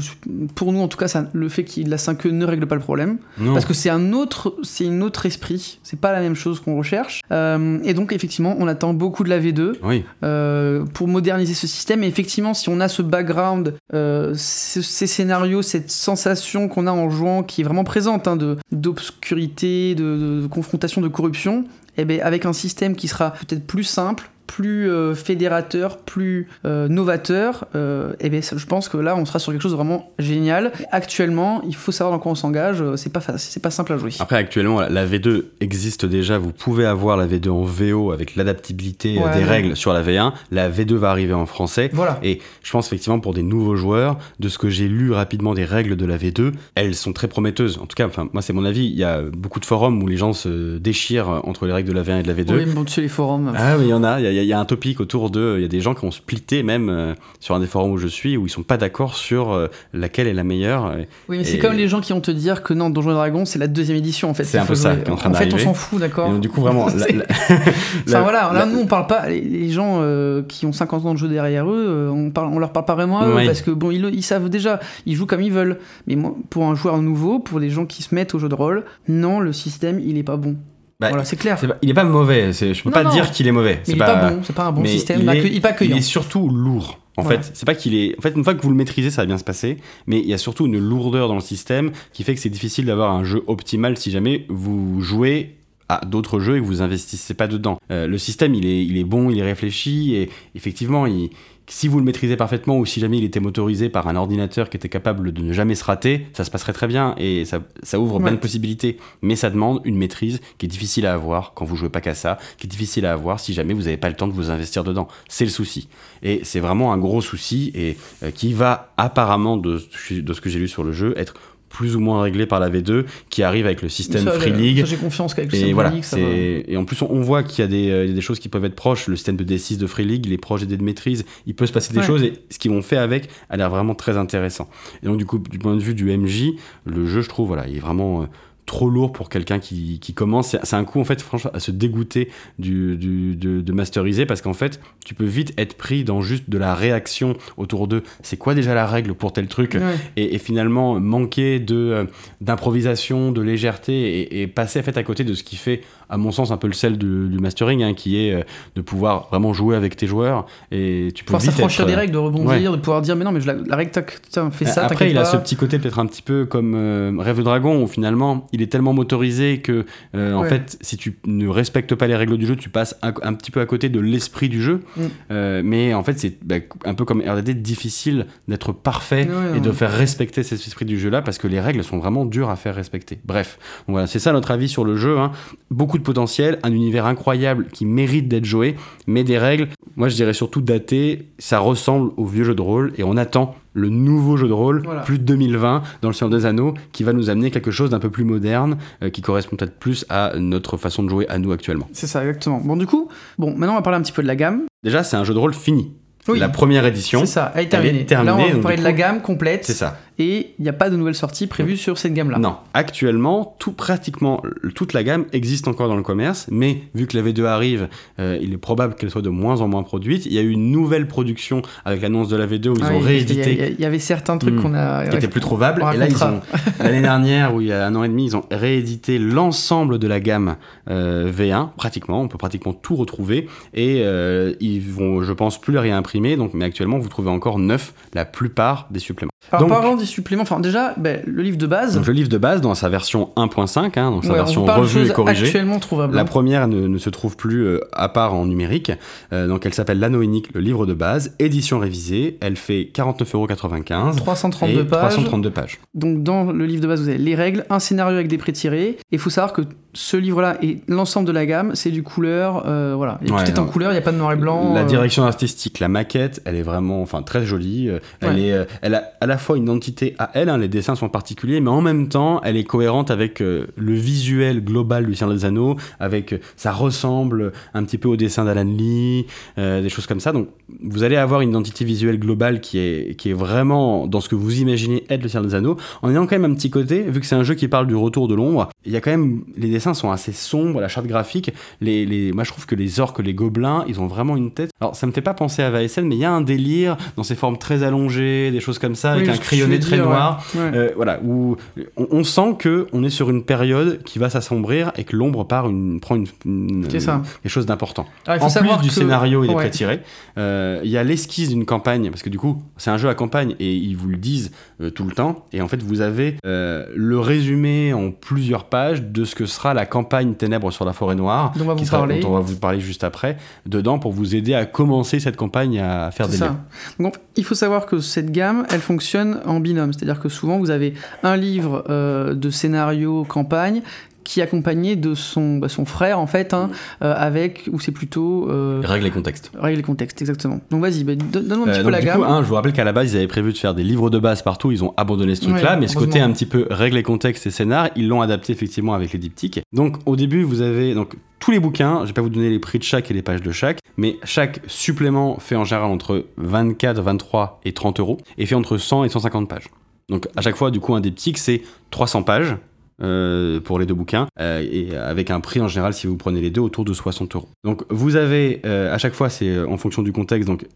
pour 0.54 0.70
nous 0.70 0.80
en 0.80 0.88
tout 0.88 0.98
cas, 0.98 1.08
ça, 1.08 1.30
le 1.32 1.48
fait 1.48 1.64
qu'il 1.64 1.88
la 1.88 1.96
5e 1.96 2.28
ne 2.32 2.44
règle 2.44 2.66
pas 2.66 2.74
le 2.74 2.82
problème, 2.82 3.16
non. 3.38 3.54
parce 3.54 3.64
que 3.64 3.72
c'est 3.72 3.88
un 3.88 4.12
autre, 4.12 4.54
c'est 4.62 4.86
un 4.86 5.00
autre 5.00 5.24
esprit, 5.24 5.78
c'est 5.82 5.98
pas 5.98 6.12
la 6.12 6.20
même 6.20 6.34
chose 6.34 6.60
qu'on 6.60 6.76
recherche, 6.76 7.22
Euh, 7.30 7.78
et 7.82 7.94
donc 7.94 8.12
effectivement, 8.12 8.54
on 8.58 8.68
attend 8.68 8.92
beaucoup 8.92 9.24
de 9.24 9.30
la 9.30 9.40
V2 9.40 9.76
Oui, 9.82 10.04
euh, 10.24 10.84
pour 10.92 11.08
moderniser 11.08 11.54
ce 11.54 11.66
système. 11.66 12.04
Et 12.04 12.06
effectivement, 12.06 12.52
si 12.52 12.68
on 12.68 12.80
a 12.80 12.88
ce 12.88 13.00
background, 13.00 13.74
euh, 13.94 14.34
ce- 14.36 14.82
ces 14.82 15.06
scénarios, 15.06 15.62
cette 15.62 15.90
sensation 15.90 16.68
qu'on 16.68 16.86
a 16.86 16.92
en 16.92 17.08
jouant, 17.08 17.42
qui 17.42 17.62
est 17.62 17.64
vraiment 17.64 17.84
présente, 17.84 18.28
hein, 18.28 18.36
de 18.36 18.58
d'obscurité, 18.72 19.94
de 19.94 20.46
confrontation, 20.50 21.00
de 21.00 21.08
corruption, 21.08 21.64
eh 21.96 22.04
ben, 22.04 22.20
avec 22.22 22.46
un 22.46 22.52
système 22.52 22.96
qui 22.96 23.08
sera 23.08 23.32
peut-être 23.32 23.66
plus 23.66 23.84
simple, 23.84 24.30
plus 24.46 24.90
euh, 24.90 25.14
fédérateur, 25.14 25.98
plus 25.98 26.48
euh, 26.66 26.88
novateur, 26.88 27.66
euh, 27.74 28.12
et 28.20 28.28
bien 28.28 28.40
je 28.42 28.66
pense 28.66 28.88
que 28.88 28.96
là 28.98 29.16
on 29.16 29.24
sera 29.24 29.38
sur 29.38 29.52
quelque 29.52 29.62
chose 29.62 29.72
de 29.72 29.76
vraiment 29.76 30.10
génial. 30.18 30.72
Actuellement, 30.90 31.62
il 31.66 31.74
faut 31.74 31.92
savoir 31.92 32.14
dans 32.16 32.20
quoi 32.20 32.32
on 32.32 32.34
s'engage, 32.34 32.82
c'est 32.96 33.12
pas 33.12 33.20
facile, 33.20 33.50
c'est 33.52 33.62
pas 33.62 33.70
simple 33.70 33.92
à 33.92 33.96
jouer. 33.98 34.10
Après, 34.18 34.36
actuellement, 34.36 34.80
la- 34.80 34.88
la 34.88 35.06
V2 35.06 35.44
existe 35.60 36.04
déjà. 36.06 36.38
Vous 36.38 36.52
pouvez 36.52 36.84
avoir 36.86 37.16
la 37.16 37.26
V2 37.26 37.48
en 37.50 37.62
VO 37.62 38.12
avec 38.12 38.36
l'adaptabilité 38.36 39.18
Ouais, 39.18 39.30
des 39.32 39.38
ouais. 39.40 39.44
règles 39.44 39.76
sur 39.76 39.92
la 39.92 40.02
V1. 40.02 40.32
La 40.50 40.68
V2 40.70 40.94
va 40.94 41.10
arriver 41.10 41.34
en 41.34 41.46
français. 41.46 41.90
Voilà. 41.92 42.18
Et 42.22 42.40
je 42.62 42.70
pense 42.72 42.86
effectivement 42.86 43.20
pour 43.20 43.34
des 43.34 43.42
nouveaux 43.42 43.76
joueurs, 43.76 44.18
de 44.38 44.48
ce 44.48 44.58
que 44.58 44.68
j'ai 44.68 44.88
lu 44.88 45.12
rapidement 45.12 45.54
des 45.54 45.64
règles 45.64 45.96
de 45.96 46.04
la 46.06 46.16
V2, 46.18 46.52
elles 46.74 46.94
sont 46.94 47.12
très 47.12 47.28
prometteuses. 47.28 47.78
En 47.78 47.86
tout 47.86 47.94
cas, 47.96 48.06
enfin, 48.06 48.28
moi 48.32 48.42
c'est 48.42 48.52
mon 48.52 48.64
avis. 48.64 48.84
Il 48.86 48.96
y 48.98 49.04
a 49.04 49.22
beaucoup 49.22 49.60
de 49.60 49.64
forums 49.66 50.02
où 50.02 50.06
les 50.06 50.16
gens 50.16 50.32
se 50.32 50.78
déchirent 50.78 51.40
entre 51.44 51.66
les 51.66 51.72
règles 51.72 51.88
de 51.88 51.94
la 51.94 52.02
V1 52.02 52.20
et 52.20 52.22
de 52.22 52.28
la 52.28 52.34
V2. 52.34 52.54
Oui, 52.56 52.64
bon, 52.66 52.84
les 52.96 53.08
forums. 53.08 53.52
Ah 53.56 53.76
oui, 53.78 53.84
il 53.86 53.90
y 53.90 53.94
en 53.94 54.04
a. 54.04 54.20
Il 54.20 54.24
y, 54.24 54.28
a- 54.28 54.31
il 54.32 54.44
y 54.44 54.52
a 54.52 54.58
un 54.58 54.64
topic 54.64 55.00
autour 55.00 55.30
de. 55.30 55.54
Il 55.58 55.62
y 55.62 55.64
a 55.64 55.68
des 55.68 55.80
gens 55.80 55.94
qui 55.94 56.04
ont 56.04 56.10
splitté 56.10 56.62
même 56.62 56.88
euh, 56.88 57.14
sur 57.40 57.54
un 57.54 57.60
des 57.60 57.66
forums 57.66 57.90
où 57.92 57.98
je 57.98 58.06
suis 58.08 58.36
où 58.36 58.46
ils 58.46 58.50
sont 58.50 58.62
pas 58.62 58.76
d'accord 58.76 59.14
sur 59.14 59.52
euh, 59.52 59.68
laquelle 59.92 60.26
est 60.26 60.32
la 60.32 60.44
meilleure. 60.44 60.96
Et- 60.98 61.08
Oui, 61.28 61.38
mais 61.38 61.44
c'est 61.44 61.56
Et- 61.56 61.58
comme 61.58 61.74
les 61.74 61.88
gens 61.88 62.00
qui 62.00 62.12
vont 62.12 62.20
te 62.20 62.30
dire 62.30 62.62
que 62.62 62.72
non, 62.74 62.90
Donjons 62.90 63.10
et 63.10 63.14
Dragons, 63.14 63.44
c'est 63.44 63.58
la 63.58 63.66
deuxième 63.66 63.96
édition 63.98 64.30
en 64.30 64.34
fait. 64.34 64.44
C'est 64.44 64.58
un 64.58 64.64
peu 64.66 64.74
ça 64.74 64.94
qui 64.96 65.02
est 65.02 65.10
en 65.10 65.16
train 65.16 65.30
En 65.30 65.34
fait, 65.34 65.44
on 65.44 65.48
d'arriver. 65.50 65.64
s'en 65.64 65.74
fout, 65.74 66.00
d'accord 66.00 66.30
du 66.38 66.48
coup, 66.48 66.60
vraiment. 66.62 66.86
la- 66.94 67.06
C'est- 67.06 67.12
la- 67.12 67.24
Enfin 68.08 68.20
voilà, 68.22 68.50
là 68.52 68.66
nous 68.66 68.78
on 68.80 68.86
parle 68.86 69.06
pas, 69.06 69.28
les, 69.28 69.40
les 69.40 69.68
gens 69.70 69.98
euh, 70.00 70.42
qui 70.42 70.66
ont 70.66 70.72
50 70.72 71.06
ans 71.06 71.12
de 71.14 71.18
jeu 71.18 71.28
derrière 71.28 71.68
eux, 71.70 71.84
euh, 71.88 72.10
on, 72.10 72.30
parle, 72.30 72.48
on 72.52 72.58
leur 72.58 72.72
parle 72.72 72.86
pas 72.86 72.94
vraiment 72.94 73.20
à 73.20 73.26
eux 73.28 73.34
Oui. 73.36 73.46
parce 73.46 73.60
que 73.62 73.70
bon, 73.70 73.90
ils, 73.90 74.04
ils 74.14 74.22
savent 74.22 74.48
déjà, 74.48 74.80
ils 75.06 75.14
jouent 75.16 75.26
comme 75.26 75.42
ils 75.42 75.52
veulent. 75.52 75.78
Mais 76.06 76.16
moi, 76.16 76.34
pour 76.50 76.64
un 76.64 76.74
joueur 76.74 77.00
nouveau, 77.00 77.38
pour 77.38 77.58
les 77.58 77.70
gens 77.70 77.86
qui 77.86 78.02
se 78.02 78.14
mettent 78.14 78.34
au 78.34 78.38
jeu 78.38 78.48
de 78.48 78.54
rôle, 78.54 78.84
non, 79.08 79.40
le 79.40 79.52
système 79.52 80.00
il 80.00 80.16
est 80.18 80.22
pas 80.22 80.36
bon. 80.36 80.56
Bah, 81.02 81.08
voilà, 81.10 81.24
c'est 81.24 81.36
clair. 81.36 81.58
pas- 81.60 81.76
il 81.82 81.90
est 81.90 81.94
pas 81.94 82.04
mauvais. 82.04 82.52
Je 82.52 82.82
peux 82.82 82.88
Non, 82.88 82.92
pas 82.94 83.04
non. 83.04 83.10
dire 83.10 83.30
qu'il 83.30 83.46
est 83.46 83.52
mauvais. 83.52 83.80
C'est 83.84 83.92
est 83.92 83.96
pas, 83.96 84.30
bon, 84.30 84.40
c'est 84.42 84.54
pas 84.54 84.64
un 84.66 84.72
bon 84.72 84.84
système, 84.84 85.20
il 85.20 85.26
pas, 85.26 85.36
est- 85.36 85.60
pas 85.60 85.68
accueillant. 85.70 85.96
Il 85.96 85.98
est 85.98 86.02
surtout 86.02 86.48
lourd. 86.48 86.98
En 87.18 87.22
Voilà. 87.22 87.42
fait, 87.42 87.50
c'est 87.54 87.66
pas 87.66 87.74
qu'il 87.74 87.94
est. 87.94 88.18
En 88.18 88.22
fait, 88.22 88.32
une 88.34 88.42
fois 88.42 88.54
que 88.54 88.62
vous 88.62 88.70
le 88.70 88.74
maîtrisez, 88.74 89.10
ça 89.10 89.20
va 89.22 89.26
bien 89.26 89.36
se 89.36 89.44
passer. 89.44 89.76
Mais 90.06 90.18
il 90.20 90.26
y 90.26 90.32
a 90.32 90.38
surtout 90.38 90.64
une 90.66 90.78
lourdeur 90.78 91.28
dans 91.28 91.34
le 91.34 91.40
système 91.42 91.90
qui 92.14 92.22
fait 92.24 92.34
que 92.34 92.40
c'est 92.40 92.48
difficile 92.48 92.86
d'avoir 92.86 93.10
un 93.12 93.22
jeu 93.22 93.42
optimal 93.48 93.98
si 93.98 94.10
jamais 94.10 94.46
vous 94.48 95.00
jouez 95.02 95.56
à 96.00 96.04
d'autres 96.06 96.40
jeux 96.40 96.56
et 96.56 96.60
que 96.60 96.64
vous 96.66 96.82
investissez 96.82 97.34
pas 97.34 97.48
dedans. 97.48 97.78
Euh, 97.90 98.06
le 98.06 98.18
système, 98.18 98.54
il 98.54 98.66
est, 98.66 98.84
il 98.84 98.96
est 98.98 99.04
bon, 99.04 99.30
il 99.30 99.38
est 99.38 99.42
réfléchi 99.42 100.14
et 100.14 100.30
effectivement, 100.54 101.06
il- 101.06 101.30
si 101.68 101.86
vous 101.88 101.98
le 101.98 102.04
maîtrisez 102.04 102.36
parfaitement 102.36 102.76
ou 102.76 102.84
si 102.84 102.98
jamais 103.00 103.18
il 103.18 103.24
était 103.24 103.38
motorisé 103.40 103.88
par 103.88 104.06
un 104.08 104.16
ordinateur 104.16 104.68
qui 104.68 104.76
était 104.76 104.88
capable 104.88 105.32
de 105.32 105.42
ne 105.42 105.52
jamais 105.52 105.76
se 105.76 105.84
rater, 105.84 106.26
ça 106.34 106.44
se 106.44 106.50
passerait 106.50 106.72
très 106.72 106.88
bien 106.88 107.14
et 107.18 107.44
ça, 107.44 107.60
ça 107.84 107.98
ouvre 108.00 108.16
Ouais. 108.16 108.22
plein 108.24 108.32
de 108.32 108.36
possibilités. 108.36 108.98
Mais 109.22 109.36
ça 109.36 109.48
demande 109.48 109.80
une 109.84 109.96
maîtrise 109.96 110.40
qui 110.58 110.66
est 110.66 110.68
difficile 110.68 111.06
à 111.06 111.14
avoir 111.14 111.54
quand 111.54 111.64
vous 111.64 111.76
jouez 111.76 111.88
pas 111.88 112.00
qu'à 112.00 112.14
ça, 112.14 112.36
qui 112.58 112.66
est 112.66 112.70
difficile 112.70 113.06
à 113.06 113.12
avoir 113.12 113.38
si 113.40 113.54
jamais 113.54 113.74
vous 113.74 113.82
n'avez 113.82 113.96
pas 113.96 114.08
le 114.10 114.16
temps 114.16 114.26
de 114.28 114.32
vous 114.32 114.50
investir 114.50 114.82
dedans. 114.82 115.06
C'est 115.28 115.44
le 115.44 115.50
souci. 115.52 115.88
Et 116.24 116.40
c'est 116.42 116.60
vraiment 116.60 116.92
un 116.92 116.98
gros 116.98 117.20
souci 117.22 117.70
et 117.74 117.96
euh, 118.24 118.30
qui 118.32 118.52
va 118.52 118.92
apparemment, 118.96 119.56
de, 119.56 119.80
de 120.10 120.32
ce 120.32 120.40
que 120.40 120.50
j'ai 120.50 120.58
lu 120.58 120.68
sur 120.68 120.82
le 120.84 120.92
jeu, 120.92 121.14
être 121.16 121.34
plus 121.72 121.96
ou 121.96 122.00
moins 122.00 122.22
réglé 122.22 122.44
par 122.46 122.60
la 122.60 122.68
V2 122.68 123.04
qui 123.30 123.42
arrive 123.42 123.64
avec 123.66 123.80
le 123.82 123.88
système 123.88 124.24
Ça, 124.24 124.32
Free 124.32 124.52
League. 124.52 124.80
ça, 124.80 124.84
J'ai 124.84 124.96
confiance 124.96 125.32
qu'avec 125.34 125.50
le 125.50 125.56
Et 125.56 125.58
système 125.58 125.74
voilà, 125.74 125.90
League, 125.90 126.04
ça 126.04 126.16
va. 126.16 126.22
c'est- 126.22 126.64
et 126.68 126.76
en 126.76 126.84
plus 126.84 127.00
on, 127.02 127.10
on 127.10 127.20
voit 127.22 127.42
qu'il 127.42 127.62
y 127.62 127.64
a 127.64 127.68
des, 127.68 127.90
euh, 127.90 128.04
il 128.04 128.08
y 128.10 128.12
a 128.12 128.14
des 128.14 128.20
choses 128.20 128.38
qui 128.38 128.48
peuvent 128.50 128.64
être 128.64 128.74
proches. 128.76 129.08
Le 129.08 129.16
système 129.16 129.36
de 129.36 129.44
D6 129.44 129.78
de 129.78 129.86
Free 129.86 130.04
League, 130.04 130.26
les 130.26 130.38
proches 130.38 130.60
des 130.60 130.66
dés 130.66 130.76
de 130.76 130.84
maîtrise, 130.84 131.24
il 131.46 131.54
peut 131.54 131.66
se 131.66 131.72
passer 131.72 131.92
des 131.92 132.00
Ouais. 132.00 132.06
choses 132.06 132.22
et 132.22 132.34
ce 132.50 132.58
qu'ils 132.58 132.70
ont 132.72 132.82
fait 132.82 132.98
avec 132.98 133.28
a 133.48 133.56
l'air 133.56 133.70
vraiment 133.70 133.94
très 133.94 134.16
intéressant. 134.18 134.68
Et 135.02 135.06
donc 135.06 135.16
du 135.16 135.24
coup, 135.26 135.38
du 135.38 135.58
point 135.58 135.74
de 135.74 135.80
vue 135.80 135.94
du 135.94 136.10
MJ, 136.16 136.52
le 136.84 137.06
jeu, 137.06 137.22
je 137.22 137.28
trouve, 137.28 137.46
voilà, 137.48 137.66
il 137.66 137.76
est 137.76 137.80
vraiment 137.80 138.22
euh, 138.22 138.26
trop 138.64 138.88
lourd 138.88 139.12
pour 139.12 139.28
quelqu'un 139.28 139.58
qui, 139.58 139.98
qui 140.00 140.14
commence. 140.14 140.56
C'est- 140.62 140.74
un 140.76 140.84
coup 140.84 141.00
en 141.00 141.04
fait, 141.04 141.20
franchement, 141.20 141.50
à 141.52 141.60
se 141.60 141.70
dégoûter 141.70 142.28
du, 142.58 142.96
du- 142.96 143.34
de, 143.36 143.60
de 143.60 143.72
masteriser 143.72 144.24
parce 144.24 144.40
qu'en 144.40 144.52
fait, 144.54 144.80
tu 145.04 145.14
peux 145.14 145.24
vite 145.24 145.52
être 145.58 145.76
pris 145.76 146.04
dans 146.04 146.20
juste 146.22 146.48
de 146.48 146.58
la 146.58 146.74
réaction 146.74 147.36
autour 147.56 147.88
de 147.88 148.02
c'est 148.22 148.36
quoi 148.36 148.54
déjà 148.54 148.74
la 148.74 148.86
règle 148.86 149.14
pour 149.14 149.32
tel 149.32 149.48
truc 149.48 149.74
Ouais. 149.74 149.96
et, 150.16 150.34
et 150.34 150.38
finalement 150.38 150.98
manquer 151.00 151.58
de 151.60 151.74
euh, 151.76 152.04
d'improvisation, 152.40 153.32
de 153.32 153.40
légèreté 153.40 154.20
et, 154.20 154.42
et 154.42 154.46
passer 154.46 154.80
en 154.80 154.82
fait 154.82 154.96
à 154.96 155.02
côté 155.02 155.24
de 155.24 155.34
ce 155.34 155.42
qui 155.42 155.56
fait, 155.56 155.80
à 156.12 156.18
mon 156.18 156.30
sens, 156.30 156.50
un 156.50 156.56
peu 156.58 156.66
le 156.66 156.72
sel 156.74 156.98
du, 156.98 157.28
du 157.28 157.38
mastering, 157.38 157.82
hein, 157.82 157.94
qui 157.94 158.18
est 158.18 158.34
euh, 158.34 158.42
de 158.76 158.82
pouvoir 158.82 159.28
vraiment 159.30 159.52
jouer 159.52 159.76
avec 159.76 159.96
tes 159.96 160.06
joueurs 160.06 160.46
et 160.70 161.08
tu 161.14 161.24
peux 161.24 161.38
s'affranchir 161.38 161.80
être, 161.80 161.86
des 161.88 161.94
euh, 161.94 161.96
règles, 161.96 162.12
de 162.12 162.18
rebondir, 162.18 162.70
ouais. 162.70 162.76
de 162.76 162.82
pouvoir 162.82 163.02
dire 163.02 163.16
mais 163.16 163.24
non 163.24 163.32
mais 163.32 163.40
je 163.40 163.46
la, 163.46 163.54
la 163.54 163.76
règle 163.76 163.90
tac, 163.90 164.20
fais 164.52 164.66
ça, 164.66 164.84
Après, 164.84 165.10
il 165.10 165.18
a 165.18 165.24
ce 165.24 165.36
petit 165.36 165.56
côté 165.56 165.78
peut-être 165.78 165.98
un 165.98 166.06
petit 166.06 166.22
peu 166.22 166.44
comme 166.44 166.74
euh, 166.74 167.12
Rêve 167.18 167.38
de 167.38 167.42
Dragon, 167.42 167.82
où 167.82 167.86
finalement, 167.86 168.46
il 168.52 168.62
est 168.62 168.70
tellement 168.70 168.92
motorisé 168.92 169.60
que, 169.60 169.86
euh, 170.14 170.34
en 170.34 170.44
fait, 170.44 170.76
si 170.80 170.96
tu 170.96 171.18
ne 171.26 171.48
respectes 171.48 171.94
pas 171.94 172.06
les 172.06 172.16
règles 172.16 172.36
du 172.36 172.46
jeu, 172.46 172.56
tu 172.56 172.68
passes 172.68 172.96
un, 173.02 173.12
un 173.22 173.34
petit 173.34 173.50
peu 173.50 173.60
à 173.60 173.66
côté 173.66 173.88
de 173.88 174.00
l'esprit 174.00 174.48
du 174.48 174.62
jeu. 174.62 174.80
Mm. 174.96 175.02
Euh, 175.30 175.62
mais 175.64 175.94
en 175.94 176.02
fait, 176.02 176.18
c'est 176.18 176.36
bah, 176.44 176.56
un 176.84 176.94
peu 176.94 177.04
comme 177.04 177.22
RDD, 177.22 177.62
difficile 177.62 178.26
d'être 178.48 178.72
parfait 178.72 179.28
Ouais, 179.32 179.58
et 179.58 179.60
de 179.60 179.72
faire 179.72 179.90
respecter 179.92 180.42
cet 180.42 180.60
esprit 180.60 180.84
du 180.84 180.98
jeu-là, 180.98 181.22
parce 181.22 181.38
que 181.38 181.46
les 181.46 181.60
règles 181.60 181.84
sont 181.84 181.98
vraiment 181.98 182.24
dures 182.24 182.50
à 182.50 182.56
faire 182.56 182.74
respecter. 182.74 183.18
Bref, 183.24 183.58
voilà, 183.88 184.06
c'est 184.06 184.18
ça 184.18 184.32
notre 184.32 184.50
avis 184.50 184.68
sur 184.68 184.84
le 184.84 184.96
jeu. 184.96 185.18
hein. 185.18 185.32
Beaucoup 185.70 185.98
de 186.02 186.06
potentiel, 186.06 186.58
un 186.62 186.72
univers 186.72 187.06
incroyable 187.06 187.66
qui 187.72 187.86
mérite 187.86 188.28
d'être 188.28 188.44
joué, 188.44 188.76
mais 189.06 189.24
des 189.24 189.38
règles, 189.38 189.68
moi 189.96 190.08
je 190.08 190.14
dirais 190.16 190.32
surtout 190.34 190.60
datées, 190.60 191.28
ça 191.38 191.58
ressemble 191.60 192.10
au 192.16 192.26
vieux 192.26 192.44
jeu 192.44 192.54
de 192.54 192.60
rôle, 192.62 192.92
et 192.98 193.04
on 193.04 193.16
attend 193.16 193.54
le 193.74 193.88
nouveau 193.88 194.36
jeu 194.36 194.48
de 194.48 194.52
rôle, 194.52 194.82
Voilà. 194.84 195.00
plus 195.00 195.18
de 195.18 195.24
2020, 195.24 195.82
dans 196.02 196.08
le 196.08 196.14
Seigneur 196.14 196.36
des 196.38 196.44
Anneaux, 196.44 196.74
qui 196.92 197.04
va 197.04 197.12
nous 197.14 197.30
amener 197.30 197.50
quelque 197.50 197.70
chose 197.70 197.88
d'un 197.90 198.00
peu 198.00 198.10
plus 198.10 198.24
moderne, 198.24 198.76
euh, 199.02 199.08
qui 199.08 199.22
correspond 199.22 199.56
peut-être 199.56 199.78
plus 199.78 200.04
à 200.10 200.32
notre 200.36 200.76
façon 200.76 201.02
de 201.02 201.08
jouer 201.08 201.26
à 201.30 201.38
nous 201.38 201.52
actuellement. 201.52 201.88
C'est 201.92 202.06
ça, 202.06 202.20
exactement. 202.24 202.60
Bon, 202.62 202.76
du 202.76 202.84
coup, 202.86 203.08
bon, 203.38 203.52
maintenant 203.56 203.72
on 203.72 203.76
va 203.76 203.82
parler 203.82 203.98
un 203.98 204.02
petit 204.02 204.12
peu 204.12 204.22
de 204.22 204.26
la 204.28 204.36
gamme. 204.36 204.64
Déjà, 204.84 205.02
c'est 205.04 205.16
un 205.16 205.24
jeu 205.24 205.32
de 205.32 205.38
rôle 205.38 205.54
fini. 205.54 205.92
Oui. 206.28 206.38
La 206.38 206.48
première 206.48 206.86
édition, 206.86 207.20
C'est 207.20 207.26
ça, 207.26 207.50
elle 207.56 207.64
est 207.64 207.68
terminée. 207.68 208.06
terminée, 208.06 208.30
Là, 208.30 208.36
on 208.36 208.46
va 208.48 208.54
vous 208.54 208.60
parler 208.60 208.76
de 208.76 208.84
la 208.84 208.92
gamme 208.92 209.22
complète. 209.22 209.64
c'est 209.64 209.72
ça. 209.72 209.98
Et 210.18 210.54
il 210.58 210.62
n'y 210.62 210.68
a 210.68 210.72
pas 210.72 210.90
de 210.90 210.96
nouvelles 210.96 211.14
sorties 211.14 211.46
prévues 211.46 211.76
sur 211.76 211.98
cette 211.98 212.14
gamme-là. 212.14 212.38
Non, 212.38 212.56
actuellement, 212.74 213.56
tout, 213.58 213.72
pratiquement 213.72 214.42
toute 214.74 214.92
la 214.92 215.02
gamme 215.04 215.24
existe 215.32 215.68
encore 215.68 215.88
dans 215.88 215.96
le 215.96 216.02
commerce, 216.02 216.46
mais 216.50 216.82
vu 216.94 217.06
que 217.06 217.16
la 217.16 217.22
V2 217.22 217.44
arrive, 217.44 217.88
euh, 218.20 218.38
il 218.40 218.52
est 218.52 218.58
probable 218.58 218.94
qu'elle 218.94 219.10
soit 219.10 219.22
de 219.22 219.28
moins 219.30 219.60
en 219.60 219.68
moins 219.68 219.82
produite. 219.82 220.26
Il 220.26 220.32
y 220.32 220.38
a 220.38 220.42
eu 220.42 220.50
une 220.50 220.70
nouvelle 220.70 221.06
production 221.08 221.62
avec 221.84 222.02
l'annonce 222.02 222.28
de 222.28 222.36
la 222.36 222.46
V2 222.46 222.68
où 222.68 222.74
ils 222.76 222.84
Ah 222.84 222.92
ont 222.94 223.00
réédité. 223.00 223.72
Il 223.72 223.78
y 223.78 223.82
y, 223.82 223.84
avait 223.86 223.98
certains 223.98 224.38
trucs 224.38 224.54
Hmm. 224.54 224.62
qu'on 224.62 224.74
a. 224.74 225.06
qui 225.08 225.16
était 225.16 225.28
plus 225.28 225.40
trouvable. 225.40 225.82
on 225.82 225.90
Et 225.92 225.96
là, 225.96 226.06
ils 226.08 226.14
racontera. 226.14 226.32
ont 226.80 226.82
l'année 226.84 227.00
dernière, 227.02 227.54
où 227.54 227.60
il 227.60 227.68
y 227.68 227.72
a 227.72 227.86
un 227.86 227.94
an 227.94 228.04
et 228.04 228.08
demi, 228.08 228.26
ils 228.26 228.36
ont 228.36 228.44
réédité 228.50 229.18
l'ensemble 229.18 229.98
de 229.98 230.06
la 230.06 230.20
gamme 230.20 230.56
euh, 230.90 231.30
V1, 231.30 231.70
pratiquement. 231.76 232.20
On 232.22 232.28
peut 232.28 232.38
pratiquement 232.38 232.72
tout 232.74 232.96
retrouver. 232.96 233.48
Et 233.74 234.02
euh, 234.04 234.52
ils 234.60 234.80
vont, 234.80 235.22
je 235.22 235.32
pense, 235.32 235.60
plus 235.60 235.72
les 235.72 235.78
réimprimer. 235.80 236.36
Donc, 236.36 236.52
mais 236.54 236.64
actuellement, 236.64 236.98
vous 236.98 237.08
trouvez 237.08 237.30
encore 237.30 237.58
neuf 237.58 237.94
la 238.14 238.24
plupart 238.24 238.86
des 238.90 239.00
suppléments. 239.00 239.31
Alors, 239.50 239.68
Donc- 239.68 239.70
parlant 239.78 239.96
des 239.96 240.04
suppléments, 240.06 240.42
enfin, 240.42 240.60
déjà, 240.60 240.94
ben, 240.96 241.20
le 241.26 241.42
livre 241.42 241.58
de 241.58 241.66
base. 241.66 241.96
Donc, 241.96 242.06
le 242.06 242.12
livre 242.12 242.28
de 242.28 242.38
base, 242.38 242.60
dans 242.60 242.74
sa 242.74 242.88
version 242.88 243.30
1.5, 243.36 243.98
hein, 243.98 244.10
donc 244.10 244.24
sa 244.24 244.30
ouais, 244.30 244.36
version 244.36 244.64
revue 244.64 245.06
et 245.06 245.12
corrigée. 245.12 245.46
actuellement 245.46 245.78
trouvables. 245.78 246.14
La 246.14 246.22
hein. 246.22 246.24
première 246.24 246.68
ne, 246.68 246.86
ne 246.86 246.98
se 246.98 247.10
trouve 247.10 247.36
plus 247.36 247.66
euh, 247.66 247.80
à 247.92 248.08
part 248.08 248.34
en 248.34 248.46
numérique. 248.46 248.92
Euh, 249.32 249.46
donc, 249.48 249.66
elle 249.66 249.74
s'appelle 249.74 249.98
L'Anneau 249.98 250.22
Unique, 250.22 250.54
le 250.54 250.60
livre 250.60 250.86
de 250.86 250.94
base, 250.94 251.34
édition 251.38 251.78
révisée. 251.80 252.38
Elle 252.40 252.56
fait 252.56 252.90
49,95€ 252.94 254.16
332 254.16 254.80
et 254.80 254.84
pages. 254.84 255.12
332 255.12 255.50
pages. 255.50 255.78
Donc 255.94 256.22
dans 256.22 256.44
le 256.52 256.64
livre 256.66 256.82
de 256.82 256.86
base, 256.88 257.02
vous 257.02 257.08
avez 257.08 257.18
les 257.18 257.34
règles, 257.34 257.64
un 257.70 257.78
scénario 257.78 258.14
avec 258.16 258.28
des 258.28 258.38
pré-tirés. 258.38 258.82
Et 258.90 258.98
il 259.12 259.18
faut 259.18 259.30
savoir 259.30 259.52
que 259.52 259.62
ce 259.94 260.16
livre-là 260.16 260.56
et 260.62 260.78
l'ensemble 260.88 261.26
de 261.26 261.32
la 261.32 261.44
gamme, 261.44 261.74
c'est 261.74 261.90
du 261.90 262.02
couleur. 262.02 262.64
euh, 262.66 262.94
voilà, 262.96 263.18
et 263.24 263.30
Ouais, 263.30 263.44
tout 263.44 263.50
est 263.50 263.58
en 263.58 263.66
couleur, 263.66 263.90
il 263.90 263.94
n'y 263.94 263.98
a 263.98 264.02
pas 264.02 264.12
de 264.12 264.16
noir 264.16 264.32
et 264.32 264.36
blanc. 264.36 264.72
La 264.74 264.84
direction 264.84 265.24
artistique, 265.24 265.80
la 265.80 265.88
maquette, 265.88 266.40
elle 266.46 266.56
est 266.56 266.62
vraiment, 266.62 267.02
enfin, 267.02 267.22
très 267.22 267.44
jolie. 267.44 267.90
Elle, 268.20 268.28
Ouais. 268.30 268.40
est, 268.42 268.66
elle 268.82 269.30
a 269.30 269.31
la 269.32 269.38
fois 269.38 269.56
une 269.56 269.62
identité 269.62 270.14
à 270.18 270.30
elle, 270.34 270.50
hein, 270.50 270.58
les 270.58 270.68
dessins 270.68 270.94
sont 270.94 271.08
particuliers, 271.08 271.60
mais 271.60 271.70
en 271.70 271.80
même 271.80 272.08
temps, 272.10 272.42
elle 272.44 272.58
est 272.58 272.64
cohérente 272.64 273.10
avec 273.10 273.40
euh, 273.40 273.66
le 273.76 273.94
visuel 273.94 274.62
global 274.62 275.06
du 275.06 275.14
Seigneur 275.14 275.34
des 275.34 275.46
Anneaux, 275.46 275.76
avec, 275.98 276.34
euh, 276.34 276.38
ça 276.56 276.70
ressemble 276.70 277.52
un 277.72 277.82
petit 277.84 277.96
peu 277.96 278.08
au 278.10 278.16
dessin 278.16 278.44
d'Alan 278.44 278.64
Lee, 278.64 279.26
euh, 279.56 279.80
des 279.80 279.88
choses 279.88 280.06
comme 280.06 280.20
ça. 280.20 280.32
Donc, 280.32 280.48
vous 280.82 281.02
allez 281.02 281.16
avoir 281.16 281.40
une 281.40 281.48
identité 281.48 281.86
visuelle 281.86 282.18
globale 282.18 282.60
qui 282.60 282.78
est, 282.78 283.16
qui 283.16 283.30
est 283.30 283.32
vraiment 283.32 284.06
dans 284.06 284.20
ce 284.20 284.28
que 284.28 284.34
vous 284.34 284.60
imaginez 284.60 285.02
être 285.08 285.22
le 285.22 285.30
Seigneur 285.30 285.48
des 285.48 285.54
Anneaux, 285.54 285.78
en 286.02 286.10
ayant 286.10 286.26
quand 286.26 286.38
même 286.38 286.50
un 286.50 286.54
petit 286.54 286.68
côté, 286.68 287.00
vu 287.00 287.18
que 287.18 287.26
c'est 287.26 287.34
un 287.34 287.42
jeu 287.42 287.54
qui 287.54 287.68
parle 287.68 287.86
du 287.86 287.96
retour 287.96 288.28
de 288.28 288.34
l'ombre, 288.34 288.68
il 288.84 288.92
y 288.92 288.96
a 288.96 289.00
quand 289.00 289.12
même, 289.12 289.44
les 289.56 289.70
dessins 289.70 289.94
sont 289.94 290.10
assez 290.10 290.32
sombres, 290.32 290.78
la 290.78 290.88
charte 290.88 291.06
graphique, 291.06 291.52
les, 291.80 292.04
les, 292.04 292.32
moi 292.32 292.44
je 292.44 292.50
trouve 292.50 292.66
que 292.66 292.74
les 292.74 293.00
orques, 293.00 293.20
les 293.20 293.32
gobelins, 293.32 293.86
ils 293.88 293.98
ont 293.98 294.08
vraiment 294.08 294.36
une 294.36 294.50
tête. 294.50 294.72
Alors 294.78 294.94
ça 294.94 295.06
me 295.06 295.12
fait 295.12 295.22
pas 295.22 295.32
penser 295.32 295.62
à 295.62 295.70
Vaesen, 295.70 296.06
mais 296.06 296.16
il 296.16 296.20
y 296.20 296.26
a 296.26 296.32
un 296.32 296.42
délire 296.42 296.98
dans 297.16 297.22
ces 297.22 297.34
formes 297.34 297.56
très 297.56 297.82
allongées, 297.82 298.50
des 298.50 298.60
choses 298.60 298.78
comme 298.78 298.94
ça. 298.94 299.21
Avec 299.28 299.40
un 299.40 299.42
crayonné 299.42 299.78
très 299.80 299.96
noir. 299.98 300.44
Ouais. 300.54 300.60
Euh, 300.74 300.88
voilà, 300.96 301.20
où 301.22 301.56
on, 301.96 302.06
on 302.10 302.24
sent 302.24 302.56
que 302.58 302.86
on 302.92 303.02
est 303.04 303.10
sur 303.10 303.30
une 303.30 303.42
période 303.44 304.02
qui 304.04 304.18
va 304.18 304.30
s'assombrir 304.30 304.92
et 304.96 305.04
que 305.04 305.16
l'ombre 305.16 305.44
part 305.44 305.68
une, 305.68 306.00
prend 306.00 306.14
une, 306.16 306.26
une- 306.44 306.86
C'est 306.90 307.00
ça. 307.00 307.22
quelque 307.42 307.52
chose 307.52 307.66
d'important. 307.66 308.06
Faut 308.26 308.32
En 308.32 308.50
plus 308.50 308.82
du 308.82 308.88
que- 308.88 308.94
scénario, 308.94 309.44
il 309.44 309.50
est 309.50 309.54
ouais. 309.54 309.62
prétiré. 309.62 310.00
Euh, 310.38 310.80
Il 310.84 310.90
y 310.90 310.96
a 310.98 311.04
l'esquisse 311.04 311.48
d'une 311.50 311.64
campagne, 311.66 312.10
parce 312.10 312.22
que 312.22 312.28
du 312.30 312.38
coup, 312.38 312.62
c'est 312.76 312.90
un 312.90 312.96
jeu 312.98 313.08
à 313.08 313.14
campagne 313.14 313.54
et 313.60 313.72
ils 313.74 313.96
vous 313.96 314.08
le 314.08 314.16
disent 314.16 314.50
euh, 314.80 314.90
tout 314.90 315.04
le 315.04 315.12
temps. 315.12 315.44
Et 315.52 315.60
en 315.60 315.68
fait, 315.68 315.82
vous 315.82 316.00
avez 316.00 316.36
euh, 316.46 316.86
le 316.94 317.18
résumé 317.18 317.92
en 317.92 318.10
plusieurs 318.10 318.64
pages 318.64 319.02
de 319.02 319.24
ce 319.24 319.34
que 319.34 319.46
sera 319.46 319.74
la 319.74 319.86
campagne 319.86 320.34
Ténèbres 320.34 320.70
sur 320.72 320.84
la 320.84 320.92
forêt 320.92 321.14
noire, 321.14 321.52
dont 321.56 321.64
on 321.64 321.68
va 321.68 321.74
vous 321.74 321.84
sera- 321.84 321.98
parler. 321.98 322.20
dont 322.20 322.30
on 322.30 322.34
va 322.34 322.40
vous 322.40 322.56
parler 322.56 322.80
juste 322.80 323.04
après, 323.04 323.36
dedans 323.66 323.98
pour 323.98 324.12
vous 324.12 324.34
aider 324.34 324.54
à 324.54 324.64
commencer 324.64 325.20
cette 325.20 325.36
campagne 325.36 325.78
à 325.80 326.10
faire 326.10 326.28
des 326.28 326.36
ça. 326.38 326.46
liens. 326.46 326.60
Donc, 326.98 327.16
il 327.36 327.44
faut 327.44 327.54
savoir 327.54 327.86
que 327.86 327.98
cette 328.00 328.30
gamme, 328.32 328.66
elle 328.70 328.80
fonctionne 328.80 329.02
en 329.18 329.60
binôme. 329.60 329.92
C'est-à-dire 329.92 330.20
que 330.20 330.28
souvent, 330.28 330.58
vous 330.58 330.70
avez 330.70 330.94
un 331.22 331.36
livre 331.36 331.84
euh, 331.88 332.34
de 332.34 332.50
scénario 332.50 333.24
campagne 333.24 333.82
qui 334.24 334.38
est 334.38 334.44
accompagné 334.44 334.94
de 334.94 335.14
son, 335.16 335.58
bah, 335.58 335.68
son 335.68 335.84
frère, 335.84 336.20
en 336.20 336.28
fait, 336.28 336.54
hein, 336.54 336.70
euh, 337.02 337.12
avec, 337.16 337.68
ou 337.72 337.80
c'est 337.80 337.90
plutôt... 337.90 338.48
Euh, 338.50 338.80
Règles 338.84 339.06
et 339.08 339.10
contexte. 339.10 339.50
règle 339.58 339.80
et 339.80 339.82
contexte, 339.82 340.20
exactement. 340.22 340.60
Donc, 340.70 340.80
vas-y, 340.80 341.02
bah, 341.02 341.16
don- 341.16 341.40
donne-moi 341.40 341.66
un 341.66 341.70
Euh, 341.70 341.72
petit 341.72 341.78
peu 341.78 341.82
donc, 341.82 341.92
la 341.92 342.00
du 342.00 342.06
gamme. 342.06 342.18
coup, 342.20 342.24
hein, 342.24 342.40
je 342.40 342.46
vous 342.48 342.54
rappelle 342.54 342.72
qu'à 342.72 342.84
la 342.84 342.92
base, 342.92 343.12
ils 343.12 343.16
avaient 343.16 343.26
prévu 343.26 343.52
de 343.52 343.58
faire 343.58 343.74
des 343.74 343.82
livres 343.82 344.10
de 344.10 344.20
base 344.20 344.42
partout. 344.42 344.70
Ils 344.70 344.84
ont 344.84 344.94
abandonné 344.96 345.34
ce 345.34 345.40
truc-là, 345.40 345.72
Ouais, 345.74 345.80
mais 345.80 345.88
ce 345.88 345.96
côté 345.96 346.20
un 346.20 346.30
petit 346.30 346.46
peu 346.46 346.68
règles 346.70 346.98
et 346.98 347.02
contexte 347.02 347.48
et 347.48 347.50
scénar, 347.50 347.88
ils 347.96 348.06
l'ont 348.06 348.20
adapté 348.22 348.52
effectivement 348.52 348.94
avec 348.94 349.12
les 349.12 349.18
diptyques. 349.18 349.60
Donc, 349.72 349.96
au 350.06 350.14
début, 350.14 350.44
vous 350.44 350.62
avez 350.62 350.94
donc 350.94 351.14
tous 351.42 351.50
les 351.50 351.58
bouquins. 351.58 352.02
Je 352.02 352.06
vais 352.06 352.12
pas 352.12 352.22
vous 352.22 352.28
donner 352.28 352.48
les 352.48 352.60
prix 352.60 352.78
de 352.78 352.84
chaque 352.84 353.10
et 353.10 353.14
les 353.14 353.20
pages 353.20 353.42
de 353.42 353.50
chaque, 353.50 353.80
mais 353.96 354.16
chaque 354.22 354.60
supplément 354.68 355.38
fait 355.40 355.56
en 355.56 355.64
général 355.64 355.90
entre 355.90 356.26
24, 356.36 357.00
23 357.00 357.60
et 357.64 357.72
30 357.72 357.98
euros 357.98 358.18
et 358.38 358.46
fait 358.46 358.54
entre 358.54 358.78
100 358.78 359.04
et 359.04 359.08
150 359.08 359.48
pages. 359.48 359.66
Donc, 360.08 360.28
à 360.36 360.40
chaque 360.40 360.56
fois, 360.56 360.70
du 360.70 360.78
coup, 360.78 360.94
un 360.94 361.00
diptyque, 361.00 361.38
c'est 361.38 361.62
300 361.90 362.22
pages. 362.22 362.56
euh, 363.02 363.58
pour 363.58 363.80
les 363.80 363.86
deux 363.86 363.94
bouquins 363.94 364.26
euh, 364.38 364.64
et 364.70 364.94
avec 364.94 365.30
un 365.30 365.40
prix 365.40 365.60
en 365.60 365.66
général 365.66 365.92
si 365.92 366.06
vous 366.06 366.16
prenez 366.16 366.40
les 366.40 366.50
deux 366.50 366.60
autour 366.60 366.84
de 366.84 366.92
60 366.92 367.34
euros. 367.34 367.48
Donc 367.64 367.82
vous 367.88 368.14
avez 368.14 368.60
euh, 368.64 368.94
à 368.94 368.98
chaque 368.98 369.14
fois 369.14 369.28
c'est 369.28 369.58
en 369.64 369.76
fonction 369.78 370.02
du 370.02 370.12
contexte 370.12 370.46
donc 370.46 370.66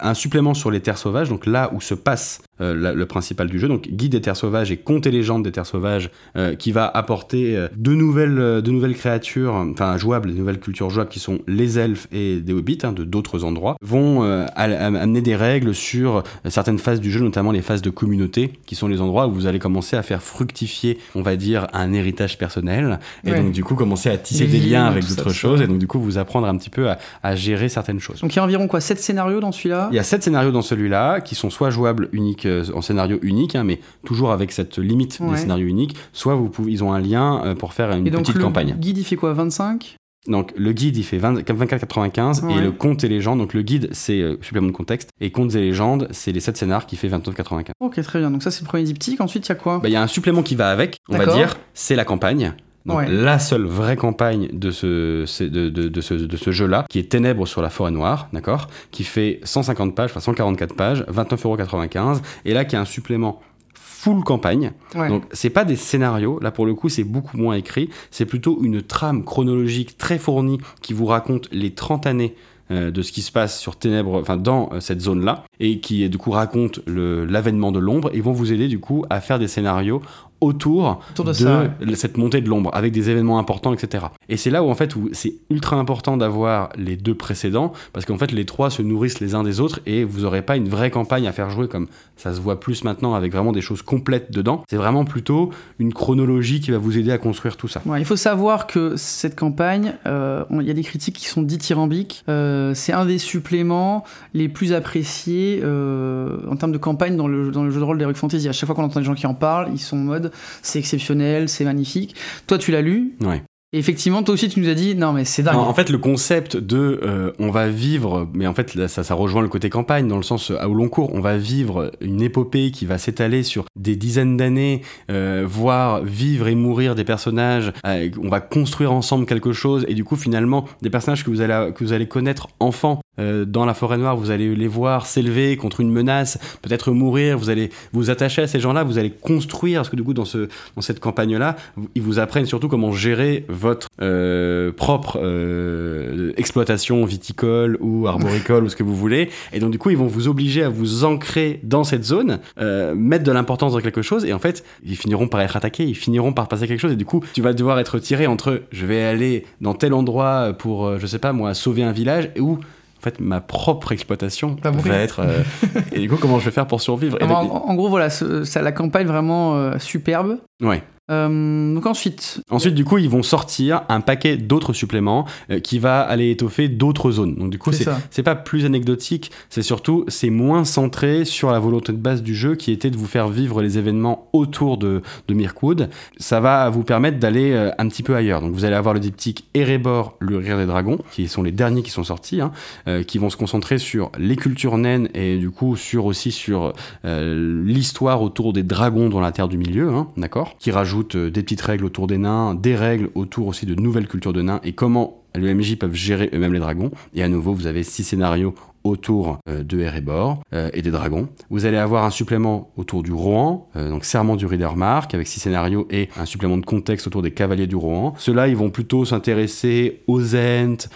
un 0.00 0.12
supplément 0.12 0.52
sur 0.52 0.70
les 0.70 0.80
terres 0.80 0.98
sauvages 0.98 1.30
donc 1.30 1.46
là 1.46 1.70
où 1.72 1.80
se 1.80 1.94
passe 1.94 2.42
la- 2.62 2.92
le 2.92 3.06
principal 3.06 3.48
du 3.48 3.58
jeu 3.58 3.68
donc 3.68 3.88
guide 3.88 4.12
des 4.12 4.20
terres 4.20 4.36
sauvages 4.36 4.70
et 4.70 4.76
contes 4.76 5.06
et 5.06 5.10
légendes 5.10 5.42
des 5.44 5.52
terres 5.52 5.66
sauvages 5.66 6.10
euh, 6.36 6.54
qui 6.54 6.70
va 6.72 6.86
apporter 6.86 7.56
euh, 7.56 7.68
de 7.76 7.92
nouvelles 7.94 8.38
euh, 8.38 8.60
de 8.60 8.70
nouvelles 8.70 8.94
créatures 8.94 9.54
enfin 9.54 9.96
jouables 9.96 10.30
de 10.32 10.36
nouvelles 10.38 10.60
cultures 10.60 10.90
jouables 10.90 11.10
qui 11.10 11.18
sont 11.20 11.40
les 11.48 11.78
elfes 11.78 12.06
et 12.12 12.40
des 12.40 12.52
hobbits 12.52 12.78
hein, 12.84 12.92
de 12.92 13.04
d'autres 13.04 13.44
endroits 13.44 13.76
vont 13.82 14.22
euh, 14.24 14.46
amener 14.56 15.20
des 15.22 15.34
règles 15.36 15.74
sur 15.74 16.18
euh, 16.18 16.22
certaines 16.48 16.78
phases 16.78 17.00
du 17.00 17.10
jeu 17.10 17.20
notamment 17.20 17.52
les 17.52 17.62
phases 17.62 17.82
de 17.82 17.90
communauté 17.90 18.52
qui 18.66 18.74
sont 18.74 18.88
les 18.88 19.00
endroits 19.00 19.26
où 19.26 19.32
vous 19.32 19.46
allez 19.46 19.58
commencer 19.58 19.96
à 19.96 20.02
faire 20.02 20.22
fructifier 20.22 20.98
on 21.14 21.22
va 21.22 21.36
dire 21.36 21.66
un 21.72 21.92
héritage 21.92 22.38
personnel 22.38 22.98
et 23.24 23.32
Ouais. 23.32 23.40
donc 23.40 23.52
du 23.52 23.64
coup 23.64 23.74
commencer 23.74 24.10
à 24.10 24.18
tisser 24.18 24.46
Les 24.46 24.60
des 24.60 24.66
liens 24.70 24.84
avec 24.86 25.06
d'autres 25.08 25.30
choses 25.32 25.62
et 25.62 25.66
donc 25.66 25.78
du 25.78 25.86
coup 25.86 25.98
vous 26.00 26.18
apprendre 26.18 26.46
un 26.46 26.56
petit 26.56 26.70
peu 26.70 26.88
à, 26.90 26.98
à 27.22 27.34
gérer 27.34 27.68
certaines 27.68 28.00
choses. 28.00 28.20
Donc, 28.20 28.34
il 28.34 28.36
y 28.36 28.38
a 28.40 28.44
environ 28.44 28.66
quoi 28.68 28.80
7 28.80 28.98
scénarios 28.98 29.40
dans 29.40 29.52
celui-là? 29.52 29.88
Il 29.92 29.96
y 29.96 29.98
a 29.98 30.02
sept 30.02 30.22
scénarios 30.22 30.50
dans 30.50 30.62
celui-là 30.62 31.20
qui 31.20 31.34
sont 31.34 31.48
soit 31.50 31.70
jouables 31.70 32.08
uniques 32.12 32.46
euh, 32.52 32.64
en 32.74 32.82
scénario 32.82 33.18
unique, 33.22 33.56
hein, 33.56 33.64
mais 33.64 33.80
toujours 34.04 34.32
avec 34.32 34.52
cette 34.52 34.78
limite 34.78 35.18
Ouais. 35.20 35.30
des 35.30 35.36
scénarios 35.38 35.66
uniques, 35.66 35.96
soit 36.12 36.34
vous 36.34 36.48
pouvez, 36.48 36.72
ils 36.72 36.84
ont 36.84 36.92
un 36.92 37.00
lien 37.00 37.42
euh, 37.44 37.54
pour 37.54 37.72
faire 37.72 37.90
une 37.92 38.06
Et 38.06 38.10
donc, 38.10 38.22
petite 38.22 38.36
le 38.36 38.42
campagne. 38.42 38.74
guide, 38.78 38.98
il 38.98 39.04
fait 39.04 39.16
quoi 39.16 39.32
25 39.32 39.96
Donc 40.28 40.52
le 40.56 40.72
guide 40.72 40.96
il 40.96 41.02
fait 41.04 41.18
20 41.18 41.42
24,95 41.42 42.44
Ouais. 42.46 42.54
et 42.56 42.60
le 42.60 42.70
conte 42.72 43.02
et 43.04 43.08
légende, 43.08 43.38
donc 43.40 43.54
le 43.54 43.62
guide 43.62 43.88
c'est 43.92 44.20
euh, 44.20 44.36
supplément 44.42 44.68
de 44.68 44.72
contexte 44.72 45.08
et 45.20 45.30
contes 45.30 45.54
et 45.54 45.60
légendes 45.60 46.06
c'est 46.12 46.32
les 46.32 46.40
7 46.40 46.56
scénars 46.56 46.86
qui 46.86 46.96
fait 46.96 47.08
29,95. 47.08 47.70
Ok, 47.80 48.00
très 48.02 48.18
bien. 48.20 48.30
Donc, 48.30 48.42
ça, 48.42 48.50
c'est 48.50 48.62
le 48.62 48.68
premier 48.68 48.84
diptyque. 48.84 49.20
Ensuite, 49.20 49.46
il 49.46 49.48
y 49.48 49.52
a 49.52 49.56
quoi? 49.56 49.78
Bah, 49.78 49.88
Il 49.88 49.92
y 49.92 49.96
a 49.96 50.02
un 50.02 50.06
supplément 50.06 50.42
qui 50.42 50.54
va 50.54 50.70
avec, 50.70 50.96
on 51.08 51.16
va 51.18 51.26
dire, 51.26 51.56
c'est 51.74 51.96
la 51.96 52.04
campagne. 52.04 52.54
Donc 52.86 52.98
Ouais. 52.98 53.08
la 53.08 53.38
seule 53.38 53.64
vraie 53.64 53.96
campagne 53.96 54.48
de 54.52 54.70
ce, 54.70 55.24
de, 55.44 55.68
de- 55.68 55.88
de 55.88 56.00
ce, 56.00 56.14
de 56.14 56.36
ce 56.36 56.50
jeu-là, 56.50 56.84
qui 56.90 56.98
est 56.98 57.10
Ténèbres 57.10 57.46
sur 57.46 57.62
la 57.62 57.70
forêt 57.70 57.90
noire, 57.92 58.28
d'accord 58.32 58.66
Qui 58.90 59.04
fait 59.04 59.40
150 59.44 59.94
pages, 59.94 60.10
enfin 60.10 60.20
144 60.20 60.74
pages, 60.74 61.04
29,95€. 61.08 62.20
Et 62.44 62.54
là, 62.54 62.64
qui 62.64 62.76
a 62.76 62.80
un 62.80 62.84
supplément 62.84 63.40
full 63.74 64.24
campagne. 64.24 64.72
Ouais. 64.96 65.08
Donc 65.08 65.22
c'est 65.32 65.50
pas 65.50 65.64
des 65.64 65.76
scénarios, 65.76 66.40
là 66.40 66.50
pour 66.50 66.66
le 66.66 66.74
coup 66.74 66.88
c'est 66.88 67.04
beaucoup 67.04 67.36
moins 67.36 67.54
écrit, 67.54 67.88
c'est 68.10 68.26
plutôt 68.26 68.58
une 68.64 68.82
trame 68.82 69.22
chronologique 69.22 69.96
très 69.96 70.18
fournie 70.18 70.58
qui 70.80 70.92
vous 70.92 71.06
raconte 71.06 71.48
les 71.52 71.70
30 71.72 72.06
années 72.08 72.34
euh, 72.72 72.90
de 72.90 73.00
ce 73.02 73.12
qui 73.12 73.22
se 73.22 73.30
passe 73.30 73.60
sur 73.60 73.76
Ténèbres, 73.76 74.20
enfin 74.20 74.36
dans 74.36 74.70
euh, 74.72 74.80
cette 74.80 75.00
zone-là, 75.00 75.44
et 75.60 75.78
qui 75.78 76.08
du 76.08 76.18
coup 76.18 76.32
raconte 76.32 76.80
l'avènement 76.88 77.70
de 77.70 77.78
l'ombre, 77.78 78.10
et 78.12 78.20
vont 78.20 78.32
vous 78.32 78.52
aider 78.52 78.66
du 78.66 78.80
coup 78.80 79.04
à 79.08 79.20
faire 79.20 79.38
des 79.38 79.46
scénarios 79.48 80.02
autour, 80.42 81.00
Autour 81.12 81.24
de 81.24 81.32
ça, 81.32 81.74
cette 81.94 82.16
montée 82.16 82.40
de 82.40 82.48
l'ombre, 82.48 82.70
avec 82.74 82.92
des 82.92 83.10
événements 83.10 83.38
importants, 83.38 83.72
etc. 83.72 84.06
Et 84.28 84.36
c'est 84.36 84.50
là 84.50 84.62
où 84.62 84.70
en 84.70 84.74
fait 84.74 84.94
où 84.96 85.08
c'est 85.12 85.34
ultra 85.50 85.76
important 85.76 86.16
d'avoir 86.16 86.70
les 86.76 86.96
deux 86.96 87.14
précédents, 87.14 87.72
parce 87.92 88.04
qu'en 88.04 88.18
fait 88.18 88.32
les 88.32 88.44
trois 88.44 88.70
se 88.70 88.82
nourrissent 88.82 89.20
les 89.20 89.34
uns 89.34 89.42
des 89.42 89.60
autres, 89.60 89.80
et 89.86 90.04
vous 90.04 90.20
n'aurez 90.20 90.42
pas 90.42 90.56
une 90.56 90.68
vraie 90.68 90.90
campagne 90.90 91.26
à 91.26 91.32
faire 91.32 91.50
jouer 91.50 91.68
comme 91.68 91.86
ça 92.16 92.34
se 92.34 92.40
voit 92.40 92.60
plus 92.60 92.84
maintenant 92.84 93.14
avec 93.14 93.32
vraiment 93.32 93.52
des 93.52 93.60
choses 93.60 93.82
complètes 93.82 94.30
dedans. 94.32 94.62
C'est 94.68 94.76
vraiment 94.76 95.04
plutôt 95.04 95.50
une 95.78 95.92
chronologie 95.92 96.60
qui 96.60 96.70
va 96.70 96.78
vous 96.78 96.98
aider 96.98 97.10
à 97.10 97.18
construire 97.18 97.56
tout 97.56 97.68
ça. 97.68 97.82
Ouais, 97.86 98.00
il 98.00 98.04
faut 98.04 98.16
savoir 98.16 98.66
que 98.66 98.96
cette 98.96 99.36
campagne, 99.36 99.94
euh, 100.06 100.44
il 100.52 100.66
y 100.66 100.70
a 100.70 100.74
des 100.74 100.82
critiques 100.82 101.16
qui 101.16 101.26
sont 101.26 101.42
dithyrambiques. 101.42 102.24
Euh, 102.28 102.74
c'est 102.74 102.92
un 102.92 103.06
des 103.06 103.18
suppléments 103.18 104.04
les 104.34 104.48
plus 104.48 104.72
appréciés 104.72 105.60
euh, 105.62 106.38
en 106.50 106.56
termes 106.56 106.72
de 106.72 106.78
campagne 106.78 107.16
dans 107.16 107.28
le, 107.28 107.50
dans 107.50 107.64
le 107.64 107.70
jeu 107.70 107.80
de 107.80 107.84
rôle 107.84 107.98
d'Heroic 107.98 108.14
Fantasy. 108.14 108.48
À 108.48 108.52
chaque 108.52 108.66
fois 108.66 108.74
qu'on 108.74 108.84
entend 108.84 109.00
des 109.00 109.06
gens 109.06 109.14
qui 109.14 109.26
en 109.26 109.34
parlent, 109.34 109.68
ils 109.72 109.80
sont 109.80 109.96
en 109.96 110.00
mode 110.00 110.31
c'est 110.62 110.78
exceptionnel, 110.78 111.48
c'est 111.48 111.64
magnifique. 111.64 112.14
Toi, 112.46 112.58
tu 112.58 112.70
l'as 112.72 112.82
lu. 112.82 113.14
Ouais. 113.20 113.42
Et 113.74 113.78
effectivement, 113.78 114.22
toi 114.22 114.34
aussi, 114.34 114.50
tu 114.50 114.60
nous 114.60 114.68
as 114.68 114.74
dit 114.74 114.94
non, 114.94 115.14
mais 115.14 115.24
c'est 115.24 115.42
dingue. 115.42 115.56
En, 115.56 115.66
en 115.66 115.72
fait, 115.72 115.88
le 115.88 115.96
concept 115.96 116.58
de 116.58 117.00
euh, 117.02 117.32
on 117.38 117.50
va 117.50 117.68
vivre, 117.68 118.28
mais 118.34 118.46
en 118.46 118.52
fait, 118.52 118.74
là, 118.74 118.86
ça, 118.86 119.02
ça 119.02 119.14
rejoint 119.14 119.40
le 119.40 119.48
côté 119.48 119.70
campagne 119.70 120.06
dans 120.06 120.18
le 120.18 120.22
sens 120.22 120.50
euh, 120.50 120.60
à 120.60 120.68
où 120.68 120.74
long 120.74 120.90
cours, 120.90 121.10
on 121.14 121.20
va 121.20 121.38
vivre 121.38 121.90
une 122.02 122.20
épopée 122.20 122.70
qui 122.70 122.84
va 122.84 122.98
s'étaler 122.98 123.42
sur 123.42 123.64
des 123.74 123.96
dizaines 123.96 124.36
d'années, 124.36 124.82
euh, 125.10 125.46
voir 125.48 126.04
vivre 126.04 126.48
et 126.48 126.54
mourir 126.54 126.94
des 126.94 127.04
personnages. 127.04 127.72
euh, 127.86 128.10
on 128.22 128.28
va 128.28 128.40
construire 128.40 128.92
ensemble 128.92 129.24
quelque 129.24 129.54
chose, 129.54 129.86
et 129.88 129.94
du 129.94 130.04
coup, 130.04 130.16
finalement, 130.16 130.66
des 130.82 130.90
personnages 130.90 131.24
que 131.24 131.30
vous 131.30 131.40
allez 131.40 131.72
que 131.72 131.82
vous 131.82 131.94
allez 131.94 132.06
connaître 132.06 132.48
enfant. 132.60 133.00
Euh, 133.18 133.44
dans 133.44 133.64
la 133.64 133.74
forêt 133.74 133.98
noire, 133.98 134.16
vous 134.16 134.30
allez 134.30 134.54
les 134.54 134.68
voir 134.68 135.06
s'élever 135.06 135.56
contre 135.56 135.80
une 135.80 135.90
menace, 135.90 136.38
peut-être 136.62 136.92
mourir. 136.92 137.38
Vous 137.38 137.50
allez 137.50 137.70
vous 137.92 138.10
attacher 138.10 138.42
à 138.42 138.46
ces 138.46 138.60
gens-là, 138.60 138.84
vous 138.84 138.98
allez 138.98 139.10
construire. 139.10 139.80
Parce 139.80 139.90
que 139.90 139.96
du 139.96 140.02
coup, 140.02 140.14
dans 140.14 140.24
ce 140.24 140.48
dans 140.76 140.82
cette 140.82 141.00
campagne-là, 141.00 141.56
ils 141.94 142.02
vous 142.02 142.18
apprennent 142.18 142.46
surtout 142.46 142.68
comment 142.68 142.92
gérer 142.92 143.44
votre 143.48 143.88
euh, 144.00 144.72
propre 144.72 145.18
euh, 145.22 146.32
exploitation 146.36 147.04
viticole 147.04 147.78
ou 147.80 148.06
arboricole 148.06 148.64
ou 148.64 148.68
ce 148.68 148.76
que 148.76 148.82
vous 148.82 148.96
voulez. 148.96 149.30
Et 149.52 149.60
donc 149.60 149.70
du 149.70 149.78
coup, 149.78 149.90
ils 149.90 149.96
vont 149.96 150.06
vous 150.06 150.28
obliger 150.28 150.62
à 150.62 150.68
vous 150.68 151.04
ancrer 151.04 151.60
dans 151.62 151.84
cette 151.84 152.04
zone, 152.04 152.40
euh, 152.58 152.94
mettre 152.94 153.24
de 153.24 153.32
l'importance 153.32 153.72
dans 153.72 153.80
quelque 153.80 154.02
chose. 154.02 154.24
Et 154.24 154.32
en 154.32 154.38
fait, 154.38 154.64
ils 154.84 154.96
finiront 154.96 155.28
par 155.28 155.40
être 155.40 155.56
attaqués, 155.56 155.84
ils 155.84 155.94
finiront 155.94 156.32
par 156.32 156.48
passer 156.48 156.66
quelque 156.66 156.80
chose. 156.80 156.92
Et 156.92 156.96
du 156.96 157.04
coup, 157.04 157.22
tu 157.32 157.42
vas 157.42 157.52
devoir 157.52 157.78
être 157.78 157.98
tiré 157.98 158.26
entre 158.26 158.62
je 158.70 158.86
vais 158.86 159.02
aller 159.02 159.44
dans 159.60 159.74
tel 159.74 159.94
endroit 159.94 160.52
pour, 160.58 160.86
euh, 160.86 160.98
je 160.98 161.06
sais 161.06 161.18
pas 161.18 161.32
moi, 161.32 161.54
sauver 161.54 161.82
un 161.82 161.92
village 161.92 162.30
ou 162.38 162.58
en 163.02 163.04
fait, 163.04 163.18
ma 163.20 163.40
propre 163.40 163.90
exploitation 163.90 164.56
Va 164.62 164.70
mourir. 164.70 164.94
être. 164.94 165.20
euh, 165.20 165.42
et 165.92 165.98
du 165.98 166.08
coup, 166.08 166.16
comment 166.20 166.38
je 166.38 166.44
vais 166.44 166.50
faire 166.52 166.68
pour 166.68 166.80
survivre? 166.80 167.18
Et 167.20 167.24
En, 167.24 167.42
donc- 167.44 167.52
en- 167.68 167.74
gros, 167.74 167.88
voilà, 167.88 168.10
ça, 168.10 168.62
la 168.62 168.70
campagne 168.72 169.08
vraiment 169.08 169.56
euh, 169.56 169.78
superbe. 169.78 170.38
Ouais. 170.62 170.82
Euh, 171.10 171.74
donc 171.74 171.84
ensuite, 171.86 172.40
Ensuite, 172.48 172.74
du 172.74 172.84
coup, 172.84 172.96
ils 172.96 173.08
vont 173.08 173.22
sortir 173.22 173.82
un 173.88 174.00
paquet 174.00 174.36
d'autres 174.36 174.72
suppléments 174.72 175.26
euh, 175.50 175.58
qui 175.58 175.78
va 175.78 176.00
aller 176.00 176.30
étoffer 176.30 176.68
d'autres 176.68 177.10
zones. 177.10 177.34
Donc, 177.34 177.50
du 177.50 177.58
coup, 177.58 177.72
C'est 178.10 178.22
pas 178.22 178.36
plus 178.36 178.64
anecdotique, 178.64 179.30
c'est 179.50 179.62
surtout 179.62 180.04
c'est 180.08 180.30
moins 180.30 180.64
centré 180.64 181.24
sur 181.24 181.50
la 181.50 181.58
volonté 181.58 181.92
de 181.92 181.98
base 181.98 182.22
du 182.22 182.34
jeu 182.34 182.54
qui 182.54 182.70
était 182.70 182.90
de 182.90 182.96
vous 182.96 183.06
faire 183.06 183.28
vivre 183.28 183.62
les 183.62 183.78
événements 183.78 184.28
autour 184.32 184.78
de, 184.78 185.02
de 185.28 185.34
Mirkwood. 185.34 185.90
Ça 186.18 186.40
va 186.40 186.70
vous 186.70 186.84
permettre 186.84 187.18
d'aller 187.18 187.52
euh, 187.52 187.70
un 187.78 187.88
petit 187.88 188.02
peu 188.02 188.14
ailleurs. 188.14 188.40
Donc, 188.40 188.52
vous 188.52 188.64
allez 188.64 188.76
avoir 188.76 188.94
le 188.94 189.00
diptyque 189.00 189.44
Erebor, 189.54 190.16
le 190.20 190.38
rire 190.38 190.56
des 190.56 190.66
dragons, 190.66 190.98
qui 191.10 191.26
sont 191.26 191.42
les 191.42 191.52
derniers 191.52 191.82
qui 191.82 191.90
sont 191.90 192.04
sortis, 192.04 192.40
hein, 192.40 192.52
euh, 192.86 193.02
qui 193.02 193.18
vont 193.18 193.28
se 193.28 193.36
concentrer 193.36 193.78
sur 193.78 194.12
les 194.18 194.36
cultures 194.36 194.78
naines 194.78 195.08
et 195.14 195.36
du 195.36 195.50
coup 195.50 195.76
sur 195.76 196.04
aussi 196.04 196.30
sur 196.30 196.72
euh, 197.04 197.64
l'histoire 197.64 198.22
autour 198.22 198.52
des 198.52 198.62
dragons 198.62 199.08
dans 199.08 199.20
la 199.20 199.32
Terre 199.32 199.48
du 199.48 199.58
Milieu, 199.58 199.90
hein, 199.90 200.08
d'accord? 200.16 200.51
Qui 200.58 200.70
rajoute 200.70 201.16
euh, 201.16 201.30
des 201.30 201.42
petites 201.42 201.60
règles 201.60 201.84
autour 201.84 202.06
des 202.06 202.18
nains, 202.18 202.54
des 202.54 202.76
règles 202.76 203.10
autour 203.14 203.46
aussi 203.46 203.66
de 203.66 203.74
nouvelles 203.74 204.08
cultures 204.08 204.32
de 204.32 204.42
nains 204.42 204.60
et 204.64 204.72
comment 204.72 205.22
les 205.34 205.54
MJ 205.54 205.76
peuvent 205.76 205.94
gérer 205.94 206.30
eux-mêmes 206.34 206.52
les 206.52 206.58
dragons. 206.58 206.90
Et 207.14 207.22
à 207.22 207.28
nouveau, 207.28 207.54
vous 207.54 207.66
avez 207.66 207.82
six 207.82 208.04
scénarios 208.04 208.54
autour 208.84 209.38
euh, 209.48 209.62
de 209.62 209.80
Erebor 209.80 210.40
euh, 210.52 210.70
et 210.72 210.82
des 210.82 210.90
dragons. 210.90 211.28
Vous 211.50 211.66
allez 211.66 211.76
avoir 211.76 212.04
un 212.04 212.10
supplément 212.10 212.70
autour 212.76 213.02
du 213.02 213.12
Rohan, 213.12 213.68
euh, 213.76 213.88
donc 213.90 214.04
Serment 214.04 214.36
du 214.36 214.46
Reader 214.46 214.74
Mark, 214.76 215.14
avec 215.14 215.26
six 215.26 215.40
scénarios 215.40 215.86
et 215.90 216.08
un 216.18 216.24
supplément 216.26 216.56
de 216.56 216.64
contexte 216.64 217.06
autour 217.06 217.22
des 217.22 217.30
cavaliers 217.30 217.66
du 217.66 217.76
Rohan. 217.76 218.14
Ceux-là, 218.18 218.48
ils 218.48 218.56
vont 218.56 218.70
plutôt 218.70 219.04
s'intéresser 219.04 220.02
aux 220.06 220.34
Ents, 220.36 220.88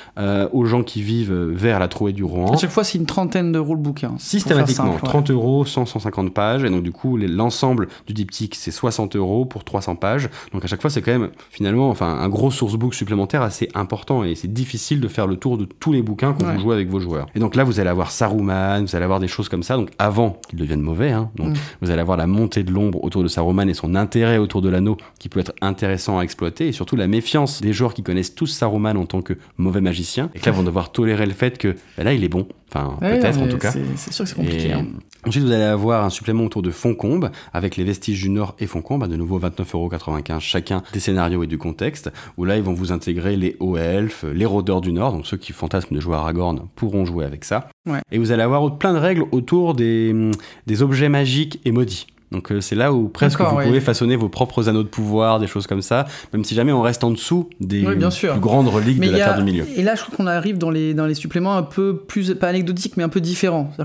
aux 0.52 0.64
gens 0.64 0.82
qui 0.82 1.02
vivent 1.02 1.32
vers 1.34 1.78
la 1.78 1.88
trouée 1.88 2.12
du 2.12 2.24
Rohan. 2.24 2.52
À 2.52 2.56
chaque 2.56 2.70
fois, 2.70 2.84
c'est 2.84 2.98
une 2.98 3.06
trentaine 3.06 3.52
d'euros 3.52 3.74
le 3.74 3.80
bouquin. 3.80 4.08
pour 4.08 4.18
faire 4.20 4.26
Systématiquement, 4.26 4.92
simple, 4.92 5.04
ouais. 5.04 5.10
30 5.10 5.30
euros, 5.30 5.64
100, 5.64 5.86
150 5.86 6.32
pages, 6.34 6.64
et 6.64 6.70
donc 6.70 6.82
du 6.82 6.92
coup, 6.92 7.16
l'ensemble 7.16 7.88
du 8.06 8.12
diptyque, 8.14 8.54
c'est 8.54 8.70
60 8.70 9.16
euros 9.16 9.44
pour 9.44 9.64
300 9.64 9.96
pages. 9.96 10.28
Donc 10.52 10.64
à 10.64 10.66
chaque 10.68 10.80
fois, 10.80 10.90
c'est 10.90 11.02
quand 11.02 11.12
même 11.12 11.30
finalement 11.50 11.88
enfin, 11.90 12.18
un 12.18 12.28
gros 12.28 12.50
sourcebook 12.50 12.94
supplémentaire 12.94 13.42
assez 13.42 13.68
important, 13.74 14.24
et 14.24 14.34
c'est 14.34 14.52
difficile 14.52 15.00
de 15.00 15.08
faire 15.08 15.26
le 15.26 15.36
tour 15.36 15.58
de 15.58 15.64
tous 15.64 15.92
les 15.92 16.02
bouquins 16.02 16.32
quand 16.32 16.46
Ouais. 16.46 16.54
vous 16.54 16.60
jouez 16.60 16.74
avec 16.74 16.88
vos 16.88 17.00
joueurs. 17.00 17.26
Et 17.34 17.40
donc 17.40 17.56
là, 17.56 17.64
vous 17.64 17.75
allez 17.80 17.88
avoir 17.90 18.10
Saruman, 18.10 18.82
vous 18.84 18.96
allez 18.96 19.04
avoir 19.04 19.20
des 19.20 19.28
choses 19.28 19.48
comme 19.48 19.62
ça, 19.62 19.76
donc 19.76 19.90
avant 19.98 20.40
qu'il 20.48 20.58
devienne 20.58 20.80
mauvais, 20.80 21.10
hein, 21.10 21.30
donc 21.36 21.48
Mm. 21.50 21.54
vous 21.82 21.90
allez 21.90 22.00
avoir 22.00 22.16
la 22.16 22.26
montée 22.26 22.62
de 22.62 22.70
l'ombre 22.72 23.02
autour 23.04 23.22
de 23.22 23.28
Saruman 23.28 23.68
et 23.68 23.74
son 23.74 23.94
intérêt 23.94 24.38
autour 24.38 24.62
de 24.62 24.68
l'anneau 24.68 24.96
qui 25.18 25.28
peut 25.28 25.40
être 25.40 25.52
intéressant 25.60 26.18
à 26.18 26.22
exploiter, 26.22 26.68
et 26.68 26.72
surtout 26.72 26.96
la 26.96 27.06
méfiance 27.06 27.60
des 27.60 27.72
joueurs 27.72 27.94
qui 27.94 28.02
connaissent 28.02 28.34
tous 28.34 28.46
Saruman 28.46 28.96
en 28.96 29.06
tant 29.06 29.22
que 29.22 29.34
mauvais 29.58 29.80
magicien, 29.80 30.30
et 30.34 30.38
que 30.40 30.46
là, 30.46 30.52
vont 30.52 30.62
devoir 30.62 30.92
tolérer 30.92 31.26
le 31.26 31.32
fait 31.32 31.58
que 31.58 31.74
bah, 31.96 32.04
là, 32.04 32.12
il 32.12 32.22
est 32.24 32.28
bon. 32.28 32.46
Enfin, 32.74 32.96
Ouais, 33.00 33.18
peut-être 33.20 33.40
en 33.40 33.46
tout 33.48 33.58
cas. 33.58 33.70
c'est- 33.70 33.84
C'est 33.96 34.12
sûr 34.12 34.24
que 34.24 34.28
c'est 34.30 34.36
compliqué. 34.36 34.68
Et 34.68 34.72
hein. 34.72 34.86
Ensuite, 35.26 35.42
vous 35.42 35.50
allez 35.50 35.64
avoir 35.64 36.04
un 36.04 36.10
supplément 36.10 36.44
autour 36.44 36.62
de 36.62 36.70
Foncombe, 36.70 37.30
avec 37.52 37.76
les 37.76 37.82
vestiges 37.82 38.22
du 38.22 38.28
Nord 38.28 38.54
et 38.60 38.66
Foncombe, 38.66 39.02
à 39.02 39.08
de 39.08 39.16
nouveau 39.16 39.40
29,95€ 39.40 40.38
chacun 40.38 40.82
des 40.92 41.00
scénarios 41.00 41.42
et 41.42 41.48
du 41.48 41.58
contexte, 41.58 42.12
où 42.36 42.44
là, 42.44 42.56
ils 42.56 42.62
vont 42.62 42.74
vous 42.74 42.92
intégrer 42.92 43.36
les 43.36 43.56
hauts 43.58 43.76
elfes, 43.76 44.24
les 44.32 44.46
rôdeurs 44.46 44.80
du 44.80 44.92
Nord, 44.92 45.12
donc 45.12 45.26
ceux 45.26 45.36
qui 45.36 45.52
fantasment 45.52 45.96
de 45.96 46.00
jouer 46.00 46.14
à 46.14 46.18
Aragorn 46.18 46.68
pourront 46.76 47.04
jouer 47.04 47.24
avec 47.24 47.44
ça. 47.44 47.68
Ouais. 47.86 48.00
Et 48.12 48.18
vous 48.18 48.30
allez 48.30 48.44
avoir 48.44 48.78
plein 48.78 48.92
de 48.92 48.98
règles 48.98 49.24
autour 49.32 49.74
des, 49.74 50.14
des 50.68 50.82
objets 50.82 51.08
magiques 51.08 51.60
et 51.64 51.72
maudits. 51.72 52.06
Donc 52.32 52.50
euh, 52.50 52.60
c'est 52.60 52.74
là 52.74 52.92
où 52.92 53.08
presque 53.08 53.40
vous 53.40 53.56
ouais. 53.56 53.64
pouvez 53.66 53.80
façonner 53.80 54.16
vos 54.16 54.28
propres 54.28 54.68
anneaux 54.68 54.82
de 54.82 54.88
pouvoir, 54.88 55.38
des 55.38 55.46
choses 55.46 55.66
comme 55.66 55.82
ça, 55.82 56.06
même 56.32 56.44
si 56.44 56.54
jamais 56.54 56.72
on 56.72 56.82
reste 56.82 57.04
en 57.04 57.10
dessous 57.10 57.48
des 57.60 57.86
Oui, 57.86 57.94
bien 57.94 58.10
sûr. 58.10 58.32
plus 58.32 58.40
grandes 58.40 58.68
reliques 58.68 58.98
Mais 58.98 59.06
de 59.08 59.12
la 59.16 59.24
a- 59.24 59.28
Terre 59.28 59.38
du 59.38 59.44
Milieu. 59.44 59.64
Et 59.76 59.82
là, 59.82 59.94
je 59.94 60.02
crois 60.02 60.16
qu'on 60.16 60.26
arrive 60.26 60.58
dans 60.58 60.70
les, 60.70 60.92
dans 60.94 61.06
les 61.06 61.14
suppléments 61.14 61.56
un 61.56 61.62
peu 61.62 61.96
plus, 61.96 62.34
pas 62.34 62.48
anecdotiques, 62.48 62.96
mais 62.96 63.04
un 63.04 63.08
peu 63.08 63.20
différents. 63.20 63.70
A- 63.78 63.84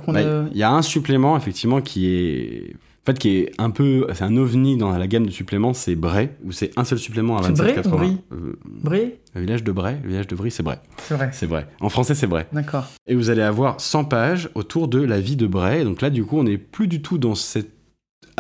Il 0.52 0.58
y 0.58 0.64
a 0.64 0.72
un 0.72 0.82
supplément 0.82 1.38
effectivement 1.38 1.82
qui 1.82 2.08
est 2.08 2.74
en 3.04 3.06
fait 3.12 3.18
qui 3.18 3.30
est 3.38 3.52
un 3.58 3.72
peu 3.72 4.06
c'est 4.14 4.24
un 4.24 4.38
ovni 4.38 4.78
dans 4.78 4.96
la 4.96 5.08
gamme 5.08 5.26
de 5.26 5.32
suppléments, 5.32 5.74
c'est 5.74 5.96
Bray 5.96 6.30
où 6.46 6.52
c'est 6.52 6.70
un 6.78 6.84
seul 6.84 7.00
supplément 7.00 7.38
à 7.40 7.44
C'est 7.44 7.54
Bray 7.54 7.74
ou 7.74 7.82
27,80. 7.82 7.90
Brie 7.90 8.18
Euh, 8.32 8.36
Bré 8.66 9.18
le 9.34 9.42
village 9.42 9.64
de 9.64 9.72
Bray, 9.72 9.96
le 10.04 10.10
village 10.10 10.28
de 10.28 10.36
Brie, 10.36 10.52
c'est 10.52 10.62
Bray. 10.62 10.78
C'est 10.98 11.16
vrai. 11.16 11.30
C'est 11.32 11.46
vrai. 11.48 11.66
En 11.80 11.90
français, 11.90 12.14
c'est 12.16 12.28
Bray. 12.28 12.46
D'accord. 12.54 12.86
Et 13.08 13.16
vous 13.16 13.30
allez 13.30 13.42
avoir 13.42 13.80
100 13.82 14.04
pages 14.04 14.50
autour 14.56 14.88
de 14.88 15.00
la 15.02 15.20
vie 15.22 15.36
de 15.38 15.48
Bray. 15.48 15.84
Donc 15.84 16.02
là, 16.02 16.10
du 16.10 16.24
coup, 16.26 16.38
on 16.38 16.44
n'est 16.44 16.58
plus 16.58 16.88
du 16.88 17.02
tout 17.02 17.18
dans 17.18 17.34
cette 17.34 17.72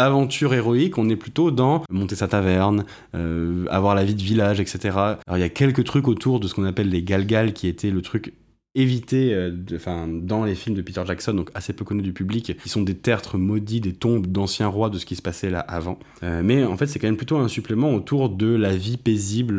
aventure 0.05 0.53
héroïque, 0.53 0.97
on 0.97 1.09
est 1.09 1.15
plutôt 1.15 1.51
dans 1.51 1.83
monter 1.89 2.15
sa 2.15 2.27
taverne, 2.27 2.85
euh, 3.15 3.65
avoir 3.69 3.95
la 3.95 4.03
vie 4.03 4.15
de 4.15 4.21
village, 4.21 4.59
etc. 4.59 4.89
Alors 4.93 5.37
il 5.37 5.39
y 5.39 5.43
a 5.43 5.49
quelques 5.49 5.83
trucs 5.83 6.07
autour 6.07 6.39
de 6.39 6.47
ce 6.47 6.53
qu'on 6.53 6.65
appelle 6.65 6.89
les 6.89 7.03
galgal, 7.03 7.53
qui 7.53 7.67
était 7.67 7.91
le 7.91 8.01
truc 8.01 8.33
évité 8.73 9.33
euh, 9.33 9.51
dans 10.21 10.45
les 10.45 10.55
films 10.55 10.75
de 10.75 10.81
Peter 10.81 11.01
Jackson, 11.05 11.33
donc 11.33 11.49
assez 11.53 11.73
peu 11.73 11.83
connus 11.83 12.03
du 12.03 12.13
public, 12.13 12.57
qui 12.61 12.69
sont 12.69 12.81
des 12.81 12.95
tertres 12.95 13.37
maudits, 13.37 13.81
des 13.81 13.93
tombes 13.93 14.27
d'anciens 14.27 14.67
rois 14.67 14.89
de 14.89 14.97
ce 14.97 15.05
qui 15.05 15.15
se 15.15 15.21
passait 15.21 15.49
là 15.49 15.59
avant. 15.59 15.99
Euh, 16.23 16.41
mais 16.43 16.63
en 16.63 16.77
fait, 16.77 16.87
c'est 16.87 16.99
quand 16.99 17.07
même 17.07 17.17
plutôt 17.17 17.37
un 17.37 17.47
supplément 17.47 17.93
autour 17.93 18.29
de 18.29 18.47
la 18.47 18.75
vie 18.75 18.97
paisible 18.97 19.57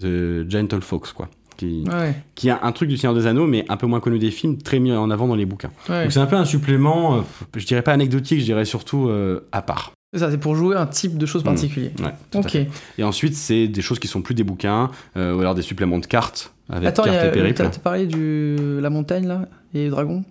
de 0.00 0.48
Gentle 0.48 0.80
Fox, 0.80 1.12
quoi. 1.12 1.28
Qui, 1.60 1.84
Ouais. 1.92 2.14
qui 2.36 2.48
a 2.48 2.58
un 2.62 2.72
truc 2.72 2.88
du 2.88 2.96
Seigneur 2.96 3.14
des 3.14 3.26
Anneaux, 3.26 3.46
mais 3.46 3.66
un 3.68 3.76
peu 3.76 3.86
moins 3.86 4.00
connu 4.00 4.18
des 4.18 4.30
films, 4.30 4.56
très 4.56 4.78
mis 4.78 4.92
en 4.92 5.10
avant 5.10 5.28
dans 5.28 5.34
les 5.34 5.44
bouquins. 5.44 5.70
ouais. 5.90 6.04
Donc 6.04 6.12
c'est 6.12 6.18
un 6.20 6.24
peu 6.26 6.36
un 6.36 6.46
supplément, 6.46 7.16
euh, 7.16 7.20
je 7.54 7.66
dirais 7.66 7.82
pas 7.82 7.92
anecdotique, 7.92 8.40
je 8.40 8.44
dirais 8.46 8.64
surtout 8.64 9.08
euh, 9.08 9.46
à 9.52 9.60
part. 9.60 9.92
C'est 10.14 10.20
ça, 10.20 10.30
c'est 10.30 10.38
pour 10.38 10.56
jouer 10.56 10.74
un 10.76 10.86
type 10.86 11.18
de 11.18 11.26
choses 11.26 11.42
Mm. 11.42 11.44
particulier. 11.44 11.90
Ouais, 12.02 12.14
Ok. 12.40 12.56
Et 12.98 13.04
ensuite, 13.04 13.34
c'est 13.34 13.68
des 13.68 13.82
choses 13.82 13.98
qui 13.98 14.08
sont 14.08 14.22
plus 14.22 14.34
des 14.34 14.42
bouquins, 14.42 14.90
euh, 15.18 15.34
ou 15.36 15.40
alors 15.40 15.54
des 15.54 15.60
suppléments 15.62 15.98
de 15.98 16.06
cartes, 16.06 16.52
avec 16.70 16.88
Attends, 16.88 17.02
cartes 17.04 17.16
et 17.16 17.28
a- 17.28 17.30
périples. 17.30 17.58
t'as 17.58 17.68
t'as 17.68 17.78
parlé 17.78 18.06
de 18.06 18.78
la 18.80 18.88
montagne 18.88 19.26
là 19.28 19.46
et 19.74 19.84
le 19.84 19.90
dragon? 19.90 20.24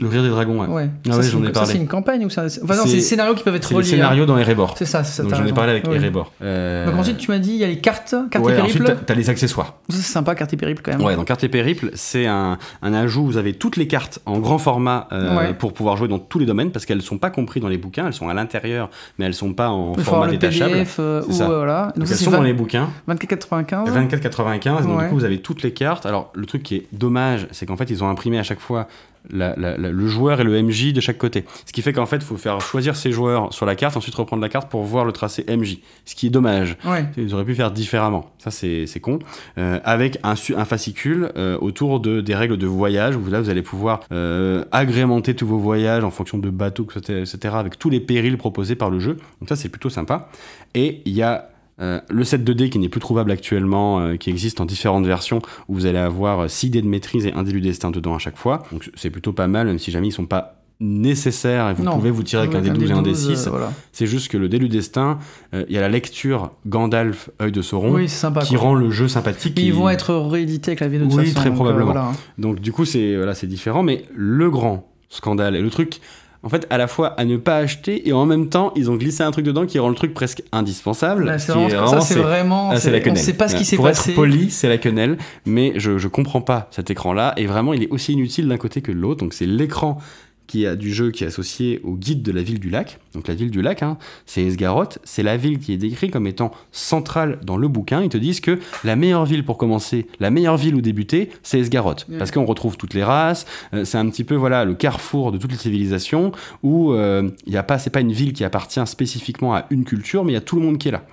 Le 0.00 0.08
rire 0.08 0.24
des 0.24 0.28
dragons, 0.28 0.60
ouais. 0.60 0.66
Ouais. 0.66 0.90
Ah 1.06 1.12
ça, 1.12 1.16
ouais, 1.18 1.22
c'est 1.22 1.30
j'en 1.30 1.42
ai 1.44 1.46
ça, 1.46 1.52
parlé. 1.52 1.70
c'est 1.72 1.78
une 1.78 1.86
campagne 1.86 2.24
ou 2.26 2.28
c'est 2.30 2.40
un... 2.40 2.46
Enfin, 2.64 2.74
non, 2.74 2.82
C'est- 2.84 2.94
des 2.94 3.00
scénarios 3.00 3.34
qui 3.36 3.44
peuvent 3.44 3.54
être 3.54 3.62
C'est 3.68 3.74
les 3.74 3.76
reliés. 3.78 3.86
hein. 3.86 3.90
scénarios 3.92 4.26
dans 4.26 4.36
Erebor. 4.36 4.74
C'est 4.76 4.86
ça, 4.86 5.04
c'est 5.04 5.18
ça. 5.18 5.22
Donc 5.22 5.32
j'en 5.36 5.46
ai 5.46 5.52
parlé 5.52 5.70
avec 5.70 5.86
Ouais. 5.86 5.98
Erebor. 5.98 6.32
Euh, 6.42 6.86
Donc 6.86 6.96
ensuite, 6.96 7.16
tu 7.18 7.30
m'as 7.30 7.38
dit, 7.38 7.50
il 7.52 7.58
y 7.58 7.64
a 7.64 7.68
les 7.68 7.78
cartes, 7.78 8.12
cartes 8.28 8.44
ouais, 8.44 8.56
et 8.58 8.60
ensuite, 8.60 8.82
périples. 8.82 8.98
t'as- 8.98 9.04
t'as 9.04 9.14
les 9.14 9.30
accessoires. 9.30 9.74
Ça, 9.88 9.96
c'est 9.98 10.02
sympa, 10.02 10.34
carte 10.34 10.52
et 10.52 10.56
périple 10.56 10.82
quand 10.84 10.90
même. 10.98 11.00
Ouais, 11.06 11.14
donc 11.14 11.26
carte 11.28 11.44
et 11.44 11.48
périple, 11.48 11.90
c'est 11.94 12.26
un, 12.26 12.58
un 12.82 12.92
ajout 12.92 13.20
où 13.22 13.26
vous 13.26 13.36
avez 13.36 13.52
toutes 13.52 13.76
les 13.76 13.86
cartes 13.86 14.18
en 14.26 14.40
grand 14.40 14.58
format 14.58 15.06
euh, 15.12 15.36
Ouais. 15.38 15.54
pour 15.54 15.72
pouvoir 15.72 15.96
jouer 15.96 16.08
dans 16.08 16.18
tous 16.18 16.40
les 16.40 16.46
domaines, 16.46 16.72
parce 16.72 16.86
qu'elles 16.86 17.00
sont 17.02 17.18
pas 17.18 17.30
comprises 17.30 17.62
dans 17.62 17.68
les 17.68 17.78
bouquins, 17.78 18.08
elles 18.08 18.12
sont 18.14 18.28
à 18.28 18.34
l'intérieur, 18.34 18.90
mais 19.20 19.26
elles 19.26 19.34
sont 19.34 19.52
pas 19.52 19.68
en 19.68 19.94
format 19.94 20.26
le 20.26 20.32
détachable. 20.32 20.72
PDF 20.72 20.96
euh, 20.98 21.22
ou 21.28 21.32
ça. 21.32 21.44
euh, 21.48 21.56
voilà. 21.58 21.82
Donc 21.94 21.98
Donc 21.98 22.06
ça, 22.08 22.14
elles 22.14 22.18
sont 22.20 22.30
dans 22.32 22.38
20 22.38 22.44
les 22.44 22.52
bouquins. 22.52 22.88
24,95. 23.08 23.92
24,95. 23.92 24.82
Donc 24.86 25.00
du 25.02 25.08
coup, 25.08 25.14
vous 25.14 25.24
avez 25.24 25.38
toutes 25.38 25.62
les 25.62 25.72
cartes. 25.72 26.04
Alors, 26.04 26.32
le 26.34 26.46
truc 26.46 26.64
qui 26.64 26.74
est 26.74 26.86
dommage, 26.90 27.46
c'est 27.52 27.64
qu'en 27.64 27.76
fait, 27.76 27.90
ils 27.90 28.02
ont 28.02 28.08
imprimé 28.08 28.40
à 28.40 28.42
chaque 28.42 28.58
fois 28.60 28.88
la- 29.30 29.54
la- 29.56 29.76
la- 29.76 29.90
le 29.90 30.06
joueur 30.06 30.40
et 30.40 30.44
le 30.44 30.56
MJ 30.62 30.92
de 30.92 31.00
chaque 31.00 31.18
côté. 31.18 31.44
Ce 31.66 31.72
qui 31.72 31.82
fait 31.82 31.92
qu'en 31.92 32.06
fait, 32.06 32.16
il 32.16 32.22
faut 32.22 32.36
faire 32.36 32.60
choisir 32.60 32.96
ses 32.96 33.12
joueurs 33.12 33.52
sur 33.52 33.66
la 33.66 33.74
carte, 33.74 33.96
ensuite 33.96 34.14
reprendre 34.14 34.42
la 34.42 34.48
carte 34.48 34.70
pour 34.70 34.82
voir 34.84 35.04
le 35.04 35.12
tracé 35.12 35.44
MJ. 35.48 35.78
Ce 36.04 36.14
qui 36.14 36.26
est 36.26 36.30
dommage. 36.30 36.76
Ouais. 36.84 37.06
Ils 37.16 37.32
auraient 37.34 37.44
pu 37.44 37.54
faire 37.54 37.70
différemment. 37.70 38.30
Ça, 38.38 38.50
c'est 38.50 38.86
con. 39.00 39.18
Euh, 39.58 39.78
avec 39.84 40.18
un 40.22 40.34
fascicule 40.64 41.30
euh, 41.36 41.58
autour 41.60 42.00
de, 42.00 42.20
des 42.20 42.34
règles 42.34 42.56
de 42.56 42.66
voyage, 42.66 43.16
où 43.16 43.24
là, 43.30 43.40
vous 43.40 43.50
allez 43.50 43.62
pouvoir 43.62 44.00
euh, 44.12 44.64
agrémenter 44.72 45.34
tous 45.34 45.46
vos 45.46 45.58
voyages 45.58 46.04
en 46.04 46.10
fonction 46.10 46.38
de 46.38 46.50
bateaux, 46.50 46.86
etc., 46.96 47.54
avec 47.56 47.78
tous 47.78 47.90
les 47.90 48.00
périls 48.00 48.36
proposés 48.36 48.74
par 48.76 48.90
le 48.90 48.98
jeu. 48.98 49.14
Donc 49.40 49.48
ça, 49.48 49.56
c'est 49.56 49.68
plutôt 49.68 49.90
sympa. 49.90 50.28
Et 50.74 51.02
il 51.04 51.12
y 51.12 51.22
a 51.22 51.48
euh, 51.80 52.00
le 52.08 52.24
set 52.24 52.44
2D 52.44 52.68
qui 52.70 52.78
n'est 52.78 52.88
plus 52.88 53.00
trouvable 53.00 53.30
actuellement, 53.30 54.00
euh, 54.00 54.16
qui 54.16 54.30
existe 54.30 54.60
en 54.60 54.64
différentes 54.64 55.06
versions, 55.06 55.40
où 55.68 55.74
vous 55.74 55.86
allez 55.86 55.98
avoir 55.98 56.48
6 56.48 56.70
dés 56.70 56.82
de 56.82 56.86
maîtrise 56.86 57.26
et 57.26 57.32
un 57.32 57.42
dé 57.42 57.52
du 57.52 57.60
destin 57.60 57.90
dedans 57.90 58.14
à 58.14 58.18
chaque 58.18 58.36
fois. 58.36 58.62
Donc 58.72 58.90
c'est 58.94 59.10
plutôt 59.10 59.32
pas 59.32 59.46
mal, 59.48 59.66
même 59.66 59.78
si 59.78 59.90
jamais 59.90 60.08
ils 60.08 60.12
sont 60.12 60.26
pas 60.26 60.60
nécessaires 60.80 61.70
et 61.70 61.74
vous 61.74 61.84
Non. 61.84 61.92
pouvez 61.94 62.10
vous 62.10 62.22
tirer 62.22 62.42
avec 62.42 62.54
un 62.54 62.60
dé 62.60 62.70
12 62.70 62.90
et 62.90 62.92
un 62.92 63.02
dé 63.02 63.10
12, 63.10 63.30
euh, 63.30 63.34
6. 63.36 63.48
voilà. 63.48 63.72
C'est 63.92 64.06
juste 64.06 64.28
que 64.28 64.36
le 64.36 64.48
dé 64.48 64.58
du 64.58 64.68
destin, 64.68 65.18
euh, 65.54 65.64
il 65.68 65.74
y 65.74 65.78
a 65.78 65.80
la 65.80 65.88
lecture 65.88 66.50
Gandalf, 66.66 67.30
œil 67.40 67.52
de 67.52 67.62
Sauron, 67.62 67.92
Oui, 67.94 68.08
c'est 68.08 68.16
sympa. 68.18 68.40
qui 68.42 68.54
quoi. 68.54 68.64
rend 68.64 68.74
le 68.74 68.90
jeu 68.90 69.06
sympathique. 69.08 69.58
Ils 69.58 69.72
vont 69.72 69.88
être 69.88 70.14
réédités 70.14 70.70
avec 70.72 70.80
la 70.80 70.88
vidéo 70.88 71.06
de 71.06 71.14
Oui, 71.14 71.26
façon, 71.26 71.34
très 71.36 71.44
donc, 71.50 71.52
euh, 71.54 71.56
probablement. 71.62 71.92
voilà. 71.92 72.12
Donc 72.38 72.60
du 72.60 72.72
coup, 72.72 72.84
c'est 72.84 73.16
voilà, 73.16 73.34
c'est 73.34 73.46
différent, 73.46 73.82
mais 73.82 74.04
le 74.14 74.50
grand 74.50 74.88
scandale 75.10 75.54
et 75.56 75.60
le 75.62 75.70
truc, 75.70 76.00
en 76.44 76.48
fait, 76.48 76.66
à 76.70 76.78
la 76.78 76.86
fois 76.86 77.08
à 77.18 77.24
ne 77.24 77.36
pas 77.36 77.56
acheter 77.56 78.06
et 78.08 78.12
en 78.12 78.26
même 78.26 78.48
temps, 78.48 78.72
ils 78.76 78.90
ont 78.90 78.96
glissé 78.96 79.22
un 79.22 79.30
truc 79.30 79.44
dedans 79.46 79.66
qui 79.66 79.78
rend 79.78 79.88
le 79.88 79.94
truc 79.94 80.12
presque 80.14 80.42
indispensable. 80.52 81.24
Là, 81.24 81.38
c'est 81.38 81.52
vraiment, 81.52 81.68
est 81.68 81.90
ça, 81.90 82.00
c'est 82.00 82.14
c'est- 82.14 82.20
vraiment. 82.20 82.70
ah, 82.70 82.78
c'est 82.78 82.90
la 82.90 82.98
on 82.98 83.00
quenelle. 83.02 83.16
sait 83.18 83.32
pas 83.32 83.48
ce 83.48 83.56
qui 83.56 83.64
s'est 83.64 83.76
Pour 83.76 83.86
passé. 83.86 84.10
être 84.10 84.14
poli, 84.16 84.50
c'est 84.50 84.68
la 84.68 84.78
quenelle, 84.78 85.16
mais 85.46 85.72
je, 85.76 85.98
je 85.98 86.08
comprends 86.08 86.40
pas 86.42 86.68
cet 86.70 86.90
écran-là, 86.90 87.32
et 87.36 87.46
vraiment, 87.46 87.72
il 87.72 87.82
est 87.82 87.90
aussi 87.90 88.12
inutile 88.12 88.46
d'un 88.48 88.56
côté 88.58 88.82
que 88.82 88.92
de 88.92 88.98
l'autre. 88.98 89.20
Donc, 89.20 89.34
c'est 89.34 89.46
l'écran 89.46 89.98
qui 90.46 90.66
a 90.66 90.76
du 90.76 90.92
jeu 90.92 91.10
qui 91.10 91.24
est 91.24 91.26
associé 91.26 91.80
au 91.84 91.94
guide 91.96 92.22
de 92.22 92.30
la 92.32 92.42
ville 92.42 92.60
du 92.60 92.68
lac. 92.70 92.98
Donc, 93.14 93.28
la 93.28 93.34
ville 93.34 93.50
du 93.50 93.62
lac, 93.62 93.82
hein, 93.82 93.96
c'est 94.26 94.42
Esgaroth. 94.42 94.98
C'est 95.04 95.22
la 95.22 95.36
ville 95.36 95.58
qui 95.58 95.72
est 95.72 95.76
décrite 95.76 96.10
comme 96.12 96.26
étant 96.26 96.50
centrale 96.72 97.38
dans 97.44 97.56
le 97.56 97.66
bouquin. 97.68 98.02
Ils 98.02 98.08
te 98.08 98.18
disent 98.18 98.40
que 98.40 98.58
la 98.84 98.94
meilleure 98.96 99.24
ville 99.24 99.44
pour 99.44 99.56
commencer, 99.58 100.06
la 100.20 100.30
meilleure 100.30 100.56
ville 100.56 100.74
où 100.74 100.80
débuter, 100.80 101.30
c'est 101.42 101.58
Esgaroth. 101.58 102.06
Parce 102.18 102.30
qu'on 102.30 102.44
retrouve 102.44 102.76
toutes 102.76 102.94
les 102.94 103.04
races. 103.04 103.46
euh, 103.72 103.84
c'est 103.84 103.98
un 103.98 104.08
petit 104.10 104.24
peu, 104.24 104.34
voilà, 104.34 104.64
le 104.64 104.74
carrefour 104.74 105.32
de 105.32 105.38
toutes 105.38 105.52
les 105.52 105.58
civilisations 105.58 106.32
où 106.62 106.92
euh, 106.92 107.30
il 107.46 107.52
y 107.52 107.56
a 107.56 107.62
pas, 107.62 107.78
c'est 107.78 107.90
pas 107.90 108.00
une 108.00 108.12
ville 108.12 108.32
qui 108.32 108.44
appartient 108.44 108.80
spécifiquement 108.86 109.54
à 109.54 109.66
une 109.70 109.84
culture, 109.84 110.24
mais 110.24 110.32
il 110.32 110.34
y 110.34 110.38
a 110.38 110.42
tout 110.42 110.56
le 110.56 110.62
monde 110.62 110.78
qui 110.78 110.88
est 110.88 110.92
là. 110.92 111.04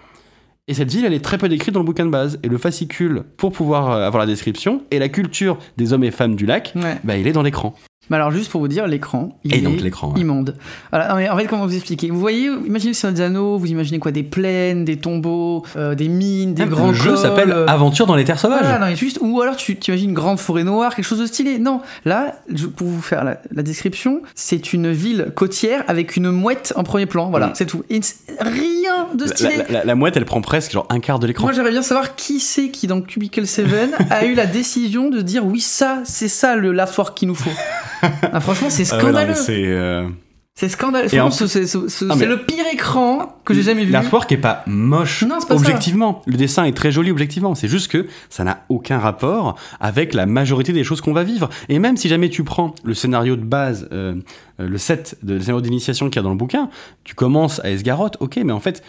Et 0.68 0.74
cette 0.74 0.92
ville, 0.92 1.06
elle 1.06 1.14
est 1.14 1.24
très 1.24 1.38
peu 1.38 1.50
décrite 1.50 1.74
dans 1.74 1.80
le 1.80 1.86
bouquin 1.86 2.06
de 2.06 2.12
base. 2.12 2.40
Et 2.44 2.48
le 2.48 2.58
fascicule, 2.58 3.24
pour 3.38 3.52
pouvoir 3.52 3.92
euh, 3.92 4.06
avoir 4.08 4.22
la 4.22 4.28
description, 4.28 4.84
et 4.92 5.00
la 5.00 5.10
culture 5.10 5.58
des 5.78 5.92
hommes 5.94 6.04
et 6.04 6.12
femmes 6.12 6.36
du 6.36 6.46
lac, 6.46 6.74
Ouais. 6.76 6.98
bah, 7.04 7.18
il 7.18 7.28
est 7.28 7.34
dans 7.34 7.42
l'écran. 7.42 7.76
Mais 8.10 8.18
alors, 8.18 8.32
juste 8.32 8.49
pour 8.52 8.60
vous 8.62 8.68
dire, 8.68 8.88
l'écran, 8.88 9.38
il 9.43 9.54
Et 9.54 9.60
est 9.60 9.62
donc 9.62 9.80
l'écran, 9.80 10.12
ouais. 10.12 10.20
immonde. 10.20 10.56
Voilà, 10.89 11.08
non, 11.10 11.16
mais 11.16 11.30
en 11.30 11.38
fait, 11.38 11.45
comment 11.45 11.68
vous 11.68 11.76
expliquer 11.76 12.10
Vous 12.10 12.20
voyez, 12.20 12.45
imaginez 12.66 12.93
Seigneur 12.95 13.14
des 13.16 13.22
Anneaux, 13.22 13.58
vous 13.60 13.68
imaginez 13.68 13.99
quoi? 13.99 14.12
Des 14.12 14.24
plaines, 14.24 14.84
des 14.84 14.97
tombeaux, 14.97 15.64
euh, 15.76 15.93
des 15.93 16.08
mines, 16.08 16.56
des 16.56 16.66
grands 16.66 16.88
le 16.88 16.93
jeu 16.93 17.12
cols, 17.12 17.18
s'appelle 17.20 17.52
euh, 17.52 17.68
Aventure 17.68 18.08
dans 18.08 18.16
les 18.16 18.24
terres 18.26 18.39
sauvages. 18.39 18.62
Voilà, 18.64 18.80
non, 18.80 18.88
mais 18.88 18.95
juste, 18.95 19.20
ou 19.22 19.39
alors 19.41 19.56
tu, 19.56 19.78
tu 19.78 19.91
imagines 19.91 20.10
une 20.10 20.16
grande 20.16 20.39
forêt 20.39 20.64
noire, 20.64 20.95
quelque 20.95 21.06
chose 21.06 21.20
de 21.20 21.28
stylé. 21.28 21.60
Non, 21.60 21.82
là, 22.04 22.36
je- 22.54 22.66
pour 22.66 22.88
vous 22.88 23.02
faire 23.04 23.24
la, 23.24 23.39
la 23.54 23.62
description, 23.62 24.24
c'est 24.34 24.74
une 24.74 24.91
ville 24.91 25.32
côtière 25.36 25.84
avec 25.88 26.18
une 26.18 26.32
mouette 26.32 26.74
en 26.76 26.84
premier 26.84 27.06
plan. 27.06 27.30
Voilà, 27.30 27.47
Mm. 27.47 27.52
c'est 27.54 27.66
tout. 27.68 27.84
Et 27.91 28.02
c'est 28.02 28.16
rien 28.41 29.08
de 29.14 29.26
La, 29.26 29.30
stylé. 29.36 29.58
la- 29.58 29.72
la- 29.80 29.84
la 29.86 29.95
mouette, 29.95 30.18
elle 30.18 30.26
prend 30.26 30.41
presque 30.41 30.72
genre 30.72 30.88
un 30.89 30.99
quart 30.99 31.20
de 31.20 31.28
l'écran. 31.28 31.43
Moi, 31.45 31.54
j'aimerais 31.54 31.72
bien 31.72 31.84
savoir 31.84 32.16
qui 32.16 32.39
c'est 32.39 32.70
qui, 32.72 32.88
dans 32.88 32.99
Cubicle 33.02 33.45
7, 33.45 33.68
a 34.10 34.26
eu 34.26 34.34
la 34.34 34.47
décision 34.47 35.10
de 35.12 35.22
dire 35.22 35.45
oui, 35.45 35.62
ça, 35.62 35.99
c'est 36.04 36.28
ça 36.28 36.56
le 36.56 36.72
l'artwork 36.72 37.16
qu'il 37.16 37.28
nous 37.28 37.36
faut. 37.36 37.52
Ah, 38.34 38.39
franchement, 38.39 38.70
c'est 38.70 38.84
Ah 38.93 38.99
scandaleux. 38.99 39.34
c'est 39.36 40.06
C'est 40.54 40.70
scandaleux. 40.70 41.08
C'est 41.08 41.18
Ah, 41.20 42.16
mais- 42.18 42.26
le 42.26 42.43
pire 42.43 42.66
écran 42.74 43.38
que 43.45 43.54
j'ai 43.54 43.62
jamais 43.64 43.86
vu. 43.86 43.91
L'artwork 43.91 44.32
est 44.32 44.38
pas 44.38 44.64
moche 44.68 45.24
Non, 45.24 45.36
pas 45.39 45.47
ça. 45.47 45.54
objectivement. 45.56 46.22
Le 46.26 46.36
dessin 46.38 46.66
est 46.66 46.76
très 46.76 46.91
joli 46.91 47.10
objectivement. 47.10 47.56
C'est 47.56 47.68
juste 47.70 47.89
que 47.91 48.08
ça 48.30 48.43
n'a 48.43 48.66
aucun 48.70 48.99
rapport 48.99 49.56
avec 49.80 50.14
la 50.14 50.26
majorité 50.26 50.74
des 50.74 50.84
choses 50.84 50.99
qu'on 51.02 51.14
va 51.14 51.24
vivre. 51.24 51.49
Et 51.70 51.80
même 51.80 51.95
si 51.97 52.10
jamais 52.10 52.30
tu 52.30 52.43
prends 52.43 52.76
le 52.84 52.93
scénario 52.93 53.36
de 53.38 53.43
base, 53.45 53.88
euh, 53.91 54.16
euh, 54.60 54.68
le 54.68 54.78
set 54.78 55.18
de 55.24 55.36
le 55.36 55.39
scénario 55.39 55.62
d'initiation 55.62 56.10
qu'il 56.10 56.18
y 56.18 56.20
a 56.20 56.24
dans 56.24 56.30
le 56.30 56.36
bouquin, 56.36 56.70
tu 57.06 57.16
commences 57.16 57.60
à 57.64 57.72
Esgarotte, 57.72 58.18
ok, 58.20 58.39
mais 58.43 58.54
en 58.54 58.60
fait, 58.60 58.84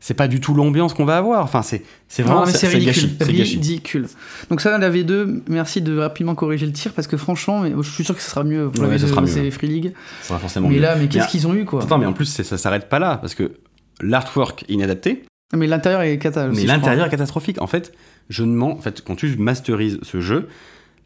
c'est 0.00 0.14
pas 0.14 0.28
du 0.28 0.40
tout 0.40 0.54
l'ambiance 0.54 0.94
qu'on 0.94 1.04
va 1.04 1.18
avoir. 1.18 1.44
Enfin, 1.44 1.62
c'est 1.62 1.82
vraiment 2.22 2.46
c'est 2.46 2.68
ridicule. 2.68 3.10
gâchis. 3.18 3.56
Ridicule. 3.56 4.06
Donc 4.48 4.60
ça, 4.62 4.76
la 4.78 4.90
V2, 4.90 5.42
merci 5.48 5.82
de 5.82 5.98
rapidement 5.98 6.34
corriger 6.34 6.64
le 6.66 6.72
tir 6.72 6.92
parce 6.94 7.06
que 7.06 7.16
franchement, 7.18 7.60
mais 7.60 7.72
je 7.76 7.90
suis 7.90 8.04
sûr 8.04 8.14
que 8.16 8.22
ce 8.22 8.30
sera 8.30 8.42
mieux 8.44 8.70
pour 8.70 8.82
Ouais, 8.84 8.90
la 8.90 8.98
ce 8.98 9.04
V2, 9.04 9.08
sera 9.08 9.20
mieux. 9.20 9.26
c'est 9.26 9.50
Free 9.50 9.66
League. 9.68 9.92
Ça 10.22 10.28
sera 10.28 10.38
forcément 10.38 10.68
Mais 10.68 10.76
mieux. 10.76 10.80
là, 10.80 10.96
mais 10.96 11.06
qu'est-ce 11.08 11.28
qu'ils 11.28 11.46
ont 11.46 11.54
eu 11.54 11.64
quoi 11.64 11.82
Attends, 11.82 11.98
mais 11.98 12.06
en 12.06 12.12
plus, 12.14 12.24
ça 12.26 12.58
s'arrête 12.58 12.88
pas 12.88 12.98
là 12.98 13.18
parce 13.18 13.34
que 13.34 13.52
l'artwork 14.00 14.64
inadapté. 14.68 15.22
Mais 15.54 15.66
l'intérieur 15.66 16.02
est 16.02 16.18
cata. 16.18 16.48
aussi, 16.48 16.60
Mais 16.60 16.66
l'intérieur 16.66 17.06
est 17.06 17.10
catastrophique. 17.10 17.60
En 17.60 17.66
fait, 17.66 17.92
je 18.28 18.44
ne 18.44 18.54
mens. 18.54 18.70
En 18.72 18.80
fait, 18.80 19.02
quand 19.02 19.16
tu 19.16 19.36
masterises 19.36 19.98
ce 20.02 20.20
jeu, 20.20 20.48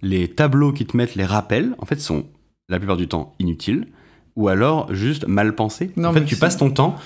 les 0.03 0.29
tableaux 0.29 0.73
qui 0.73 0.85
te 0.87 0.97
mettent 0.97 1.15
les 1.15 1.25
rappels, 1.25 1.75
en 1.79 1.87
fait, 1.87 1.99
sont 2.01 2.27
la 2.69 2.79
plupart 2.79 2.97
du 2.99 3.09
temps 3.09 3.35
inutiles 3.39 3.87
ou 4.37 4.49
alors 4.49 4.93
juste 4.93 5.27
mal 5.27 5.55
pensés. 5.55 5.91
Non, 5.97 6.11
en 6.11 6.13
fait, 6.13 6.25
tu 6.25 6.37
passes 6.37 6.57
ton 6.57 6.71
temps 6.71 6.97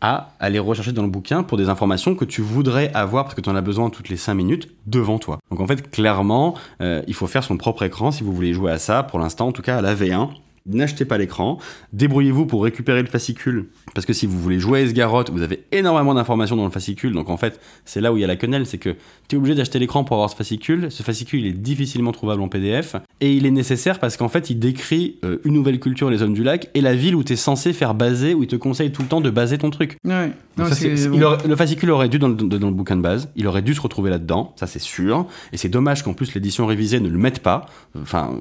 à 0.00 0.30
aller 0.38 0.58
rechercher 0.58 0.92
dans 0.92 1.02
le 1.02 1.08
bouquin 1.08 1.42
pour 1.42 1.58
des 1.58 1.68
informations 1.68 2.14
que 2.14 2.24
tu 2.24 2.40
voudrais 2.40 2.92
avoir 2.94 3.24
parce 3.24 3.34
que 3.34 3.40
tu 3.40 3.50
en 3.50 3.56
as 3.56 3.60
besoin 3.60 3.90
toutes 3.90 4.08
les 4.08 4.16
5 4.16 4.34
minutes 4.34 4.68
devant 4.86 5.18
toi. 5.18 5.38
Donc 5.50 5.60
en 5.60 5.66
fait, 5.66 5.90
clairement, 5.90 6.54
euh, 6.80 7.02
il 7.08 7.14
faut 7.14 7.26
faire 7.26 7.42
son 7.42 7.56
propre 7.56 7.82
écran 7.82 8.12
si 8.12 8.22
vous 8.22 8.32
voulez 8.32 8.52
jouer 8.52 8.70
à 8.70 8.78
ça. 8.78 9.02
Pour 9.02 9.18
l'instant, 9.18 9.48
en 9.48 9.52
tout 9.52 9.62
cas, 9.62 9.78
à 9.78 9.80
la 9.80 9.94
V1. 9.94 10.30
N'achetez 10.68 11.04
pas 11.04 11.16
l'écran, 11.18 11.58
débrouillez-vous 11.92 12.46
pour 12.46 12.62
récupérer 12.62 13.00
le 13.02 13.08
fascicule, 13.08 13.66
parce 13.94 14.06
que 14.06 14.12
si 14.12 14.26
vous 14.26 14.38
voulez 14.38 14.60
jouer 14.60 14.80
à 14.80 14.82
Esgarotte, 14.82 15.30
vous 15.30 15.42
avez 15.42 15.64
énormément 15.72 16.14
d'informations 16.14 16.56
dans 16.56 16.64
le 16.64 16.70
fascicule, 16.70 17.12
donc 17.12 17.30
en 17.30 17.36
fait, 17.36 17.58
c'est 17.84 18.00
là 18.00 18.12
où 18.12 18.16
il 18.16 18.20
y 18.20 18.24
a 18.24 18.26
la 18.26 18.36
quenelle, 18.36 18.66
c'est 18.66 18.78
que 18.78 18.94
tu 19.28 19.36
es 19.36 19.38
obligé 19.38 19.54
d'acheter 19.54 19.78
l'écran 19.78 20.04
pour 20.04 20.16
avoir 20.16 20.30
ce 20.30 20.36
fascicule. 20.36 20.90
Ce 20.90 21.02
fascicule, 21.02 21.40
il 21.40 21.46
est 21.46 21.52
difficilement 21.52 22.12
trouvable 22.12 22.40
en 22.42 22.48
PDF. 22.48 22.96
Et 23.20 23.32
il 23.34 23.46
est 23.46 23.50
nécessaire 23.50 23.98
parce 23.98 24.16
qu'en 24.16 24.28
fait, 24.28 24.48
il 24.50 24.58
décrit 24.58 25.16
euh, 25.24 25.38
une 25.44 25.52
nouvelle 25.54 25.80
culture, 25.80 26.08
les 26.10 26.22
hommes 26.22 26.34
du 26.34 26.42
lac, 26.44 26.70
et 26.74 26.80
la 26.80 26.94
ville 26.94 27.14
où 27.16 27.22
tu 27.24 27.32
es 27.32 27.36
censé 27.36 27.72
faire 27.72 27.94
baser, 27.94 28.34
où 28.34 28.42
il 28.42 28.48
te 28.48 28.56
conseille 28.56 28.90
tout 28.92 29.02
le 29.02 29.08
temps 29.08 29.20
de 29.20 29.30
baser 29.30 29.58
ton 29.58 29.70
truc. 29.70 29.96
Ouais. 30.04 30.26
Donc 30.28 30.34
Non, 30.56 30.64
ça, 30.66 30.74
c'est- 30.74 30.96
c'est- 30.96 31.08
bon. 31.08 31.16
il 31.16 31.24
aurait- 31.24 31.46
le 31.46 31.56
fascicule 31.56 31.90
aurait 31.90 32.08
dû 32.08 32.18
dans 32.18 32.28
le, 32.28 32.34
dans 32.34 32.68
le 32.68 32.74
bouquin 32.74 32.96
de 32.96 33.02
base, 33.02 33.30
il 33.36 33.46
aurait 33.46 33.62
dû 33.62 33.74
se 33.74 33.80
retrouver 33.80 34.10
là-dedans, 34.10 34.52
ça 34.56 34.66
c'est 34.66 34.78
sûr. 34.80 35.26
Et 35.52 35.56
c'est 35.56 35.68
dommage 35.68 36.02
qu'en 36.02 36.14
plus 36.14 36.34
l'édition 36.34 36.66
révisée 36.66 37.00
ne 37.00 37.08
le 37.08 37.18
mette 37.18 37.40
pas. 37.40 37.66
Enfin, 38.00 38.34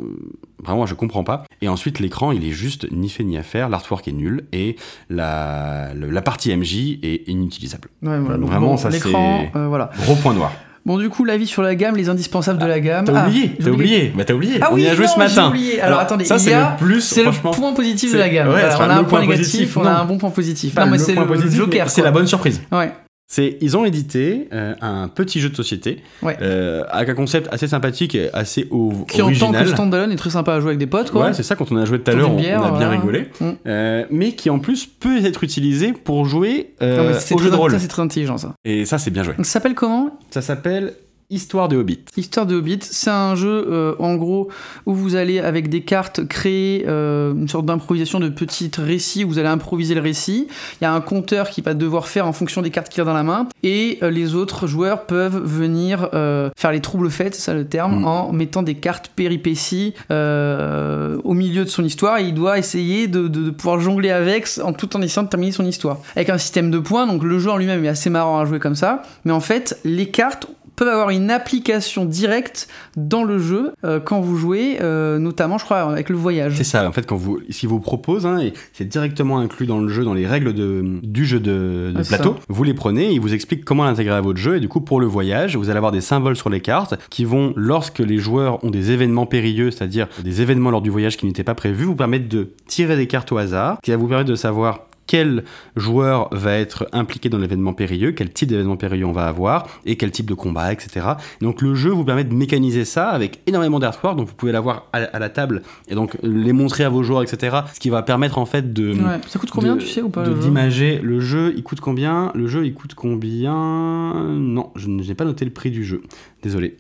vraiment, 0.64 0.86
je 0.86 0.96
comprends 0.96 1.24
pas. 1.24 1.44
Et 1.62 1.68
ensuite, 1.68 2.00
l'écran, 2.00 2.17
il 2.34 2.46
est 2.46 2.52
juste 2.52 2.88
ni 2.92 3.10
fait 3.10 3.24
ni 3.24 3.38
à 3.38 3.44
faire, 3.44 3.70
l'artwork 3.70 4.08
est 4.08 4.12
nul, 4.12 4.46
et 4.54 4.76
la, 5.10 5.94
le- 5.96 6.10
la 6.10 6.22
partie 6.22 6.56
MJ 6.56 7.00
est 7.04 7.28
inutilisable. 7.28 7.90
Ouais, 8.04 8.20
voilà. 8.20 8.38
Donc, 8.38 8.50
Vraiment, 8.50 8.68
bon, 8.72 8.78
ça, 8.78 8.92
c'est- 8.92 9.02
euh, 9.08 9.68
voilà. 9.68 9.90
Gros 10.04 10.16
point 10.16 10.34
noir. 10.34 10.52
Bon, 10.86 10.98
du 10.98 11.10
coup, 11.10 11.26
l'avis 11.26 11.48
sur 11.48 11.62
la 11.64 11.76
gamme, 11.76 11.98
les 11.98 12.08
indispensables 12.08 12.60
de 12.62 12.66
la 12.66 12.80
gamme. 12.80 13.04
T'as 13.04 13.14
Ah, 13.24 13.28
oublié, 13.28 13.52
t'as 13.62 13.70
oublié, 13.72 14.14
bah 14.16 14.24
t'as 14.24 14.34
oublié. 14.34 14.58
Ah 14.62 14.70
On 14.72 14.76
oui, 14.76 14.84
y 14.84 14.88
a 14.88 14.96
joué 14.96 15.06
non, 15.06 15.12
ce 15.12 15.20
matin. 15.20 15.50
oublié. 15.50 15.82
Alors, 15.82 16.00
attendez, 16.00 16.24
ça 16.24 16.40
c'est 16.40 16.54
le 16.56 16.78
plus, 16.78 17.02
C'est 17.02 17.24
le 17.26 17.32
point 17.32 17.74
positif 17.74 18.14
de 18.14 18.18
la 18.18 18.30
gamme. 18.30 18.48
ouais, 18.48 18.54
Voilà, 18.54 18.72
c'est 18.72 18.78
on 18.78 18.90
a 18.90 18.94
un 18.96 19.02
le 19.02 19.08
point 19.08 19.20
négatif, 19.20 19.44
positif, 19.46 19.78
on 19.78 19.86
a 19.86 19.92
un 19.92 20.06
bon 20.06 20.18
point 20.18 20.30
positif. 20.30 20.74
Pas 20.76 20.86
non, 20.86 20.92
mais 20.92 20.98
le 20.98 21.04
c'est 21.04 21.14
le 21.16 21.26
mais 21.26 21.52
Joker. 21.52 21.90
C'est 21.90 22.02
la 22.04 22.12
bonne 22.12 22.28
surprise. 22.28 22.62
Ouais. 22.72 22.92
C'est, 23.30 23.58
ils 23.60 23.76
ont 23.76 23.84
édité 23.84 24.48
euh, 24.54 24.74
un 24.80 25.10
petit 25.10 25.42
jeu 25.42 25.50
de 25.50 25.56
société 25.56 26.02
Ouais. 26.22 26.38
euh, 26.42 26.84
avec 26.90 27.10
un 27.10 27.14
concept 27.14 27.50
assez 27.52 27.68
sympathique 27.68 28.16
et 28.16 28.30
assez 28.34 28.68
o- 28.72 28.94
Qui 29.08 29.22
en 29.22 29.26
tant 29.26 29.32
original. 29.32 29.64
que 29.66 29.70
standalone 29.72 30.12
est 30.14 30.16
très 30.16 30.30
sympa 30.30 30.54
à 30.54 30.60
jouer 30.62 30.70
avec 30.70 30.80
des 30.80 30.88
potes, 30.88 31.12
quoi. 31.12 31.26
Ouais, 31.28 31.34
c'est 31.34 31.44
ça, 31.44 31.56
quand 31.58 31.70
on 31.72 31.76
a 31.76 31.84
joué 31.84 32.00
tout 32.00 32.10
à 32.10 32.14
l'heure, 32.16 32.32
on, 32.32 32.38
a 32.38 32.42
bien 32.42 32.58
voilà. 32.58 32.90
rigolé. 32.90 33.28
Mm. 33.42 33.50
Euh, 33.68 34.06
mais 34.12 34.32
qui 34.32 34.50
en 34.50 34.60
plus 34.60 34.86
peut 34.86 35.26
être 35.26 35.44
utilisé 35.44 35.92
pour 35.92 36.26
jouer 36.26 36.74
Non, 36.82 37.12
au 37.32 37.38
jeu 37.38 37.50
de 37.52 37.56
rôle. 37.56 37.72
ça, 37.72 37.80
c'est 37.80 37.90
très 37.90 38.02
intelligent, 38.02 38.38
ça. 38.38 38.54
Et 38.64 38.86
ça, 38.86 38.98
c'est 38.98 39.12
bien 39.12 39.24
joué. 39.24 39.34
Donc, 39.34 39.46
ça 39.46 39.52
s'appelle 39.52 39.76
comment? 39.76 40.18
Ça 40.32 40.42
s'appelle 40.42 40.94
Histoire 41.30 41.68
de 41.68 41.76
Hobbit. 41.76 42.00
Histoire 42.16 42.46
de 42.46 42.56
Hobbit, 42.56 42.80
c'est 42.84 43.10
un 43.10 43.36
jeu 43.36 43.68
euh, 43.70 43.96
en 44.00 44.16
gros 44.16 44.48
où 44.86 44.94
vous 44.94 45.16
allez 45.16 45.40
avec 45.40 45.68
des 45.68 45.82
cartes 45.82 46.26
créer 46.26 46.86
euh, 46.88 47.34
une 47.34 47.50
sorte 47.50 47.66
d'improvisation 47.66 48.22
de 48.22 48.30
petits 48.30 48.72
récits 48.78 49.26
où 49.26 49.28
vous 49.28 49.38
allez 49.38 49.50
improviser 49.50 49.94
le 49.94 50.00
récit. 50.00 50.48
Il 50.80 50.86
y 50.86 50.88
a 50.88 50.94
un 50.94 51.02
compteur 51.02 51.50
qui 51.50 51.60
va 51.60 51.74
devoir 51.74 52.08
faire 52.08 52.28
en 52.28 52.32
fonction 52.32 52.62
des 52.62 52.70
cartes 52.70 52.88
qu'il 52.88 53.02
a 53.02 53.04
dans 53.04 53.14
la 53.14 53.24
main 53.24 53.46
et 53.62 53.98
euh, 54.04 54.10
les 54.10 54.36
autres 54.36 54.68
joueurs 54.68 55.06
peuvent 55.06 55.38
venir 55.44 56.08
euh, 56.14 56.50
faire 56.56 56.72
les 56.72 56.80
troubles 56.80 57.10
faits, 57.12 57.36
c'est 57.36 57.42
ça 57.42 57.54
le 57.54 57.66
terme, 57.68 58.00
Mm. 58.04 58.06
en 58.06 58.32
mettant 58.32 58.64
des 58.64 58.76
cartes 58.76 59.12
péripéties 59.14 59.96
euh, 60.12 61.18
au 61.26 61.34
milieu 61.34 61.66
de 61.66 61.70
son 61.70 61.84
histoire 61.84 62.20
et 62.20 62.24
il 62.24 62.36
doit 62.36 62.58
essayer 62.58 63.08
de, 63.08 63.28
de- 63.28 63.44
de 63.44 63.50
pouvoir 63.50 63.82
jongler 63.82 64.12
avec 64.12 64.48
en 64.64 64.72
tout 64.72 64.96
en 64.96 65.02
essayant 65.02 65.24
de 65.24 65.30
terminer 65.30 65.52
son 65.52 65.66
histoire. 65.66 65.98
Avec 66.16 66.30
un 66.30 66.38
système 66.38 66.72
de 66.72 66.80
points, 66.80 67.06
donc 67.06 67.22
le 67.24 67.38
jeu 67.38 67.52
en 67.52 67.58
lui-même 67.58 67.84
est 67.84 67.90
assez 67.90 68.10
marrant 68.10 68.40
à 68.40 68.46
jouer 68.46 68.60
comme 68.60 68.76
ça, 68.76 69.02
mais 69.26 69.34
en 69.34 69.42
fait 69.42 69.78
les 69.84 70.08
cartes 70.08 70.48
peuvent 70.78 70.88
avoir 70.88 71.10
une 71.10 71.30
application 71.30 72.06
directe 72.06 72.70
dans 72.96 73.24
le 73.24 73.40
jeu 73.40 73.74
euh, 73.84 74.00
quand 74.00 74.22
vous 74.22 74.38
jouez, 74.38 74.78
euh, 74.82 75.18
notamment, 75.20 75.58
je 75.58 75.66
crois, 75.66 75.80
avec 75.80 76.08
le 76.08 76.16
voyage. 76.16 76.54
C'est 76.56 76.64
ça, 76.64 76.88
en 76.88 76.92
fait, 76.94 77.06
quand 77.06 77.18
vous, 77.18 77.40
si 77.50 77.66
vous 77.66 77.80
propose, 77.80 78.26
hein, 78.26 78.40
et 78.40 78.54
c'est 78.72 78.86
directement 78.86 79.40
inclus 79.40 79.66
dans 79.66 79.80
le 79.80 79.90
jeu, 79.90 80.06
dans 80.06 80.14
les 80.14 80.28
règles 80.28 80.54
de, 80.54 81.00
du 81.04 81.26
jeu 81.26 81.40
de, 81.40 81.92
de 81.94 82.00
Ah, 82.00 82.04
plateau, 82.08 82.36
vous 82.48 82.64
les 82.64 82.76
prenez, 82.76 83.12
ils 83.12 83.20
vous 83.20 83.34
expliquent 83.34 83.66
comment 83.66 83.84
l'intégrer 83.84 84.16
à 84.16 84.22
votre 84.22 84.40
jeu, 84.40 84.58
et 84.58 84.60
du 84.60 84.70
coup, 84.70 84.80
pour 84.80 85.02
le 85.02 85.08
voyage, 85.08 85.56
vous 85.56 85.70
allez 85.70 85.78
avoir 85.78 85.92
des 85.92 86.02
symboles 86.02 86.36
sur 86.36 86.50
les 86.50 86.62
cartes 86.62 86.96
qui 87.10 87.26
vont, 87.26 87.54
lorsque 87.56 88.00
les 88.00 88.20
joueurs 88.20 88.64
ont 88.64 88.70
des 88.70 88.92
événements 88.92 89.26
périlleux, 89.26 89.72
c'est-à-dire 89.72 90.08
des 90.24 90.42
événements 90.42 90.70
lors 90.70 90.82
du 90.82 90.92
voyage 90.92 91.18
qui 91.18 91.26
n'étaient 91.26 91.44
pas 91.44 91.56
prévus, 91.56 91.86
vous 91.86 91.96
permettre 91.96 92.30
de 92.30 92.52
tirer 92.68 92.96
des 92.96 93.08
cartes 93.08 93.32
au 93.32 93.38
hasard, 93.38 93.80
qui 93.82 93.92
va 93.92 93.98
vous 93.98 94.08
permettre 94.08 94.30
de 94.30 94.36
savoir 94.36 94.87
quel 95.08 95.44
joueur 95.76 96.28
va 96.32 96.54
être 96.54 96.88
impliqué 96.92 97.30
dans 97.30 97.38
l'événement 97.38 97.74
périlleux, 97.74 98.12
quel 98.12 98.32
type 98.32 98.50
d'événement 98.50 98.78
périlleux 98.78 99.06
on 99.06 99.12
va 99.14 99.26
avoir, 99.28 99.68
et 99.86 99.96
quel 99.96 100.12
type 100.12 100.28
de 100.28 100.34
combat, 100.34 100.72
etc. 100.74 101.06
Donc 101.42 101.62
le 101.62 101.74
jeu 101.76 101.90
vous 101.90 102.04
permet 102.06 102.24
de 102.26 102.34
mécaniser 102.34 102.86
ça 102.86 103.10
avec 103.10 103.40
énormément 103.48 103.80
d'artwork, 103.80 104.18
donc 104.18 104.28
vous 104.28 104.36
pouvez 104.36 104.52
l'avoir 104.52 104.88
à, 104.94 104.98
à 104.98 105.20
la 105.20 105.30
table, 105.30 105.64
et 105.88 105.96
donc 105.96 106.18
les 106.24 106.54
montrer 106.54 106.84
à 106.84 106.90
vos 106.90 107.04
joueurs, 107.04 107.24
etc. 107.24 107.58
Ce 107.74 107.80
qui 107.80 107.90
va 107.90 108.04
permettre 108.04 108.38
en 108.38 108.46
fait 108.46 108.74
de... 108.74 108.92
Ouais. 108.92 109.20
Ça 109.28 109.40
coûte 109.40 109.50
combien, 109.52 109.76
de- 109.76 109.82
tu 109.82 109.88
sais, 109.88 110.02
ou 110.02 110.10
pas 110.10 110.26
jeu 110.26 110.34
d'imager 110.36 111.00
le 111.02 111.20
jeu, 111.20 111.54
il 111.56 111.64
coûte 111.64 111.80
combien? 111.80 112.32
Le 112.36 112.48
jeu, 112.48 112.66
il 112.66 112.74
coûte 112.74 112.94
combien? 112.94 114.14
Non, 114.38 114.72
je 114.76 114.88
n'ai 114.90 115.16
pas 115.16 115.26
noté 115.26 115.46
le 115.46 115.52
prix 115.52 115.72
du 115.72 115.84
jeu. 115.86 116.02
Désolé. 116.44 116.78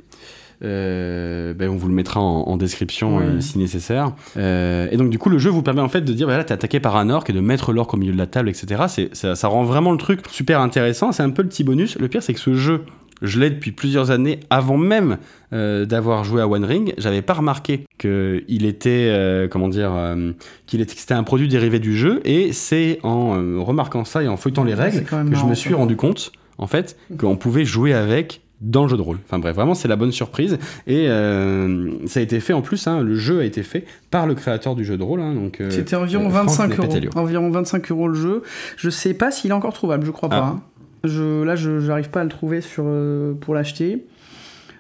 Euh, 0.63 1.53
ben 1.53 1.69
on 1.69 1.75
vous 1.75 1.87
le 1.87 1.93
mettra 1.93 2.19
en, 2.19 2.41
en 2.47 2.57
description 2.57 3.17
Oui. 3.17 3.23
euh, 3.23 3.39
si 3.41 3.57
nécessaire. 3.59 4.13
Euh, 4.37 4.87
et 4.91 4.97
donc 4.97 5.09
du 5.09 5.19
coup 5.19 5.29
le 5.29 5.37
jeu 5.37 5.49
vous 5.49 5.61
permet 5.61 5.81
en 5.81 5.89
fait 5.89 6.01
de 6.01 6.13
dire 6.13 6.27
voilà 6.27 6.43
t'es 6.43 6.53
attaqué 6.53 6.79
par 6.79 6.95
un 6.97 7.09
orc 7.09 7.25
et 7.29 7.33
de 7.33 7.39
mettre 7.39 7.73
l'orc 7.73 7.93
au 7.93 7.97
milieu 7.97 8.13
de 8.13 8.17
la 8.17 8.25
table 8.27 8.49
etc. 8.49 9.07
Ça, 9.13 9.35
ça 9.35 9.47
rend 9.47 9.63
vraiment 9.63 9.91
le 9.91 9.97
truc 9.97 10.21
super 10.31 10.59
intéressant. 10.61 11.11
C'est 11.11 11.23
un 11.23 11.29
peu 11.29 11.43
le 11.43 11.49
petit 11.49 11.63
bonus. 11.63 11.97
Le 11.99 12.07
pire 12.07 12.23
c'est 12.23 12.33
que 12.33 12.39
ce 12.39 12.53
jeu 12.55 12.83
je 13.21 13.39
l'ai 13.39 13.49
depuis 13.49 13.71
plusieurs 13.71 14.11
années 14.11 14.39
avant 14.51 14.77
même 14.77 15.17
euh, 15.51 15.85
d'avoir 15.85 16.23
joué 16.23 16.39
à 16.41 16.47
One 16.47 16.65
Ring. 16.65 16.93
J'avais 16.99 17.23
pas 17.23 17.33
remarqué 17.33 17.85
que 17.97 18.43
il 18.47 18.65
était 18.65 19.07
euh, 19.09 19.47
comment 19.47 19.67
dire 19.69 19.91
euh, 19.93 20.31
qu'il 20.67 20.81
était 20.81 20.93
c'était 20.95 21.15
un 21.15 21.23
produit 21.23 21.47
dérivé 21.47 21.79
du 21.79 21.95
jeu 21.97 22.19
et 22.25 22.51
c'est 22.53 22.99
en 23.03 23.63
remarquant 23.63 24.05
ça 24.05 24.23
et 24.23 24.27
en 24.27 24.37
feuilletant 24.37 24.63
les 24.63 24.73
règles 24.75 25.03
que 25.03 25.35
je 25.35 25.45
me 25.45 25.53
suis 25.55 25.73
rendu 25.73 25.95
compte 25.95 26.31
en 26.57 26.67
fait 26.67 26.97
qu'on 27.19 27.35
pouvait 27.37 27.65
jouer 27.65 27.93
avec 27.93 28.41
dans 28.61 28.83
le 28.83 28.89
jeu 28.89 28.97
de 28.97 29.01
rôle. 29.01 29.17
Enfin 29.25 29.39
bref, 29.39 29.55
vraiment 29.55 29.75
c'est 29.75 29.87
la 29.87 29.95
bonne 29.95 30.11
surprise 30.11 30.57
et 30.87 31.07
euh, 31.09 31.91
ça 32.07 32.19
a 32.19 32.23
été 32.23 32.39
fait 32.39 32.53
en 32.53 32.61
plus. 32.61 32.87
hein, 32.87 33.01
le 33.01 33.15
jeu 33.15 33.39
a 33.41 33.43
été 33.43 33.61
fait 33.63 33.85
par 34.09 34.25
le 34.25 34.33
créateur 34.35 34.75
du 34.75 34.83
jeu 34.83 34.97
de 34.97 35.03
rôle. 35.03 35.21
hein, 35.21 35.33
donc 35.33 35.61
euh, 35.61 35.69
C'était 35.69 35.95
environ 35.95 36.25
euh, 36.27 36.29
Franck 36.31 36.47
25 36.47 36.63
euros. 36.71 36.81
Nepatelio. 36.83 37.09
Environ 37.15 37.49
25 37.51 37.91
euros 37.91 38.07
le 38.07 38.15
jeu. 38.15 38.43
Je 38.77 38.89
sais 38.89 39.13
pas 39.13 39.29
s'il 39.31 39.51
est 39.51 39.53
encore 39.53 39.73
trouvable, 39.73 40.05
je 40.05 40.11
crois 40.11 40.29
pas. 40.29 40.37
Ah. 40.37 40.55
hein. 40.57 40.61
Je, 41.03 41.43
là, 41.43 41.55
je 41.55 41.79
j'arrive 41.79 42.09
pas 42.09 42.21
à 42.21 42.23
le 42.23 42.29
trouver 42.29 42.61
sur, 42.61 42.83
euh, 42.87 43.33
pour 43.39 43.53
l'acheter. 43.53 44.05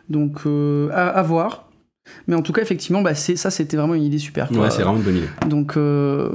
Donc, 0.09 0.39
euh, 0.45 0.89
à, 0.91 1.07
à 1.09 1.21
voir. 1.21 1.69
Mais 2.27 2.35
en 2.35 2.41
tout 2.41 2.53
cas, 2.53 2.61
effectivement, 2.61 3.01
bah, 3.01 3.13
ça, 3.13 3.51
c'était 3.51 3.77
vraiment 3.77 3.93
une 3.93 4.03
idée 4.03 4.17
super. 4.17 4.47
quoi. 4.47 4.57
Ouais, 4.59 4.69
c'est 4.71 4.81
vraiment 4.81 4.97
une 4.97 5.03
bonne 5.03 5.17
idée. 5.17 5.27
Donc, 5.47 5.77
euh, 5.77 6.29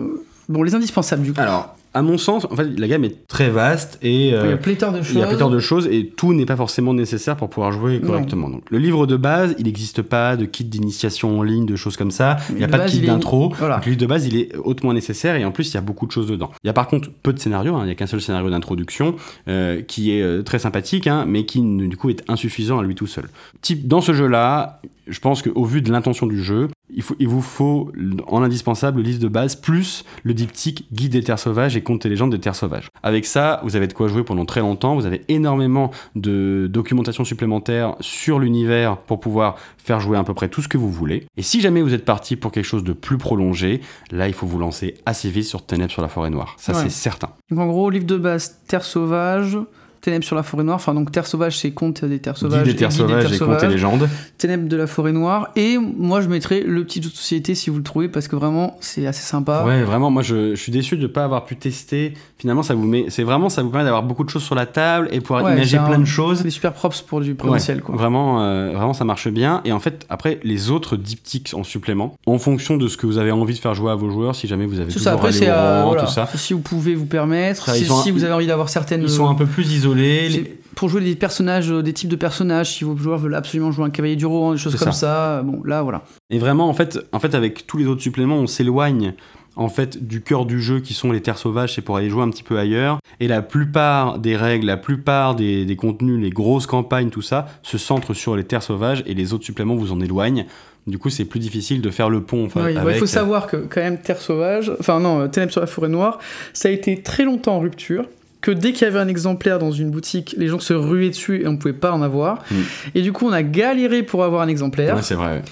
bon, 0.48 0.62
les 0.62 0.74
indispensables, 0.74 1.22
du 1.22 1.32
coup. 1.32 1.40
Alors, 1.40 1.74
à 1.94 2.02
mon 2.02 2.16
sens, 2.18 2.46
en 2.50 2.56
fait, 2.56 2.78
la 2.78 2.88
gamme 2.88 3.04
est 3.04 3.26
très 3.28 3.50
vaste 3.50 3.98
et 4.02 4.28
il 4.28 4.30
y 4.30 4.34
euh, 4.34 4.54
a 4.54 4.56
pléthore 4.56 4.92
de 4.92 5.02
choses. 5.02 5.12
il 5.14 5.18
y 5.18 5.22
a 5.22 5.26
pléthore 5.26 5.50
de 5.50 5.58
choses 5.58 5.86
et 5.88 6.06
tout 6.06 6.32
n'est 6.32 6.46
pas 6.46 6.56
forcément 6.56 6.94
nécessaire 6.94 7.36
pour 7.36 7.50
pouvoir 7.50 7.70
jouer 7.72 7.98
Non. 8.00 8.06
correctement. 8.08 8.48
Donc, 8.48 8.62
le 8.70 8.78
livre 8.78 9.06
de 9.06 9.16
base, 9.16 9.54
il 9.58 9.64
n'existe 9.66 10.00
pas 10.02 10.36
de 10.36 10.44
kit 10.46 10.64
d'initiation 10.64 11.38
en 11.38 11.42
ligne, 11.42 11.66
de 11.66 11.76
choses 11.76 11.96
comme 11.96 12.10
ça. 12.10 12.38
Il 12.50 12.56
n'y 12.56 12.64
a 12.64 12.68
pas 12.68 12.78
de 12.78 12.88
kit 12.90 12.98
est- 13.02 13.06
d'intro. 13.06 13.52
Voilà. 13.58 13.80
Le 13.84 13.90
livre 13.90 14.00
de 14.00 14.06
base, 14.06 14.26
il 14.26 14.36
est 14.36 14.56
hautement 14.56 14.92
nécessaire 14.92 15.36
et 15.36 15.44
en 15.44 15.52
plus, 15.52 15.70
il 15.70 15.74
y 15.74 15.78
a 15.78 15.82
beaucoup 15.82 16.06
de 16.06 16.12
choses 16.12 16.28
dedans. 16.28 16.50
Il 16.64 16.66
y 16.68 16.70
a 16.70 16.72
par 16.72 16.86
contre 16.86 17.10
peu 17.22 17.32
de 17.32 17.38
scénarios. 17.38 17.74
hein. 17.76 17.80
Il 17.82 17.86
n'y 17.86 17.92
a 17.92 17.94
qu'un 17.94 18.06
seul 18.06 18.20
scénario 18.22 18.48
d'introduction 18.50 19.16
euh, 19.48 19.82
qui 19.82 20.12
est 20.16 20.22
euh, 20.22 20.42
très 20.42 20.58
sympathique, 20.58 21.06
hein, 21.06 21.24
mais 21.28 21.44
qui 21.44 21.60
du 21.60 21.96
coup 21.96 22.08
est 22.10 22.22
insuffisant 22.28 22.78
à 22.78 22.82
lui 22.82 22.94
tout 22.94 23.06
seul. 23.06 23.24
Type 23.60 23.86
dans 23.86 24.00
ce 24.00 24.12
jeu-là, 24.12 24.80
je 25.08 25.18
pense 25.20 25.42
qu'au 25.42 25.64
vu 25.64 25.82
de 25.82 25.90
l'intention 25.92 26.26
du 26.26 26.42
jeu, 26.42 26.68
il, 26.90 27.02
faut, 27.02 27.14
il 27.18 27.28
vous 27.28 27.40
faut 27.42 27.90
en 28.26 28.42
indispensable 28.42 28.98
le 28.98 29.04
livre 29.04 29.18
de 29.20 29.28
base 29.28 29.56
plus 29.56 30.04
le 30.24 30.34
diptyque 30.34 30.86
Guide 30.92 31.12
des 31.12 31.22
terres 31.22 31.38
sauvages 31.38 31.76
et 31.76 31.82
Contes 31.82 32.04
et 32.06 32.08
légendes 32.08 32.32
des 32.32 32.38
terres 32.40 32.54
sauvages. 32.56 32.88
Avec 33.02 33.24
ça, 33.24 33.60
vous 33.64 33.76
avez 33.76 33.86
de 33.86 33.92
quoi 33.92 34.08
jouer 34.08 34.24
pendant 34.24 34.44
très 34.44 34.60
longtemps. 34.60 34.94
Vous 34.94 35.06
avez 35.06 35.22
énormément 35.28 35.90
de 36.16 36.68
documentation 36.70 37.24
supplémentaire 37.24 37.94
sur 38.00 38.38
l'univers 38.38 38.98
pour 38.98 39.20
pouvoir 39.20 39.56
faire 39.78 40.00
jouer 40.00 40.18
à 40.18 40.24
peu 40.24 40.34
près 40.34 40.48
tout 40.48 40.62
ce 40.62 40.68
que 40.68 40.78
vous 40.78 40.90
voulez. 40.90 41.26
Et 41.36 41.42
si 41.42 41.60
jamais 41.60 41.82
vous 41.82 41.94
êtes 41.94 42.04
parti 42.04 42.36
pour 42.36 42.52
quelque 42.52 42.64
chose 42.64 42.84
de 42.84 42.92
plus 42.92 43.18
prolongé, 43.18 43.80
là, 44.10 44.28
il 44.28 44.34
faut 44.34 44.46
vous 44.46 44.58
lancer 44.58 44.94
assez 45.06 45.30
vite 45.30 45.44
sur 45.46 45.64
Ténèbres 45.64 45.92
sur 45.92 46.02
la 46.02 46.08
forêt 46.08 46.30
noire. 46.30 46.54
Ça, 46.58 46.72
Ouais. 46.72 46.78
c'est 46.82 46.90
certain. 46.90 47.30
Donc 47.50 47.58
en 47.60 47.66
gros, 47.68 47.90
livre 47.90 48.06
de 48.06 48.16
base, 48.16 48.58
Terre 48.66 48.84
sauvage, 48.84 49.58
Ténèbres 50.02 50.24
sur 50.24 50.34
la 50.36 50.42
forêt 50.42 50.64
noire. 50.64 50.76
Enfin, 50.76 50.94
donc 50.94 51.12
Terre 51.12 51.26
sauvage, 51.26 51.56
c'est 51.58 51.70
Contes 51.70 52.04
des 52.04 52.18
terres 52.18 52.36
sauvages. 52.36 52.64
Guide 52.64 52.72
des 52.72 52.78
terres 52.78 52.88
et 52.88 52.92
sauvages 52.92 53.20
et 53.24 53.24
Contes 53.24 53.32
et 53.32 53.38
sauvages. 53.38 53.70
légendes. 53.70 54.08
Ténèbres 54.36 54.68
de 54.68 54.76
la 54.76 54.88
forêt 54.88 55.12
noire. 55.12 55.50
Et 55.54 55.78
moi, 55.78 56.20
je 56.20 56.28
mettrais 56.28 56.60
le 56.66 56.84
petit 56.84 57.00
jeu 57.00 57.08
de 57.08 57.14
société 57.14 57.54
si 57.54 57.70
vous 57.70 57.76
le 57.76 57.84
trouvez, 57.84 58.08
parce 58.08 58.26
que 58.26 58.34
vraiment, 58.34 58.76
c'est 58.80 59.06
assez 59.06 59.22
sympa. 59.22 59.64
Ouais, 59.64 59.84
vraiment, 59.84 60.10
moi 60.10 60.22
je, 60.22 60.56
je 60.56 60.60
suis 60.60 60.72
déçu 60.72 60.96
de 60.96 61.02
ne 61.02 61.06
pas 61.06 61.22
avoir 61.24 61.44
pu 61.44 61.54
tester. 61.56 62.14
Finalement, 62.36 62.64
ça 62.64 62.74
vous 62.74 62.84
met, 62.84 63.06
c'est 63.10 63.22
vraiment, 63.22 63.48
ça 63.48 63.62
vous 63.62 63.70
permet 63.70 63.84
d'avoir 63.84 64.02
beaucoup 64.02 64.24
de 64.24 64.28
choses 64.28 64.42
sur 64.42 64.56
la 64.56 64.66
table 64.66 65.08
et 65.12 65.20
pouvoir 65.20 65.44
Ouais, 65.44 65.52
imaginer 65.52 65.78
c'est 65.80 65.86
plein 65.88 66.00
de 66.00 66.04
C'est 66.04 66.10
choses. 66.10 66.42
des 66.42 66.50
super 66.50 66.72
props 66.72 67.00
pour 67.02 67.20
du 67.20 67.36
Ouais, 67.44 67.80
quoi. 67.84 67.94
Vraiment, 67.96 68.42
euh, 68.42 68.72
vraiment, 68.74 68.94
ça 68.94 69.04
marche 69.04 69.28
bien. 69.28 69.60
Et 69.64 69.70
en 69.70 69.78
fait, 69.78 70.04
après, 70.08 70.40
les 70.42 70.70
autres 70.70 70.96
diptyques 70.96 71.52
en 71.56 71.62
supplément, 71.62 72.16
en 72.26 72.38
fonction 72.38 72.76
de 72.76 72.88
ce 72.88 72.96
que 72.96 73.06
vous 73.06 73.18
avez 73.18 73.30
envie 73.30 73.54
de 73.54 73.58
faire 73.60 73.74
jouer 73.74 73.92
à 73.92 73.94
vos 73.94 74.10
joueurs, 74.10 74.34
si 74.34 74.48
jamais 74.48 74.66
vous 74.66 74.80
avez 74.80 74.90
C'est 74.90 74.94
toujours 74.98 75.04
ça, 75.04 75.12
après, 75.12 75.30
c'est 75.30 75.48
euh, 75.48 75.84
voilà. 75.86 76.02
tout 76.02 76.36
si 76.38 76.54
vous 76.54 76.60
pouvez 76.60 76.96
vous 76.96 77.06
permettre, 77.06 77.66
Ça, 77.66 77.74
si, 77.74 77.82
ils 77.82 77.86
sont 77.86 78.00
un- 78.00 78.02
si 78.02 78.10
vous 78.10 78.24
avez 78.24 78.32
envie 78.32 78.48
d'avoir 78.48 78.68
certaines. 78.68 79.02
ils 79.02 79.08
sont 79.08 79.28
un 79.28 79.34
peu 79.36 79.46
plus 79.46 79.70
isolés. 79.72 79.91
Les- 79.94 80.58
pour 80.74 80.88
jouer 80.88 81.02
des 81.02 81.14
personnages, 81.16 81.70
euh, 81.70 81.82
des 81.82 81.92
types 81.92 82.08
de 82.08 82.16
personnages, 82.16 82.72
si 82.74 82.84
vos 82.84 82.96
joueurs 82.96 83.18
veulent 83.18 83.34
absolument 83.34 83.70
jouer 83.72 83.84
un 83.84 83.90
cavalier 83.90 84.16
du 84.16 84.26
roi, 84.26 84.52
des 84.52 84.58
choses 84.58 84.76
comme 84.76 84.92
ça. 84.92 85.42
bon, 85.44 85.62
là, 85.64 85.82
voilà. 85.82 86.02
Et 86.30 86.38
vraiment, 86.38 86.68
en 86.68 86.74
fait, 86.74 86.98
en 87.12 87.18
fait, 87.20 87.34
avec 87.34 87.66
tous 87.66 87.76
les 87.78 87.86
autres 87.86 88.02
suppléments, 88.02 88.36
on 88.38 88.46
s'éloigne 88.46 89.14
en 89.54 89.68
fait 89.68 90.02
du 90.06 90.22
cœur 90.22 90.46
du 90.46 90.62
jeu 90.62 90.80
qui 90.80 90.94
sont 90.94 91.12
les 91.12 91.20
terres 91.20 91.36
sauvages, 91.36 91.74
c'est 91.74 91.82
pour 91.82 91.98
aller 91.98 92.08
jouer 92.08 92.22
un 92.22 92.30
petit 92.30 92.42
peu 92.42 92.58
ailleurs. 92.58 92.98
Et 93.20 93.28
la 93.28 93.42
plupart 93.42 94.18
des 94.18 94.34
règles, 94.34 94.66
la 94.66 94.78
plupart 94.78 95.34
des, 95.36 95.66
des 95.66 95.76
contenus, 95.76 96.18
les 96.22 96.30
grosses 96.30 96.66
campagnes, 96.66 97.10
tout 97.10 97.20
ça, 97.20 97.46
se 97.62 97.76
centrent 97.76 98.14
sur 98.14 98.34
les 98.34 98.44
terres 98.44 98.62
sauvages 98.62 99.02
et 99.06 99.12
les 99.12 99.34
autres 99.34 99.44
suppléments 99.44 99.74
vous 99.74 99.92
en 99.92 100.00
éloignent. 100.00 100.46
Du 100.86 100.96
coup, 100.98 101.10
c'est 101.10 101.26
plus 101.26 101.38
difficile 101.38 101.82
de 101.82 101.90
faire 101.90 102.08
le 102.08 102.22
pont. 102.22 102.46
enfin, 102.46 102.64
Oui, 102.64 102.74
bah, 102.74 102.80
il 102.92 102.98
faut 102.98 103.04
savoir 103.06 103.46
que 103.46 103.58
quand 103.58 103.82
même 103.82 103.98
Terre 104.00 104.18
sauvage, 104.18 104.72
enfin 104.80 104.98
non, 105.00 105.20
euh, 105.20 105.28
Ténèbres 105.28 105.52
sur 105.52 105.60
la 105.60 105.66
forêt 105.66 105.90
noire, 105.90 106.18
ça 106.54 106.70
a 106.70 106.72
été 106.72 107.02
très 107.02 107.24
longtemps 107.24 107.56
en 107.56 107.60
rupture. 107.60 108.06
Que 108.42 108.50
dès 108.50 108.72
qu'il 108.72 108.82
y 108.82 108.90
avait 108.90 108.98
un 108.98 109.08
exemplaire 109.08 109.58
dans 109.58 109.70
une 109.70 109.90
boutique, 109.90 110.34
les 110.36 110.48
gens 110.48 110.58
se 110.58 110.74
ruaient 110.74 111.10
dessus 111.10 111.42
et 111.42 111.46
on 111.46 111.56
pouvait 111.56 111.72
pas 111.72 111.92
en 111.92 112.02
avoir. 112.02 112.44
Mm. 112.50 112.54
Et 112.96 113.02
du 113.02 113.12
coup, 113.12 113.26
on 113.26 113.32
a 113.32 113.42
galéré 113.42 114.02
pour 114.02 114.24
avoir 114.24 114.42
un 114.42 114.48
exemplaire. 114.48 114.96
Ouais, 114.96 115.02
c'est 115.02 115.14
vrai. 115.14 115.42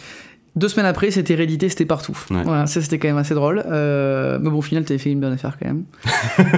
Deux 0.57 0.69
semaines 0.69 0.87
après, 0.87 1.13
c'était 1.13 1.37
réédité, 1.37 1.69
c'était 1.69 1.87
partout. 1.87 2.19
Ouais. 2.31 2.43
Voilà, 2.43 2.67
ça 2.67 2.83
c'était 2.83 2.99
quand 2.99 3.07
même 3.07 3.19
assez 3.19 3.35
drôle. 3.35 3.63
Euh, 3.71 4.39
mais 4.43 4.51
bon, 4.51 4.59
au 4.59 4.63
final, 4.63 4.85
t'avais 4.85 4.99
fait 4.99 5.13
une 5.13 5.21
bonne 5.21 5.33
affaire 5.33 5.57
quand 5.61 5.69
même. 5.69 5.85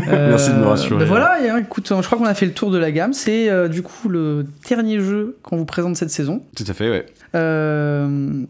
Euh, 0.09 0.29
Merci 0.31 0.51
de 0.51 0.57
me 0.57 0.65
rassurer. 0.65 1.01
ben 1.01 1.05
voilà, 1.05 1.45
et, 1.45 1.51
hein, 1.51 1.59
écoute, 1.59 1.89
je 1.89 2.07
crois 2.07 2.17
qu'on 2.17 2.25
a 2.25 2.35
fait 2.35 2.47
le 2.47 2.53
tour 2.53 2.71
de 2.71 2.79
la 2.79 2.91
gamme. 2.91 3.13
C'est 3.13 3.51
euh, 3.51 3.69
du 3.69 3.83
coup 3.83 4.09
le 4.09 4.47
dernier 4.67 4.99
jeu 5.01 5.37
qu'on 5.43 5.59
vous 5.59 5.67
présente 5.67 5.97
cette 5.97 6.11
saison. 6.11 6.43
Tout 6.57 6.65
à 6.67 6.73
fait, 6.73 6.89
ouais. 6.89 7.07
Euh, 7.35 8.07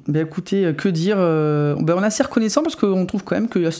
ben 0.08 0.26
écoutez, 0.26 0.64
euh, 0.66 0.72
que 0.72 0.88
dire 0.88 1.16
euh, 1.18 1.74
ben 1.80 1.94
On 1.96 2.02
est 2.02 2.06
assez 2.06 2.22
reconnaissant 2.22 2.62
parce 2.62 2.74
qu'on 2.76 3.06
trouve 3.06 3.22
quand 3.24 3.36
même 3.36 3.48
qu'il 3.48 3.62
y 3.62 3.66
a 3.66 3.70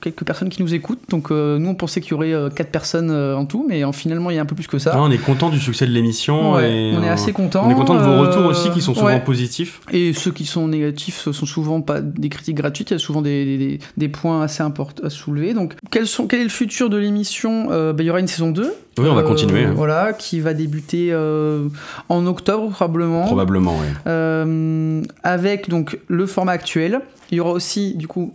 quelques 0.00 0.24
personnes 0.24 0.48
qui 0.48 0.62
nous 0.62 0.72
écoutent. 0.74 1.00
Donc 1.08 1.30
euh, 1.30 1.58
nous, 1.58 1.70
on 1.70 1.74
pensait 1.74 2.00
qu'il 2.00 2.12
y 2.12 2.14
aurait 2.14 2.32
euh, 2.32 2.48
quatre 2.48 2.70
personnes 2.70 3.10
euh, 3.10 3.36
en 3.36 3.44
tout, 3.46 3.64
mais 3.68 3.84
euh, 3.84 3.90
finalement, 3.92 4.30
il 4.30 4.36
y 4.36 4.38
a 4.38 4.42
un 4.42 4.46
peu 4.46 4.54
plus 4.54 4.66
que 4.68 4.78
ça. 4.78 4.94
Non, 4.94 5.02
on 5.04 5.10
est 5.10 5.18
content 5.18 5.50
du 5.50 5.58
succès 5.58 5.86
de 5.86 5.92
l'émission. 5.92 6.54
Ouais, 6.54 6.70
et, 6.72 6.94
on 6.96 7.02
est 7.02 7.08
euh, 7.08 7.12
assez 7.12 7.32
content. 7.32 7.64
On 7.66 7.70
est 7.70 7.74
content 7.74 7.94
de 7.96 8.00
vos 8.02 8.20
retours 8.20 8.42
Euh, 8.42 8.50
aussi 8.50 8.70
qui 8.70 8.80
sont 8.80 8.94
souvent 8.94 9.06
ouais. 9.06 9.20
positifs. 9.20 9.80
Et 9.92 10.12
ceux 10.12 10.30
qui 10.30 10.44
sont 10.46 10.68
négatifs 10.68 11.20
ce 11.20 11.32
sont 11.32 11.46
souvent 11.46 11.80
pas 11.80 12.00
des 12.00 12.28
critiques 12.28 12.56
gratuites, 12.56 12.90
il 12.90 12.94
y 12.94 12.96
a 12.96 12.98
souvent 13.00 13.22
des, 13.22 13.44
des- 13.44 13.58
des- 13.58 13.78
des 13.96 14.08
points 14.08 14.42
assez 14.42 14.62
importants 14.62 15.02
à 15.04 15.10
soulever. 15.10 15.54
Donc, 15.54 15.74
quels 15.90 16.06
sont, 16.06 16.26
quel 16.26 16.40
est 16.40 16.44
le 16.44 16.48
futur 16.50 16.88
de 16.90 16.96
l'émission? 16.96 17.68
Euh, 17.70 17.92
ben, 17.92 18.04
Il 18.04 18.06
y 18.06 18.10
aura 18.10 18.20
une 18.20 18.28
saison 18.28 18.50
2. 18.50 18.72
Oui, 18.98 19.08
on 19.08 19.14
va 19.14 19.22
euh, 19.22 19.24
continuer. 19.24 19.64
hein. 19.64 19.72
Voilà, 19.76 20.12
qui 20.12 20.40
va 20.40 20.54
débuter 20.54 21.08
euh, 21.12 21.68
en 22.08 22.26
octobre 22.26 22.70
probablement. 22.70 23.24
Probablement, 23.26 23.72
ouais. 23.78 23.92
Euh, 24.06 25.02
avec 25.22 25.68
donc 25.68 25.98
le 26.08 26.26
format 26.26 26.52
actuel. 26.52 27.00
Il 27.30 27.38
y 27.38 27.40
aura 27.40 27.50
aussi 27.52 27.94
du 27.94 28.06
coup 28.08 28.34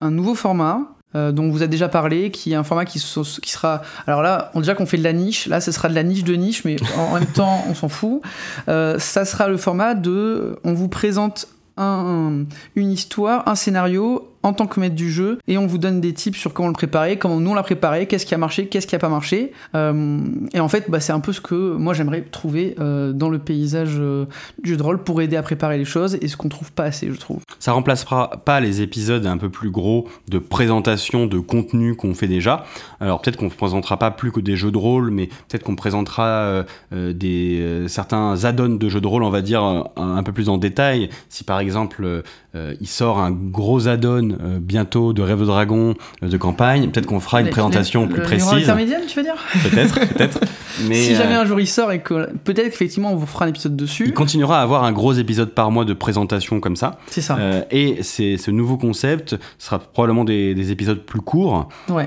un 0.00 0.10
nouveau 0.10 0.34
format. 0.34 0.80
euh, 1.16 1.32
dont 1.32 1.42
on 1.42 1.50
vous 1.50 1.64
a 1.64 1.66
déjà 1.66 1.88
parlé, 1.88 2.30
qui 2.30 2.52
est 2.52 2.54
un 2.54 2.62
format 2.62 2.84
qui, 2.84 3.00
se- 3.00 3.40
qui 3.40 3.50
sera. 3.50 3.82
Alors 4.06 4.22
là, 4.22 4.52
on 4.54 4.60
déjà 4.60 4.76
qu'on 4.76 4.86
fait 4.86 4.96
de 4.96 5.02
la 5.02 5.12
niche, 5.12 5.48
là, 5.48 5.60
ce 5.60 5.72
sera 5.72 5.88
de 5.88 5.94
la 5.96 6.04
niche 6.04 6.22
de 6.22 6.34
niche, 6.36 6.64
mais 6.64 6.76
en, 6.96 7.00
en 7.10 7.14
même 7.14 7.26
temps, 7.26 7.64
on 7.68 7.74
s'en 7.74 7.88
fout. 7.88 8.22
Euh, 8.68 8.96
ça 9.00 9.24
sera 9.24 9.48
le 9.48 9.56
format 9.56 9.94
de. 9.94 10.56
On 10.62 10.72
vous 10.72 10.86
présente 10.88 11.48
un- 11.76 12.44
une 12.76 12.92
histoire, 12.92 13.48
un 13.48 13.56
scénario 13.56 14.29
en 14.42 14.52
tant 14.52 14.66
que 14.66 14.80
maître 14.80 14.94
du 14.94 15.10
jeu, 15.10 15.38
et 15.48 15.58
on 15.58 15.66
vous 15.66 15.78
donne 15.78 16.00
des 16.00 16.14
tips 16.14 16.38
sur 16.38 16.52
comment 16.52 16.68
le 16.68 16.74
préparer, 16.74 17.18
comment 17.18 17.38
nous 17.40 17.50
on 17.50 17.54
l'a 17.54 17.62
préparé, 17.62 18.06
qu'est-ce 18.06 18.24
qui 18.24 18.34
a 18.34 18.38
marché, 18.38 18.68
qu'est-ce 18.68 18.86
qui 18.86 18.94
a 18.94 18.98
pas 18.98 19.08
marché. 19.08 19.52
Euh, 19.74 20.20
et 20.52 20.60
en 20.60 20.68
fait, 20.68 20.90
bah, 20.90 21.00
c'est 21.00 21.12
un 21.12 21.20
peu 21.20 21.32
ce 21.32 21.40
que 21.40 21.74
moi 21.74 21.92
j'aimerais 21.92 22.22
trouver 22.22 22.74
euh, 22.80 23.12
dans 23.12 23.28
le 23.28 23.38
paysage 23.38 23.96
euh, 23.98 24.26
du 24.62 24.70
jeu 24.70 24.76
de 24.76 24.82
rôle 24.82 25.02
pour 25.02 25.20
aider 25.20 25.36
à 25.36 25.42
préparer 25.42 25.76
les 25.76 25.84
choses, 25.84 26.16
et 26.20 26.28
ce 26.28 26.36
qu'on 26.36 26.48
trouve 26.48 26.72
pas 26.72 26.84
assez, 26.84 27.10
je 27.10 27.18
trouve. 27.18 27.40
Ça 27.58 27.72
remplacera 27.72 28.30
pas 28.44 28.60
les 28.60 28.80
épisodes 28.80 29.26
un 29.26 29.36
peu 29.36 29.50
plus 29.50 29.70
gros 29.70 30.08
de 30.28 30.38
présentation 30.38 31.26
de 31.26 31.38
contenu 31.38 31.94
qu'on 31.94 32.14
fait 32.14 32.28
déjà. 32.28 32.64
Alors 33.00 33.20
peut-être 33.20 33.36
qu'on 33.36 33.46
ne 33.46 33.50
présentera 33.50 33.98
pas 33.98 34.10
plus 34.10 34.32
que 34.32 34.40
des 34.40 34.56
jeux 34.56 34.70
de 34.70 34.78
rôle, 34.78 35.10
mais 35.10 35.26
peut-être 35.26 35.62
qu'on 35.62 35.76
présentera 35.76 36.64
des, 36.92 37.84
certains 37.88 38.44
add-ons 38.44 38.76
de 38.76 38.88
jeux 38.88 39.00
de 39.00 39.06
rôle, 39.06 39.22
on 39.22 39.30
va 39.30 39.42
dire, 39.42 39.62
un 39.96 40.22
peu 40.22 40.32
plus 40.32 40.48
en 40.48 40.56
détail. 40.56 41.10
Si 41.28 41.44
par 41.44 41.60
exemple 41.60 42.22
euh, 42.54 42.74
il 42.80 42.88
sort 42.88 43.18
un 43.20 43.30
gros 43.30 43.86
add-on 43.86 44.30
euh, 44.30 44.58
bientôt 44.60 45.12
de 45.12 45.22
Rêve 45.22 45.40
de 45.40 45.44
Dragon 45.44 45.94
euh, 46.22 46.28
de 46.28 46.36
campagne, 46.36 46.90
peut-être 46.90 47.06
qu'on 47.06 47.20
fera 47.20 47.40
une 47.40 47.46
Les- 47.46 47.52
présentation 47.52 48.02
les- 48.02 48.08
plus 48.08 48.16
le 48.18 48.22
précise. 48.24 48.52
intermédiaire, 48.52 49.00
tu 49.06 49.16
veux 49.16 49.22
dire? 49.22 49.36
Peut-être, 49.70 49.94
peut-être. 50.14 50.40
Mais 50.88 50.94
Si 50.94 51.14
jamais 51.14 51.34
un 51.34 51.44
jour 51.44 51.60
il 51.60 51.66
sort 51.66 51.92
et 51.92 52.00
que 52.00 52.28
peut-être 52.44 52.66
effectivement 52.68 53.12
on 53.12 53.16
vous 53.16 53.26
fera 53.26 53.44
un 53.44 53.48
épisode 53.48 53.72
il 53.72 53.76
dessus, 53.76 54.12
continuera 54.12 54.60
à 54.60 54.62
avoir 54.62 54.84
un 54.84 54.92
gros 54.92 55.12
épisode 55.12 55.50
par 55.50 55.70
mois 55.70 55.84
de 55.84 55.92
présentation 55.92 56.58
comme 56.60 56.76
ça. 56.76 56.98
c'est 57.08 57.20
ça. 57.20 57.38
Et 57.70 58.02
ce 58.02 58.50
nouveau 58.50 58.76
concept 58.78 59.36
sera 59.58 59.78
probablement 59.78 60.24
des, 60.24 60.54
des 60.54 60.70
épisodes 60.72 61.00
plus 61.04 61.20
courts, 61.20 61.68
ouais. 61.88 62.04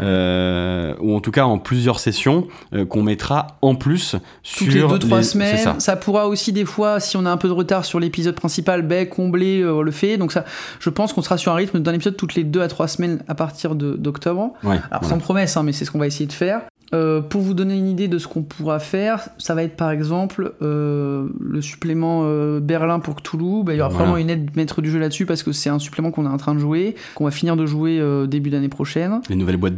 ou 0.99 1.15
en 1.15 1.19
tout 1.21 1.31
cas 1.31 1.45
en 1.45 1.57
plusieurs 1.57 1.99
sessions, 1.99 2.47
qu'on 2.89 3.03
mettra 3.03 3.47
en 3.61 3.75
plus 3.75 4.15
sur 4.41 4.67
les 4.71 4.81
2-3 4.81 5.17
les- 5.17 5.23
semaines. 5.23 5.57
Ça. 5.57 5.75
ça. 5.79 5.95
pourra 5.95 6.27
aussi 6.27 6.51
des 6.51 6.65
fois, 6.65 6.99
si 6.99 7.15
on 7.17 7.25
a 7.25 7.29
un 7.31 7.37
peu 7.37 7.47
de 7.47 7.53
retard 7.53 7.85
sur 7.85 7.99
l'épisode 7.99 8.35
principal, 8.35 8.81
ben, 8.81 9.07
combler 9.07 9.61
le 9.61 9.91
fait. 9.91 10.17
Donc 10.17 10.32
ça, 10.33 10.45
je 10.79 10.89
pense 10.89 11.13
qu'on 11.13 11.21
sera 11.21 11.37
sur 11.37 11.51
un 11.51 11.55
rythme 11.55 11.79
d'un 11.79 11.93
épisode 11.93 12.17
toutes 12.17 12.35
les 12.35 12.43
2 12.43 12.61
à 12.61 12.67
3 12.67 12.87
semaines 12.87 13.19
à 13.27 13.35
partir 13.35 13.75
d'octobre. 13.75 14.53
Ouais, 14.63 14.71
Alors 14.89 15.01
voilà. 15.01 15.07
sans 15.07 15.17
promesse, 15.19 15.55
hein, 15.57 15.63
mais 15.63 15.71
c'est 15.73 15.85
ce 15.85 15.91
qu'on 15.91 15.99
va 15.99 16.07
essayer 16.07 16.25
de 16.27 16.33
faire. 16.33 16.61
Euh, 16.93 17.21
pour 17.21 17.41
vous 17.41 17.55
donner 17.55 17.75
une 17.75 17.87
idée 17.87 18.07
de 18.07 18.19
ce 18.19 18.27
qu'on 18.27 18.43
pourra 18.43 18.77
faire, 18.77 19.29
ça 19.39 19.55
va 19.55 19.63
être 19.63 19.75
par 19.75 19.89
exemple 19.89 20.53
euh, 20.61 21.25
le 21.39 21.59
supplément 21.59 22.21
euh, 22.25 22.59
Berlin 22.59 22.99
pour 22.99 23.15
Cthulhu. 23.15 23.63
Ben, 23.63 23.73
il 23.73 23.77
y 23.77 23.81
aura 23.81 23.89
Voilà. 23.89 24.05
vraiment 24.05 24.17
une 24.17 24.29
aide 24.29 24.55
maître 24.55 24.79
du 24.79 24.91
jeu 24.91 24.99
là-dessus 24.99 25.25
parce 25.25 25.41
que 25.41 25.51
c'est 25.53 25.69
un 25.71 25.79
supplément 25.79 26.11
qu'on 26.11 26.25
est 26.27 26.29
en 26.29 26.37
train 26.37 26.53
de 26.53 26.59
jouer, 26.59 26.93
qu'on 27.15 27.23
va 27.25 27.31
finir 27.31 27.55
de 27.55 27.65
jouer 27.65 27.99
début 28.27 28.51
d'année 28.51 28.69
prochaine. 28.69 29.21
Les 29.27 29.35
nouvelles 29.35 29.57
boîtes 29.57 29.73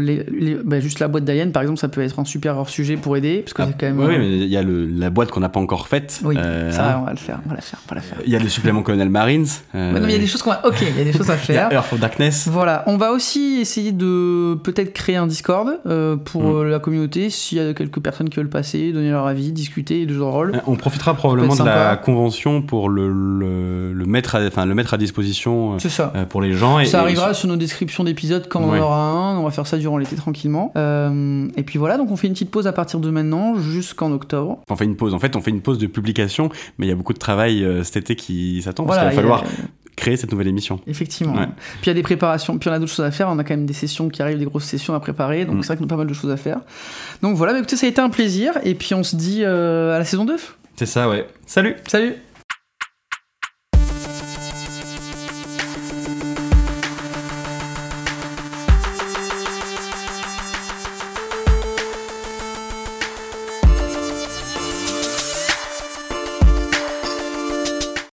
les- 0.00 0.24
les- 0.30 0.54
ben, 0.64 0.80
juste 0.80 1.00
la 1.00 1.08
boîte 1.08 1.24
d'Alien 1.26 1.52
par 1.52 1.60
exemple, 1.60 1.80
ça 1.80 1.88
peut 1.88 2.00
être 2.00 2.18
un 2.18 2.24
super 2.24 2.56
hors 2.56 2.70
sujet 2.70 2.96
pour 2.96 3.14
aider 3.18 3.40
parce 3.42 3.52
que 3.52 3.62
Ah, 3.62 3.68
quand 3.78 3.86
même. 3.86 3.98
ouais, 4.00 4.18
mais 4.18 4.38
il 4.38 4.46
y 4.48 4.56
a 4.56 4.62
le- 4.62 4.86
la 4.86 5.10
boîte 5.10 5.30
qu'on 5.30 5.40
n'a 5.40 5.50
pas 5.50 5.60
encore 5.60 5.86
faite. 5.86 6.18
Oui, 6.24 6.36
ça, 6.36 6.94
hein. 6.94 6.98
on 7.02 7.04
va 7.04 7.10
le 7.10 7.18
faire, 7.18 7.40
on 7.44 7.48
va 7.50 7.56
la 7.56 7.60
faire, 7.60 7.78
on 7.84 7.88
va 7.90 7.96
la 7.96 8.00
faire. 8.00 8.18
Il 8.24 8.32
y 8.32 8.36
a 8.36 8.38
le 8.38 8.48
supplément 8.48 8.82
Colonel 8.82 9.10
Marines. 9.10 9.46
Euh, 9.78 9.92
Ouais, 9.94 10.00
non, 10.00 10.06
mais 10.06 10.12
il 10.12 10.16
y 10.16 10.18
a 10.18 10.20
des 10.22 10.26
choses 10.26 10.42
qu'on 10.42 10.50
va. 10.50 10.60
Ok, 10.66 10.76
il 10.82 10.96
y 10.98 11.00
a 11.00 11.04
des 11.04 11.12
choses 11.12 11.30
à 11.30 11.36
faire. 11.38 11.72
Earth 11.72 11.92
of 11.92 12.00
Darkness. 12.00 12.48
Voilà, 12.50 12.82
on 12.86 12.96
va 12.98 13.12
aussi 13.12 13.58
essayer 13.60 13.92
de 13.92 14.54
peut-être 14.62 14.92
créer 14.92 15.16
un 15.16 15.26
Discord 15.26 15.78
euh, 15.86 16.16
pour 16.16 16.42
Mm. 16.42 16.56
euh, 16.56 16.64
la 16.70 16.78
communauté. 16.78 17.30
S'il 17.30 17.58
y 17.58 17.60
a 17.60 17.72
quelques 17.72 18.00
personnes 18.00 18.28
qui 18.28 18.36
veulent 18.36 18.48
passer, 18.50 18.92
donner 18.92 19.10
leur 19.10 19.26
avis, 19.26 19.52
discuter 19.52 20.04
de 20.04 20.18
de 20.18 20.20
rôle. 20.20 20.60
On 20.66 20.74
profitera 20.74 21.14
probablement 21.14 21.54
de 21.54 21.62
la 21.64 21.96
convention 21.96 22.60
pour 22.60 22.88
le, 22.88 23.08
le, 23.12 23.92
le 23.92 24.04
mettre, 24.06 24.34
à, 24.34 24.40
enfin, 24.46 24.66
le 24.66 24.74
mettre 24.74 24.94
à 24.94 24.98
disposition 24.98 25.78
ça. 25.78 26.12
euh, 26.16 26.24
pour 26.24 26.42
les 26.42 26.52
gens. 26.54 26.80
Et, 26.80 26.86
Ça 26.86 26.98
et- 26.98 27.00
arrivera 27.02 27.34
sur 27.34 27.48
nos 27.48 27.54
descriptions 27.56 28.02
d'épisodes 28.02 28.46
quand 28.48 28.60
on 28.60 28.70
Ouais. 28.72 28.80
en 28.80 28.82
aura 28.82 29.00
un. 29.00 29.38
On 29.38 29.44
va 29.44 29.50
faire 29.52 29.66
ça 29.66 29.76
durant 29.78 29.96
l'été 29.96 30.16
tranquillement. 30.16 30.72
Et 31.56 31.62
puis 31.62 31.78
voilà, 31.78 31.96
donc 31.98 32.10
on 32.10 32.16
fait 32.16 32.26
une 32.26 32.32
petite 32.32 32.50
pause 32.50 32.66
à 32.66 32.72
partir 32.72 32.98
de 33.00 33.10
maintenant 33.10 33.54
jusqu'en 33.56 34.10
octobre. 34.12 34.58
On 34.68 34.74
fait 34.76 34.84
une 34.86 34.96
pause. 34.96 35.14
En 35.14 35.18
fait, 35.20 35.36
on 35.36 35.40
fait 35.40 35.50
une 35.50 35.60
pause 35.60 35.78
de 35.78 35.86
publication, 35.86 36.48
mais 36.78 36.86
il 36.86 36.88
y 36.88 36.92
a 36.92 36.96
beaucoup 36.96 37.12
de 37.12 37.18
travail 37.18 37.64
cet 37.84 37.96
été 37.98 38.16
qui 38.16 38.60
s'attend 38.62 38.84
Voilà, 38.84 39.02
parce 39.02 39.14
qu'il 39.14 39.24
il 39.24 39.28
va 39.28 39.36
falloir 39.38 39.52
créer 39.96 40.16
cette 40.16 40.30
nouvelle 40.30 40.46
émission. 40.48 40.80
Effectivement. 40.86 41.34
Ouais. 41.34 41.46
Puis 41.46 41.84
il 41.84 41.86
y 41.88 41.90
a 41.90 41.94
des 41.94 42.02
préparations, 42.02 42.56
puis 42.58 42.70
on 42.70 42.72
a 42.72 42.78
d'autres 42.78 42.92
choses 42.92 43.04
à 43.04 43.10
faire. 43.10 43.28
On 43.28 43.38
a 43.38 43.44
quand 43.44 43.54
même 43.54 43.66
des 43.66 43.72
sessions 43.74 44.08
qui 44.08 44.22
arrivent, 44.22 44.38
des 44.38 44.44
grosses 44.44 44.64
sessions 44.64 44.94
à 44.94 45.00
préparer. 45.00 45.44
Donc 45.44 45.56
Mm. 45.56 45.62
c'est 45.62 45.66
vrai 45.68 45.76
qu'on 45.78 45.84
a 45.84 45.88
pas 45.88 45.96
mal 45.96 46.06
de 46.06 46.14
choses 46.14 46.30
à 46.30 46.36
faire. 46.36 46.60
Donc 47.22 47.36
voilà, 47.36 47.52
bah, 47.52 47.58
écoutez, 47.58 47.76
ça 47.76 47.86
a 47.86 47.88
été 47.88 48.00
un 48.00 48.10
plaisir. 48.10 48.52
Et 48.64 48.74
puis 48.74 48.94
on 48.94 49.02
se 49.02 49.16
dit 49.16 49.42
euh, 49.44 49.94
à 49.94 49.98
la 49.98 50.04
saison 50.04 50.24
2. 50.24 50.36
C'est 50.76 50.86
ça, 50.86 51.08
ouais. 51.08 51.26
Salut 51.46 51.74
Salut 51.88 52.14